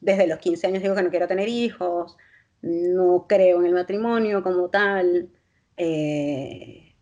desde 0.00 0.26
los 0.26 0.38
15 0.38 0.66
años 0.66 0.82
digo 0.82 0.94
que 0.94 1.02
no 1.02 1.10
quiero 1.10 1.26
tener 1.26 1.48
hijos, 1.48 2.16
no 2.62 3.26
creo 3.28 3.60
en 3.60 3.66
el 3.66 3.74
matrimonio 3.74 4.42
como 4.42 4.68
tal. 4.68 5.28
Eh, 5.76 6.94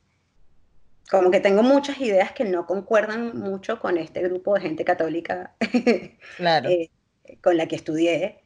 como 1.11 1.31
que 1.31 1.41
tengo 1.41 1.63
muchas 1.63 2.01
ideas 2.01 2.33
que 2.33 2.45
no 2.45 2.67
concuerdan 2.67 3.39
mucho 3.39 3.79
con 3.79 3.99
este 3.99 4.23
grupo 4.23 4.55
de 4.55 4.63
gente 4.63 4.85
católica 4.85 5.55
claro. 6.37 6.69
Eh, 6.71 6.91
con 7.43 7.57
la 7.57 7.67
que 7.67 7.77
estudié. 7.77 8.41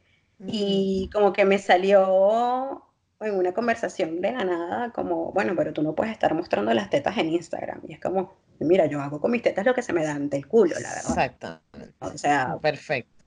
Y 0.45 1.09
como 1.11 1.33
que 1.33 1.45
me 1.45 1.57
salió 1.57 2.88
en 3.21 3.35
una 3.35 3.53
conversación 3.53 4.21
de 4.21 4.31
la 4.31 4.43
nada, 4.43 4.91
como, 4.91 5.31
bueno, 5.31 5.53
pero 5.55 5.73
tú 5.73 5.83
no 5.83 5.93
puedes 5.93 6.13
estar 6.13 6.33
mostrando 6.33 6.73
las 6.73 6.89
tetas 6.89 7.17
en 7.17 7.29
Instagram. 7.29 7.81
Y 7.87 7.93
es 7.93 7.99
como, 7.99 8.33
mira, 8.59 8.85
yo 8.85 9.01
hago 9.01 9.19
con 9.19 9.31
mis 9.31 9.41
tetas 9.41 9.65
lo 9.65 9.73
que 9.73 9.81
se 9.81 9.93
me 9.93 10.03
da 10.03 10.13
ante 10.15 10.37
el 10.37 10.47
culo, 10.47 10.75
la 10.79 10.89
verdad. 10.89 11.09
Exactamente. 11.09 11.93
O 11.99 12.17
sea, 12.17 12.57
perfecto. 12.61 13.23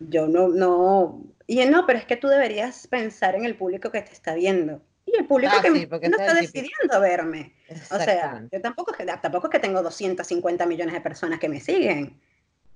Yo 0.00 0.26
no, 0.26 0.48
no, 0.48 1.22
y 1.46 1.64
no, 1.66 1.86
pero 1.86 1.98
es 1.98 2.06
que 2.06 2.16
tú 2.16 2.28
deberías 2.28 2.86
pensar 2.86 3.34
en 3.34 3.44
el 3.44 3.56
público 3.56 3.90
que 3.90 4.02
te 4.02 4.12
está 4.12 4.34
viendo. 4.34 4.82
Y 5.06 5.16
el 5.16 5.26
público 5.26 5.52
ah, 5.56 5.62
que 5.62 6.08
no 6.08 6.16
está 6.16 6.34
decidiendo 6.34 6.98
verme. 7.00 7.54
O 7.90 7.98
sea, 7.98 8.42
yo 8.50 8.60
tampoco, 8.60 8.92
tampoco 9.20 9.48
es 9.48 9.50
que 9.50 9.58
tengo 9.58 9.82
250 9.82 10.66
millones 10.66 10.94
de 10.94 11.00
personas 11.00 11.38
que 11.38 11.48
me 11.48 11.60
siguen. 11.60 12.18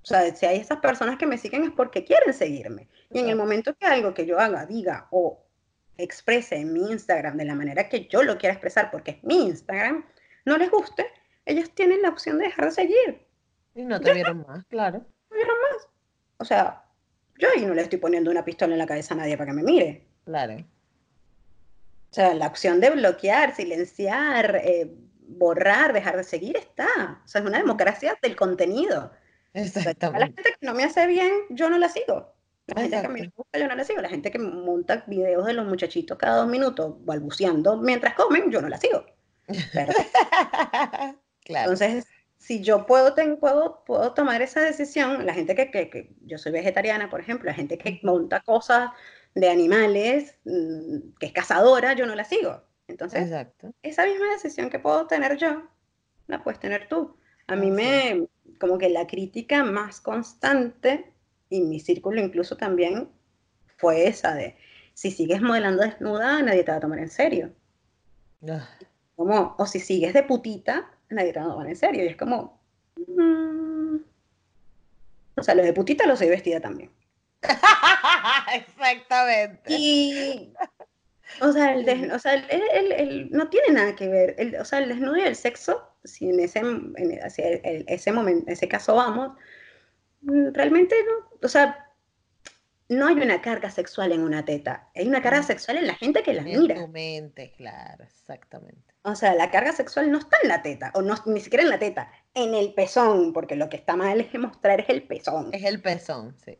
O 0.02 0.06
sea, 0.06 0.34
si 0.34 0.46
hay 0.46 0.58
esas 0.58 0.78
personas 0.78 1.16
que 1.16 1.26
me 1.26 1.38
siguen 1.38 1.64
es 1.64 1.70
porque 1.70 2.04
quieren 2.04 2.34
seguirme. 2.34 2.88
Y 3.10 3.20
en 3.20 3.30
el 3.30 3.36
momento 3.36 3.74
que 3.74 3.86
algo 3.86 4.12
que 4.12 4.26
yo 4.26 4.38
haga, 4.38 4.66
diga 4.66 5.08
o 5.10 5.42
exprese 5.98 6.56
en 6.56 6.72
mi 6.72 6.90
Instagram 6.90 7.36
de 7.36 7.44
la 7.44 7.54
manera 7.54 7.88
que 7.88 8.06
yo 8.06 8.22
lo 8.22 8.38
quiera 8.38 8.54
expresar, 8.54 8.90
porque 8.90 9.12
es 9.12 9.24
mi 9.24 9.46
Instagram, 9.46 10.04
no 10.44 10.56
les 10.56 10.70
guste, 10.70 11.06
ellos 11.44 11.70
tienen 11.74 12.00
la 12.02 12.08
opción 12.08 12.38
de 12.38 12.44
dejar 12.44 12.66
de 12.66 12.70
seguir. 12.70 13.26
Y 13.74 13.84
no 13.84 14.00
te 14.00 14.14
vieron 14.14 14.44
más, 14.46 14.64
claro. 14.66 15.04
No 15.30 15.36
vieron 15.36 15.56
más. 15.70 15.88
O 16.38 16.44
sea, 16.44 16.84
yo 17.38 17.48
ahí 17.54 17.64
no 17.66 17.74
le 17.74 17.82
estoy 17.82 17.98
poniendo 17.98 18.30
una 18.30 18.44
pistola 18.44 18.72
en 18.72 18.78
la 18.78 18.86
cabeza 18.86 19.14
a 19.14 19.18
nadie 19.18 19.36
para 19.36 19.50
que 19.50 19.56
me 19.56 19.62
mire. 19.62 20.06
Claro. 20.24 20.54
O 22.10 22.14
sea, 22.14 22.34
la 22.34 22.46
opción 22.46 22.80
de 22.80 22.90
bloquear, 22.90 23.54
silenciar, 23.54 24.60
eh, 24.64 24.90
borrar, 25.20 25.92
dejar 25.92 26.16
de 26.16 26.24
seguir 26.24 26.56
está. 26.56 27.20
O 27.24 27.28
sea, 27.28 27.40
es 27.40 27.46
una 27.46 27.58
democracia 27.58 28.16
del 28.22 28.34
contenido. 28.34 29.12
Exactamente. 29.52 30.16
a 30.16 30.20
la 30.20 30.26
gente 30.26 30.42
que 30.42 30.66
no 30.66 30.74
me 30.74 30.84
hace 30.84 31.06
bien, 31.06 31.32
yo 31.50 31.68
no 31.70 31.78
la 31.78 31.88
sigo. 31.88 32.34
La 32.74 32.82
gente 32.82 33.02
que 33.02 33.08
me 33.08 33.32
gusta, 33.34 33.58
yo 33.58 33.66
no 33.66 33.74
la 33.74 33.84
sigo. 33.84 34.00
La 34.02 34.08
gente 34.08 34.30
que 34.30 34.38
monta 34.38 35.04
videos 35.06 35.46
de 35.46 35.54
los 35.54 35.66
muchachitos 35.66 36.18
cada 36.18 36.38
dos 36.38 36.48
minutos 36.48 36.96
balbuceando 37.04 37.78
mientras 37.78 38.14
comen, 38.14 38.50
yo 38.50 38.60
no 38.60 38.68
la 38.68 38.78
sigo. 38.78 39.04
Entonces, 41.46 42.06
si 42.36 42.62
yo 42.62 42.84
puedo, 42.86 43.14
puedo, 43.40 43.84
puedo 43.84 44.12
tomar 44.12 44.42
esa 44.42 44.60
decisión, 44.60 45.24
la 45.24 45.32
gente 45.32 45.54
que, 45.54 45.70
que, 45.70 46.14
yo 46.26 46.36
soy 46.36 46.52
vegetariana, 46.52 47.08
por 47.08 47.20
ejemplo, 47.20 47.46
la 47.46 47.54
gente 47.54 47.78
que 47.78 48.00
monta 48.02 48.40
cosas 48.40 48.90
de 49.34 49.48
animales, 49.48 50.36
mm, 50.44 51.14
que 51.18 51.26
es 51.26 51.32
cazadora, 51.32 51.94
yo 51.94 52.06
no 52.06 52.14
la 52.14 52.24
sigo. 52.24 52.62
Entonces, 52.86 53.30
esa 53.82 54.06
misma 54.06 54.32
decisión 54.32 54.70
que 54.70 54.78
puedo 54.78 55.06
tener 55.06 55.36
yo, 55.36 55.62
la 56.26 56.42
puedes 56.42 56.60
tener 56.60 56.88
tú. 56.88 57.16
A 57.46 57.56
mí 57.56 57.70
me, 57.70 58.26
como 58.58 58.78
que 58.78 58.88
la 58.88 59.06
crítica 59.06 59.64
más 59.64 60.00
constante 60.00 61.12
y 61.50 61.62
mi 61.62 61.80
círculo 61.80 62.20
incluso 62.20 62.56
también 62.56 63.08
fue 63.76 64.06
esa 64.06 64.34
de, 64.34 64.56
si 64.94 65.10
sigues 65.10 65.40
modelando 65.40 65.82
desnuda, 65.82 66.42
nadie 66.42 66.64
te 66.64 66.72
va 66.72 66.78
a 66.78 66.80
tomar 66.80 66.98
en 66.98 67.10
serio. 67.10 67.52
Ah. 68.48 68.68
Como, 69.16 69.54
o 69.58 69.66
si 69.66 69.80
sigues 69.80 70.12
de 70.12 70.22
putita, 70.22 70.90
nadie 71.08 71.32
te 71.32 71.40
va 71.40 71.46
a 71.46 71.50
tomar 71.50 71.68
en 71.68 71.76
serio. 71.76 72.04
Y 72.04 72.08
es 72.08 72.16
como, 72.16 72.60
mm". 73.06 73.96
o 75.36 75.42
sea, 75.42 75.54
lo 75.54 75.62
de 75.62 75.72
putita 75.72 76.06
lo 76.06 76.16
soy 76.16 76.28
vestida 76.28 76.60
también. 76.60 76.90
Exactamente. 78.54 79.72
Y, 79.72 80.52
o 81.40 81.52
sea, 81.52 81.74
el, 81.74 82.10
o 82.10 82.18
sea 82.18 82.34
el, 82.34 83.30
no 83.30 83.48
tiene 83.48 83.72
nada 83.72 83.94
que 83.94 84.08
ver. 84.08 84.56
o 84.60 84.64
sea, 84.64 84.80
el 84.80 84.88
desnudo 84.88 85.16
y 85.16 85.22
el 85.22 85.36
sexo, 85.36 85.88
si 86.04 86.28
en 86.30 86.40
ese, 86.40 86.60
en 86.60 87.84
ese 87.86 88.12
momento, 88.12 88.46
en 88.46 88.52
ese 88.52 88.68
caso 88.68 88.96
vamos, 88.96 89.36
realmente 90.22 90.96
no, 91.04 91.38
o 91.42 91.48
sea, 91.48 91.88
no 92.88 93.06
hay 93.06 93.16
una 93.16 93.42
carga 93.42 93.70
sexual 93.70 94.12
en 94.12 94.22
una 94.22 94.44
teta, 94.44 94.90
hay 94.94 95.06
una 95.06 95.22
carga 95.22 95.42
sexual 95.42 95.76
en 95.76 95.86
la 95.86 95.94
gente 95.94 96.22
que 96.22 96.32
la 96.32 96.42
mira. 96.42 96.74
En 96.74 96.86
tu 96.86 96.88
mente, 96.88 97.52
claro, 97.56 98.04
exactamente. 98.04 98.94
O 99.02 99.14
sea, 99.14 99.34
la 99.34 99.50
carga 99.50 99.72
sexual 99.72 100.10
no 100.10 100.18
está 100.18 100.36
en 100.42 100.48
la 100.48 100.62
teta, 100.62 100.90
o 100.94 101.02
no, 101.02 101.14
ni 101.26 101.40
siquiera 101.40 101.62
en 101.62 101.70
la 101.70 101.78
teta, 101.78 102.10
en 102.34 102.54
el 102.54 102.74
pezón, 102.74 103.32
porque 103.32 103.56
lo 103.56 103.68
que 103.68 103.76
está 103.76 103.96
mal 103.96 104.20
es 104.32 104.38
mostrar 104.38 104.80
es 104.80 104.88
el 104.88 105.02
pezón. 105.02 105.50
Es 105.52 105.64
el 105.64 105.80
pezón, 105.80 106.34
sí. 106.44 106.56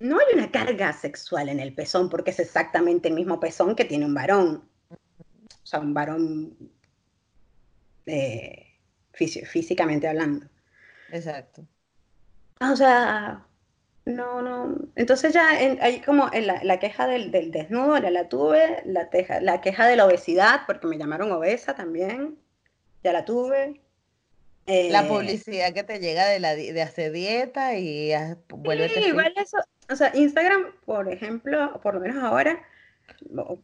No 0.00 0.18
hay 0.18 0.26
una 0.34 0.50
carga 0.50 0.92
sexual 0.92 1.48
en 1.48 1.58
el 1.58 1.74
pezón, 1.74 2.08
porque 2.08 2.30
es 2.30 2.38
exactamente 2.38 3.08
el 3.08 3.14
mismo 3.14 3.40
pezón 3.40 3.74
que 3.74 3.84
tiene 3.84 4.06
un 4.06 4.14
varón. 4.14 4.68
O 4.90 5.66
sea, 5.66 5.80
un 5.80 5.92
varón 5.92 6.56
eh, 8.06 8.78
físicamente 9.12 10.06
hablando. 10.06 10.46
Exacto. 11.10 11.66
O 12.60 12.76
sea, 12.76 13.44
no, 14.04 14.42
no. 14.42 14.76
Entonces 14.96 15.32
ya 15.34 15.48
hay 15.50 16.00
como 16.00 16.30
la, 16.32 16.78
queja 16.78 17.06
del, 17.06 17.30
desnudo, 17.30 17.98
ya 17.98 18.10
la 18.10 18.28
tuve, 18.28 18.82
la, 18.86 19.08
la 19.42 19.60
queja 19.60 19.86
de 19.86 19.96
la 19.96 20.06
obesidad, 20.06 20.62
porque 20.66 20.86
me 20.86 20.98
llamaron 20.98 21.30
obesa 21.30 21.74
también, 21.74 22.38
ya 23.04 23.12
la 23.12 23.24
tuve. 23.24 23.80
la 24.66 25.04
eh, 25.04 25.08
publicidad 25.08 25.72
que 25.72 25.84
te 25.84 26.00
llega 26.00 26.26
de, 26.26 26.40
la, 26.40 26.56
de 26.56 26.82
hacer 26.82 27.12
dieta 27.12 27.76
y 27.76 28.12
vuelve 28.48 28.88
sí, 28.88 29.00
igual 29.00 29.32
eso, 29.36 29.58
o 29.90 29.96
sea, 29.96 30.10
Instagram, 30.14 30.72
por 30.84 31.12
ejemplo, 31.12 31.78
por 31.82 31.94
lo 31.94 32.00
menos 32.00 32.22
ahora, 32.22 32.62
no, 33.28 33.60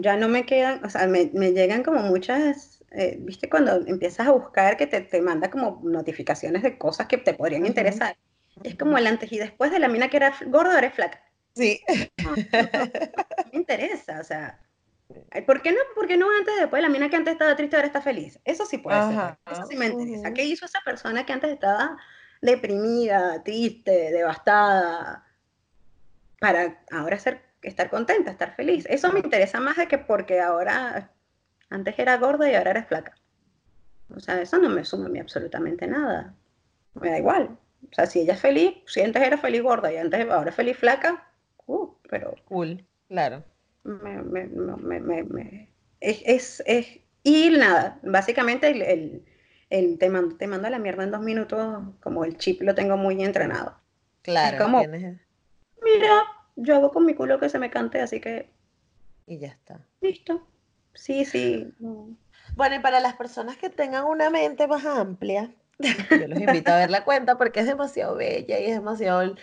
ya 0.00 0.16
no 0.16 0.28
me 0.28 0.44
quedan, 0.44 0.84
o 0.84 0.90
sea, 0.90 1.06
me, 1.06 1.30
me 1.34 1.52
llegan 1.52 1.82
como 1.82 2.00
muchas 2.00 2.75
eh, 2.96 3.18
¿viste? 3.20 3.50
Cuando 3.50 3.76
empiezas 3.86 4.26
a 4.26 4.30
buscar 4.32 4.78
que 4.78 4.86
te, 4.86 5.02
te, 5.02 5.20
manda 5.20 5.50
como 5.50 5.82
notificaciones 5.84 6.62
de 6.62 6.78
cosas 6.78 7.06
que 7.06 7.18
te 7.18 7.34
podrían 7.34 7.66
interesar. 7.66 8.16
Es 8.64 8.74
como 8.74 8.96
el 8.96 9.06
antes 9.06 9.30
y 9.30 9.38
después 9.38 9.70
de 9.70 9.78
la 9.78 9.88
mina 9.88 10.08
que 10.08 10.16
era 10.16 10.34
gorda, 10.46 10.74
ahora 10.74 10.86
es 10.86 10.94
flaca. 10.94 11.22
Sí. 11.54 11.82
No, 12.24 12.32
me 13.52 13.58
interesa, 13.58 14.18
o 14.18 14.24
sea, 14.24 14.58
¿por 15.46 15.60
qué 15.60 15.72
no, 15.72 15.78
por 15.94 16.06
qué 16.06 16.16
no 16.16 16.26
antes 16.38 16.54
después 16.58 16.82
la 16.82 16.88
mina 16.88 17.10
que 17.10 17.16
antes 17.16 17.32
estaba 17.32 17.54
triste 17.54 17.76
ahora 17.76 17.86
está 17.86 18.00
feliz? 18.00 18.40
Eso 18.44 18.64
sí 18.64 18.78
puede 18.78 18.98
ser, 19.08 19.36
eso 19.52 19.66
sí 19.66 19.76
me 19.76 19.86
interesa. 19.86 20.32
¿Qué 20.32 20.44
hizo 20.44 20.64
esa 20.64 20.80
persona 20.82 21.26
que 21.26 21.34
antes 21.34 21.52
estaba 21.52 21.98
deprimida, 22.40 23.42
triste, 23.42 24.10
devastada, 24.10 25.26
para 26.40 26.82
ahora 26.90 27.18
ser, 27.18 27.42
estar 27.60 27.90
contenta, 27.90 28.30
estar 28.30 28.54
feliz? 28.54 28.86
Eso 28.88 29.12
me 29.12 29.20
interesa 29.20 29.60
más 29.60 29.76
de 29.76 29.86
que 29.86 29.98
porque 29.98 30.40
ahora 30.40 31.12
antes 31.70 31.98
era 31.98 32.16
gorda 32.18 32.50
y 32.50 32.54
ahora 32.54 32.70
eres 32.72 32.86
flaca. 32.86 33.14
O 34.14 34.20
sea, 34.20 34.40
eso 34.40 34.58
no 34.58 34.68
me 34.68 34.84
suma 34.84 35.06
a 35.06 35.08
mí 35.08 35.18
absolutamente 35.18 35.86
nada. 35.86 36.34
Me 36.94 37.10
da 37.10 37.18
igual. 37.18 37.58
O 37.90 37.94
sea, 37.94 38.06
si 38.06 38.20
ella 38.20 38.34
es 38.34 38.40
feliz, 38.40 38.74
si 38.86 39.00
antes 39.02 39.22
era 39.22 39.36
feliz 39.38 39.62
gorda 39.62 39.92
y 39.92 39.96
antes 39.96 40.28
ahora 40.30 40.50
es 40.50 40.56
feliz 40.56 40.76
flaca, 40.76 41.28
uh, 41.66 41.88
pero... 42.08 42.34
Cool, 42.46 42.84
claro. 43.08 43.44
Me, 43.84 44.22
me, 44.22 44.46
me, 44.46 45.68
es, 46.00 46.22
es, 46.24 46.62
es, 46.66 46.98
y 47.22 47.50
nada, 47.50 48.00
básicamente 48.02 48.68
el, 48.68 49.24
el 49.70 49.98
te 49.98 50.08
mando, 50.08 50.36
te 50.36 50.46
mando 50.46 50.66
a 50.66 50.70
la 50.70 50.78
mierda 50.78 51.04
en 51.04 51.12
dos 51.12 51.20
minutos, 51.20 51.84
como 52.00 52.24
el 52.24 52.36
chip 52.38 52.62
lo 52.62 52.74
tengo 52.74 52.96
muy 52.96 53.22
entrenado. 53.22 53.76
Claro, 54.22 54.56
Es 54.56 54.62
como, 54.62 54.80
tienes- 54.80 55.20
mira, 55.82 56.22
yo 56.56 56.76
hago 56.76 56.90
con 56.90 57.06
mi 57.06 57.14
culo 57.14 57.38
que 57.38 57.48
se 57.48 57.58
me 57.60 57.70
cante, 57.70 58.00
así 58.00 58.20
que 58.20 58.50
y 59.26 59.38
ya 59.38 59.48
está. 59.48 59.80
listo. 60.00 60.46
Sí, 60.96 61.24
sí. 61.24 61.72
Bueno, 62.56 62.76
y 62.76 62.78
para 62.80 63.00
las 63.00 63.14
personas 63.14 63.56
que 63.56 63.70
tengan 63.70 64.04
una 64.04 64.30
mente 64.30 64.66
más 64.66 64.84
amplia, 64.84 65.54
yo 65.78 66.26
los 66.26 66.40
invito 66.40 66.72
a 66.72 66.78
ver 66.78 66.90
la 66.90 67.04
cuenta 67.04 67.38
porque 67.38 67.60
es 67.60 67.66
demasiado 67.66 68.16
bella 68.16 68.58
y 68.58 68.64
es 68.64 68.72
demasiado... 68.72 69.34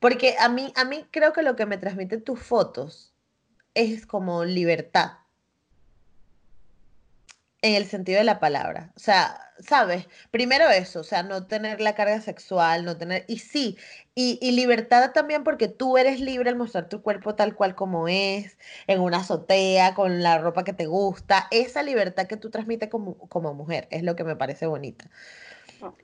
Porque 0.00 0.34
a 0.40 0.48
mí, 0.48 0.72
a 0.74 0.84
mí 0.84 1.06
creo 1.10 1.32
que 1.32 1.42
lo 1.42 1.54
que 1.54 1.66
me 1.66 1.78
transmiten 1.78 2.24
tus 2.24 2.40
fotos 2.40 3.12
es 3.74 4.06
como 4.06 4.44
libertad, 4.44 5.12
en 7.62 7.74
el 7.76 7.86
sentido 7.86 8.18
de 8.18 8.24
la 8.24 8.40
palabra. 8.40 8.92
O 8.96 9.00
sea, 9.00 9.40
¿sabes? 9.60 10.08
Primero 10.30 10.68
eso, 10.68 11.00
o 11.00 11.04
sea, 11.04 11.22
no 11.22 11.46
tener 11.46 11.80
la 11.80 11.94
carga 11.94 12.20
sexual, 12.20 12.84
no 12.84 12.96
tener... 12.98 13.24
Y 13.28 13.38
sí, 13.38 13.78
y, 14.14 14.38
y 14.42 14.52
libertad 14.52 15.12
también 15.12 15.44
porque 15.44 15.68
tú 15.68 15.96
eres 15.96 16.20
libre 16.20 16.50
al 16.50 16.56
mostrar 16.56 16.88
tu 16.88 17.02
cuerpo 17.02 17.36
tal 17.36 17.54
cual 17.54 17.74
como 17.76 18.08
es, 18.08 18.58
en 18.88 19.00
una 19.00 19.18
azotea, 19.18 19.94
con 19.94 20.22
la 20.22 20.38
ropa 20.38 20.64
que 20.64 20.72
te 20.72 20.86
gusta. 20.86 21.46
Esa 21.52 21.82
libertad 21.84 22.26
que 22.26 22.36
tú 22.36 22.50
transmites 22.50 22.90
como, 22.90 23.16
como 23.28 23.54
mujer 23.54 23.86
es 23.90 24.02
lo 24.02 24.16
que 24.16 24.24
me 24.24 24.36
parece 24.36 24.66
bonita. 24.66 25.08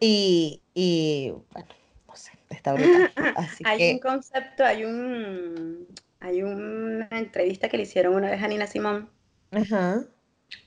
Y, 0.01 0.63
y 0.75 1.33
bueno, 1.51 1.69
no 2.07 2.17
sé, 2.17 2.33
está 2.51 2.73
brutal. 2.73 3.13
Así 3.37 3.65
Hay 3.67 3.93
un 3.95 3.99
concepto, 3.99 4.65
hay 4.65 4.85
un, 4.85 5.89
hay 6.21 6.43
una 6.43 7.09
entrevista 7.11 7.69
que 7.69 7.77
le 7.77 7.83
hicieron 7.85 8.15
una 8.15 8.31
vez 8.31 8.43
a 8.43 8.49
Nina 8.49 8.67
Simón, 8.67 9.11
ajá, 9.51 10.05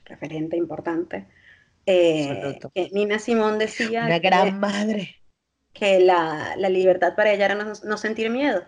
referente 0.05 0.57
importante, 0.57 1.27
eh, 1.85 2.59
que 2.73 2.89
Nina 2.93 3.19
Simón 3.19 3.57
decía 3.59 4.05
Una 4.05 4.19
que, 4.19 4.27
gran 4.27 4.59
madre. 4.59 5.15
que 5.73 5.99
la, 5.99 6.55
la 6.57 6.69
libertad 6.69 7.15
para 7.15 7.31
ella 7.31 7.45
era 7.45 7.55
no, 7.55 7.73
no 7.83 7.97
sentir 7.97 8.29
miedo. 8.29 8.63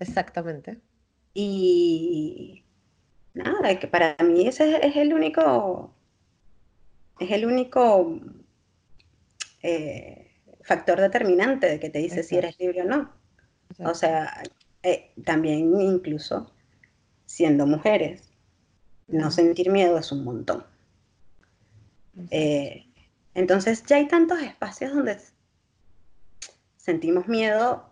Exactamente. 0.00 0.78
Y 1.34 2.64
nada, 3.34 3.78
que 3.78 3.86
para 3.86 4.16
mí 4.24 4.46
ese 4.46 4.76
es, 4.76 4.84
es 4.84 4.96
el 4.96 5.14
único, 5.14 5.94
es 7.18 7.30
el 7.30 7.46
único 7.46 8.20
eh, 9.62 10.30
factor 10.62 11.00
determinante 11.00 11.68
de 11.68 11.80
que 11.80 11.90
te 11.90 11.98
dice 12.00 12.22
si 12.22 12.36
eres 12.36 12.58
libre 12.58 12.82
o 12.82 12.84
no. 12.84 13.12
O 13.78 13.94
sea, 13.94 14.42
eh, 14.82 15.12
también 15.24 15.80
incluso 15.80 16.52
siendo 17.24 17.66
mujeres, 17.66 18.31
no 19.12 19.30
sentir 19.30 19.70
miedo 19.70 19.98
es 19.98 20.10
un 20.10 20.24
montón. 20.24 20.64
Eh, 22.30 22.86
entonces 23.34 23.84
ya 23.84 23.96
hay 23.96 24.08
tantos 24.08 24.40
espacios 24.42 24.94
donde 24.94 25.18
sentimos 26.76 27.28
miedo, 27.28 27.88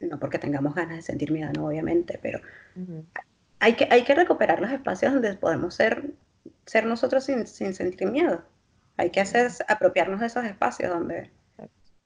no 0.00 0.18
porque 0.18 0.38
tengamos 0.38 0.74
ganas 0.74 0.96
de 0.96 1.02
sentir 1.02 1.30
miedo, 1.30 1.52
no 1.52 1.66
obviamente, 1.66 2.18
pero 2.20 2.40
hay 3.60 3.74
que, 3.74 3.88
hay 3.90 4.04
que 4.04 4.14
recuperar 4.14 4.60
los 4.60 4.70
espacios 4.70 5.12
donde 5.12 5.34
podemos 5.34 5.74
ser, 5.74 6.10
ser 6.66 6.86
nosotros 6.86 7.24
sin, 7.24 7.46
sin 7.46 7.74
sentir 7.74 8.10
miedo. 8.10 8.42
Hay 8.96 9.10
que 9.10 9.20
hacer, 9.20 9.50
apropiarnos 9.68 10.20
de 10.20 10.26
esos 10.26 10.44
espacios 10.44 10.90
donde, 10.90 11.30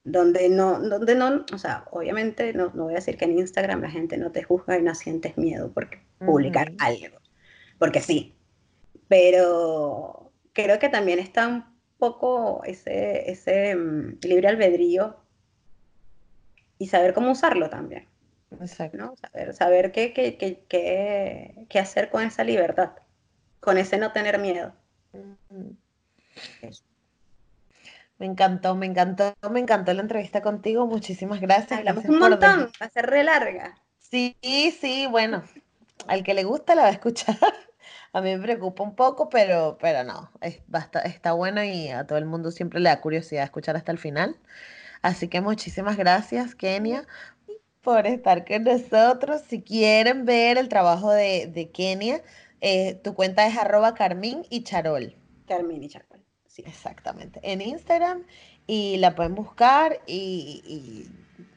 donde 0.03 0.49
no, 0.49 0.79
donde 0.79 1.15
no, 1.15 1.45
o 1.53 1.57
sea, 1.57 1.85
obviamente 1.91 2.53
no, 2.53 2.71
no 2.73 2.85
voy 2.85 2.93
a 2.93 2.97
decir 2.97 3.17
que 3.17 3.25
en 3.25 3.37
Instagram 3.37 3.81
la 3.81 3.91
gente 3.91 4.17
no 4.17 4.31
te 4.31 4.43
juzga 4.43 4.77
y 4.77 4.81
no 4.81 4.95
sientes 4.95 5.37
miedo 5.37 5.71
por 5.71 5.89
publicar 6.19 6.73
algo, 6.79 7.19
porque 7.79 8.01
sí, 8.01 8.35
pero 9.07 10.31
creo 10.53 10.77
que 10.77 10.89
también 10.89 11.19
está 11.19 11.47
un 11.47 11.65
poco 11.97 12.63
ese, 12.65 13.31
ese 13.31 13.75
mm, 13.75 14.19
libre 14.21 14.49
albedrío 14.49 15.17
y 16.77 16.87
saber 16.87 17.13
cómo 17.13 17.31
usarlo 17.31 17.69
también, 17.69 18.07
Exacto. 18.59 18.97
¿no? 18.97 19.15
Saber, 19.17 19.53
saber 19.53 19.91
qué, 19.91 20.13
qué, 20.13 20.37
qué, 20.37 20.63
qué, 20.67 21.65
qué 21.67 21.79
hacer 21.79 22.09
con 22.09 22.23
esa 22.23 22.43
libertad, 22.43 22.91
con 23.59 23.77
ese 23.77 23.97
no 23.97 24.11
tener 24.11 24.39
miedo. 24.39 24.73
Me 28.17 28.25
encantó, 28.25 28.75
me 28.75 28.85
encantó, 28.85 29.33
me 29.49 29.61
encantó 29.61 29.93
la 29.93 30.01
entrevista 30.01 30.41
contigo. 30.41 30.85
Muchísimas 30.87 31.39
gracias. 31.39 31.79
Hablamos 31.79 32.03
Gracias 32.03 32.21
un 32.21 32.29
montón, 32.29 32.71
va 32.81 32.85
a 32.85 32.89
ser 32.89 33.05
re 33.05 33.23
larga. 33.23 33.75
Sí, 33.97 34.35
sí, 34.41 35.07
bueno, 35.09 35.43
al 36.07 36.23
que 36.23 36.33
le 36.33 36.43
gusta 36.43 36.75
la 36.75 36.83
va 36.83 36.87
a 36.89 36.91
escuchar. 36.91 37.37
A 38.13 38.21
mí 38.21 38.35
me 38.35 38.41
preocupa 38.41 38.83
un 38.83 38.95
poco, 38.95 39.29
pero, 39.29 39.77
pero 39.81 40.03
no, 40.03 40.31
es, 40.41 40.61
basta- 40.67 41.01
está 41.01 41.33
bueno 41.33 41.63
y 41.63 41.89
a 41.89 42.05
todo 42.07 42.17
el 42.17 42.25
mundo 42.25 42.51
siempre 42.51 42.79
le 42.79 42.89
da 42.89 43.01
curiosidad 43.01 43.43
escuchar 43.43 43.75
hasta 43.75 43.91
el 43.91 43.97
final. 43.99 44.37
Así 45.01 45.27
que 45.29 45.41
muchísimas 45.41 45.97
gracias, 45.97 46.55
Kenia, 46.55 47.07
por 47.81 48.07
estar 48.07 48.45
con 48.45 48.63
nosotros. 48.63 49.41
Si 49.47 49.61
quieren 49.61 50.25
ver 50.25 50.57
el 50.57 50.69
trabajo 50.69 51.11
de, 51.11 51.47
de 51.47 51.69
Kenia, 51.71 52.21
eh, 52.61 52.95
tu 53.03 53.13
cuenta 53.15 53.47
es 53.47 53.57
arroba 53.57 53.93
Carmín 53.95 54.45
y 54.49 54.63
Charol. 54.63 55.15
Carmen 55.47 55.83
y 55.83 55.89
Charcual, 55.89 56.23
sí. 56.47 56.63
Exactamente, 56.65 57.39
en 57.43 57.61
Instagram 57.61 58.23
y 58.67 58.97
la 58.97 59.15
pueden 59.15 59.33
buscar 59.35 60.01
y, 60.05 60.61
y 60.65 61.09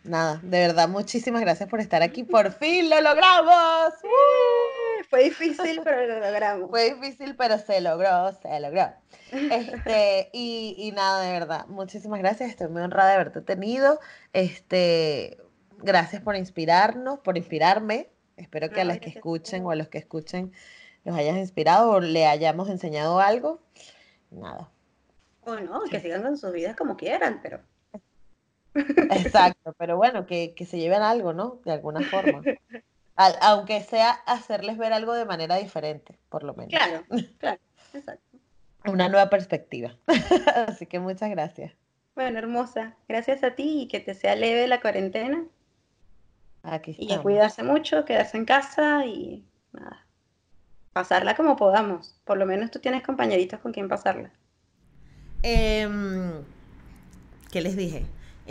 nada, 0.04 0.40
de 0.42 0.66
verdad, 0.66 0.88
muchísimas 0.88 1.40
gracias 1.40 1.68
por 1.68 1.80
estar 1.80 2.02
aquí. 2.02 2.24
Por 2.24 2.52
fin 2.52 2.90
lo 2.90 3.00
logramos. 3.00 3.94
¡Uh! 4.02 5.04
Fue 5.08 5.24
difícil, 5.24 5.80
pero 5.84 6.06
lo 6.06 6.20
logramos. 6.20 6.70
Fue 6.70 6.94
difícil, 6.94 7.36
pero 7.36 7.58
se 7.58 7.80
logró, 7.80 8.32
se 8.32 8.60
logró. 8.60 8.92
Este, 9.30 10.30
y, 10.32 10.74
y 10.78 10.92
nada, 10.92 11.22
de 11.22 11.32
verdad, 11.32 11.66
muchísimas 11.66 12.20
gracias. 12.20 12.50
Estoy 12.50 12.68
muy 12.68 12.82
honrada 12.82 13.10
de 13.10 13.14
haberte 13.16 13.40
tenido. 13.40 14.00
Este, 14.32 15.38
gracias 15.78 16.22
por 16.22 16.36
inspirarnos, 16.36 17.18
por 17.20 17.36
inspirarme. 17.36 18.08
Espero 18.36 18.70
que 18.70 18.80
a 18.80 18.84
los 18.84 18.98
que 18.98 19.10
escuchen 19.10 19.64
o 19.66 19.70
a 19.70 19.76
los 19.76 19.88
que 19.88 19.98
escuchen 19.98 20.52
los 21.04 21.16
hayas 21.16 21.36
inspirado 21.36 21.90
o 21.90 22.00
le 22.00 22.26
hayamos 22.26 22.68
enseñado 22.68 23.20
algo. 23.20 23.60
Nada. 24.30 24.70
O 25.44 25.56
no, 25.56 25.82
que 25.90 26.00
sigan 26.00 26.22
con 26.22 26.38
sus 26.38 26.52
vidas 26.52 26.76
como 26.76 26.96
quieran, 26.96 27.40
pero 27.42 27.60
Exacto, 28.74 29.74
pero 29.78 29.96
bueno, 29.96 30.26
que, 30.26 30.54
que 30.54 30.64
se 30.66 30.78
lleven 30.78 31.02
algo, 31.02 31.32
¿no? 31.32 31.60
De 31.64 31.72
alguna 31.72 32.00
forma. 32.02 32.42
Al- 33.16 33.36
aunque 33.42 33.82
sea 33.82 34.10
hacerles 34.26 34.78
ver 34.78 34.92
algo 34.92 35.12
de 35.14 35.24
manera 35.26 35.56
diferente, 35.56 36.18
por 36.28 36.44
lo 36.44 36.54
menos. 36.54 36.70
claro, 36.70 37.04
claro, 37.38 37.60
exacto. 37.92 38.38
Una 38.86 39.08
nueva 39.08 39.28
perspectiva. 39.30 39.96
Así 40.66 40.86
que 40.86 40.98
muchas 40.98 41.30
gracias. 41.30 41.72
Bueno, 42.14 42.38
hermosa, 42.38 42.96
gracias 43.08 43.42
a 43.44 43.54
ti 43.54 43.82
y 43.82 43.88
que 43.88 44.00
te 44.00 44.14
sea 44.14 44.34
leve 44.36 44.66
la 44.66 44.80
cuarentena 44.80 45.44
Aquí 46.62 46.92
y 46.92 47.04
a 47.04 47.04
estamos. 47.04 47.22
cuidarse 47.22 47.62
mucho, 47.62 48.04
quedarse 48.04 48.36
en 48.36 48.44
casa 48.44 49.04
y 49.06 49.44
nada, 49.72 50.06
pasarla 50.92 51.34
como 51.36 51.56
podamos. 51.56 52.20
Por 52.24 52.38
lo 52.38 52.46
menos 52.46 52.70
tú 52.70 52.78
tienes 52.80 53.02
compañeritos 53.02 53.60
con 53.60 53.72
quien 53.72 53.88
pasarla. 53.88 54.30
Em, 55.42 56.42
¿qué 57.50 57.60
les 57.60 57.76
dije? 57.76 58.04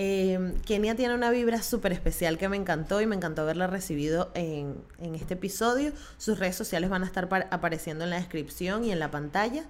Em, 0.04 0.56
Kenia 0.62 0.96
tiene 0.96 1.14
una 1.14 1.30
vibra 1.30 1.62
súper 1.62 1.92
especial 1.92 2.40
que 2.40 2.50
me 2.50 2.58
encantó 2.58 3.02
y 3.02 3.06
me 3.06 3.16
encantó 3.16 3.44
haberla 3.44 3.68
recibido 3.68 4.32
en, 4.34 4.84
en 4.98 5.14
este 5.14 5.36
episodio. 5.36 5.94
Sus 6.18 6.40
redes 6.40 6.56
sociales 6.56 6.90
van 6.90 7.04
a 7.04 7.06
estar 7.06 7.30
par- 7.30 7.48
apareciendo 7.52 8.04
en 8.04 8.10
la 8.10 8.16
descripción 8.16 8.84
y 8.84 8.92
en 8.92 8.98
la 8.98 9.12
pantalla 9.12 9.64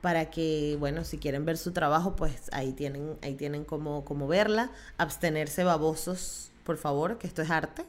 para 0.00 0.28
que, 0.28 0.76
bueno, 0.80 1.04
si 1.04 1.18
quieren 1.18 1.44
ver 1.44 1.56
su 1.56 1.70
trabajo, 1.70 2.16
pues 2.16 2.48
ahí 2.52 2.72
tienen, 2.72 3.16
ahí 3.22 3.36
tienen 3.36 3.64
cómo, 3.64 4.04
cómo 4.04 4.26
verla. 4.26 4.72
Abstenerse 4.98 5.62
babosos, 5.62 6.50
por 6.64 6.78
favor, 6.78 7.18
que 7.18 7.28
esto 7.28 7.42
es 7.42 7.50
arte. 7.50 7.84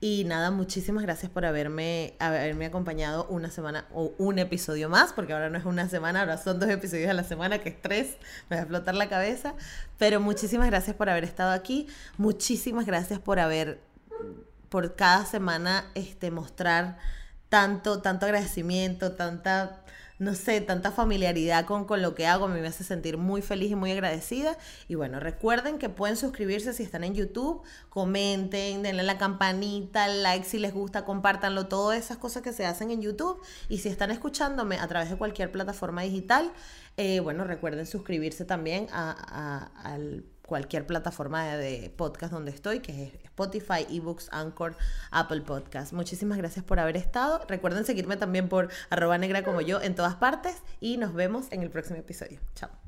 Y 0.00 0.24
nada, 0.24 0.50
muchísimas 0.50 1.02
gracias 1.02 1.30
por 1.32 1.46
haberme, 1.46 2.14
haberme 2.18 2.66
acompañado 2.66 3.26
una 3.30 3.50
semana 3.50 3.86
o 3.92 4.12
un 4.18 4.38
episodio 4.38 4.90
más, 4.90 5.14
porque 5.14 5.32
ahora 5.32 5.48
no 5.48 5.56
es 5.56 5.64
una 5.64 5.88
semana, 5.88 6.20
ahora 6.20 6.36
son 6.36 6.60
dos 6.60 6.68
episodios 6.68 7.08
a 7.08 7.14
la 7.14 7.24
semana, 7.24 7.60
que 7.60 7.70
es 7.70 7.80
tres, 7.80 8.16
me 8.50 8.56
va 8.56 8.60
a 8.60 8.64
explotar 8.64 8.94
la 8.94 9.08
cabeza. 9.08 9.54
Pero 9.96 10.20
muchísimas 10.20 10.66
gracias 10.66 10.94
por 10.94 11.08
haber 11.08 11.24
estado 11.24 11.52
aquí, 11.52 11.86
muchísimas 12.18 12.84
gracias 12.84 13.18
por 13.18 13.38
haber, 13.38 13.80
por 14.68 14.94
cada 14.94 15.24
semana, 15.24 15.86
este, 15.94 16.30
mostrar 16.30 16.98
tanto, 17.48 18.02
tanto 18.02 18.26
agradecimiento, 18.26 19.12
tanta 19.12 19.83
no 20.18 20.34
sé, 20.34 20.60
tanta 20.60 20.92
familiaridad 20.92 21.66
con, 21.66 21.84
con 21.84 22.00
lo 22.00 22.14
que 22.14 22.26
hago, 22.26 22.46
me 22.46 22.64
hace 22.66 22.84
sentir 22.84 23.18
muy 23.18 23.42
feliz 23.42 23.72
y 23.72 23.74
muy 23.74 23.90
agradecida. 23.90 24.56
Y 24.88 24.94
bueno, 24.94 25.18
recuerden 25.18 25.78
que 25.78 25.88
pueden 25.88 26.16
suscribirse 26.16 26.72
si 26.72 26.82
están 26.82 27.02
en 27.04 27.14
YouTube, 27.14 27.62
comenten, 27.88 28.82
denle 28.82 29.02
la 29.02 29.18
campanita, 29.18 30.06
like 30.06 30.46
si 30.46 30.58
les 30.58 30.72
gusta, 30.72 31.04
compártanlo, 31.04 31.66
todas 31.66 31.98
esas 31.98 32.18
cosas 32.18 32.42
que 32.42 32.52
se 32.52 32.64
hacen 32.64 32.90
en 32.90 33.02
YouTube. 33.02 33.40
Y 33.68 33.78
si 33.78 33.88
están 33.88 34.10
escuchándome 34.10 34.78
a 34.78 34.86
través 34.86 35.10
de 35.10 35.16
cualquier 35.16 35.50
plataforma 35.50 36.02
digital, 36.02 36.52
eh, 36.96 37.20
bueno, 37.20 37.44
recuerden 37.44 37.86
suscribirse 37.86 38.44
también 38.44 38.86
a, 38.92 39.10
a, 39.82 39.94
a 39.94 39.98
cualquier 40.46 40.86
plataforma 40.86 41.44
de, 41.44 41.80
de, 41.80 41.90
podcast 41.90 42.32
donde 42.32 42.52
estoy, 42.52 42.80
que 42.80 43.04
es 43.23 43.23
Spotify, 43.34 43.86
eBooks, 43.90 44.28
Anchor, 44.32 44.76
Apple 45.10 45.42
Podcast. 45.42 45.92
Muchísimas 45.92 46.38
gracias 46.38 46.64
por 46.64 46.78
haber 46.78 46.96
estado. 46.96 47.44
Recuerden 47.48 47.84
seguirme 47.84 48.16
también 48.16 48.48
por 48.48 48.70
arroba 48.90 49.18
negra 49.18 49.42
como 49.42 49.60
yo 49.60 49.80
en 49.80 49.94
todas 49.94 50.14
partes 50.14 50.62
y 50.80 50.96
nos 50.96 51.12
vemos 51.14 51.46
en 51.50 51.62
el 51.62 51.70
próximo 51.70 51.98
episodio. 51.98 52.40
Chao. 52.54 52.83